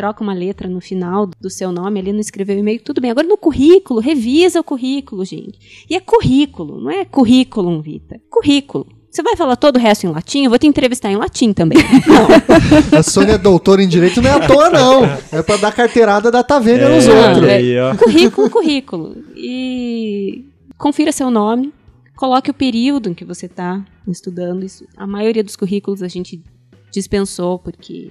troca 0.00 0.22
uma 0.22 0.32
letra 0.32 0.66
no 0.66 0.80
final 0.80 1.28
do 1.38 1.50
seu 1.50 1.70
nome, 1.70 2.00
ali 2.00 2.10
não 2.10 2.20
escreveu 2.20 2.58
e-mail, 2.58 2.80
tudo 2.82 3.02
bem. 3.02 3.10
Agora 3.10 3.28
no 3.28 3.36
currículo, 3.36 4.00
revisa 4.00 4.58
o 4.58 4.64
currículo, 4.64 5.26
gente. 5.26 5.84
E 5.90 5.94
é 5.94 6.00
currículo, 6.00 6.80
não 6.80 6.90
é 6.90 7.04
currículo, 7.04 7.82
Vita. 7.82 8.18
Currículo. 8.30 8.86
Você 9.10 9.22
vai 9.22 9.36
falar 9.36 9.56
todo 9.56 9.76
o 9.76 9.78
resto 9.78 10.06
em 10.06 10.10
latim? 10.10 10.44
Eu 10.44 10.48
vou 10.48 10.58
te 10.58 10.66
entrevistar 10.66 11.10
em 11.10 11.16
latim 11.16 11.52
também. 11.52 11.76
Não. 12.08 12.98
a 12.98 13.02
Sônia 13.02 13.32
é 13.32 13.38
doutora 13.38 13.82
em 13.82 13.88
direito 13.88 14.22
não 14.22 14.30
é 14.30 14.32
à 14.32 14.46
toa, 14.46 14.70
não. 14.70 15.04
É 15.30 15.42
para 15.42 15.56
dar 15.58 15.72
carteirada 15.72 16.30
da 16.30 16.42
Taverna 16.42 16.86
é, 16.86 16.96
nos 16.96 17.06
outros. 17.06 17.44
É, 17.44 17.94
currículo, 17.98 18.48
currículo. 18.48 19.16
E 19.36 20.46
confira 20.78 21.12
seu 21.12 21.30
nome, 21.30 21.74
coloque 22.16 22.50
o 22.50 22.54
período 22.54 23.10
em 23.10 23.14
que 23.14 23.24
você 23.24 23.44
está 23.44 23.84
estudando. 24.08 24.64
Isso, 24.64 24.86
a 24.96 25.06
maioria 25.06 25.44
dos 25.44 25.56
currículos 25.56 26.02
a 26.02 26.08
gente 26.08 26.42
dispensou 26.90 27.58
porque 27.58 28.10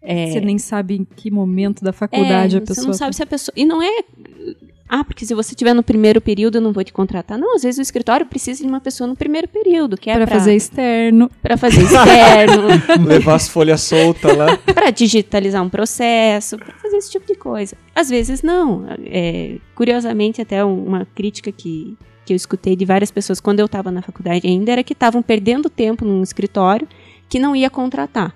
é, 0.00 0.30
você 0.30 0.40
nem 0.40 0.58
sabe 0.58 0.96
em 0.96 1.04
que 1.04 1.30
momento 1.30 1.82
da 1.82 1.92
faculdade 1.92 2.56
é, 2.56 2.58
a 2.58 2.60
pessoa. 2.60 2.82
Você 2.82 2.86
não 2.86 2.94
sabe 2.94 3.16
se 3.16 3.22
a 3.22 3.26
pessoa. 3.26 3.52
E 3.56 3.64
não 3.64 3.82
é 3.82 4.04
ah, 4.88 5.04
porque 5.04 5.26
se 5.26 5.34
você 5.34 5.52
estiver 5.52 5.74
no 5.74 5.82
primeiro 5.82 6.18
período, 6.18 6.56
eu 6.56 6.62
não 6.62 6.72
vou 6.72 6.82
te 6.82 6.92
contratar. 6.92 7.36
Não, 7.36 7.54
às 7.54 7.62
vezes 7.62 7.78
o 7.78 7.82
escritório 7.82 8.24
precisa 8.24 8.62
de 8.62 8.68
uma 8.68 8.80
pessoa 8.80 9.06
no 9.06 9.14
primeiro 9.14 9.46
período, 9.46 9.98
que 9.98 10.08
é 10.08 10.14
para 10.14 10.26
fazer 10.26 10.54
externo. 10.56 11.30
Para 11.42 11.58
fazer 11.58 11.82
externo. 11.82 12.68
Levar 13.06 13.34
as 13.34 13.48
folhas 13.48 13.82
soltas 13.82 14.34
lá. 14.34 14.56
para 14.72 14.90
digitalizar 14.90 15.62
um 15.62 15.68
processo, 15.68 16.56
para 16.56 16.72
fazer 16.74 16.96
esse 16.96 17.10
tipo 17.10 17.26
de 17.26 17.34
coisa. 17.34 17.76
Às 17.94 18.08
vezes 18.08 18.42
não. 18.42 18.86
É, 19.04 19.58
curiosamente, 19.74 20.40
até 20.40 20.64
uma 20.64 21.06
crítica 21.14 21.52
que, 21.52 21.94
que 22.24 22.32
eu 22.32 22.36
escutei 22.36 22.74
de 22.74 22.86
várias 22.86 23.10
pessoas 23.10 23.40
quando 23.40 23.60
eu 23.60 23.66
estava 23.66 23.90
na 23.90 24.00
faculdade 24.00 24.46
ainda 24.46 24.72
era 24.72 24.82
que 24.82 24.94
estavam 24.94 25.20
perdendo 25.20 25.68
tempo 25.68 26.02
num 26.02 26.22
escritório 26.22 26.88
que 27.28 27.38
não 27.38 27.54
ia 27.54 27.68
contratar. 27.68 28.34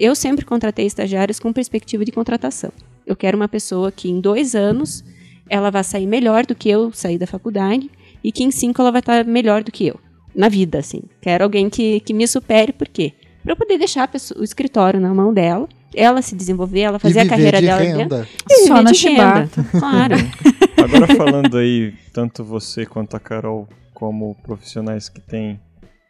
Eu 0.00 0.14
sempre 0.14 0.46
contratei 0.46 0.86
estagiários 0.86 1.38
com 1.38 1.52
perspectiva 1.52 2.06
de 2.06 2.10
contratação. 2.10 2.72
Eu 3.06 3.14
quero 3.14 3.36
uma 3.36 3.48
pessoa 3.48 3.92
que 3.92 4.08
em 4.08 4.18
dois 4.18 4.54
anos 4.54 5.04
ela 5.46 5.70
vai 5.70 5.84
sair 5.84 6.06
melhor 6.06 6.46
do 6.46 6.54
que 6.54 6.70
eu 6.70 6.90
sair 6.90 7.18
da 7.18 7.26
faculdade 7.26 7.90
e 8.24 8.32
que 8.32 8.42
em 8.42 8.50
cinco 8.50 8.80
ela 8.80 8.90
vai 8.90 9.00
estar 9.00 9.26
melhor 9.26 9.62
do 9.62 9.70
que 9.70 9.86
eu. 9.86 10.00
Na 10.34 10.48
vida, 10.48 10.78
assim. 10.78 11.02
Quero 11.20 11.44
alguém 11.44 11.68
que, 11.68 12.00
que 12.00 12.14
me 12.14 12.26
supere, 12.26 12.72
por 12.72 12.88
quê? 12.88 13.12
Para 13.42 13.52
eu 13.52 13.56
poder 13.56 13.76
deixar 13.76 14.08
pessoa, 14.08 14.40
o 14.40 14.44
escritório 14.44 14.98
na 14.98 15.12
mão 15.12 15.34
dela, 15.34 15.68
ela 15.94 16.22
se 16.22 16.34
desenvolver, 16.34 16.80
ela 16.80 16.98
fazer 16.98 17.20
a 17.20 17.28
carreira 17.28 17.60
de 17.60 17.66
dela 17.66 17.82
renda. 17.82 18.28
E 18.48 18.66
Só 18.66 18.80
na 18.80 18.94
chibata. 18.94 19.62
Claro. 19.78 20.14
Agora 20.82 21.14
falando 21.14 21.58
aí, 21.58 21.92
tanto 22.10 22.42
você 22.42 22.86
quanto 22.86 23.16
a 23.16 23.20
Carol, 23.20 23.68
como 23.92 24.34
profissionais 24.36 25.10
que 25.10 25.20
têm 25.20 25.60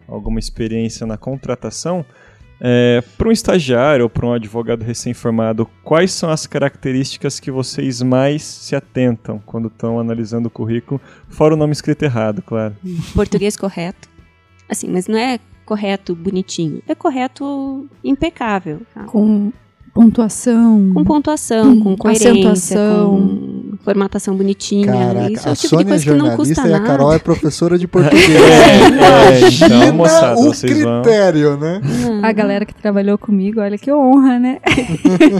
alguma 0.07 0.39
experiência 0.39 1.05
na 1.07 1.17
contratação, 1.17 2.05
é, 2.61 3.03
para 3.17 3.29
um 3.29 3.33
estagiário 3.33 4.05
ou 4.05 4.11
para 4.11 4.27
um 4.27 4.33
advogado 4.33 4.83
recém-formado, 4.83 5.69
quais 5.83 6.13
são 6.13 6.31
as 6.31 6.47
características 6.47 7.41
que 7.41 7.51
vocês 7.51 8.03
mais 8.03 8.43
se 8.43 8.77
atentam 8.77 9.41
quando 9.47 9.69
estão 9.69 9.99
analisando 9.99 10.49
o 10.49 10.51
currículo, 10.51 11.01
fora 11.29 11.55
o 11.55 11.57
nome 11.57 11.73
escrito 11.73 12.03
errado, 12.03 12.43
claro? 12.43 12.77
Português 13.15 13.57
correto. 13.57 14.09
Assim, 14.69 14.89
mas 14.89 15.09
não 15.09 15.19
é 15.19 15.39
correto 15.65 16.15
bonitinho, 16.15 16.83
é 16.87 16.95
correto 16.95 17.89
impecável. 18.05 18.83
Tá? 18.95 19.05
Com 19.05 19.53
pontuação. 19.93 20.93
Com 20.95 21.05
pontuação, 21.05 21.73
hum, 21.73 21.81
com 21.81 21.97
coerência, 21.97 22.31
acentuação. 22.31 23.11
com 23.11 23.79
formatação 23.85 24.37
bonitinha. 24.37 24.87
Caraca, 24.87 25.33
Isso 25.33 25.49
é 25.49 25.53
o 25.53 25.57
tipo 25.57 25.69
Sônia 25.69 25.85
de 25.85 25.91
coisa 25.91 26.03
é 26.03 26.07
jornalista 26.07 26.15
que 26.15 26.19
não 26.29 26.37
custa 26.37 26.69
e 26.69 26.71
nada. 26.71 26.85
a 26.85 26.87
Carol 26.87 27.13
é 27.13 27.19
professora 27.19 27.79
de 27.79 27.89
português. 27.89 28.29
é, 28.31 29.67
então, 29.67 29.95
moçada, 29.95 30.41
o 30.41 30.45
vocês 30.45 30.83
vão... 30.83 31.03
critério, 31.03 31.57
né? 31.57 31.81
Hum. 31.85 32.21
A 32.23 32.33
galera 32.33 32.65
que 32.65 32.75
trabalhou 32.75 33.19
comigo, 33.19 33.61
olha 33.61 33.79
que 33.79 33.93
honra, 33.93 34.39
né? 34.39 34.61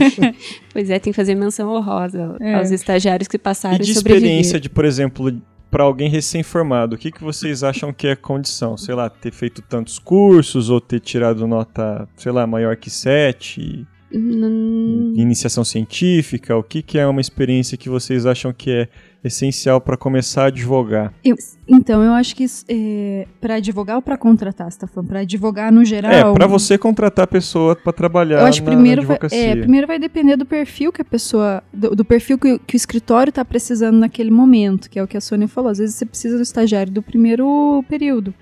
pois 0.73 0.89
é, 0.89 0.99
tem 0.99 1.11
que 1.13 1.17
fazer 1.17 1.35
menção 1.35 1.69
honrosa 1.69 2.35
É. 2.39 2.55
aos 2.55 2.71
estagiários 2.71 3.27
que 3.27 3.37
passaram 3.37 3.77
E 3.77 3.79
de 3.79 3.91
experiência 3.91 4.59
de, 4.59 4.69
por 4.69 4.85
exemplo, 4.85 5.31
para 5.69 5.83
alguém 5.85 6.09
recém-formado, 6.09 6.95
o 6.95 6.97
que, 6.99 7.11
que 7.11 7.23
vocês 7.23 7.63
acham 7.63 7.93
que 7.93 8.07
é 8.07 8.15
condição? 8.15 8.75
Sei 8.75 8.93
lá, 8.93 9.09
ter 9.09 9.31
feito 9.31 9.61
tantos 9.61 9.97
cursos 9.97 10.69
ou 10.69 10.81
ter 10.81 10.99
tirado 10.99 11.47
nota, 11.47 12.07
sei 12.17 12.31
lá, 12.31 12.45
maior 12.45 12.75
que 12.75 12.89
7? 12.89 13.87
Hum, 14.13 15.13
Iniciação 15.15 15.63
científica? 15.63 16.55
O 16.57 16.63
que, 16.63 16.81
que 16.81 16.97
é 16.97 17.05
uma 17.07 17.21
experiência 17.21 17.77
que 17.77 17.89
vocês 17.89 18.25
acham 18.25 18.51
que 18.53 18.69
é 18.71 18.87
essencial 19.23 19.79
para 19.79 19.95
começar 19.95 20.43
a 20.43 20.47
advogar? 20.47 21.13
Eu- 21.23 21.35
então, 21.67 22.03
eu 22.03 22.11
acho 22.13 22.35
que 22.35 22.45
é, 22.67 23.27
para 23.39 23.55
advogar 23.55 23.95
ou 23.95 24.01
para 24.01 24.17
contratar, 24.17 24.71
você 24.71 24.79
tá 24.79 24.87
falando? 24.87 25.09
Para 25.09 25.19
advogar 25.19 25.71
no 25.71 25.85
geral. 25.85 26.11
É, 26.11 26.33
para 26.33 26.47
você 26.47 26.77
contratar 26.77 27.23
a 27.23 27.27
pessoa 27.27 27.75
para 27.75 27.93
trabalhar 27.93 28.41
Eu 28.41 28.45
acho 28.47 28.61
na, 28.63 28.71
primeiro 28.71 29.01
na 29.01 29.07
vai, 29.07 29.15
advocacia. 29.17 29.39
é, 29.39 29.55
primeiro 29.55 29.87
vai 29.87 29.99
depender 29.99 30.35
do 30.35 30.45
perfil 30.45 30.91
que 30.91 31.01
a 31.01 31.05
pessoa. 31.05 31.63
Do, 31.73 31.95
do 31.95 32.03
perfil 32.05 32.37
que, 32.37 32.53
o- 32.53 32.59
que 32.59 32.75
o 32.75 32.77
escritório 32.77 33.29
está 33.29 33.45
precisando 33.45 33.97
naquele 33.97 34.31
momento, 34.31 34.89
que 34.89 34.99
é 34.99 35.03
o 35.03 35.07
que 35.07 35.17
a 35.17 35.21
Sônia 35.21 35.47
falou. 35.47 35.69
Às 35.71 35.77
vezes 35.77 35.95
você 35.95 36.05
precisa 36.05 36.35
do 36.37 36.43
estagiário 36.43 36.91
do 36.91 37.01
primeiro 37.01 37.83
período. 37.87 38.33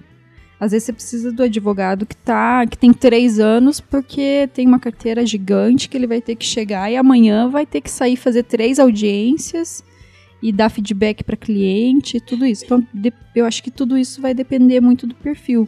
Às 0.60 0.72
vezes 0.72 0.86
você 0.86 0.94
precisa 0.94 1.32
do 1.32 1.44
advogado 1.44 2.06
que 2.06 2.16
tá, 2.16 2.68
que 2.68 2.78
tem 2.78 2.92
três 2.92 3.40
anos, 3.40 3.80
porque 3.80 4.50
tem 4.54 4.68
uma 4.68 4.80
carteira 4.80 5.26
gigante 5.26 5.88
que 5.88 5.96
ele 5.96 6.06
vai 6.06 6.22
ter 6.22 6.36
que 6.36 6.46
chegar 6.46 6.92
e 6.92 6.98
amanhã 6.98 7.48
vai 7.48 7.66
ter 7.66 7.80
que 7.80 7.90
sair 7.90 8.18
fazer 8.18 8.44
três 8.44 8.78
audiências 8.78 9.84
e 10.42 10.52
dar 10.52 10.70
feedback 10.70 11.24
para 11.24 11.38
cliente 11.38 12.18
e 12.18 12.22
tudo 12.22 12.46
isso. 12.46 12.66
Então, 12.66 12.86
eu 13.34 13.46
acho 13.46 13.64
que 13.64 13.72
tudo 13.72 13.98
isso 13.98 14.22
vai 14.22 14.34
depender 14.34 14.82
muito 14.82 15.08
do 15.08 15.16
perfil. 15.16 15.68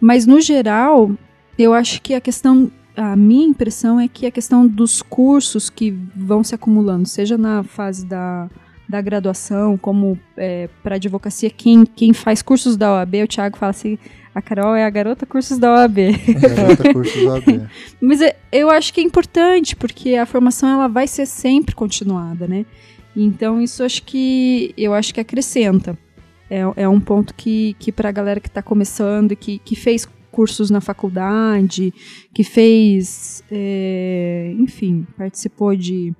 Mas 0.00 0.26
no 0.26 0.40
geral, 0.40 1.12
eu 1.56 1.72
acho 1.72 2.02
que 2.02 2.14
a 2.14 2.20
questão, 2.20 2.70
a 2.96 3.14
minha 3.14 3.46
impressão 3.46 4.00
é 4.00 4.08
que 4.08 4.26
a 4.26 4.30
questão 4.32 4.66
dos 4.66 5.00
cursos 5.00 5.70
que 5.70 5.92
vão 6.14 6.42
se 6.42 6.54
acumulando, 6.54 7.08
seja 7.08 7.38
na 7.38 7.62
fase 7.62 8.04
da, 8.04 8.50
da 8.88 9.00
graduação, 9.00 9.76
como 9.78 10.18
para 10.82 10.96
advocacia, 10.96 11.50
quem, 11.50 11.84
quem 11.84 12.12
faz 12.12 12.42
cursos 12.42 12.76
da 12.76 12.92
OAB, 12.94 13.14
o 13.24 13.28
Thiago 13.28 13.56
fala 13.56 13.70
assim, 13.70 13.98
a 14.34 14.42
Carol 14.42 14.74
é 14.74 14.84
a 14.84 14.90
garota 14.90 15.24
cursos 15.24 15.58
da 15.58 15.72
OAB. 15.72 15.96
Garota 16.40 16.92
cursos 16.92 17.26
AB. 17.26 17.60
Mas 18.00 18.20
é- 18.20 18.36
eu 18.50 18.68
acho 18.68 18.92
que 18.92 19.00
é 19.00 19.04
importante, 19.04 19.76
porque 19.76 20.16
a 20.16 20.26
formação 20.26 20.68
ela 20.68 20.88
vai 20.88 21.06
ser 21.06 21.24
sempre 21.24 21.74
continuada, 21.74 22.48
né? 22.48 22.66
Então 23.16 23.62
isso 23.62 23.84
acho 23.84 24.02
que 24.02 24.74
eu 24.76 24.92
acho 24.92 25.14
que 25.14 25.20
acrescenta. 25.20 25.96
É, 26.50 26.62
é 26.76 26.88
um 26.88 27.00
ponto 27.00 27.32
que, 27.32 27.76
que 27.78 27.92
para 27.92 28.08
a 28.08 28.12
galera 28.12 28.40
que 28.40 28.48
está 28.48 28.60
começando 28.60 29.36
que, 29.36 29.58
que 29.60 29.76
fez 29.76 30.06
cursos 30.32 30.68
na 30.68 30.80
faculdade, 30.80 31.94
que 32.34 32.42
fez, 32.42 33.42
é, 33.50 34.52
enfim, 34.58 35.06
participou 35.16 35.76
de, 35.76 36.12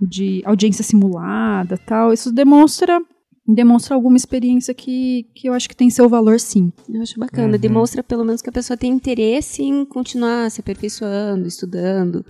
de 0.00 0.42
audiência 0.44 0.84
simulada 0.84 1.76
tal, 1.78 2.12
isso 2.12 2.32
demonstra 2.32 3.00
demonstra 3.48 3.94
alguma 3.94 4.16
experiência 4.16 4.74
que, 4.74 5.24
que 5.32 5.48
eu 5.48 5.52
acho 5.52 5.68
que 5.68 5.76
tem 5.76 5.88
seu 5.88 6.08
valor 6.08 6.40
sim. 6.40 6.72
Eu 6.92 7.00
acho 7.00 7.18
bacana. 7.20 7.54
Uhum. 7.54 7.58
Demonstra 7.60 8.02
pelo 8.02 8.24
menos 8.24 8.42
que 8.42 8.48
a 8.48 8.52
pessoa 8.52 8.76
tem 8.76 8.90
interesse 8.92 9.62
em 9.62 9.84
continuar 9.84 10.50
se 10.50 10.60
aperfeiçoando, 10.60 11.46
estudando, 11.46 12.26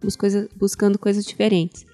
bus- 0.00 0.14
coisa- 0.14 0.48
buscando 0.56 0.96
coisas 0.96 1.24
diferentes. 1.24 1.84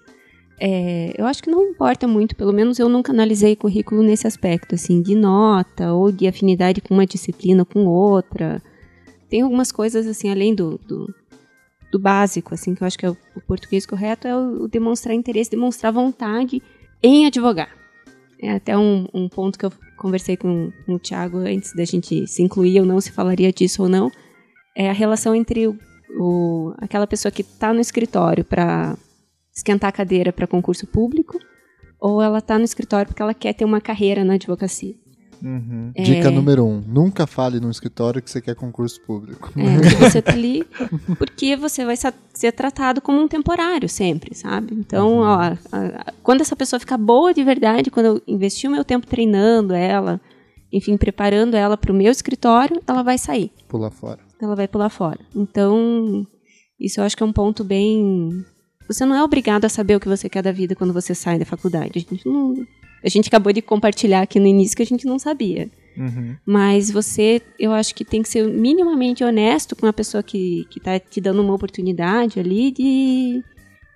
É, 0.60 1.14
eu 1.16 1.24
acho 1.26 1.42
que 1.42 1.50
não 1.50 1.62
importa 1.62 2.06
muito, 2.06 2.36
pelo 2.36 2.52
menos 2.52 2.78
eu 2.78 2.88
nunca 2.88 3.12
analisei 3.12 3.56
currículo 3.56 4.02
nesse 4.02 4.26
aspecto, 4.26 4.74
assim, 4.74 5.00
de 5.00 5.14
nota 5.14 5.92
ou 5.94 6.12
de 6.12 6.26
afinidade 6.26 6.80
com 6.82 6.92
uma 6.92 7.06
disciplina 7.06 7.62
ou 7.62 7.66
com 7.66 7.86
outra. 7.86 8.62
Tem 9.30 9.40
algumas 9.40 9.72
coisas, 9.72 10.06
assim, 10.06 10.30
além 10.30 10.54
do, 10.54 10.78
do, 10.86 11.12
do 11.90 11.98
básico, 11.98 12.52
assim, 12.54 12.74
que 12.74 12.82
eu 12.82 12.86
acho 12.86 12.98
que 12.98 13.06
é 13.06 13.10
o, 13.10 13.16
o 13.34 13.40
português 13.40 13.86
correto, 13.86 14.26
é 14.26 14.36
o, 14.36 14.62
o 14.64 14.68
demonstrar 14.68 15.14
interesse, 15.14 15.50
demonstrar 15.50 15.92
vontade 15.92 16.62
em 17.02 17.26
advogar. 17.26 17.70
É 18.40 18.52
até 18.52 18.76
um, 18.76 19.06
um 19.14 19.28
ponto 19.28 19.58
que 19.58 19.64
eu 19.64 19.72
conversei 19.96 20.36
com, 20.36 20.70
com 20.84 20.94
o 20.94 20.98
Thiago 20.98 21.38
antes 21.38 21.74
da 21.74 21.84
gente 21.84 22.26
se 22.26 22.42
incluir 22.42 22.80
ou 22.80 22.86
não, 22.86 23.00
se 23.00 23.10
falaria 23.12 23.52
disso 23.52 23.82
ou 23.82 23.88
não, 23.88 24.10
é 24.76 24.90
a 24.90 24.92
relação 24.92 25.34
entre 25.34 25.66
o, 25.66 25.78
o- 26.18 26.74
aquela 26.78 27.06
pessoa 27.06 27.32
que 27.32 27.40
está 27.42 27.72
no 27.72 27.80
escritório 27.80 28.44
para 28.44 28.96
esquentar 29.54 29.88
a 29.88 29.92
cadeira 29.92 30.32
para 30.32 30.46
concurso 30.46 30.86
público 30.86 31.38
ou 31.98 32.20
ela 32.20 32.38
está 32.38 32.58
no 32.58 32.64
escritório 32.64 33.06
porque 33.06 33.22
ela 33.22 33.32
quer 33.32 33.54
ter 33.54 33.64
uma 33.64 33.80
carreira 33.80 34.22
na 34.22 34.34
advocacia. 34.34 34.94
Uhum. 35.42 35.92
Dica 35.94 36.28
É. 36.28 36.30
número 36.30 36.64
um: 36.66 36.80
nunca 36.86 37.26
fale 37.26 37.60
no 37.60 37.70
escritório 37.70 38.22
que 38.22 38.30
você 38.30 38.40
quer 38.40 38.54
concurso 38.54 39.00
público. 39.02 39.52
É, 39.56 39.80
que 39.88 39.94
você 40.10 40.22
tá 40.22 40.32
ali 40.32 40.64
porque 41.18 41.56
você 41.56 41.84
vai 41.84 41.96
ser 42.34 42.52
tratado 42.52 43.00
como 43.00 43.20
um 43.20 43.28
temporário 43.28 43.88
sempre, 43.88 44.34
sabe? 44.34 44.74
Então, 44.74 45.18
ó, 45.18 45.24
a- 45.34 45.58
a- 45.72 46.12
quando 46.22 46.40
essa 46.40 46.56
pessoa 46.56 46.80
ficar 46.80 46.98
boa 46.98 47.32
de 47.34 47.42
verdade, 47.44 47.90
quando 47.90 48.06
eu 48.06 48.22
investir 48.26 48.68
o 48.68 48.72
meu 48.72 48.84
tempo 48.84 49.06
treinando 49.06 49.74
ela, 49.74 50.20
enfim, 50.72 50.96
preparando 50.96 51.54
ela 51.56 51.76
para 51.76 51.92
o 51.92 51.94
meu 51.94 52.10
escritório, 52.10 52.80
ela 52.86 53.02
vai 53.02 53.18
sair. 53.18 53.50
Pula 53.68 53.90
fora. 53.90 54.20
ela 54.40 54.54
vai 54.54 54.68
pular 54.68 54.90
fora. 54.90 55.18
Então, 55.34 56.26
isso 56.78 57.00
eu 57.00 57.04
acho 57.04 57.16
que 57.16 57.22
é 57.22 57.26
um 57.26 57.32
ponto 57.32 57.64
bem. 57.64 58.44
Você 58.88 59.04
não 59.06 59.16
é 59.16 59.22
obrigado 59.22 59.64
a 59.64 59.68
saber 59.68 59.96
o 59.96 60.00
que 60.00 60.08
você 60.08 60.28
quer 60.28 60.42
da 60.42 60.52
vida 60.52 60.76
quando 60.76 60.92
você 60.92 61.14
sai 61.14 61.38
da 61.38 61.44
faculdade. 61.44 61.92
A 61.96 61.98
gente, 61.98 62.26
não... 62.28 62.54
a 63.06 63.08
gente 63.08 63.28
acabou 63.28 63.52
de 63.52 63.62
compartilhar 63.62 64.22
aqui 64.22 64.40
no 64.40 64.48
início 64.48 64.76
que 64.76 64.82
a 64.82 64.86
gente 64.86 65.06
não 65.06 65.16
sabia. 65.16 65.70
Uhum. 65.96 66.36
Mas 66.44 66.90
você, 66.90 67.40
eu 67.56 67.72
acho 67.72 67.94
que 67.94 68.04
tem 68.04 68.20
que 68.20 68.28
ser 68.28 68.44
minimamente 68.48 69.22
honesto 69.22 69.76
com 69.76 69.86
a 69.86 69.92
pessoa 69.92 70.24
que, 70.24 70.66
que 70.68 70.80
tá 70.80 70.98
te 70.98 71.20
dando 71.20 71.40
uma 71.40 71.54
oportunidade 71.54 72.40
ali 72.40 72.72
de, 72.72 73.44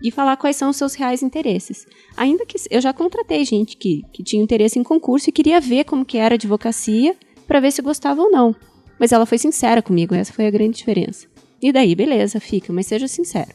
de 0.00 0.10
falar 0.12 0.36
quais 0.36 0.54
são 0.54 0.70
os 0.70 0.76
seus 0.76 0.94
reais 0.94 1.24
interesses. 1.24 1.88
Ainda 2.16 2.46
que 2.46 2.56
eu 2.70 2.80
já 2.80 2.92
contratei 2.92 3.44
gente 3.44 3.76
que, 3.76 4.02
que 4.12 4.22
tinha 4.22 4.40
interesse 4.40 4.78
em 4.78 4.84
concurso 4.84 5.28
e 5.28 5.32
queria 5.32 5.60
ver 5.60 5.84
como 5.84 6.04
que 6.04 6.16
era 6.16 6.34
a 6.34 6.36
advocacia 6.36 7.16
para 7.48 7.58
ver 7.58 7.72
se 7.72 7.82
gostava 7.82 8.22
ou 8.22 8.30
não. 8.30 8.54
Mas 8.96 9.10
ela 9.10 9.26
foi 9.26 9.38
sincera 9.38 9.82
comigo, 9.82 10.14
essa 10.14 10.32
foi 10.32 10.46
a 10.46 10.50
grande 10.50 10.76
diferença. 10.76 11.26
E 11.60 11.72
daí, 11.72 11.96
beleza, 11.96 12.38
fica, 12.38 12.72
mas 12.72 12.86
seja 12.86 13.08
sincero. 13.08 13.50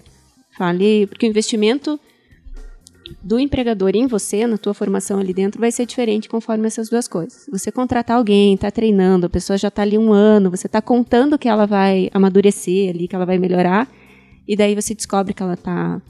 Fale, 0.58 1.08
porque 1.08 1.26
o 1.26 1.30
investimento 1.30 1.98
do 3.22 3.40
empregador 3.40 3.92
em 3.96 4.08
você, 4.08 4.48
na 4.48 4.58
tua 4.58 4.74
formação 4.74 5.20
ali 5.20 5.34
dentro, 5.34 5.60
vai 5.60 5.72
ser 5.72 5.86
diferente 5.86 6.28
conforme 6.28 6.68
essas 6.68 6.90
duas 6.90 7.08
coisas. 7.08 7.48
Você 7.52 7.72
contratar 7.72 8.18
alguém, 8.18 8.56
está 8.56 8.72
treinando, 8.72 9.26
a 9.26 9.30
pessoa 9.30 9.58
já 9.58 9.68
está 9.68 9.82
ali 9.82 9.98
um 9.98 10.12
ano, 10.12 10.50
você 10.50 10.68
está 10.68 10.82
contando 10.82 11.38
que 11.38 11.48
ela 11.48 11.66
vai 11.66 12.10
amadurecer 12.14 12.90
ali, 12.90 13.08
que 13.08 13.16
ela 13.16 13.26
vai 13.26 13.38
melhorar, 13.38 13.88
e 14.48 14.56
daí 14.56 14.76
você 14.76 14.94
descobre 14.94 15.34
que 15.34 15.44
ela 15.44 15.54
está 15.54 16.02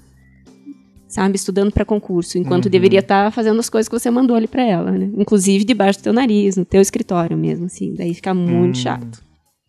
sabe, 1.08 1.38
estudando 1.38 1.72
para 1.72 1.86
concurso, 1.86 2.38
enquanto 2.38 2.66
uhum. 2.66 2.72
deveria 2.72 3.00
estar 3.00 3.26
tá 3.26 3.32
fazendo 3.32 3.60
as 3.60 3.70
coisas 3.70 3.88
que 3.88 3.98
você 3.98 4.12
mandou 4.12 4.36
ali 4.36 4.48
para 4.48 4.64
ela, 4.64 4.92
né? 4.92 5.10
Inclusive 5.16 5.64
debaixo 5.64 6.00
do 6.00 6.04
teu 6.04 6.14
nariz, 6.14 6.58
no 6.58 6.66
teu 6.66 6.82
escritório 6.82 7.38
mesmo, 7.38 7.68
assim. 7.68 7.94
Daí 7.94 8.14
fica 8.14 8.34
muito 8.34 8.78
hum. 8.78 8.82
chato. 8.82 9.24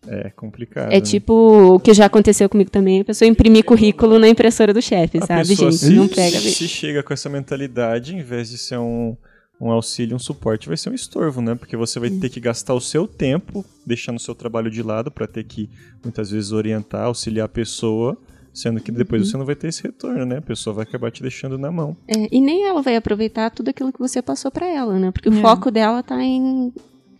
É 0.07 0.29
complicado. 0.29 0.91
É 0.91 0.95
né? 0.95 1.01
tipo 1.01 1.33
o 1.75 1.79
que 1.79 1.93
já 1.93 2.05
aconteceu 2.05 2.47
comigo 2.49 2.69
também, 2.69 3.01
a 3.01 3.05
pessoa 3.05 3.27
imprimir 3.27 3.63
currículo 3.63 4.19
na 4.19 4.27
impressora 4.27 4.73
do 4.73 4.81
chefe, 4.81 5.19
sabe, 5.25 5.55
gente? 5.55 5.75
Se, 5.75 5.93
não 5.93 6.07
pega. 6.07 6.39
Se 6.39 6.67
chega 6.67 7.03
com 7.03 7.13
essa 7.13 7.29
mentalidade, 7.29 8.15
em 8.15 8.21
vez 8.21 8.49
de 8.49 8.57
ser 8.57 8.77
um, 8.77 9.15
um 9.59 9.71
auxílio, 9.71 10.15
um 10.15 10.19
suporte, 10.19 10.67
vai 10.67 10.77
ser 10.77 10.89
um 10.89 10.93
estorvo, 10.93 11.41
né? 11.41 11.55
Porque 11.55 11.75
você 11.75 11.99
vai 11.99 12.09
ter 12.09 12.29
que 12.29 12.39
gastar 12.39 12.73
o 12.73 12.81
seu 12.81 13.07
tempo, 13.07 13.65
deixando 13.85 14.17
o 14.17 14.21
seu 14.21 14.33
trabalho 14.35 14.71
de 14.71 14.81
lado 14.81 15.11
para 15.11 15.27
ter 15.27 15.43
que 15.43 15.69
muitas 16.03 16.31
vezes 16.31 16.51
orientar, 16.51 17.05
auxiliar 17.05 17.45
a 17.45 17.49
pessoa 17.49 18.17
Sendo 18.57 18.81
que 18.81 18.91
depois 18.91 19.21
uhum. 19.21 19.27
você 19.29 19.37
não 19.37 19.45
vai 19.45 19.55
ter 19.55 19.67
esse 19.67 19.83
retorno, 19.83 20.25
né? 20.25 20.37
A 20.37 20.41
pessoa 20.41 20.73
vai 20.73 20.83
acabar 20.83 21.11
te 21.11 21.21
deixando 21.21 21.59
na 21.59 21.71
mão. 21.71 21.95
É, 22.07 22.27
e 22.31 22.41
nem 22.41 22.65
ela 22.65 22.81
vai 22.81 22.95
aproveitar 22.95 23.51
tudo 23.51 23.69
aquilo 23.69 23.93
que 23.93 23.99
você 23.99 24.19
passou 24.19 24.49
para 24.49 24.65
ela, 24.65 24.97
né? 24.97 25.11
Porque 25.11 25.29
é. 25.29 25.31
o 25.31 25.41
foco 25.41 25.69
dela 25.69 26.01
tá 26.01 26.23
em 26.23 26.73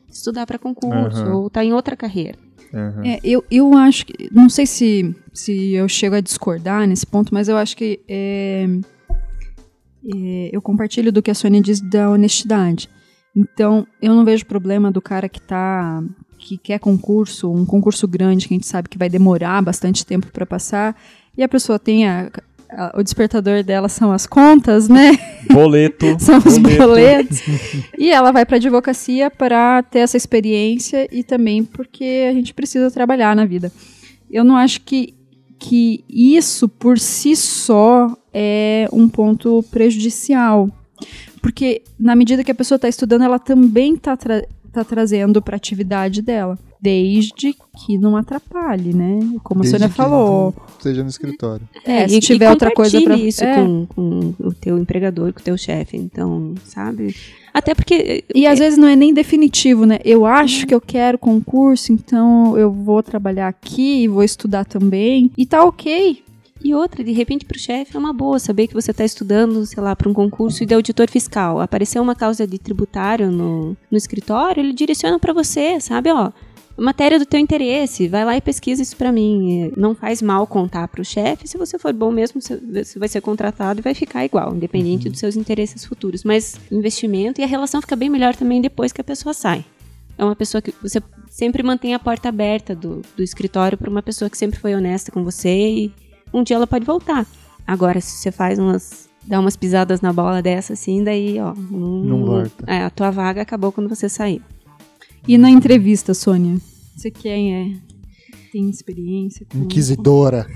estudar 0.09 0.47
para 0.47 0.57
concurso 0.57 1.23
uhum. 1.23 1.35
ou 1.43 1.49
tá 1.51 1.63
em 1.63 1.71
outra 1.71 1.95
carreira. 1.95 2.39
Uhum. 2.73 3.03
É, 3.05 3.19
eu, 3.23 3.43
eu 3.49 3.73
acho 3.73 4.05
que. 4.05 4.29
Não 4.31 4.49
sei 4.49 4.65
se, 4.65 5.15
se 5.33 5.73
eu 5.73 5.87
chego 5.87 6.15
a 6.15 6.21
discordar 6.21 6.87
nesse 6.87 7.05
ponto, 7.05 7.33
mas 7.33 7.47
eu 7.47 7.57
acho 7.57 7.75
que. 7.75 7.99
É, 8.07 8.67
é, 10.15 10.49
eu 10.51 10.61
compartilho 10.61 11.11
do 11.11 11.21
que 11.21 11.31
a 11.31 11.35
Sônia 11.35 11.61
diz 11.61 11.81
da 11.81 12.09
honestidade. 12.09 12.89
Então, 13.35 13.85
eu 14.01 14.15
não 14.15 14.25
vejo 14.25 14.45
problema 14.45 14.91
do 14.91 15.01
cara 15.01 15.29
que 15.29 15.41
tá 15.41 16.03
que 16.37 16.57
quer 16.57 16.79
concurso, 16.79 17.51
um 17.51 17.65
concurso 17.65 18.07
grande 18.07 18.47
que 18.47 18.53
a 18.53 18.57
gente 18.57 18.67
sabe 18.67 18.87
que 18.87 18.97
vai 18.97 19.09
demorar 19.09 19.61
bastante 19.61 20.05
tempo 20.05 20.27
para 20.31 20.45
passar, 20.45 20.95
e 21.35 21.43
a 21.43 21.49
pessoa 21.49 21.79
tem 21.79 22.07
a, 22.07 22.31
o 22.93 23.03
despertador 23.03 23.63
dela 23.63 23.89
são 23.89 24.11
as 24.11 24.25
contas, 24.25 24.89
né? 24.89 25.17
Boleto. 25.51 26.05
são 26.19 26.37
os 26.39 26.57
boletos. 26.57 27.41
e 27.97 28.09
ela 28.09 28.31
vai 28.31 28.45
para 28.45 28.57
advocacia 28.57 29.31
para 29.31 29.83
ter 29.83 29.99
essa 29.99 30.17
experiência 30.17 31.07
e 31.11 31.23
também 31.23 31.63
porque 31.63 32.27
a 32.29 32.33
gente 32.33 32.53
precisa 32.53 32.91
trabalhar 32.91 33.35
na 33.35 33.45
vida. 33.45 33.71
Eu 34.29 34.43
não 34.43 34.55
acho 34.55 34.81
que 34.81 35.15
que 35.59 36.03
isso 36.07 36.69
por 36.69 36.99
si 36.99 37.35
só 37.35 38.15
é 38.31 38.87
um 38.91 39.09
ponto 39.09 39.63
prejudicial. 39.71 40.69
Porque 41.41 41.81
na 41.99 42.15
medida 42.15 42.43
que 42.43 42.51
a 42.51 42.55
pessoa 42.55 42.75
está 42.75 42.87
estudando, 42.87 43.23
ela 43.23 43.39
também 43.39 43.95
está 43.95 44.15
tra 44.15 44.43
tá 44.71 44.83
trazendo 44.83 45.41
para 45.41 45.55
atividade 45.55 46.21
dela. 46.21 46.59
Desde 46.79 47.53
que 47.53 47.97
não 47.97 48.15
atrapalhe, 48.15 48.93
né? 48.93 49.19
Como 49.43 49.61
desde 49.61 49.77
a 49.77 49.79
Sônia 49.79 49.95
falou. 49.95 50.53
Seja 50.79 51.03
no 51.03 51.09
escritório. 51.09 51.67
É, 51.83 52.03
é 52.03 52.07
se 52.07 52.19
tiver 52.19 52.49
outra 52.49 52.71
coisa 52.71 53.01
para 53.01 53.17
isso 53.17 53.43
é. 53.43 53.55
com, 53.55 53.85
com 53.87 54.33
o 54.39 54.53
teu 54.53 54.77
empregador, 54.77 55.33
com 55.33 55.39
o 55.39 55.43
teu 55.43 55.57
chefe. 55.57 55.97
Então, 55.97 56.53
sabe? 56.63 57.15
Até 57.53 57.73
porque. 57.73 58.23
E 58.33 58.45
às 58.45 58.59
vezes 58.59 58.77
não 58.77 58.87
é 58.87 58.95
nem 58.95 59.13
definitivo, 59.13 59.85
né? 59.85 59.97
Eu 60.05 60.25
acho 60.25 60.67
que 60.67 60.75
eu 60.75 60.81
quero 60.81 61.17
concurso, 61.17 61.91
então 61.91 62.55
eu 62.57 62.71
vou 62.71 63.01
trabalhar 63.01 63.47
aqui 63.47 64.03
e 64.03 64.07
vou 64.07 64.23
estudar 64.23 64.63
também. 64.63 65.31
E 65.35 65.45
tá 65.45 65.63
ok. 65.63 66.23
E 66.63 66.73
outra, 66.73 67.03
de 67.03 67.11
repente, 67.11 67.45
para 67.45 67.55
o 67.55 67.59
chefe 67.59 67.95
é 67.95 67.99
uma 67.99 68.13
boa 68.13 68.39
saber 68.39 68.67
que 68.67 68.73
você 68.73 68.91
está 68.91 69.05
estudando, 69.05 69.65
sei 69.65 69.81
lá, 69.81 69.95
para 69.95 70.09
um 70.09 70.13
concurso 70.13 70.65
de 70.65 70.73
auditor 70.73 71.09
fiscal. 71.09 71.59
Apareceu 71.59 72.01
uma 72.01 72.15
causa 72.15 72.45
de 72.45 72.57
tributário 72.57 73.31
no, 73.31 73.77
no 73.89 73.97
escritório, 73.97 74.61
ele 74.61 74.73
direciona 74.73 75.19
para 75.19 75.33
você, 75.33 75.79
sabe? 75.79 76.11
Ó, 76.11 76.31
matéria 76.77 77.17
do 77.17 77.25
teu 77.25 77.39
interesse, 77.39 78.07
vai 78.07 78.23
lá 78.23 78.37
e 78.37 78.41
pesquisa 78.41 78.81
isso 78.81 78.95
para 78.95 79.11
mim. 79.11 79.71
Não 79.75 79.95
faz 79.95 80.21
mal 80.21 80.45
contar 80.45 80.87
para 80.87 81.01
o 81.01 81.05
chefe. 81.05 81.47
Se 81.47 81.57
você 81.57 81.79
for 81.79 81.91
bom 81.93 82.11
mesmo, 82.11 82.41
você 82.41 82.99
vai 82.99 83.07
ser 83.07 83.21
contratado 83.21 83.79
e 83.79 83.83
vai 83.83 83.93
ficar 83.93 84.23
igual, 84.23 84.55
independente 84.55 85.05
uhum. 85.05 85.11
dos 85.11 85.19
seus 85.19 85.35
interesses 85.35 85.85
futuros. 85.85 86.23
Mas 86.23 86.59
investimento 86.71 87.41
e 87.41 87.43
a 87.43 87.47
relação 87.47 87.81
fica 87.81 87.95
bem 87.95 88.09
melhor 88.09 88.35
também 88.35 88.61
depois 88.61 88.91
que 88.91 89.01
a 89.01 89.03
pessoa 89.03 89.33
sai. 89.33 89.65
É 90.17 90.23
uma 90.23 90.35
pessoa 90.35 90.61
que 90.61 90.73
você 90.81 91.01
sempre 91.29 91.61
mantém 91.61 91.93
a 91.93 91.99
porta 91.99 92.29
aberta 92.29 92.75
do, 92.75 93.01
do 93.15 93.23
escritório 93.23 93.77
para 93.77 93.89
uma 93.89 94.01
pessoa 94.01 94.29
que 94.29 94.37
sempre 94.37 94.59
foi 94.59 94.73
honesta 94.73 95.11
com 95.11 95.23
você 95.23 95.49
e 95.49 95.93
um 96.33 96.43
dia 96.43 96.55
ela 96.55 96.67
pode 96.67 96.85
voltar. 96.85 97.25
Agora, 97.65 97.99
se 97.99 98.17
você 98.17 98.31
faz 98.31 98.57
umas. 98.57 99.09
dá 99.25 99.39
umas 99.39 99.55
pisadas 99.55 100.01
na 100.01 100.13
bola 100.13 100.41
dessa, 100.41 100.73
assim, 100.73 101.03
daí, 101.03 101.39
ó. 101.39 101.53
Não, 101.53 102.03
não 102.03 102.25
volta. 102.25 102.63
É, 102.65 102.83
a 102.83 102.89
tua 102.89 103.11
vaga 103.11 103.41
acabou 103.41 103.71
quando 103.71 103.89
você 103.89 104.07
sair. 104.07 104.41
E 105.27 105.37
na 105.37 105.49
entrevista, 105.49 106.13
Sônia? 106.13 106.57
Você 106.95 107.11
quem 107.11 107.53
é? 107.53 107.87
Tem 108.51 108.69
experiência? 108.69 109.45
Com... 109.45 109.59
Inquisidora. 109.59 110.47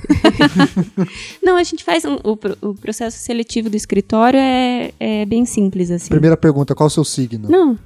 não, 1.44 1.58
a 1.58 1.64
gente 1.64 1.84
faz. 1.84 2.06
Um, 2.06 2.16
o, 2.24 2.70
o, 2.70 2.74
processo 2.74 3.18
seletivo 3.18 3.70
do 3.70 3.76
escritório 3.76 4.40
é, 4.40 4.94
é 4.98 5.26
bem 5.26 5.46
simples, 5.46 5.92
assim. 5.92 6.08
Primeira 6.08 6.38
pergunta: 6.38 6.74
qual 6.74 6.88
o 6.88 6.90
seu 6.90 7.04
signo? 7.04 7.50
Não. 7.50 7.78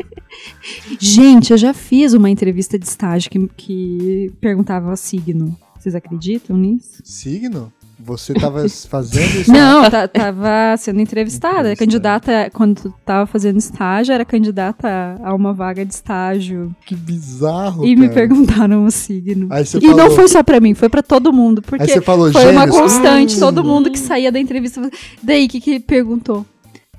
gente, 1.00 1.50
eu 1.50 1.56
já 1.56 1.72
fiz 1.72 2.12
uma 2.12 2.28
entrevista 2.28 2.78
de 2.78 2.86
estágio 2.86 3.30
que, 3.30 3.48
que 3.56 4.32
perguntava 4.40 4.92
o 4.92 4.96
signo. 4.96 5.56
Vocês 5.80 5.94
acreditam 5.94 6.56
nisso? 6.56 7.00
Signo? 7.04 7.72
Você 7.98 8.32
estava 8.32 8.66
fazendo 8.88 9.40
isso? 9.40 9.52
Não, 9.52 9.84
estava 9.84 10.76
sendo 10.78 11.00
entrevistada. 11.00 11.76
Candidata, 11.76 12.50
quando 12.52 12.94
estava 12.98 13.26
fazendo 13.26 13.58
estágio, 13.58 14.12
era 14.12 14.24
candidata 14.24 15.18
a 15.22 15.34
uma 15.34 15.52
vaga 15.52 15.84
de 15.84 15.94
estágio. 15.94 16.74
Que 16.84 16.94
bizarro. 16.94 17.84
E 17.84 17.94
cara. 17.94 18.08
me 18.08 18.14
perguntaram 18.14 18.84
o 18.84 18.90
signo. 18.90 19.48
E 19.52 19.64
falou... 19.64 19.96
não 19.96 20.10
foi 20.10 20.28
só 20.28 20.42
para 20.42 20.60
mim, 20.60 20.74
foi 20.74 20.88
para 20.88 21.02
todo 21.02 21.32
mundo. 21.32 21.62
Porque 21.62 21.82
Aí 21.82 21.88
você 21.88 22.00
falou, 22.00 22.32
foi 22.32 22.50
uma 22.50 22.68
constante. 22.68 23.38
Todo 23.38 23.64
mundo 23.64 23.90
que 23.90 23.98
saía 23.98 24.30
da 24.30 24.38
entrevista. 24.38 24.90
Daí, 25.22 25.46
o 25.46 25.48
que, 25.48 25.60
que 25.60 25.80
perguntou? 25.80 26.44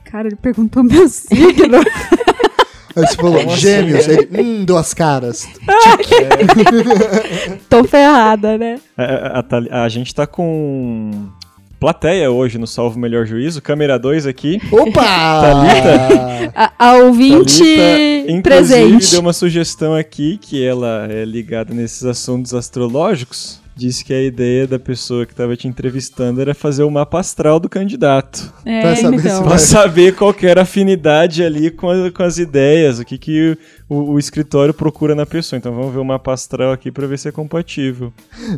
Cara, 0.05 0.27
ele 0.27 0.37
perguntou 0.37 0.83
meu 0.83 1.07
signo. 1.09 1.79
Aí 2.95 3.07
você 3.07 3.15
falou, 3.15 3.49
gêmeos. 3.57 3.99
Assim? 3.99 4.11
Ele, 4.11 4.41
hum, 4.41 4.65
duas 4.65 4.93
caras. 4.93 5.47
É. 5.67 7.57
Tô 7.69 7.83
ferrada, 7.83 8.57
né? 8.57 8.79
A, 8.97 9.39
a, 9.39 9.45
a, 9.71 9.83
a, 9.83 9.89
gente 9.89 10.15
tá 10.15 10.25
com 10.25 11.11
plateia 11.79 12.31
hoje 12.31 12.57
no 12.57 12.65
Salvo 12.65 12.97
Melhor 12.97 13.25
Juízo, 13.25 13.61
câmera 13.61 13.99
2 13.99 14.25
aqui. 14.25 14.61
Opa! 14.71 15.41
Thalita. 15.41 16.51
A, 16.55 16.71
a 16.79 16.93
ouvinte 16.97 17.59
Thalita, 17.59 18.41
presente. 18.41 19.11
deu 19.11 19.19
uma 19.19 19.33
sugestão 19.33 19.93
aqui 19.93 20.37
que 20.37 20.65
ela 20.65 21.07
é 21.09 21.25
ligada 21.25 21.73
nesses 21.73 22.05
assuntos 22.05 22.53
astrológicos 22.53 23.64
disse 23.75 24.03
que 24.05 24.13
a 24.13 24.23
ideia 24.23 24.65
da 24.65 24.79
pessoa 24.79 25.25
que 25.25 25.33
estava 25.33 25.55
te 25.55 25.67
entrevistando 25.67 26.39
era 26.39 26.53
fazer 26.53 26.83
o 26.83 26.89
mapa 26.89 27.19
astral 27.19 27.59
do 27.59 27.67
candidato. 27.67 28.53
É, 28.65 28.81
pra 28.81 28.95
saber, 28.95 29.17
então. 29.17 29.43
pra 29.43 29.57
saber 29.57 30.15
qual 30.15 30.35
era 30.41 30.61
a 30.61 30.63
afinidade 30.63 31.43
ali 31.43 31.69
com, 31.69 31.89
a, 31.89 32.11
com 32.11 32.23
as 32.23 32.37
ideias, 32.37 32.99
o 32.99 33.05
que, 33.05 33.17
que 33.17 33.57
o, 33.87 34.13
o, 34.13 34.19
escritório 34.19 34.73
procura 34.73 35.13
na 35.13 35.25
pessoa. 35.25 35.57
Então 35.57 35.73
vamos 35.73 35.93
ver 35.93 35.99
o 35.99 36.05
mapa 36.05 36.33
astral 36.33 36.71
aqui 36.71 36.91
para 36.91 37.05
ver 37.05 37.19
se 37.19 37.27
é 37.29 37.31
compatível. 37.31 38.11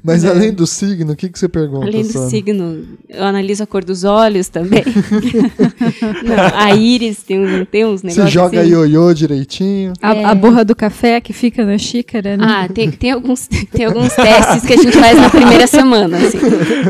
Mas 0.04 0.24
é. 0.24 0.30
além 0.30 0.54
do 0.54 0.66
signo, 0.66 1.14
o 1.14 1.16
que, 1.16 1.30
que 1.30 1.38
você 1.38 1.50
pergunta? 1.50 1.86
Além 1.86 2.04
do 2.04 2.30
signo, 2.30 2.86
eu 3.10 3.24
analiso 3.24 3.64
a 3.64 3.68
cor 3.68 3.84
dos 3.84 4.04
olhos 4.04 4.48
também. 4.48 4.84
Não, 6.24 6.58
a 6.58 6.74
íris 6.76 7.24
tem, 7.24 7.40
um, 7.40 7.66
tem 7.66 7.86
uns 7.86 8.04
negócios. 8.04 8.26
Você 8.26 8.32
joga 8.32 8.62
assim. 8.62 8.70
ioiô 8.70 9.14
direitinho. 9.14 9.94
A, 10.02 10.16
é. 10.16 10.24
a 10.24 10.34
borra 10.34 10.64
do 10.64 10.76
café 10.76 11.20
que 11.20 11.34
fica 11.34 11.66
na 11.66 11.78
xícara, 11.78 12.38
né? 12.38 12.46
Ah, 12.48 12.70
tem, 12.70 12.90
tem, 12.90 13.12
alguns, 13.12 13.48
tem 13.48 13.86
alguns 13.86 14.14
testes 14.16 14.66
que 14.66 14.74
a 14.74 14.78
gente 14.78 14.98
faz 14.98 15.18
na 15.20 15.30
primeira 15.30 15.68
semana. 15.68 16.18
Assim. 16.18 16.40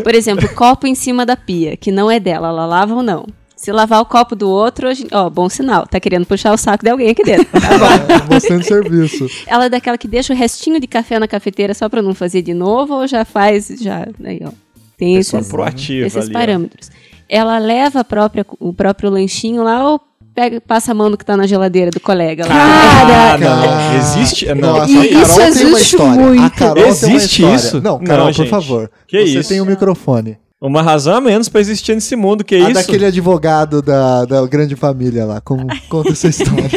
Por 0.04 0.14
exemplo, 0.14 0.48
copo 0.54 0.86
em 0.86 0.94
cima 0.96 1.26
da 1.26 1.36
pia, 1.36 1.76
que 1.76 1.92
não 1.92 2.10
é 2.10 2.20
dela, 2.20 2.50
ela 2.50 2.66
lava 2.66 2.94
ou 2.94 3.02
não. 3.02 3.26
Se 3.58 3.72
lavar 3.72 4.00
o 4.00 4.06
copo 4.06 4.36
do 4.36 4.48
outro, 4.48 4.88
ó, 5.12 5.30
bom 5.32 5.50
sinal. 5.50 5.88
Tá 5.88 6.00
querendo 6.00 6.28
puxar 6.28 6.54
o 6.54 6.58
saco 6.58 6.84
de 6.84 6.92
alguém 6.92 7.10
aqui 7.10 7.24
dentro. 7.24 7.48
Tá 7.60 7.78
bom. 7.78 8.28
Bastante 8.30 8.68
serviço. 8.68 9.28
Ela 9.48 9.66
é 9.66 9.70
daquela 9.70 9.98
que 9.98 10.08
deixa 10.08 10.32
o 10.32 10.36
restinho 10.36 10.80
de 10.80 10.86
café 10.86 11.18
na 11.18 11.28
cafeteira 11.28 11.74
só 11.74 11.90
para 11.90 12.02
não 12.04 12.14
fazer 12.14 12.44
de 12.44 12.54
novo 12.54 12.94
ou 12.94 13.08
já 13.08 13.26
faz, 13.26 13.68
já, 13.82 14.08
aí, 14.24 14.42
ó. 14.46 14.52
Tem 14.96 15.16
esses, 15.16 15.48
proativa 15.50 16.06
esses 16.06 16.26
ali, 16.26 16.34
parâmetros. 16.34 16.90
Ó. 16.92 16.98
Ela 17.28 17.58
leva 17.58 18.04
própria, 18.04 18.46
o 18.60 18.72
próprio 18.72 19.10
lanchinho 19.10 19.64
lá 19.64 19.90
ou 19.90 20.02
pega, 20.36 20.62
passa 20.62 20.92
a 20.92 20.96
mão 20.96 21.10
no 21.10 21.18
que 21.18 21.26
tá 21.26 21.36
na 21.36 21.48
geladeira 21.48 21.90
do 21.90 22.00
colega 22.00 22.46
lá. 22.46 22.54
Cara, 22.54 23.38
não. 23.40 23.98
Existe? 23.98 24.46
Não. 24.54 24.78
Nossa, 24.78 24.84
a 24.84 25.08
Carol 25.10 25.22
isso 25.24 25.36
tem 25.36 25.48
existe 25.48 25.66
uma 25.66 25.80
história. 25.80 26.22
muito. 26.22 26.44
A 26.44 26.50
Carol 26.52 26.86
existe 26.86 27.38
tem 27.38 27.46
uma 27.46 27.56
isso? 27.56 27.82
Não, 27.82 28.00
Carol, 28.00 28.26
não, 28.26 28.34
por 28.34 28.38
gente. 28.38 28.50
favor. 28.50 28.92
Que 29.08 29.26
você 29.26 29.40
isso? 29.40 29.50
tem 29.50 29.60
o 29.60 29.64
um 29.64 29.68
microfone. 29.68 30.38
Uma 30.60 30.82
razão 30.82 31.16
a 31.16 31.22
menos 31.22 31.48
pra 31.48 31.62
existir 31.62 31.94
nesse 31.94 32.16
mundo, 32.16 32.44
que 32.44 32.56
é 32.56 32.60
a 32.60 32.70
isso? 32.70 32.74
daquele 32.74 33.06
advogado 33.06 33.82
da, 33.82 34.26
da 34.26 34.46
grande 34.48 34.76
família 34.76 35.24
lá. 35.24 35.40
Como 35.40 35.68
conta 35.88 36.12
essa 36.12 36.28
história? 36.28 36.70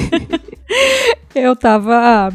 Eu 1.34 1.56
tava 1.56 2.32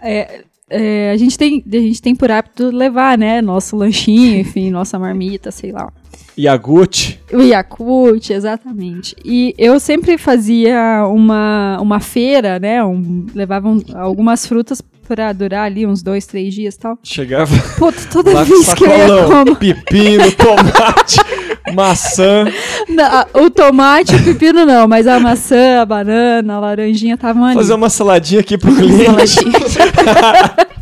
É, 0.00 0.44
é, 0.70 1.10
a, 1.10 1.16
gente 1.16 1.36
tem, 1.36 1.64
a 1.66 1.76
gente 1.76 2.00
tem 2.00 2.14
por 2.14 2.30
hábito 2.30 2.70
levar, 2.70 3.18
né? 3.18 3.42
Nosso 3.42 3.76
lanchinho, 3.76 4.38
enfim, 4.40 4.70
nossa 4.70 4.98
marmita, 4.98 5.50
sei 5.50 5.72
lá. 5.72 5.92
Yagut. 6.38 7.18
O 7.32 7.40
Yakult, 7.40 8.30
exatamente. 8.30 9.16
E 9.24 9.52
eu 9.58 9.80
sempre 9.80 10.16
fazia 10.16 11.04
uma, 11.08 11.78
uma 11.80 11.98
feira, 11.98 12.60
né? 12.60 12.84
Um, 12.84 13.26
levavam 13.34 13.82
algumas 13.94 14.46
frutas 14.46 14.80
pra 15.08 15.32
durar 15.32 15.64
ali 15.64 15.86
uns 15.86 16.02
dois, 16.02 16.26
três 16.26 16.54
dias 16.54 16.74
e 16.74 16.78
tal. 16.78 16.98
Chegava. 17.02 17.50
Puta, 17.78 17.98
toda 18.12 18.44
vez 18.44 18.74
que 18.74 18.84
eu 18.84 18.90
ia 18.90 19.24
comer. 19.24 19.56
Pepino, 19.56 20.30
tomate, 20.32 21.16
maçã. 21.74 22.44
Não, 22.86 23.44
o 23.44 23.48
tomate 23.50 24.14
e 24.14 24.16
o 24.18 24.24
pepino 24.24 24.66
não, 24.66 24.86
mas 24.86 25.06
a 25.06 25.18
maçã, 25.18 25.80
a 25.80 25.86
banana, 25.86 26.54
a 26.54 26.60
laranjinha 26.60 27.14
estavam 27.14 27.46
ali. 27.46 27.54
Fazer 27.54 27.72
uma 27.72 27.88
saladinha 27.88 28.40
aqui 28.40 28.58
pro 28.58 28.74
cliente. 28.74 29.38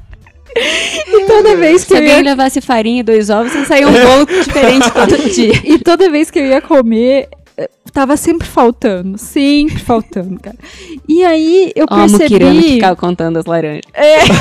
E 0.59 1.27
toda 1.27 1.55
vez 1.55 1.85
que 1.85 1.95
Se 1.95 2.03
eu 2.03 2.07
ia... 2.07 2.23
levasse 2.23 2.63
farinha 2.63 3.01
e 3.01 3.03
dois 3.03 3.29
ovos, 3.29 3.53
sair 3.67 3.85
um 3.85 3.93
bolo 3.93 4.25
diferente 4.43 4.91
todo 4.91 5.31
dia. 5.31 5.53
E 5.63 5.79
toda 5.79 6.11
vez 6.11 6.31
que 6.31 6.39
eu 6.39 6.47
ia 6.47 6.63
comer, 6.63 7.29
tava 7.93 8.17
sempre 8.17 8.47
faltando, 8.47 9.17
sempre 9.17 9.79
faltando, 9.79 10.39
cara. 10.39 10.57
E 11.09 11.25
aí 11.25 11.73
eu 11.75 11.87
percebi... 11.87 12.45
a 12.45 12.53
que 12.53 12.63
ficava 12.75 12.97
contando 12.97 13.39
as 13.39 13.47
laranjas. 13.47 13.85
É. 13.95 14.17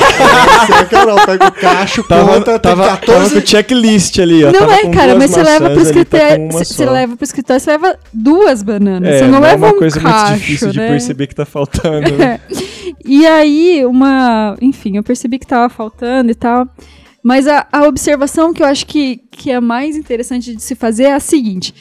É 0.66 0.86
Carol, 0.86 1.16
pega 1.26 1.48
o 1.48 1.52
cacho, 1.52 2.04
tava, 2.04 2.34
conta, 2.34 2.60
tava, 2.60 2.88
14... 2.90 3.06
tava 3.06 3.30
com 3.30 3.38
o 3.38 3.48
checklist 3.48 4.20
ali, 4.20 4.44
ó. 4.44 4.52
Não 4.52 4.60
tava 4.60 4.76
é, 4.76 4.90
cara, 4.90 5.16
mas 5.16 5.32
você 5.32 5.44
leva 5.44 5.70
pro 5.70 5.76
tá 5.76 5.82
escritório, 5.82 6.52
você 6.52 6.86
leva 6.86 7.16
pro 7.16 7.24
escritório, 7.24 7.62
você 7.62 7.72
leva 7.72 8.00
duas 8.14 8.64
bananas, 8.64 9.10
é, 9.10 9.20
você 9.20 9.28
não, 9.28 9.40
leva 9.40 9.66
é 9.66 9.70
uma 9.70 9.76
um 9.76 9.80
coisa 9.80 10.00
cacho, 10.00 10.32
muito 10.32 10.42
difícil 10.42 10.68
né? 10.68 10.74
de 10.74 10.80
perceber 10.80 11.28
que 11.28 11.36
tá 11.36 11.46
faltando. 11.46 12.22
É. 12.22 12.40
E 13.08 13.26
aí, 13.28 13.86
uma, 13.86 14.56
enfim, 14.60 14.98
eu 14.98 15.04
percebi 15.04 15.38
que 15.38 15.46
tava 15.46 15.70
faltando 15.70 16.32
e 16.32 16.36
tal. 16.36 16.68
Mas 17.24 17.48
a, 17.48 17.68
a 17.72 17.84
observação 17.84 18.52
que 18.52 18.64
eu 18.64 18.68
acho 18.68 18.86
que, 18.86 19.18
que 19.32 19.52
é 19.52 19.60
mais 19.60 19.96
interessante 19.96 20.56
de 20.56 20.62
se 20.62 20.74
fazer 20.74 21.04
é 21.06 21.14
a 21.14 21.20
seguinte: 21.20 21.74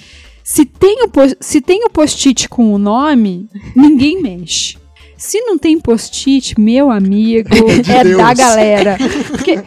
se 0.45 0.67
tem 0.67 0.99
o, 1.03 1.11
se 1.41 1.61
tem 1.63 1.85
o 1.87 1.91
post-it 1.91 2.51
com 2.51 2.75
o 2.75 2.79
nome, 2.79 3.49
ninguém 3.75 4.21
mexe. 4.21 4.77
Se 5.17 5.41
não 5.41 5.57
tem 5.57 5.81
post-it, 5.81 6.61
meu 6.61 6.91
amigo, 6.91 7.49
De 7.83 7.91
é 7.91 8.05
Deus. 8.05 8.19
da 8.19 8.35
galera. 8.35 8.99
Porque 9.31 9.59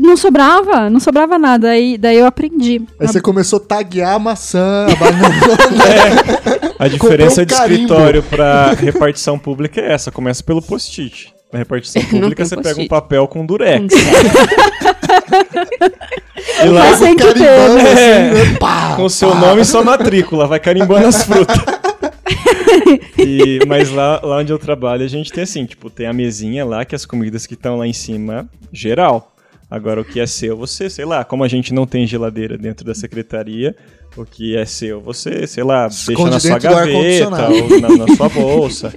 não 0.00 0.16
sobrava, 0.16 0.88
não 0.88 1.00
sobrava 1.00 1.38
nada. 1.38 1.68
Aí, 1.68 1.98
daí 1.98 2.16
eu 2.16 2.24
aprendi. 2.24 2.80
Aí 2.98 3.06
você 3.08 3.20
começou 3.20 3.58
a 3.58 3.60
taguear 3.60 4.14
a 4.14 4.18
maçã, 4.18 4.86
a 4.90 4.94
banana. 4.96 5.28
É, 6.78 6.84
a 6.84 6.88
diferença 6.88 7.42
um 7.42 7.44
de 7.44 7.52
escritório 7.52 8.22
para 8.22 8.72
repartição 8.72 9.38
pública 9.38 9.82
é 9.82 9.92
essa, 9.92 10.10
começa 10.10 10.42
pelo 10.42 10.62
post-it. 10.62 11.34
Na 11.52 11.58
repartição 11.58 12.02
pública 12.04 12.46
você 12.46 12.56
pega 12.56 12.80
um 12.80 12.88
papel 12.88 13.28
com 13.28 13.44
durex. 13.44 13.92
e 16.66 16.68
lá 16.68 16.90
Mas 16.90 17.00
tem 17.00 17.16
que 17.16 17.34
ter, 17.34 17.40
né? 17.40 18.30
assim, 18.30 18.54
pá, 18.56 18.94
com 18.96 19.04
o 19.04 19.10
seu 19.10 19.30
pá. 19.30 19.40
nome 19.40 19.62
e 19.62 19.64
sua 19.64 19.82
matrícula, 19.82 20.46
vai 20.46 20.60
carimbando 20.60 21.06
as 21.06 21.24
frutas. 21.24 21.56
E, 23.18 23.60
mas 23.66 23.90
lá, 23.90 24.20
lá 24.22 24.38
onde 24.38 24.52
eu 24.52 24.58
trabalho, 24.58 25.04
a 25.04 25.08
gente 25.08 25.30
tem 25.32 25.44
assim, 25.44 25.64
tipo, 25.64 25.88
tem 25.88 26.06
a 26.06 26.12
mesinha 26.12 26.64
lá, 26.64 26.84
que 26.84 26.94
as 26.94 27.06
comidas 27.06 27.46
que 27.46 27.54
estão 27.54 27.76
lá 27.76 27.86
em 27.86 27.92
cima, 27.92 28.48
geral. 28.72 29.32
Agora, 29.70 30.00
o 30.00 30.04
que 30.04 30.20
é 30.20 30.26
seu, 30.26 30.56
você, 30.56 30.90
sei 30.90 31.04
lá, 31.04 31.24
como 31.24 31.44
a 31.44 31.48
gente 31.48 31.72
não 31.72 31.86
tem 31.86 32.06
geladeira 32.06 32.58
dentro 32.58 32.84
da 32.84 32.94
secretaria, 32.94 33.74
o 34.16 34.24
que 34.24 34.56
é 34.56 34.64
seu, 34.66 35.00
você, 35.00 35.46
sei 35.46 35.64
lá, 35.64 35.86
Esconde 35.86 36.30
deixa 36.30 36.32
na 36.32 36.40
sua 36.40 36.58
gaveta 36.58 37.48
ou 37.48 37.80
na, 37.80 38.06
na 38.06 38.16
sua 38.16 38.28
bolsa. 38.28 38.92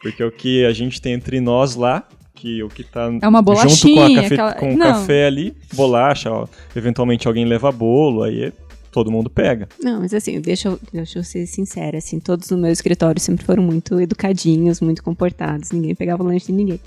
Porque 0.00 0.22
o 0.22 0.30
que 0.30 0.64
a 0.64 0.72
gente 0.72 1.00
tem 1.00 1.14
entre 1.14 1.40
nós 1.40 1.74
lá, 1.74 2.06
que 2.40 2.62
o 2.62 2.68
que 2.68 2.82
tá 2.82 3.10
é 3.20 3.28
uma 3.28 3.40
junto 3.40 3.82
com, 3.82 4.14
café, 4.14 4.26
aquela... 4.26 4.54
com 4.54 4.74
o 4.74 4.78
café 4.78 5.26
ali, 5.26 5.54
bolacha, 5.74 6.32
ó, 6.32 6.46
eventualmente 6.74 7.28
alguém 7.28 7.44
leva 7.44 7.70
bolo, 7.70 8.22
aí 8.22 8.50
todo 8.90 9.10
mundo 9.10 9.28
pega. 9.28 9.68
Não, 9.82 10.00
mas 10.00 10.14
assim, 10.14 10.40
deixa 10.40 10.68
eu, 10.68 10.80
deixa 10.90 11.18
eu 11.18 11.22
ser 11.22 11.46
sincera, 11.46 11.98
assim, 11.98 12.18
todos 12.18 12.50
no 12.50 12.56
meu 12.56 12.72
escritório 12.72 13.20
sempre 13.20 13.44
foram 13.44 13.62
muito 13.62 14.00
educadinhos, 14.00 14.80
muito 14.80 15.02
comportados, 15.02 15.70
ninguém 15.70 15.94
pegava 15.94 16.22
lanche 16.22 16.46
de 16.46 16.52
ninguém. 16.52 16.80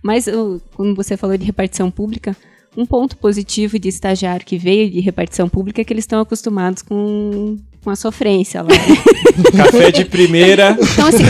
Mas 0.00 0.26
quando 0.74 0.94
você 0.94 1.16
falou 1.16 1.36
de 1.36 1.44
repartição 1.44 1.90
pública, 1.90 2.36
um 2.76 2.86
ponto 2.86 3.16
positivo 3.16 3.78
de 3.78 3.88
estagiário 3.88 4.46
que 4.46 4.56
veio 4.56 4.88
de 4.88 5.00
repartição 5.00 5.48
pública 5.48 5.80
é 5.80 5.84
que 5.84 5.92
eles 5.92 6.04
estão 6.04 6.20
acostumados 6.20 6.80
com 6.80 7.58
com 7.82 7.90
a 7.90 7.96
sofrência 7.96 8.62
lá. 8.62 8.68
Café 9.56 9.90
de 9.90 10.04
primeira. 10.04 10.76
Então, 10.80 11.08
assim, 11.08 11.24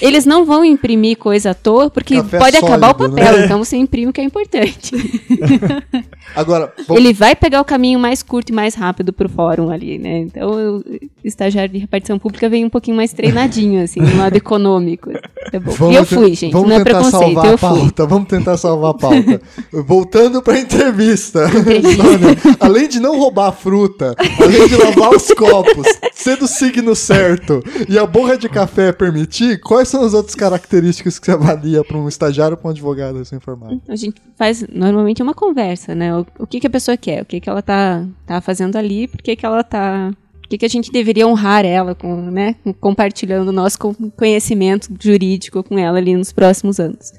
eles 0.00 0.24
não 0.26 0.44
vão 0.44 0.64
imprimir 0.64 1.16
coisa 1.16 1.50
à 1.50 1.54
toa, 1.54 1.90
porque 1.90 2.16
Café 2.16 2.38
pode 2.38 2.56
sólido, 2.56 2.66
acabar 2.66 2.90
o 2.90 2.94
papel. 2.94 3.38
Né? 3.38 3.44
Então, 3.44 3.58
você 3.58 3.76
imprime 3.76 4.10
o 4.10 4.12
que 4.12 4.20
é 4.20 4.24
importante. 4.24 4.92
Agora, 6.34 6.72
vamos... 6.86 7.02
ele 7.02 7.12
vai 7.12 7.34
pegar 7.36 7.60
o 7.60 7.64
caminho 7.64 7.98
mais 7.98 8.22
curto 8.22 8.50
e 8.50 8.52
mais 8.52 8.74
rápido 8.74 9.12
pro 9.12 9.28
fórum 9.28 9.70
ali, 9.70 9.98
né? 9.98 10.20
Então, 10.20 10.50
o 10.50 10.84
estagiário 11.22 11.72
de 11.72 11.78
repartição 11.78 12.18
pública 12.18 12.48
vem 12.48 12.64
um 12.64 12.70
pouquinho 12.70 12.96
mais 12.96 13.12
treinadinho, 13.12 13.82
assim, 13.82 14.00
no 14.00 14.16
lado 14.16 14.36
econômico. 14.36 15.10
É 15.52 15.58
bom. 15.58 15.92
E 15.92 15.94
eu 15.94 16.04
fui, 16.06 16.34
gente. 16.34 16.52
Vamos 16.52 16.68
não 16.68 16.76
é 16.76 16.84
tentar 16.84 16.98
preconceito, 17.00 17.34
salvar 17.34 17.46
eu 17.46 17.54
a 17.54 17.58
pauta. 17.58 18.02
fui. 18.02 18.06
Vamos 18.06 18.28
tentar 18.28 18.56
salvar 18.56 18.90
a 18.90 18.94
pauta. 18.94 19.42
Voltando 19.72 20.42
pra 20.42 20.58
entrevista. 20.58 21.48
Sônia, 21.48 22.56
além 22.60 22.88
de 22.88 23.00
não 23.00 23.18
roubar 23.18 23.48
a 23.48 23.52
fruta, 23.52 24.14
além 24.40 24.68
de 24.68 24.76
lavar 24.76 25.10
os 25.10 25.28
copos, 25.28 25.86
ser 26.14 26.36
do 26.36 26.46
signo 26.46 26.94
certo 26.94 27.62
e 27.88 27.98
a 27.98 28.06
borra 28.06 28.36
de 28.36 28.48
café 28.48 28.92
permitir, 28.92 29.60
quais 29.60 29.88
são 29.88 30.04
as 30.04 30.14
outras 30.14 30.34
características 30.34 31.18
que 31.18 31.26
você 31.26 31.32
avalia 31.32 31.84
para 31.84 31.96
um 31.96 32.08
estagiário 32.08 32.54
ou 32.54 32.58
para 32.58 32.68
um 32.68 32.70
advogado 32.70 33.18
recém-formado? 33.18 33.80
A 33.88 33.96
gente 33.96 34.20
faz 34.36 34.64
normalmente 34.72 35.22
uma 35.22 35.34
conversa, 35.34 35.94
né? 35.94 36.11
O, 36.20 36.26
o 36.40 36.46
que, 36.46 36.60
que 36.60 36.66
a 36.66 36.70
pessoa 36.70 36.96
quer, 36.96 37.22
o 37.22 37.24
que, 37.24 37.40
que 37.40 37.48
ela 37.48 37.62
tá, 37.62 38.06
tá 38.26 38.40
fazendo 38.40 38.76
ali, 38.76 39.08
por 39.08 39.20
que, 39.22 39.36
que 39.36 39.46
ela 39.46 39.62
tá. 39.62 40.12
Por 40.40 40.48
que, 40.48 40.58
que 40.58 40.66
a 40.66 40.68
gente 40.68 40.92
deveria 40.92 41.26
honrar 41.26 41.64
ela, 41.64 41.94
com, 41.94 42.30
né? 42.30 42.56
Compartilhando 42.80 43.48
o 43.48 43.52
nosso 43.52 43.78
conhecimento 44.16 44.88
jurídico 45.00 45.62
com 45.62 45.78
ela 45.78 45.98
ali 45.98 46.14
nos 46.14 46.32
próximos 46.32 46.78
anos. 46.78 47.12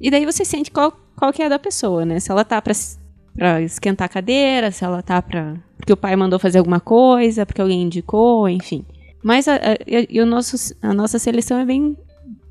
E 0.00 0.10
daí 0.10 0.24
você 0.24 0.44
sente 0.44 0.70
qual, 0.70 0.92
qual 1.16 1.32
que 1.32 1.42
é 1.42 1.46
a 1.46 1.48
da 1.48 1.58
pessoa, 1.58 2.04
né? 2.04 2.20
Se 2.20 2.30
ela 2.30 2.44
tá 2.44 2.60
para 2.60 2.74
para 3.34 3.62
esquentar 3.62 4.04
a 4.04 4.08
cadeira, 4.10 4.70
se 4.70 4.84
ela 4.84 5.00
tá 5.02 5.22
para 5.22 5.56
porque 5.82 5.92
o 5.92 5.96
pai 5.96 6.14
mandou 6.14 6.38
fazer 6.38 6.58
alguma 6.58 6.78
coisa, 6.78 7.44
porque 7.44 7.60
alguém 7.60 7.82
indicou, 7.82 8.48
enfim. 8.48 8.84
Mas 9.20 9.48
a, 9.48 9.56
a, 9.56 9.76
e 10.08 10.20
o 10.20 10.26
nosso, 10.26 10.76
a 10.80 10.94
nossa 10.94 11.18
seleção 11.18 11.58
é 11.58 11.64
bem 11.64 11.96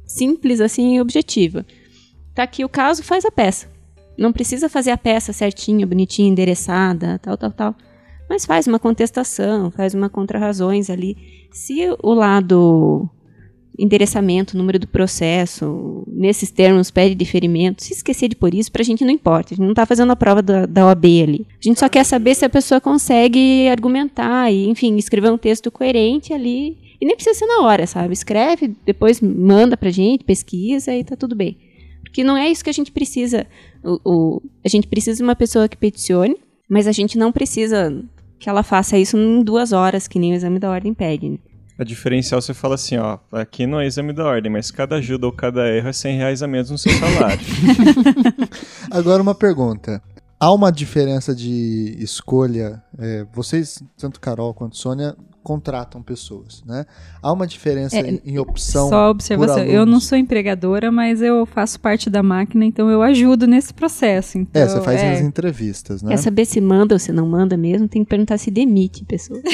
simples 0.05 0.59
assim 0.59 0.95
e 0.95 1.01
objetiva. 1.01 1.65
Tá 2.35 2.43
aqui 2.43 2.65
o 2.65 2.69
caso, 2.69 3.01
faz 3.03 3.23
a 3.23 3.31
peça. 3.31 3.67
Não 4.17 4.31
precisa 4.31 4.69
fazer 4.69 4.91
a 4.91 4.97
peça 4.97 5.33
certinha, 5.33 5.87
bonitinha, 5.87 6.29
endereçada, 6.29 7.19
tal, 7.19 7.37
tal, 7.37 7.51
tal. 7.51 7.75
Mas 8.29 8.45
faz 8.45 8.67
uma 8.67 8.79
contestação, 8.79 9.71
faz 9.71 9.93
uma 9.93 10.09
contrarrazões 10.09 10.89
ali. 10.89 11.17
Se 11.51 11.81
o 12.01 12.13
lado 12.13 13.09
endereçamento, 13.77 14.57
número 14.57 14.77
do 14.77 14.87
processo, 14.87 16.03
nesses 16.07 16.51
termos 16.51 16.91
pede 16.91 17.15
deferimento, 17.15 17.83
se 17.83 17.93
esquecer 17.93 18.27
de 18.27 18.35
por 18.35 18.53
isso, 18.53 18.71
pra 18.71 18.83
gente 18.83 19.03
não 19.03 19.11
importa. 19.11 19.53
A 19.53 19.57
gente 19.57 19.65
não 19.65 19.73
tá 19.73 19.85
fazendo 19.85 20.11
a 20.11 20.15
prova 20.15 20.41
da, 20.41 20.65
da 20.65 20.85
OAB 20.85 21.05
ali. 21.23 21.47
A 21.49 21.63
gente 21.63 21.79
só 21.79 21.89
quer 21.89 22.03
saber 22.03 22.35
se 22.35 22.45
a 22.45 22.49
pessoa 22.49 22.79
consegue 22.79 23.67
argumentar 23.69 24.51
e, 24.51 24.67
enfim, 24.67 24.95
escrever 24.97 25.31
um 25.31 25.37
texto 25.37 25.71
coerente 25.71 26.33
ali. 26.33 26.77
E 26.99 27.05
nem 27.05 27.15
precisa 27.15 27.37
ser 27.37 27.47
na 27.47 27.61
hora, 27.65 27.87
sabe? 27.87 28.13
Escreve, 28.13 28.75
depois 28.85 29.19
manda 29.19 29.75
pra 29.75 29.89
gente, 29.89 30.23
pesquisa 30.23 30.93
e 30.93 31.03
tá 31.03 31.15
tudo 31.15 31.35
bem. 31.35 31.57
Porque 32.03 32.23
não 32.23 32.37
é 32.37 32.49
isso 32.49 32.63
que 32.63 32.69
a 32.69 32.73
gente 32.73 32.91
precisa. 32.91 33.47
O, 33.83 33.99
o, 34.03 34.41
a 34.63 34.69
gente 34.69 34.87
precisa 34.87 35.17
de 35.17 35.23
uma 35.23 35.35
pessoa 35.35 35.67
que 35.67 35.77
peticione, 35.77 36.35
mas 36.69 36.87
a 36.87 36.91
gente 36.91 37.17
não 37.17 37.31
precisa 37.31 37.93
que 38.39 38.49
ela 38.49 38.63
faça 38.63 38.97
isso 38.97 39.17
em 39.17 39.43
duas 39.43 39.71
horas, 39.71 40.07
que 40.07 40.19
nem 40.19 40.33
o 40.33 40.35
exame 40.35 40.59
da 40.59 40.69
ordem 40.69 40.93
pede. 40.93 41.29
Né? 41.29 41.37
A 41.77 41.83
diferencial 41.83 42.41
você 42.41 42.53
fala 42.53 42.75
assim, 42.75 42.97
ó, 42.97 43.17
aqui 43.31 43.65
não 43.65 43.79
é 43.79 43.87
exame 43.87 44.13
da 44.13 44.25
ordem, 44.25 44.51
mas 44.51 44.69
cada 44.69 44.97
ajuda 44.97 45.25
ou 45.25 45.31
cada 45.31 45.67
erro 45.67 45.89
é 45.89 45.93
100 45.93 46.17
reais 46.17 46.43
a 46.43 46.47
menos 46.47 46.69
no 46.69 46.77
seu 46.77 46.91
salário. 46.91 47.43
Agora 48.91 49.21
uma 49.21 49.33
pergunta. 49.33 50.01
Há 50.39 50.53
uma 50.53 50.71
diferença 50.71 51.35
de 51.35 51.95
escolha? 51.99 52.83
É, 52.97 53.25
vocês, 53.33 53.81
tanto 53.97 54.19
Carol 54.19 54.53
quanto 54.53 54.77
Sônia, 54.77 55.15
contratam 55.43 56.01
pessoas, 56.01 56.63
né? 56.65 56.85
Há 57.21 57.31
uma 57.31 57.47
diferença 57.47 57.97
é, 57.97 58.19
em 58.23 58.37
opção. 58.37 58.89
Só 58.89 59.09
observação. 59.09 59.63
eu 59.63 59.85
não 59.85 59.99
sou 59.99 60.17
empregadora, 60.17 60.91
mas 60.91 61.21
eu 61.21 61.45
faço 61.45 61.79
parte 61.79 62.09
da 62.09 62.21
máquina, 62.21 62.65
então 62.65 62.89
eu 62.89 63.01
ajudo 63.01 63.47
nesse 63.47 63.73
processo. 63.73 64.37
Então, 64.37 64.61
é, 64.61 64.67
você 64.67 64.81
faz 64.81 65.01
é. 65.01 65.13
as 65.13 65.21
entrevistas, 65.21 66.01
né? 66.01 66.11
Quer 66.11 66.17
saber 66.17 66.45
se 66.45 66.61
manda 66.61 66.95
ou 66.95 66.99
se 66.99 67.11
não 67.11 67.27
manda 67.27 67.57
mesmo? 67.57 67.87
Tem 67.87 68.03
que 68.03 68.09
perguntar 68.09 68.37
se 68.37 68.51
demite 68.51 69.03
pessoa. 69.03 69.41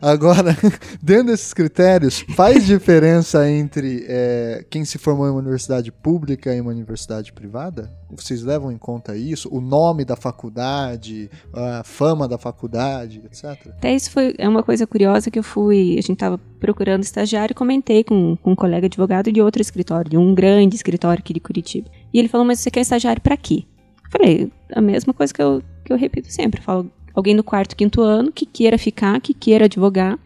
Agora, 0.00 0.56
dentro 1.02 1.26
desses 1.26 1.52
critérios, 1.52 2.24
faz 2.34 2.64
diferença 2.64 3.48
entre 3.50 4.04
é, 4.08 4.64
quem 4.70 4.84
se 4.84 4.96
formou 4.96 5.26
em 5.26 5.30
uma 5.30 5.40
universidade 5.40 5.90
pública 5.90 6.54
e 6.54 6.60
uma 6.60 6.70
universidade 6.70 7.32
privada? 7.32 7.92
Vocês 8.10 8.42
levam 8.42 8.70
em 8.70 8.78
conta 8.78 9.16
isso? 9.16 9.48
O 9.52 9.60
nome 9.60 10.04
da 10.04 10.16
faculdade, 10.16 11.30
a 11.52 11.82
fama 11.84 12.28
da 12.28 12.37
da 12.38 12.42
faculdade, 12.42 13.20
etc? 13.26 13.68
Até 13.68 13.94
isso 13.94 14.10
foi 14.10 14.34
é 14.38 14.48
uma 14.48 14.62
coisa 14.62 14.86
curiosa 14.86 15.30
que 15.30 15.38
eu 15.38 15.42
fui, 15.42 15.92
a 15.98 16.00
gente 16.00 16.12
estava 16.12 16.38
procurando 16.60 17.02
estagiário 17.02 17.52
e 17.52 17.54
comentei 17.54 18.04
com, 18.04 18.36
com 18.36 18.52
um 18.52 18.56
colega 18.56 18.86
advogado 18.86 19.30
de 19.30 19.42
outro 19.42 19.60
escritório, 19.60 20.10
de 20.10 20.16
um 20.16 20.34
grande 20.34 20.76
escritório 20.76 21.20
aqui 21.20 21.34
de 21.34 21.40
Curitiba. 21.40 21.90
E 22.12 22.18
ele 22.18 22.28
falou, 22.28 22.46
mas 22.46 22.60
você 22.60 22.70
quer 22.70 22.80
estagiário 22.80 23.20
para 23.20 23.36
quê? 23.36 23.64
Eu 24.04 24.10
falei, 24.10 24.52
a 24.72 24.80
mesma 24.80 25.12
coisa 25.12 25.34
que 25.34 25.42
eu, 25.42 25.62
que 25.84 25.92
eu 25.92 25.96
repito 25.96 26.32
sempre, 26.32 26.60
eu 26.60 26.64
falo, 26.64 26.90
alguém 27.12 27.34
no 27.34 27.42
quarto, 27.42 27.76
quinto 27.76 28.00
ano 28.00 28.32
que 28.32 28.46
queira 28.46 28.78
ficar, 28.78 29.20
que 29.20 29.34
queira 29.34 29.66
advogar 29.66 30.18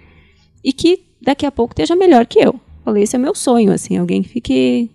e 0.62 0.72
que 0.72 1.02
daqui 1.20 1.46
a 1.46 1.50
pouco 1.50 1.72
esteja 1.72 1.96
melhor 1.96 2.26
que 2.26 2.38
eu. 2.38 2.52
Eu 2.52 2.84
falei, 2.84 3.02
esse 3.02 3.16
é 3.16 3.18
meu 3.18 3.34
sonho, 3.34 3.72
assim, 3.72 3.96
alguém 3.96 4.22
que 4.22 4.28
fique 4.28 4.90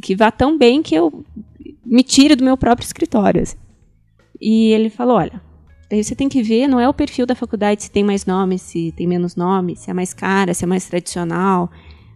que 0.00 0.14
vá 0.14 0.30
tão 0.30 0.56
bem 0.56 0.80
que 0.80 0.94
eu 0.94 1.24
me 1.84 2.02
tire 2.02 2.36
do 2.36 2.44
meu 2.44 2.56
próprio 2.56 2.86
escritório. 2.86 3.42
Assim. 3.42 3.56
E 4.40 4.72
ele 4.72 4.90
falou: 4.90 5.16
olha, 5.16 5.40
daí 5.90 6.02
você 6.02 6.14
tem 6.14 6.28
que 6.28 6.42
ver, 6.42 6.66
não 6.66 6.80
é 6.80 6.88
o 6.88 6.94
perfil 6.94 7.26
da 7.26 7.34
faculdade 7.34 7.82
se 7.84 7.90
tem 7.90 8.04
mais 8.04 8.26
nomes, 8.26 8.62
se 8.62 8.92
tem 8.92 9.06
menos 9.06 9.36
nomes, 9.36 9.80
se 9.80 9.90
é 9.90 9.94
mais 9.94 10.12
cara, 10.12 10.52
se 10.54 10.64
é 10.64 10.66
mais 10.66 10.86
tradicional, 10.86 11.70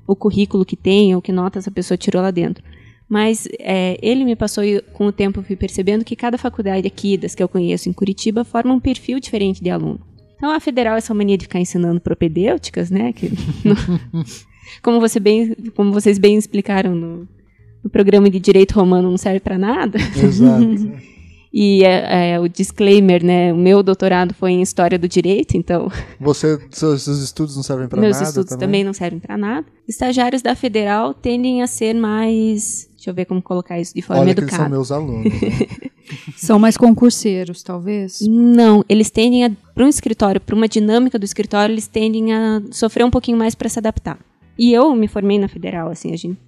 o 0.07 0.17
currículo 0.17 0.65
que 0.65 0.77
tem, 0.77 1.15
ou 1.15 1.23
que 1.23 1.33
notas 1.33 1.69
a 1.69 1.71
pessoa 1.71 1.97
tirou 1.97 2.23
lá 2.23 2.31
dentro. 2.31 2.63
Mas 3.09 3.49
é, 3.59 3.99
ele 4.01 4.25
me 4.25 4.37
passou, 4.37 4.63
e 4.63 4.81
com 4.93 5.07
o 5.07 5.13
tempo 5.13 5.43
fui 5.43 5.57
percebendo 5.57 6.05
que 6.05 6.15
cada 6.15 6.39
faculdade 6.39 6.87
aqui, 6.87 7.17
das 7.17 7.35
que 7.35 7.43
eu 7.43 7.49
conheço 7.49 7.89
em 7.89 7.93
Curitiba, 7.93 8.45
forma 8.45 8.73
um 8.73 8.81
perfil 8.81 9.19
diferente 9.19 9.63
de 9.63 9.71
aluno. 9.71 10.01
Então 10.37 10.51
a 10.51 10.61
federal, 10.61 10.97
essa 10.97 11.13
mania 11.13 11.37
de 11.37 11.45
ficar 11.45 11.59
ensinando 11.59 12.01
propedêuticas, 12.01 12.91
né? 12.91 13.13
Que, 13.13 13.31
no, 13.65 13.75
como, 14.81 15.01
você 15.01 15.21
bem, 15.21 15.55
como 15.75 15.93
vocês 15.93 16.19
bem 16.19 16.37
explicaram 16.37 16.95
no, 16.95 17.29
no 17.83 17.91
programa 17.91 18.31
de 18.31 18.39
direito 18.39 18.73
romano, 18.73 19.11
não 19.11 19.19
serve 19.19 19.41
para 19.41 19.59
nada. 19.59 19.99
Exato. 20.17 20.93
E 21.53 21.85
é, 21.85 22.33
é, 22.33 22.41
o 22.41 22.49
disclaimer, 22.49 23.25
né? 23.25 23.53
O 23.53 23.57
meu 23.57 23.83
doutorado 23.83 24.33
foi 24.33 24.53
em 24.53 24.63
História 24.63 24.99
do 24.99 25.09
Direito, 25.09 25.57
então... 25.57 25.91
Você, 26.21 26.61
seus, 26.71 27.03
seus 27.03 27.19
estudos 27.19 27.57
não 27.57 27.63
servem 27.63 27.89
para 27.89 28.01
nada 28.01 28.07
Meus 28.07 28.21
estudos 28.21 28.51
também? 28.51 28.67
também 28.67 28.85
não 28.85 28.93
servem 28.93 29.19
para 29.19 29.37
nada. 29.37 29.67
Estagiários 29.89 30.43
da 30.43 30.55
Federal 30.55 31.13
tendem 31.13 31.63
a 31.63 31.67
ser 31.67 31.95
mais... 31.95 32.89
Deixa 32.95 33.11
eu 33.11 33.15
ver 33.15 33.25
como 33.25 33.43
colocar 33.43 33.81
isso 33.81 33.95
de 33.95 34.03
forma 34.03 34.23
Olha 34.23 34.31
educada. 34.31 34.51
Que 34.51 34.57
são 34.59 34.69
meus 34.69 34.93
alunos. 34.93 35.25
Né? 35.25 35.67
são 36.37 36.59
mais 36.59 36.77
concurseiros, 36.77 37.63
talvez? 37.63 38.21
Não, 38.21 38.85
eles 38.89 39.11
tendem 39.11 39.45
a... 39.45 39.51
Para 39.75 39.85
um 39.85 39.89
escritório, 39.89 40.41
para 40.41 40.55
uma 40.55 40.69
dinâmica 40.69 41.19
do 41.19 41.25
escritório, 41.25 41.73
eles 41.73 41.89
tendem 41.89 42.33
a 42.33 42.63
sofrer 42.71 43.05
um 43.05 43.11
pouquinho 43.11 43.39
mais 43.39 43.55
para 43.57 43.69
se 43.69 43.79
adaptar. 43.79 44.19
E 44.57 44.73
eu 44.73 44.95
me 44.95 45.09
formei 45.09 45.39
na 45.39 45.49
Federal, 45.49 45.89
assim, 45.89 46.13
a 46.13 46.17
gente 46.17 46.39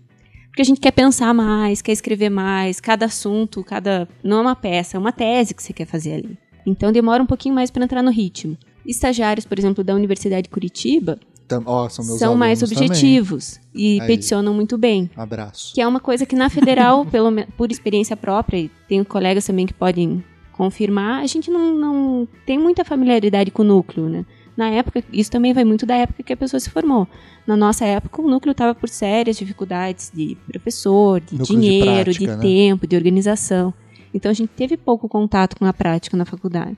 porque 0.52 0.60
a 0.60 0.66
gente 0.66 0.82
quer 0.82 0.90
pensar 0.90 1.32
mais, 1.32 1.80
quer 1.80 1.92
escrever 1.92 2.28
mais, 2.28 2.78
cada 2.78 3.06
assunto, 3.06 3.64
cada. 3.64 4.06
Não 4.22 4.36
é 4.36 4.40
uma 4.42 4.54
peça, 4.54 4.98
é 4.98 5.00
uma 5.00 5.10
tese 5.10 5.54
que 5.54 5.62
você 5.62 5.72
quer 5.72 5.86
fazer 5.86 6.12
ali. 6.12 6.38
Então 6.66 6.92
demora 6.92 7.22
um 7.22 7.26
pouquinho 7.26 7.54
mais 7.54 7.70
para 7.70 7.82
entrar 7.82 8.02
no 8.02 8.10
ritmo. 8.10 8.58
Estagiários, 8.86 9.46
por 9.46 9.58
exemplo, 9.58 9.82
da 9.82 9.94
Universidade 9.94 10.42
de 10.42 10.48
Curitiba, 10.50 11.18
oh, 11.64 11.88
são, 11.88 12.04
são 12.04 12.36
mais 12.36 12.62
objetivos 12.62 13.52
também. 13.72 13.96
e 13.96 14.00
Aí. 14.02 14.06
peticionam 14.06 14.52
muito 14.52 14.76
bem. 14.76 15.10
Abraço. 15.16 15.72
Que 15.74 15.80
é 15.80 15.86
uma 15.86 16.00
coisa 16.00 16.26
que 16.26 16.36
na 16.36 16.50
federal, 16.50 17.06
pelo, 17.10 17.30
por 17.56 17.72
experiência 17.72 18.14
própria, 18.14 18.58
e 18.58 18.70
tenho 18.86 19.06
colegas 19.06 19.46
também 19.46 19.66
que 19.66 19.72
podem 19.72 20.22
confirmar, 20.52 21.22
a 21.22 21.26
gente 21.26 21.50
não, 21.50 21.74
não 21.74 22.28
tem 22.44 22.58
muita 22.58 22.84
familiaridade 22.84 23.50
com 23.50 23.62
o 23.62 23.64
núcleo, 23.64 24.06
né? 24.06 24.26
Na 24.56 24.68
época, 24.68 25.02
isso 25.12 25.30
também 25.30 25.52
vai 25.52 25.64
muito 25.64 25.86
da 25.86 25.96
época 25.96 26.22
que 26.22 26.32
a 26.32 26.36
pessoa 26.36 26.60
se 26.60 26.68
formou. 26.68 27.08
Na 27.46 27.56
nossa 27.56 27.84
época, 27.84 28.20
o 28.20 28.28
núcleo 28.28 28.52
estava 28.52 28.74
por 28.74 28.88
sérias 28.88 29.36
dificuldades 29.36 30.10
de 30.14 30.36
professor, 30.46 31.20
de 31.20 31.38
núcleo 31.38 31.60
dinheiro, 31.60 32.12
de, 32.12 32.18
prática, 32.18 32.18
de 32.18 32.26
né? 32.26 32.36
tempo, 32.36 32.86
de 32.86 32.96
organização. 32.96 33.72
Então 34.14 34.30
a 34.30 34.34
gente 34.34 34.50
teve 34.50 34.76
pouco 34.76 35.08
contato 35.08 35.56
com 35.56 35.64
a 35.64 35.72
prática 35.72 36.16
na 36.16 36.24
faculdade. 36.24 36.76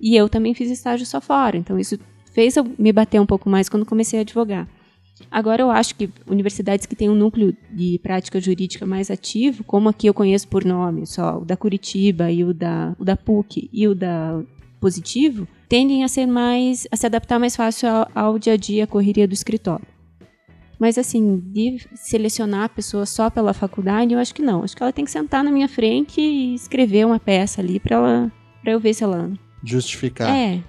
E 0.00 0.16
eu 0.16 0.28
também 0.28 0.54
fiz 0.54 0.70
estágio 0.70 1.06
só 1.06 1.20
fora, 1.20 1.56
então 1.56 1.78
isso 1.78 1.98
fez 2.32 2.56
eu 2.56 2.66
me 2.78 2.92
bater 2.92 3.20
um 3.20 3.26
pouco 3.26 3.48
mais 3.48 3.68
quando 3.68 3.86
comecei 3.86 4.18
a 4.18 4.22
advogar. 4.22 4.68
Agora 5.30 5.62
eu 5.62 5.70
acho 5.70 5.94
que 5.94 6.10
universidades 6.26 6.86
que 6.86 6.96
têm 6.96 7.08
um 7.08 7.14
núcleo 7.14 7.56
de 7.70 8.00
prática 8.02 8.40
jurídica 8.40 8.84
mais 8.84 9.10
ativo, 9.10 9.62
como 9.62 9.88
aqui 9.88 10.08
eu 10.08 10.14
conheço 10.14 10.48
por 10.48 10.64
nome, 10.64 11.06
só 11.06 11.38
o 11.38 11.44
da 11.44 11.56
Curitiba 11.56 12.30
e 12.32 12.42
o 12.42 12.52
da, 12.52 12.96
o 12.98 13.04
da 13.04 13.16
PUC 13.16 13.70
e 13.72 13.86
o 13.86 13.94
da 13.94 14.42
Positivo, 14.84 15.48
tendem 15.66 16.04
a 16.04 16.08
ser 16.08 16.26
mais 16.26 16.86
a 16.92 16.96
se 16.96 17.06
adaptar 17.06 17.38
mais 17.38 17.56
fácil 17.56 17.88
ao, 17.88 18.10
ao 18.14 18.38
dia 18.38 18.52
a 18.52 18.56
dia, 18.58 18.84
à 18.84 18.86
correria 18.86 19.26
do 19.26 19.32
escritório. 19.32 19.86
Mas 20.78 20.98
assim, 20.98 21.42
de 21.46 21.80
selecionar 21.94 22.64
a 22.64 22.68
pessoa 22.68 23.06
só 23.06 23.30
pela 23.30 23.54
faculdade, 23.54 24.12
eu 24.12 24.18
acho 24.18 24.34
que 24.34 24.42
não. 24.42 24.62
Acho 24.62 24.76
que 24.76 24.82
ela 24.82 24.92
tem 24.92 25.06
que 25.06 25.10
sentar 25.10 25.42
na 25.42 25.50
minha 25.50 25.68
frente 25.68 26.20
e 26.20 26.54
escrever 26.54 27.06
uma 27.06 27.18
peça 27.18 27.62
ali 27.62 27.80
para 27.80 27.96
ela 27.96 28.32
para 28.62 28.72
eu 28.72 28.78
ver 28.78 28.92
se 28.92 29.02
ela 29.02 29.32
justificar. 29.64 30.28
É. 30.28 30.62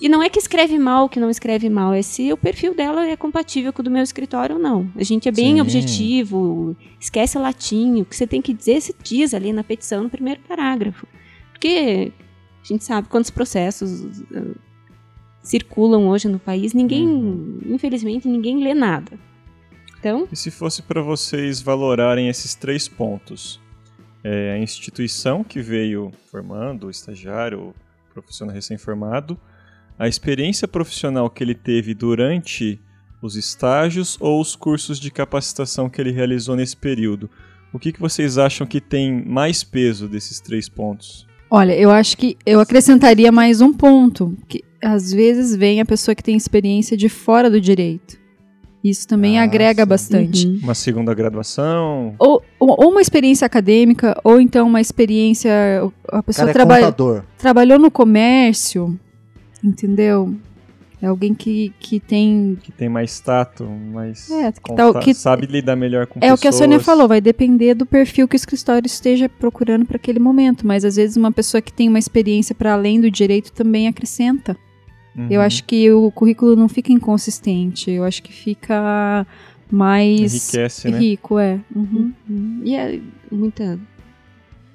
E 0.00 0.08
não 0.08 0.22
é 0.22 0.30
que 0.30 0.38
escreve 0.38 0.78
mal, 0.78 1.06
que 1.06 1.20
não 1.20 1.28
escreve 1.28 1.68
mal, 1.68 1.92
é 1.92 2.00
se 2.00 2.32
o 2.32 2.36
perfil 2.38 2.74
dela 2.74 3.06
é 3.06 3.14
compatível 3.14 3.74
com 3.74 3.82
o 3.82 3.84
do 3.84 3.90
meu 3.90 4.02
escritório 4.02 4.56
ou 4.56 4.62
não. 4.62 4.90
A 4.96 5.04
gente 5.04 5.28
é 5.28 5.32
bem 5.32 5.56
Sim. 5.56 5.60
objetivo, 5.60 6.74
esquece 6.98 7.36
latim, 7.36 8.00
o 8.00 8.06
que 8.06 8.16
você 8.16 8.26
tem 8.26 8.40
que 8.40 8.54
dizer 8.54 8.80
se 8.80 8.96
diz 9.02 9.34
ali 9.34 9.52
na 9.52 9.62
petição 9.62 10.04
no 10.04 10.08
primeiro 10.08 10.40
parágrafo. 10.48 11.06
Porque 11.52 12.10
a 12.62 12.66
gente 12.66 12.84
sabe 12.84 13.08
quantos 13.08 13.30
processos 13.30 14.00
uh, 14.30 14.56
circulam 15.42 16.08
hoje 16.08 16.28
no 16.28 16.38
país, 16.38 16.74
ninguém, 16.74 17.06
uhum. 17.06 17.60
infelizmente, 17.66 18.28
ninguém 18.28 18.62
lê 18.62 18.74
nada. 18.74 19.18
Então, 19.98 20.28
e 20.30 20.36
se 20.36 20.50
fosse 20.50 20.82
para 20.82 21.02
vocês 21.02 21.60
valorarem 21.60 22.28
esses 22.28 22.54
três 22.54 22.86
pontos? 22.86 23.60
É, 24.22 24.52
a 24.52 24.58
instituição 24.58 25.42
que 25.42 25.60
veio 25.60 26.12
formando, 26.30 26.86
o 26.86 26.90
estagiário, 26.90 27.60
o 27.60 27.74
profissional 28.12 28.54
recém-formado, 28.54 29.38
a 29.98 30.06
experiência 30.06 30.68
profissional 30.68 31.28
que 31.28 31.42
ele 31.42 31.54
teve 31.54 31.94
durante 31.94 32.80
os 33.20 33.36
estágios 33.36 34.16
ou 34.20 34.40
os 34.40 34.54
cursos 34.54 35.00
de 35.00 35.10
capacitação 35.10 35.88
que 35.90 36.00
ele 36.00 36.12
realizou 36.12 36.54
nesse 36.54 36.76
período. 36.76 37.28
O 37.72 37.78
que, 37.78 37.92
que 37.92 38.00
vocês 38.00 38.38
acham 38.38 38.66
que 38.66 38.80
tem 38.80 39.24
mais 39.24 39.64
peso 39.64 40.08
desses 40.08 40.40
três 40.40 40.68
pontos? 40.68 41.26
Olha, 41.50 41.76
eu 41.78 41.90
acho 41.90 42.16
que 42.16 42.36
eu 42.44 42.60
acrescentaria 42.60 43.32
mais 43.32 43.60
um 43.60 43.72
ponto, 43.72 44.36
que 44.48 44.62
às 44.82 45.12
vezes 45.12 45.56
vem 45.56 45.80
a 45.80 45.84
pessoa 45.84 46.14
que 46.14 46.22
tem 46.22 46.36
experiência 46.36 46.96
de 46.96 47.08
fora 47.08 47.48
do 47.50 47.60
direito. 47.60 48.18
Isso 48.82 49.08
também 49.08 49.38
ah, 49.38 49.42
agrega 49.42 49.82
sim. 49.82 49.88
bastante. 49.88 50.46
Uhum. 50.46 50.60
Uma 50.62 50.74
segunda 50.74 51.12
graduação. 51.12 52.14
Ou, 52.18 52.42
ou, 52.60 52.76
ou, 52.78 52.90
uma 52.90 53.00
experiência 53.00 53.44
acadêmica, 53.44 54.18
ou 54.22 54.40
então 54.40 54.66
uma 54.68 54.80
experiência. 54.80 55.50
A 56.08 56.22
pessoa 56.22 56.50
é 56.50 56.52
traba 56.52 56.94
trabalhou 57.36 57.78
no 57.78 57.90
comércio, 57.90 58.98
entendeu? 59.64 60.34
É 61.00 61.06
alguém 61.06 61.32
que, 61.32 61.72
que 61.78 62.00
tem. 62.00 62.58
Que 62.60 62.72
tem 62.72 62.88
mais 62.88 63.20
tato, 63.20 63.64
mais. 63.64 64.28
É, 64.30 64.50
que, 64.50 64.74
tal, 64.74 64.98
que 64.98 65.14
sabe 65.14 65.46
lidar 65.46 65.76
melhor 65.76 66.06
com 66.06 66.18
é 66.18 66.22
pessoas. 66.22 66.30
É 66.30 66.34
o 66.34 66.38
que 66.38 66.48
a 66.48 66.52
Sônia 66.52 66.80
falou, 66.80 67.06
vai 67.06 67.20
depender 67.20 67.74
do 67.74 67.86
perfil 67.86 68.26
que 68.26 68.34
o 68.34 68.36
escritório 68.36 68.86
esteja 68.86 69.28
procurando 69.28 69.86
para 69.86 69.96
aquele 69.96 70.18
momento. 70.18 70.66
Mas 70.66 70.84
às 70.84 70.96
vezes 70.96 71.16
uma 71.16 71.30
pessoa 71.30 71.62
que 71.62 71.72
tem 71.72 71.88
uma 71.88 72.00
experiência 72.00 72.52
para 72.52 72.72
além 72.72 73.00
do 73.00 73.10
direito 73.10 73.52
também 73.52 73.86
acrescenta. 73.86 74.56
Uhum. 75.16 75.28
Eu 75.30 75.40
acho 75.40 75.62
que 75.64 75.90
o 75.92 76.10
currículo 76.10 76.56
não 76.56 76.68
fica 76.68 76.92
inconsistente. 76.92 77.92
Eu 77.92 78.02
acho 78.02 78.20
que 78.20 78.32
fica 78.32 79.24
mais 79.70 80.34
Enriquece, 80.34 80.90
né? 80.90 80.98
rico, 80.98 81.38
é. 81.38 81.60
Uhum. 81.74 82.12
Uhum. 82.28 82.60
E 82.64 82.74
é 82.74 83.00
muita. 83.30 83.78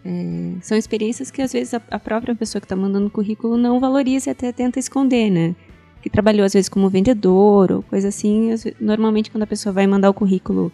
É, 0.06 0.54
são 0.62 0.78
experiências 0.78 1.32
que 1.32 1.41
às 1.41 1.52
vezes 1.52 1.74
a, 1.74 1.82
a 1.91 2.00
própria 2.00 2.36
pessoa 2.36 2.62
que 2.62 2.66
está 2.66 2.76
mandando 2.76 3.08
o 3.08 3.12
currículo 3.12 3.58
não 3.58 3.80
valoriza 3.80 4.30
e 4.30 4.32
até 4.32 4.52
tenta 4.54 4.80
esconder, 4.80 5.30
né? 5.30 5.56
Que 6.03 6.09
trabalhou 6.09 6.45
às 6.45 6.51
vezes 6.51 6.67
como 6.67 6.89
vendedor 6.89 7.71
ou 7.71 7.81
coisa 7.81 8.09
assim, 8.09 8.49
normalmente 8.80 9.31
quando 9.31 9.43
a 9.43 9.47
pessoa 9.47 9.71
vai 9.71 9.88
mandar 9.88 10.09
o 10.09 10.13
currículo, 10.13 10.69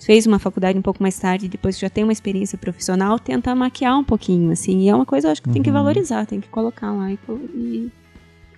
fez 0.00 0.26
uma 0.26 0.40
faculdade 0.40 0.76
um 0.76 0.82
pouco 0.82 1.00
mais 1.00 1.16
tarde, 1.16 1.48
depois 1.48 1.78
já 1.78 1.88
tem 1.88 2.02
uma 2.02 2.12
experiência 2.12 2.58
profissional, 2.58 3.20
tenta 3.20 3.54
maquiar 3.54 3.96
um 3.96 4.02
pouquinho, 4.02 4.50
assim, 4.50 4.80
e 4.80 4.88
é 4.88 4.94
uma 4.94 5.06
coisa 5.06 5.28
eu 5.28 5.32
acho 5.32 5.40
que 5.40 5.48
uhum. 5.48 5.54
tem 5.54 5.62
que 5.62 5.70
uhum. 5.70 5.76
valorizar, 5.76 6.26
tem 6.26 6.40
que 6.40 6.48
colocar 6.48 6.90
lá 6.90 7.12
e, 7.12 7.18
e 7.54 7.92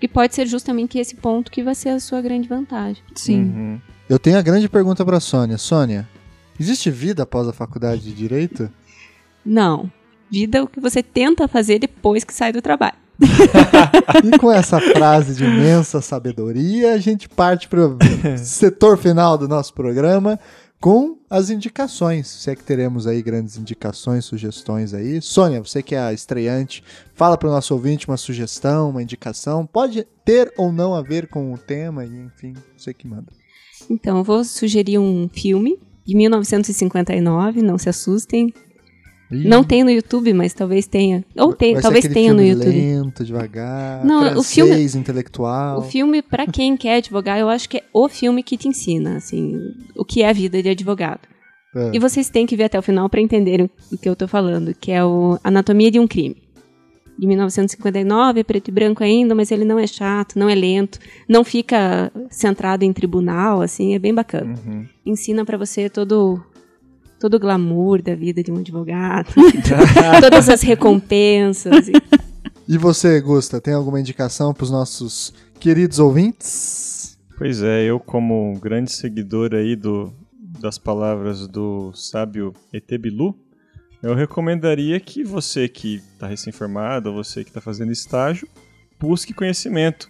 que 0.00 0.08
pode 0.08 0.34
ser 0.34 0.46
justamente 0.46 0.98
esse 0.98 1.14
ponto 1.14 1.50
que 1.50 1.62
vai 1.62 1.74
ser 1.74 1.90
a 1.90 2.00
sua 2.00 2.22
grande 2.22 2.48
vantagem. 2.48 3.02
Sim. 3.14 3.42
Uhum. 3.42 3.80
Eu 4.08 4.18
tenho 4.18 4.38
a 4.38 4.42
grande 4.42 4.66
pergunta 4.66 5.04
para 5.04 5.20
Sônia. 5.20 5.58
Sônia, 5.58 6.08
existe 6.58 6.90
vida 6.90 7.24
após 7.24 7.46
a 7.46 7.52
faculdade 7.52 8.00
de 8.00 8.14
direito? 8.14 8.70
Não. 9.44 9.92
Vida 10.30 10.58
é 10.58 10.62
o 10.62 10.66
que 10.66 10.80
você 10.80 11.02
tenta 11.02 11.46
fazer 11.46 11.78
depois 11.78 12.24
que 12.24 12.32
sai 12.32 12.52
do 12.52 12.62
trabalho. 12.62 12.96
E 14.24 14.38
com 14.38 14.50
essa 14.50 14.80
frase 14.80 15.34
de 15.34 15.44
imensa 15.44 16.00
sabedoria, 16.00 16.94
a 16.94 16.98
gente 16.98 17.28
parte 17.28 17.68
para 17.68 17.86
o 17.86 17.98
setor 18.38 18.96
final 18.96 19.36
do 19.36 19.46
nosso 19.46 19.74
programa 19.74 20.38
com 20.80 21.18
as 21.28 21.50
indicações. 21.50 22.26
Se 22.26 22.50
é 22.50 22.56
que 22.56 22.64
teremos 22.64 23.06
aí 23.06 23.20
grandes 23.20 23.58
indicações, 23.58 24.24
sugestões 24.24 24.94
aí. 24.94 25.20
Sônia, 25.20 25.60
você 25.60 25.82
que 25.82 25.94
é 25.94 26.00
a 26.00 26.12
estreante, 26.12 26.82
fala 27.14 27.36
para 27.36 27.48
o 27.48 27.52
nosso 27.52 27.74
ouvinte 27.74 28.08
uma 28.08 28.16
sugestão, 28.16 28.88
uma 28.88 29.02
indicação. 29.02 29.66
Pode 29.66 30.06
ter 30.24 30.52
ou 30.56 30.72
não 30.72 30.94
a 30.94 31.02
ver 31.02 31.28
com 31.28 31.52
o 31.52 31.58
tema, 31.58 32.04
e 32.04 32.08
enfim, 32.08 32.54
você 32.76 32.94
que 32.94 33.06
manda. 33.06 33.30
Então, 33.90 34.18
eu 34.18 34.24
vou 34.24 34.42
sugerir 34.42 34.98
um 34.98 35.28
filme 35.28 35.78
de 36.04 36.16
1959, 36.16 37.62
não 37.62 37.76
se 37.76 37.88
assustem. 37.88 38.52
Ih. 39.30 39.46
Não 39.46 39.62
tem 39.62 39.84
no 39.84 39.90
YouTube, 39.90 40.32
mas 40.32 40.52
talvez 40.52 40.86
tenha. 40.86 41.24
Ou 41.36 41.52
tem, 41.52 41.74
Vai 41.74 41.82
talvez 41.82 42.08
tenha 42.08 42.34
no 42.34 42.42
YouTube. 42.42 42.70
Lento, 42.70 43.24
devagar. 43.24 44.04
Não, 44.04 44.20
francês, 44.22 44.38
o 44.38 44.42
filme 44.42 45.00
intelectual. 45.00 45.78
O 45.78 45.82
filme 45.82 46.20
para 46.20 46.46
quem 46.46 46.76
quer 46.76 46.96
advogar, 46.96 47.38
eu 47.38 47.48
acho 47.48 47.68
que 47.68 47.78
é 47.78 47.84
o 47.92 48.08
filme 48.08 48.42
que 48.42 48.56
te 48.56 48.66
ensina, 48.66 49.16
assim, 49.16 49.56
o 49.96 50.04
que 50.04 50.22
é 50.22 50.28
a 50.28 50.32
vida 50.32 50.60
de 50.62 50.68
advogado. 50.68 51.20
É. 51.74 51.92
E 51.94 51.98
vocês 52.00 52.28
têm 52.28 52.46
que 52.46 52.56
ver 52.56 52.64
até 52.64 52.78
o 52.78 52.82
final 52.82 53.08
para 53.08 53.20
entenderem 53.20 53.70
o 53.92 53.96
que 53.96 54.08
eu 54.08 54.16
tô 54.16 54.26
falando, 54.26 54.74
que 54.74 54.90
é 54.90 55.04
o 55.04 55.38
Anatomia 55.44 55.90
de 55.90 56.00
um 56.00 56.08
Crime. 56.08 56.36
De 57.16 57.26
1959, 57.26 58.40
é 58.40 58.42
preto 58.42 58.68
e 58.68 58.72
branco 58.72 59.04
ainda, 59.04 59.34
mas 59.34 59.52
ele 59.52 59.64
não 59.64 59.78
é 59.78 59.86
chato, 59.86 60.38
não 60.38 60.48
é 60.48 60.54
lento, 60.54 60.98
não 61.28 61.44
fica 61.44 62.10
centrado 62.30 62.82
em 62.82 62.92
tribunal, 62.92 63.60
assim, 63.60 63.94
é 63.94 63.98
bem 63.98 64.14
bacana. 64.14 64.54
Uhum. 64.66 64.86
Ensina 65.04 65.44
para 65.44 65.58
você 65.58 65.90
todo 65.90 66.42
todo 67.20 67.34
o 67.34 67.38
glamour 67.38 68.00
da 68.00 68.14
vida 68.14 68.42
de 68.42 68.50
um 68.50 68.56
advogado, 68.56 69.32
todas 70.20 70.48
as 70.48 70.62
recompensas. 70.62 71.88
E 72.66 72.78
você, 72.78 73.20
Gusta, 73.20 73.60
tem 73.60 73.74
alguma 73.74 74.00
indicação 74.00 74.54
para 74.54 74.64
os 74.64 74.70
nossos 74.70 75.34
queridos 75.60 75.98
ouvintes? 75.98 77.18
Pois 77.36 77.62
é, 77.62 77.84
eu 77.84 78.00
como 78.00 78.58
grande 78.58 78.90
seguidor 78.90 79.54
aí 79.54 79.76
do, 79.76 80.10
das 80.60 80.78
palavras 80.78 81.46
do 81.46 81.92
sábio 81.94 82.54
Etebilu, 82.72 83.36
eu 84.02 84.14
recomendaria 84.14 84.98
que 84.98 85.22
você 85.22 85.68
que 85.68 85.96
está 85.96 86.26
recém-formado, 86.26 87.10
ou 87.10 87.22
você 87.22 87.44
que 87.44 87.50
está 87.50 87.60
fazendo 87.60 87.92
estágio, 87.92 88.48
busque 88.98 89.34
conhecimento. 89.34 90.08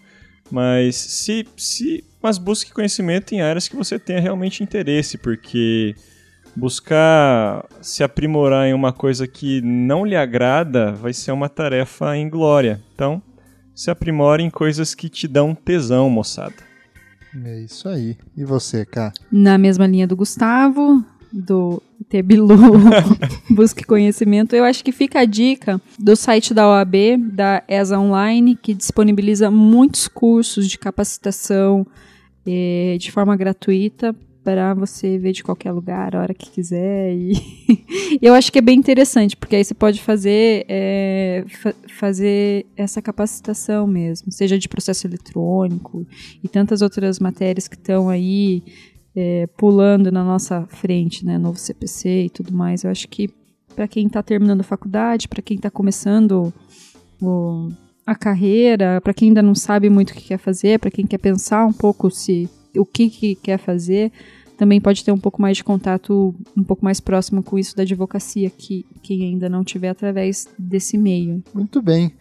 Mas 0.49 0.95
se, 0.95 1.45
se, 1.57 2.05
mas 2.23 2.39
busque 2.39 2.73
conhecimento 2.73 3.33
em 3.33 3.41
áreas 3.41 3.67
que 3.67 3.75
você 3.75 3.99
tenha 3.99 4.21
realmente 4.21 4.63
interesse, 4.63 5.19
porque 5.19 5.95
buscar 6.57 7.65
se 7.81 8.03
aprimorar 8.03 8.67
em 8.67 8.75
uma 8.75 8.93
coisa 8.93 9.27
que 9.27 9.61
não 9.63 10.05
lhe 10.05 10.17
agrada 10.17 10.93
vai 10.93 11.13
ser 11.13 11.33
uma 11.33 11.49
tarefa 11.49 12.17
inglória. 12.17 12.81
Então, 12.95 13.23
se 13.75 13.91
aprimore 13.91 14.43
em 14.43 14.51
coisas 14.51 14.95
que 14.95 15.09
te 15.09 15.27
dão 15.27 15.55
tesão, 15.55 16.11
moçada. 16.11 16.55
É 17.45 17.61
isso 17.61 17.89
aí. 17.89 18.17
E 18.37 18.45
você, 18.45 18.85
Cá? 18.85 19.13
Na 19.31 19.57
mesma 19.57 19.87
linha 19.87 20.07
do 20.07 20.17
Gustavo, 20.17 21.05
do 21.33 21.81
Tebilu, 22.09 22.49
Busque 23.51 23.85
Conhecimento, 23.85 24.57
eu 24.57 24.65
acho 24.65 24.85
que 24.85 24.91
fica 24.91 25.21
a 25.21 25.25
dica 25.25 25.81
do 25.99 26.17
site 26.17 26.53
da 26.53 26.69
OAB, 26.69 26.95
da 27.33 27.63
ESA 27.69 27.99
Online, 27.99 28.57
que 28.57 28.75
disponibiliza 28.75 29.51
muitos 29.51 30.09
cursos 30.09 30.69
de 30.69 30.77
capacitação 30.77 31.87
eh, 32.45 32.97
de 32.99 33.13
forma 33.13 33.37
gratuita 33.37 34.15
para 34.43 34.73
você 34.75 35.19
ver 35.19 35.33
de 35.33 35.43
qualquer 35.43 35.73
lugar, 35.73 36.17
a 36.17 36.21
hora 36.21 36.35
que 36.35 36.51
quiser. 36.51 37.13
E 37.15 37.33
eu 38.23 38.35
acho 38.35 38.51
que 38.51 38.59
é 38.59 38.63
bem 38.63 38.79
interessante, 38.79 39.37
porque 39.37 39.57
aí 39.57 39.65
você 39.65 39.75
pode 39.75 40.01
fazer, 40.01 40.65
é, 40.69 41.45
fa 41.49 41.75
fazer 41.99 42.67
essa 42.77 43.03
capacitação 43.03 43.87
mesmo, 43.87 44.33
seja 44.33 44.59
de 44.59 44.69
processo 44.69 45.07
eletrônico 45.07 46.07
e 46.43 46.49
tantas 46.49 46.81
outras 46.83 47.19
matérias 47.19 47.69
que 47.69 47.77
estão 47.77 48.09
aí 48.09 48.63
é, 49.15 49.47
pulando 49.59 50.11
na 50.11 50.25
nossa 50.25 50.67
frente, 50.69 51.25
né? 51.25 51.37
Novo 51.37 51.59
CPC 51.59 52.25
e 52.25 52.31
tudo 52.31 52.53
mais. 52.53 52.85
Eu 52.85 52.91
acho 52.91 53.09
que 53.09 53.29
para 53.75 53.87
quem 53.87 54.07
está 54.07 54.23
terminando 54.23 54.61
a 54.61 54.65
faculdade, 54.65 55.29
para 55.29 55.43
quem 55.43 55.57
está 55.57 55.71
começando 55.71 56.53
o, 57.21 57.69
a 58.07 58.15
carreira, 58.15 59.01
para 59.01 59.15
quem 59.15 59.29
ainda 59.29 59.43
não 59.43 59.55
sabe 59.55 59.91
muito 59.91 60.11
o 60.11 60.15
que 60.15 60.29
quer 60.29 60.39
fazer, 60.39 60.79
para 60.79 60.91
quem 60.91 61.07
quer 61.07 61.19
pensar 61.19 61.67
um 61.67 61.73
pouco 61.73 62.11
se 62.11 62.49
o 62.77 62.85
que, 62.85 63.09
que 63.11 63.35
quer 63.35 63.59
fazer, 63.59 64.13
também 64.57 64.81
pode 64.81 65.03
ter 65.03 65.11
um 65.11 65.19
pouco 65.19 65.41
mais 65.41 65.57
de 65.57 65.65
contato, 65.65 66.35
um 66.55 66.63
pouco 66.63 66.85
mais 66.85 67.01
próximo 67.01 67.43
com 67.43 67.59
isso 67.59 67.75
da 67.75 67.83
advocacia, 67.83 68.51
que 68.51 68.85
quem 69.03 69.25
ainda 69.25 69.49
não 69.49 69.65
tiver 69.65 69.89
através 69.89 70.49
desse 70.59 70.99
meio. 70.99 71.43
Muito 71.55 71.81
bem. 71.81 72.13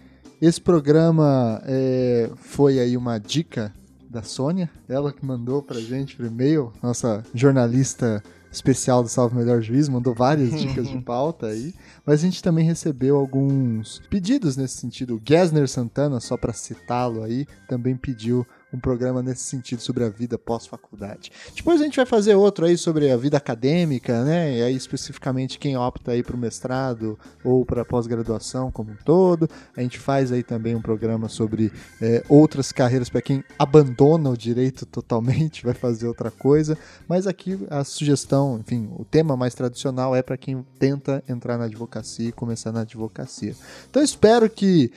Esse 0.41 0.61
programa 0.61 1.61
é, 1.65 2.29
foi 2.37 2.79
aí 2.79 2.95
uma 2.95 3.17
dica 3.17 3.73
da 4.09 4.23
Sônia, 4.23 4.69
ela 4.87 5.11
que 5.11 5.25
mandou 5.25 5.61
pra 5.61 5.79
gente 5.81 6.15
por 6.15 6.25
e-mail, 6.25 6.71
nossa 6.81 7.23
jornalista 7.33 8.23
especial 8.51 9.03
do 9.03 9.09
Salve 9.09 9.35
Melhor 9.35 9.61
Juiz, 9.61 9.89
mandou 9.89 10.15
várias 10.15 10.51
dicas 10.57 10.87
de 10.87 10.97
pauta 10.99 11.47
aí, 11.47 11.73
mas 12.05 12.21
a 12.21 12.23
gente 12.23 12.41
também 12.41 12.65
recebeu 12.65 13.17
alguns 13.17 14.01
pedidos 14.09 14.55
nesse 14.55 14.77
sentido. 14.77 15.15
O 15.15 15.21
Gesner 15.23 15.67
Santana, 15.67 16.19
só 16.19 16.37
para 16.37 16.53
citá-lo 16.53 17.21
aí, 17.21 17.45
também 17.67 17.95
pediu 17.95 18.47
um 18.71 18.79
programa 18.79 19.21
nesse 19.21 19.43
sentido 19.43 19.81
sobre 19.81 20.03
a 20.03 20.09
vida 20.09 20.37
pós-faculdade. 20.37 21.31
Depois 21.55 21.81
a 21.81 21.83
gente 21.83 21.95
vai 21.95 22.05
fazer 22.05 22.35
outro 22.35 22.65
aí 22.65 22.77
sobre 22.77 23.09
a 23.11 23.17
vida 23.17 23.37
acadêmica, 23.37 24.23
né? 24.23 24.57
E 24.57 24.63
aí 24.63 24.75
especificamente 24.75 25.57
quem 25.57 25.77
opta 25.77 26.11
aí 26.11 26.23
para 26.23 26.35
o 26.35 26.39
mestrado 26.39 27.17
ou 27.43 27.65
para 27.65 27.83
pós-graduação 27.83 28.71
como 28.71 28.91
um 28.91 28.97
todo. 29.03 29.49
A 29.75 29.81
gente 29.81 29.97
faz 29.97 30.31
aí 30.31 30.43
também 30.43 30.75
um 30.75 30.81
programa 30.81 31.27
sobre 31.27 31.71
é, 32.01 32.23
outras 32.29 32.71
carreiras 32.71 33.09
para 33.09 33.21
quem 33.21 33.43
abandona 33.57 34.29
o 34.29 34.37
direito 34.37 34.85
totalmente, 34.85 35.63
vai 35.65 35.73
fazer 35.73 36.07
outra 36.07 36.29
coisa. 36.31 36.77
Mas 37.07 37.25
aqui 37.25 37.59
a 37.69 37.83
sugestão, 37.83 38.59
enfim, 38.59 38.89
o 38.97 39.03
tema 39.03 39.35
mais 39.35 39.53
tradicional 39.53 40.15
é 40.15 40.21
para 40.21 40.37
quem 40.37 40.65
tenta 40.77 41.23
entrar 41.27 41.57
na 41.57 41.65
advocacia 41.65 42.29
e 42.29 42.31
começar 42.31 42.71
na 42.71 42.81
advocacia. 42.81 43.55
Então 43.89 44.01
espero 44.01 44.49
que 44.49 44.91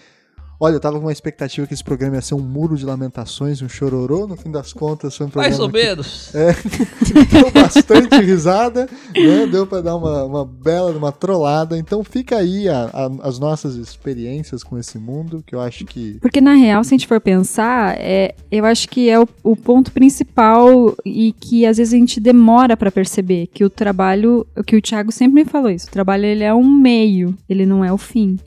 Olha, 0.65 0.75
eu 0.75 0.81
tava 0.81 0.97
com 0.97 1.07
uma 1.07 1.13
expectativa 1.13 1.67
que 1.67 1.75
esse 1.75 1.83
programa 1.83 2.15
ia 2.15 2.23
ser 2.23 2.37
um 2.37 2.39
muro 2.41 2.77
de 2.77 2.87
lamentações, 2.87 3.61
um 3.63 3.69
chororô. 3.69 4.29
No 4.29 4.37
fim 4.37 4.49
das 4.49 4.73
contas, 4.73 5.17
foi 5.17 5.27
um 5.27 5.29
programa. 5.29 5.51
Mais 5.51 5.61
ou 5.61 5.69
menos. 5.69 6.31
É, 6.43 6.55
deu 7.31 7.51
bastante 7.51 8.17
risada, 8.21 8.89
né? 9.13 9.47
Deu 9.51 9.67
pra 9.67 9.81
dar 9.81 9.97
uma, 9.97 10.25
uma 10.25 10.45
bela, 10.45 10.93
uma 10.93 11.11
trollada. 11.11 11.77
Então 11.77 12.05
fica 12.05 12.37
aí 12.37 12.69
a, 12.69 12.89
a, 12.93 13.29
as 13.29 13.41
nossas 13.41 13.75
experiências 13.75 14.63
com 14.63 14.79
esse 14.79 14.99
mundo, 14.99 15.43
que 15.45 15.55
eu 15.55 15.61
acho 15.61 15.85
que. 15.85 16.19
Porque 16.21 16.41
na 16.41 16.55
real, 16.55 16.85
se 16.85 16.95
a 16.95 16.97
gente 16.97 17.09
for 17.09 17.21
pensar, 17.21 17.97
é, 17.99 18.35
eu 18.51 18.65
acho 18.65 18.89
que 18.89 19.11
é 19.11 19.19
o, 19.19 19.29
o 19.43 19.57
ponto 19.57 19.91
principal 19.91 20.95
e 21.05 21.33
que 21.33 21.67
às 21.67 21.77
vezes 21.77 21.93
a 21.93 21.97
gente 21.97 22.21
demora 22.21 22.77
para 22.77 22.93
perceber 22.93 23.49
que 23.49 23.65
o 23.65 23.71
trabalho, 23.71 24.47
o 24.57 24.63
que 24.63 24.77
o 24.77 24.83
Thiago 24.83 25.11
sempre 25.11 25.43
me 25.43 25.45
falou 25.45 25.71
isso, 25.71 25.89
o 25.89 25.93
trabalho 25.93 26.25
ele 26.25 26.45
é 26.45 26.55
um 26.55 26.71
meio, 26.71 27.37
ele 27.49 27.67
não 27.67 27.85
é 27.85 27.93
o 27.93 27.99
fim. 27.99 28.39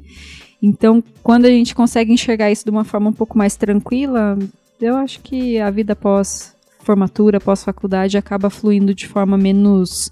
Então, 0.66 1.04
quando 1.22 1.46
a 1.46 1.50
gente 1.50 1.76
consegue 1.76 2.12
enxergar 2.12 2.50
isso 2.50 2.66
de 2.66 2.72
uma 2.72 2.84
forma 2.84 3.12
um 3.12 3.14
pouco 3.14 3.38
mais 3.38 3.56
tranquila, 3.56 4.36
eu 4.82 4.96
acho 4.96 5.20
que 5.20 5.60
a 5.60 5.70
vida 5.70 5.96
pós 5.96 6.56
formatura, 6.80 7.40
pós 7.40 7.64
faculdade 7.64 8.18
acaba 8.18 8.50
fluindo 8.50 8.92
de 8.92 9.08
forma 9.08 9.38
menos 9.38 10.12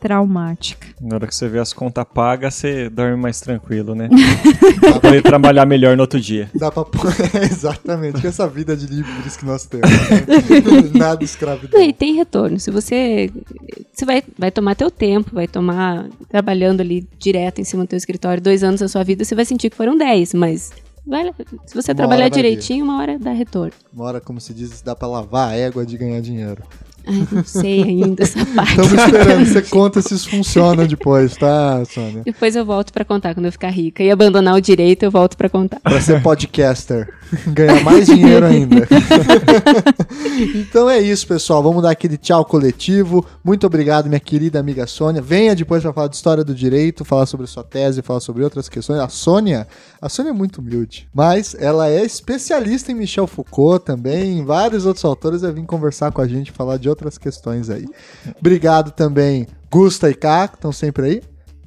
traumática. 0.00 0.86
Na 1.00 1.16
hora 1.16 1.26
que 1.26 1.34
você 1.34 1.48
vê 1.48 1.58
as 1.58 1.72
contas 1.72 2.04
pagas, 2.12 2.54
você 2.54 2.88
dorme 2.88 3.16
mais 3.16 3.40
tranquilo, 3.40 3.94
né? 3.94 4.08
pra 4.80 5.00
poder 5.00 5.22
trabalhar 5.22 5.66
melhor 5.66 5.96
no 5.96 6.02
outro 6.02 6.20
dia. 6.20 6.50
Dá 6.54 6.70
pra... 6.70 6.84
Exatamente, 7.42 8.20
que 8.20 8.26
essa 8.26 8.46
vida 8.46 8.76
de 8.76 8.86
livres 8.86 9.36
que 9.36 9.44
nós 9.44 9.66
temos. 9.66 9.90
Né? 9.90 10.90
Nada 10.98 11.24
escravidão. 11.24 11.80
E 11.80 11.92
tem 11.92 12.14
retorno. 12.14 12.58
Se 12.60 12.70
você... 12.70 13.30
Você 13.92 14.04
vai, 14.04 14.22
vai 14.38 14.50
tomar 14.50 14.74
teu 14.74 14.90
tempo, 14.90 15.34
vai 15.34 15.48
tomar... 15.48 16.06
Trabalhando 16.28 16.80
ali 16.80 17.08
direto 17.18 17.60
em 17.60 17.64
cima 17.64 17.84
do 17.84 17.88
teu 17.88 17.96
escritório, 17.96 18.42
dois 18.42 18.62
anos 18.62 18.80
da 18.80 18.88
sua 18.88 19.02
vida, 19.02 19.24
você 19.24 19.34
vai 19.34 19.44
sentir 19.44 19.70
que 19.70 19.76
foram 19.76 19.96
dez, 19.96 20.34
mas... 20.34 20.72
Vai, 21.06 21.32
se 21.66 21.74
você 21.74 21.92
uma 21.92 21.96
trabalhar 21.96 22.28
direitinho, 22.28 22.84
uma 22.84 22.98
hora 23.00 23.16
dá 23.16 23.30
retorno. 23.30 23.72
Uma 23.94 24.06
hora, 24.06 24.20
como 24.20 24.40
se 24.40 24.52
diz, 24.52 24.82
dá 24.82 24.94
pra 24.94 25.06
lavar 25.06 25.50
a 25.50 25.56
égua 25.56 25.86
de 25.86 25.96
ganhar 25.96 26.20
dinheiro. 26.20 26.64
Ai, 27.06 27.26
não 27.30 27.44
sei 27.44 27.82
ainda 27.82 28.24
essa 28.24 28.44
parte. 28.54 28.80
Estamos 28.80 28.92
esperando, 28.92 29.46
você 29.46 29.62
conta 29.62 30.02
se 30.02 30.14
isso 30.14 30.28
funciona 30.28 30.86
depois, 30.86 31.36
tá, 31.36 31.84
Sônia? 31.84 32.22
Depois 32.24 32.56
eu 32.56 32.64
volto 32.64 32.92
para 32.92 33.04
contar 33.04 33.34
quando 33.34 33.46
eu 33.46 33.52
ficar 33.52 33.70
rica. 33.70 34.02
E 34.02 34.10
abandonar 34.10 34.54
o 34.54 34.60
direito, 34.60 35.04
eu 35.04 35.10
volto 35.10 35.36
para 35.36 35.48
contar. 35.48 35.80
Para 35.80 36.00
ser 36.00 36.20
podcaster. 36.22 37.08
Ganhar 37.48 37.82
mais 37.82 38.06
dinheiro 38.06 38.46
ainda. 38.46 38.86
então 40.54 40.88
é 40.88 41.00
isso, 41.00 41.26
pessoal. 41.26 41.62
Vamos 41.62 41.82
dar 41.82 41.90
aquele 41.90 42.16
tchau 42.16 42.44
coletivo. 42.44 43.24
Muito 43.44 43.66
obrigado, 43.66 44.08
minha 44.08 44.20
querida 44.20 44.58
amiga 44.58 44.86
Sônia. 44.86 45.22
Venha 45.22 45.54
depois 45.54 45.82
para 45.82 45.92
falar 45.92 46.08
de 46.08 46.16
história 46.16 46.44
do 46.44 46.54
direito, 46.54 47.04
falar 47.04 47.26
sobre 47.26 47.46
sua 47.46 47.64
tese, 47.64 48.02
falar 48.02 48.20
sobre 48.20 48.42
outras 48.42 48.68
questões. 48.68 49.00
A 49.00 49.08
Sônia, 49.08 49.66
a 50.06 50.08
Sônia 50.08 50.30
é 50.30 50.32
muito 50.32 50.60
humilde, 50.60 51.08
mas 51.12 51.56
ela 51.58 51.88
é 51.88 52.04
especialista 52.04 52.92
em 52.92 52.94
Michel 52.94 53.26
Foucault 53.26 53.84
também, 53.84 54.38
em 54.38 54.44
vários 54.44 54.86
outros 54.86 55.04
autores. 55.04 55.42
Vai 55.42 55.50
vir 55.50 55.66
conversar 55.66 56.12
com 56.12 56.20
a 56.20 56.28
gente, 56.28 56.52
falar 56.52 56.76
de 56.76 56.88
outras 56.88 57.18
questões 57.18 57.68
aí. 57.68 57.86
Obrigado 58.38 58.92
também, 58.92 59.48
Gusta 59.68 60.08
e 60.08 60.14
Cá, 60.14 60.46
que 60.46 60.54
estão 60.54 60.70
sempre 60.70 61.06
aí. 61.06 61.22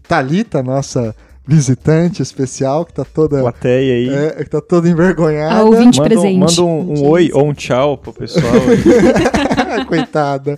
Talita, 0.07 0.63
nossa 0.63 1.13
visitante 1.45 2.21
especial 2.21 2.85
que 2.85 2.93
tá 2.93 3.03
toda. 3.03 3.41
Plateia 3.41 3.93
aí. 3.93 4.09
É, 4.09 4.43
que 4.43 4.49
tá 4.49 4.61
toda 4.61 4.87
envergonhada. 4.87 5.55
A 5.55 5.63
ouvinte 5.63 5.97
manda, 5.97 6.09
presente. 6.09 6.39
Manda 6.39 6.63
um, 6.63 6.93
um 6.93 7.09
oi 7.09 7.31
ou 7.33 7.45
um 7.45 7.53
tchau 7.53 7.97
pro 7.97 8.13
pessoal. 8.13 8.53
Coitada. 9.85 10.57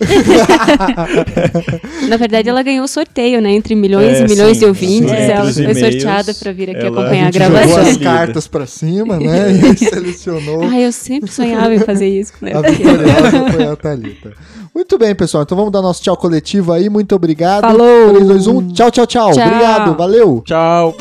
Na 2.08 2.16
verdade, 2.16 2.48
ela 2.48 2.62
ganhou 2.62 2.84
o 2.84 2.88
sorteio, 2.88 3.40
né? 3.40 3.52
Entre 3.52 3.74
milhões 3.74 4.18
é, 4.18 4.24
e 4.24 4.28
milhões 4.28 4.56
sim, 4.56 4.60
de 4.60 4.66
ouvintes. 4.66 5.10
Sim, 5.10 5.16
ela 5.16 5.52
foi 5.52 5.74
sorteada 5.74 6.34
para 6.34 6.52
vir 6.52 6.70
aqui 6.70 6.86
acompanhar 6.86 7.24
a, 7.24 7.28
a 7.28 7.30
gravação. 7.30 7.68
Jogou 7.68 7.90
as 7.90 7.96
cartas 7.96 8.46
para 8.46 8.66
cima, 8.66 9.18
né? 9.18 9.52
E 9.74 9.76
selecionou. 9.76 10.62
Ah, 10.62 10.78
eu 10.78 10.92
sempre 10.92 11.30
sonhava 11.30 11.74
em 11.74 11.80
fazer 11.80 12.08
isso. 12.08 12.32
Né? 12.40 12.52
A 12.54 12.60
vitoriosa 12.60 13.52
foi 13.52 13.66
a 13.66 13.76
Thalita. 13.76 14.32
Muito 14.74 14.98
bem, 14.98 15.14
pessoal. 15.14 15.44
Então 15.44 15.56
vamos 15.56 15.72
dar 15.72 15.80
nosso 15.80 16.02
tchau 16.02 16.16
coletivo 16.16 16.72
aí. 16.72 16.88
Muito 16.88 17.14
obrigado. 17.14 17.62
Falou. 17.62 18.14
3, 18.14 18.26
2, 18.26 18.46
1. 18.46 18.72
Tchau, 18.72 18.90
tchau, 18.90 19.06
tchau. 19.06 19.32
tchau. 19.32 19.46
Obrigado. 19.46 19.96
Valeu. 19.96 20.42
Tchau. 20.44 20.96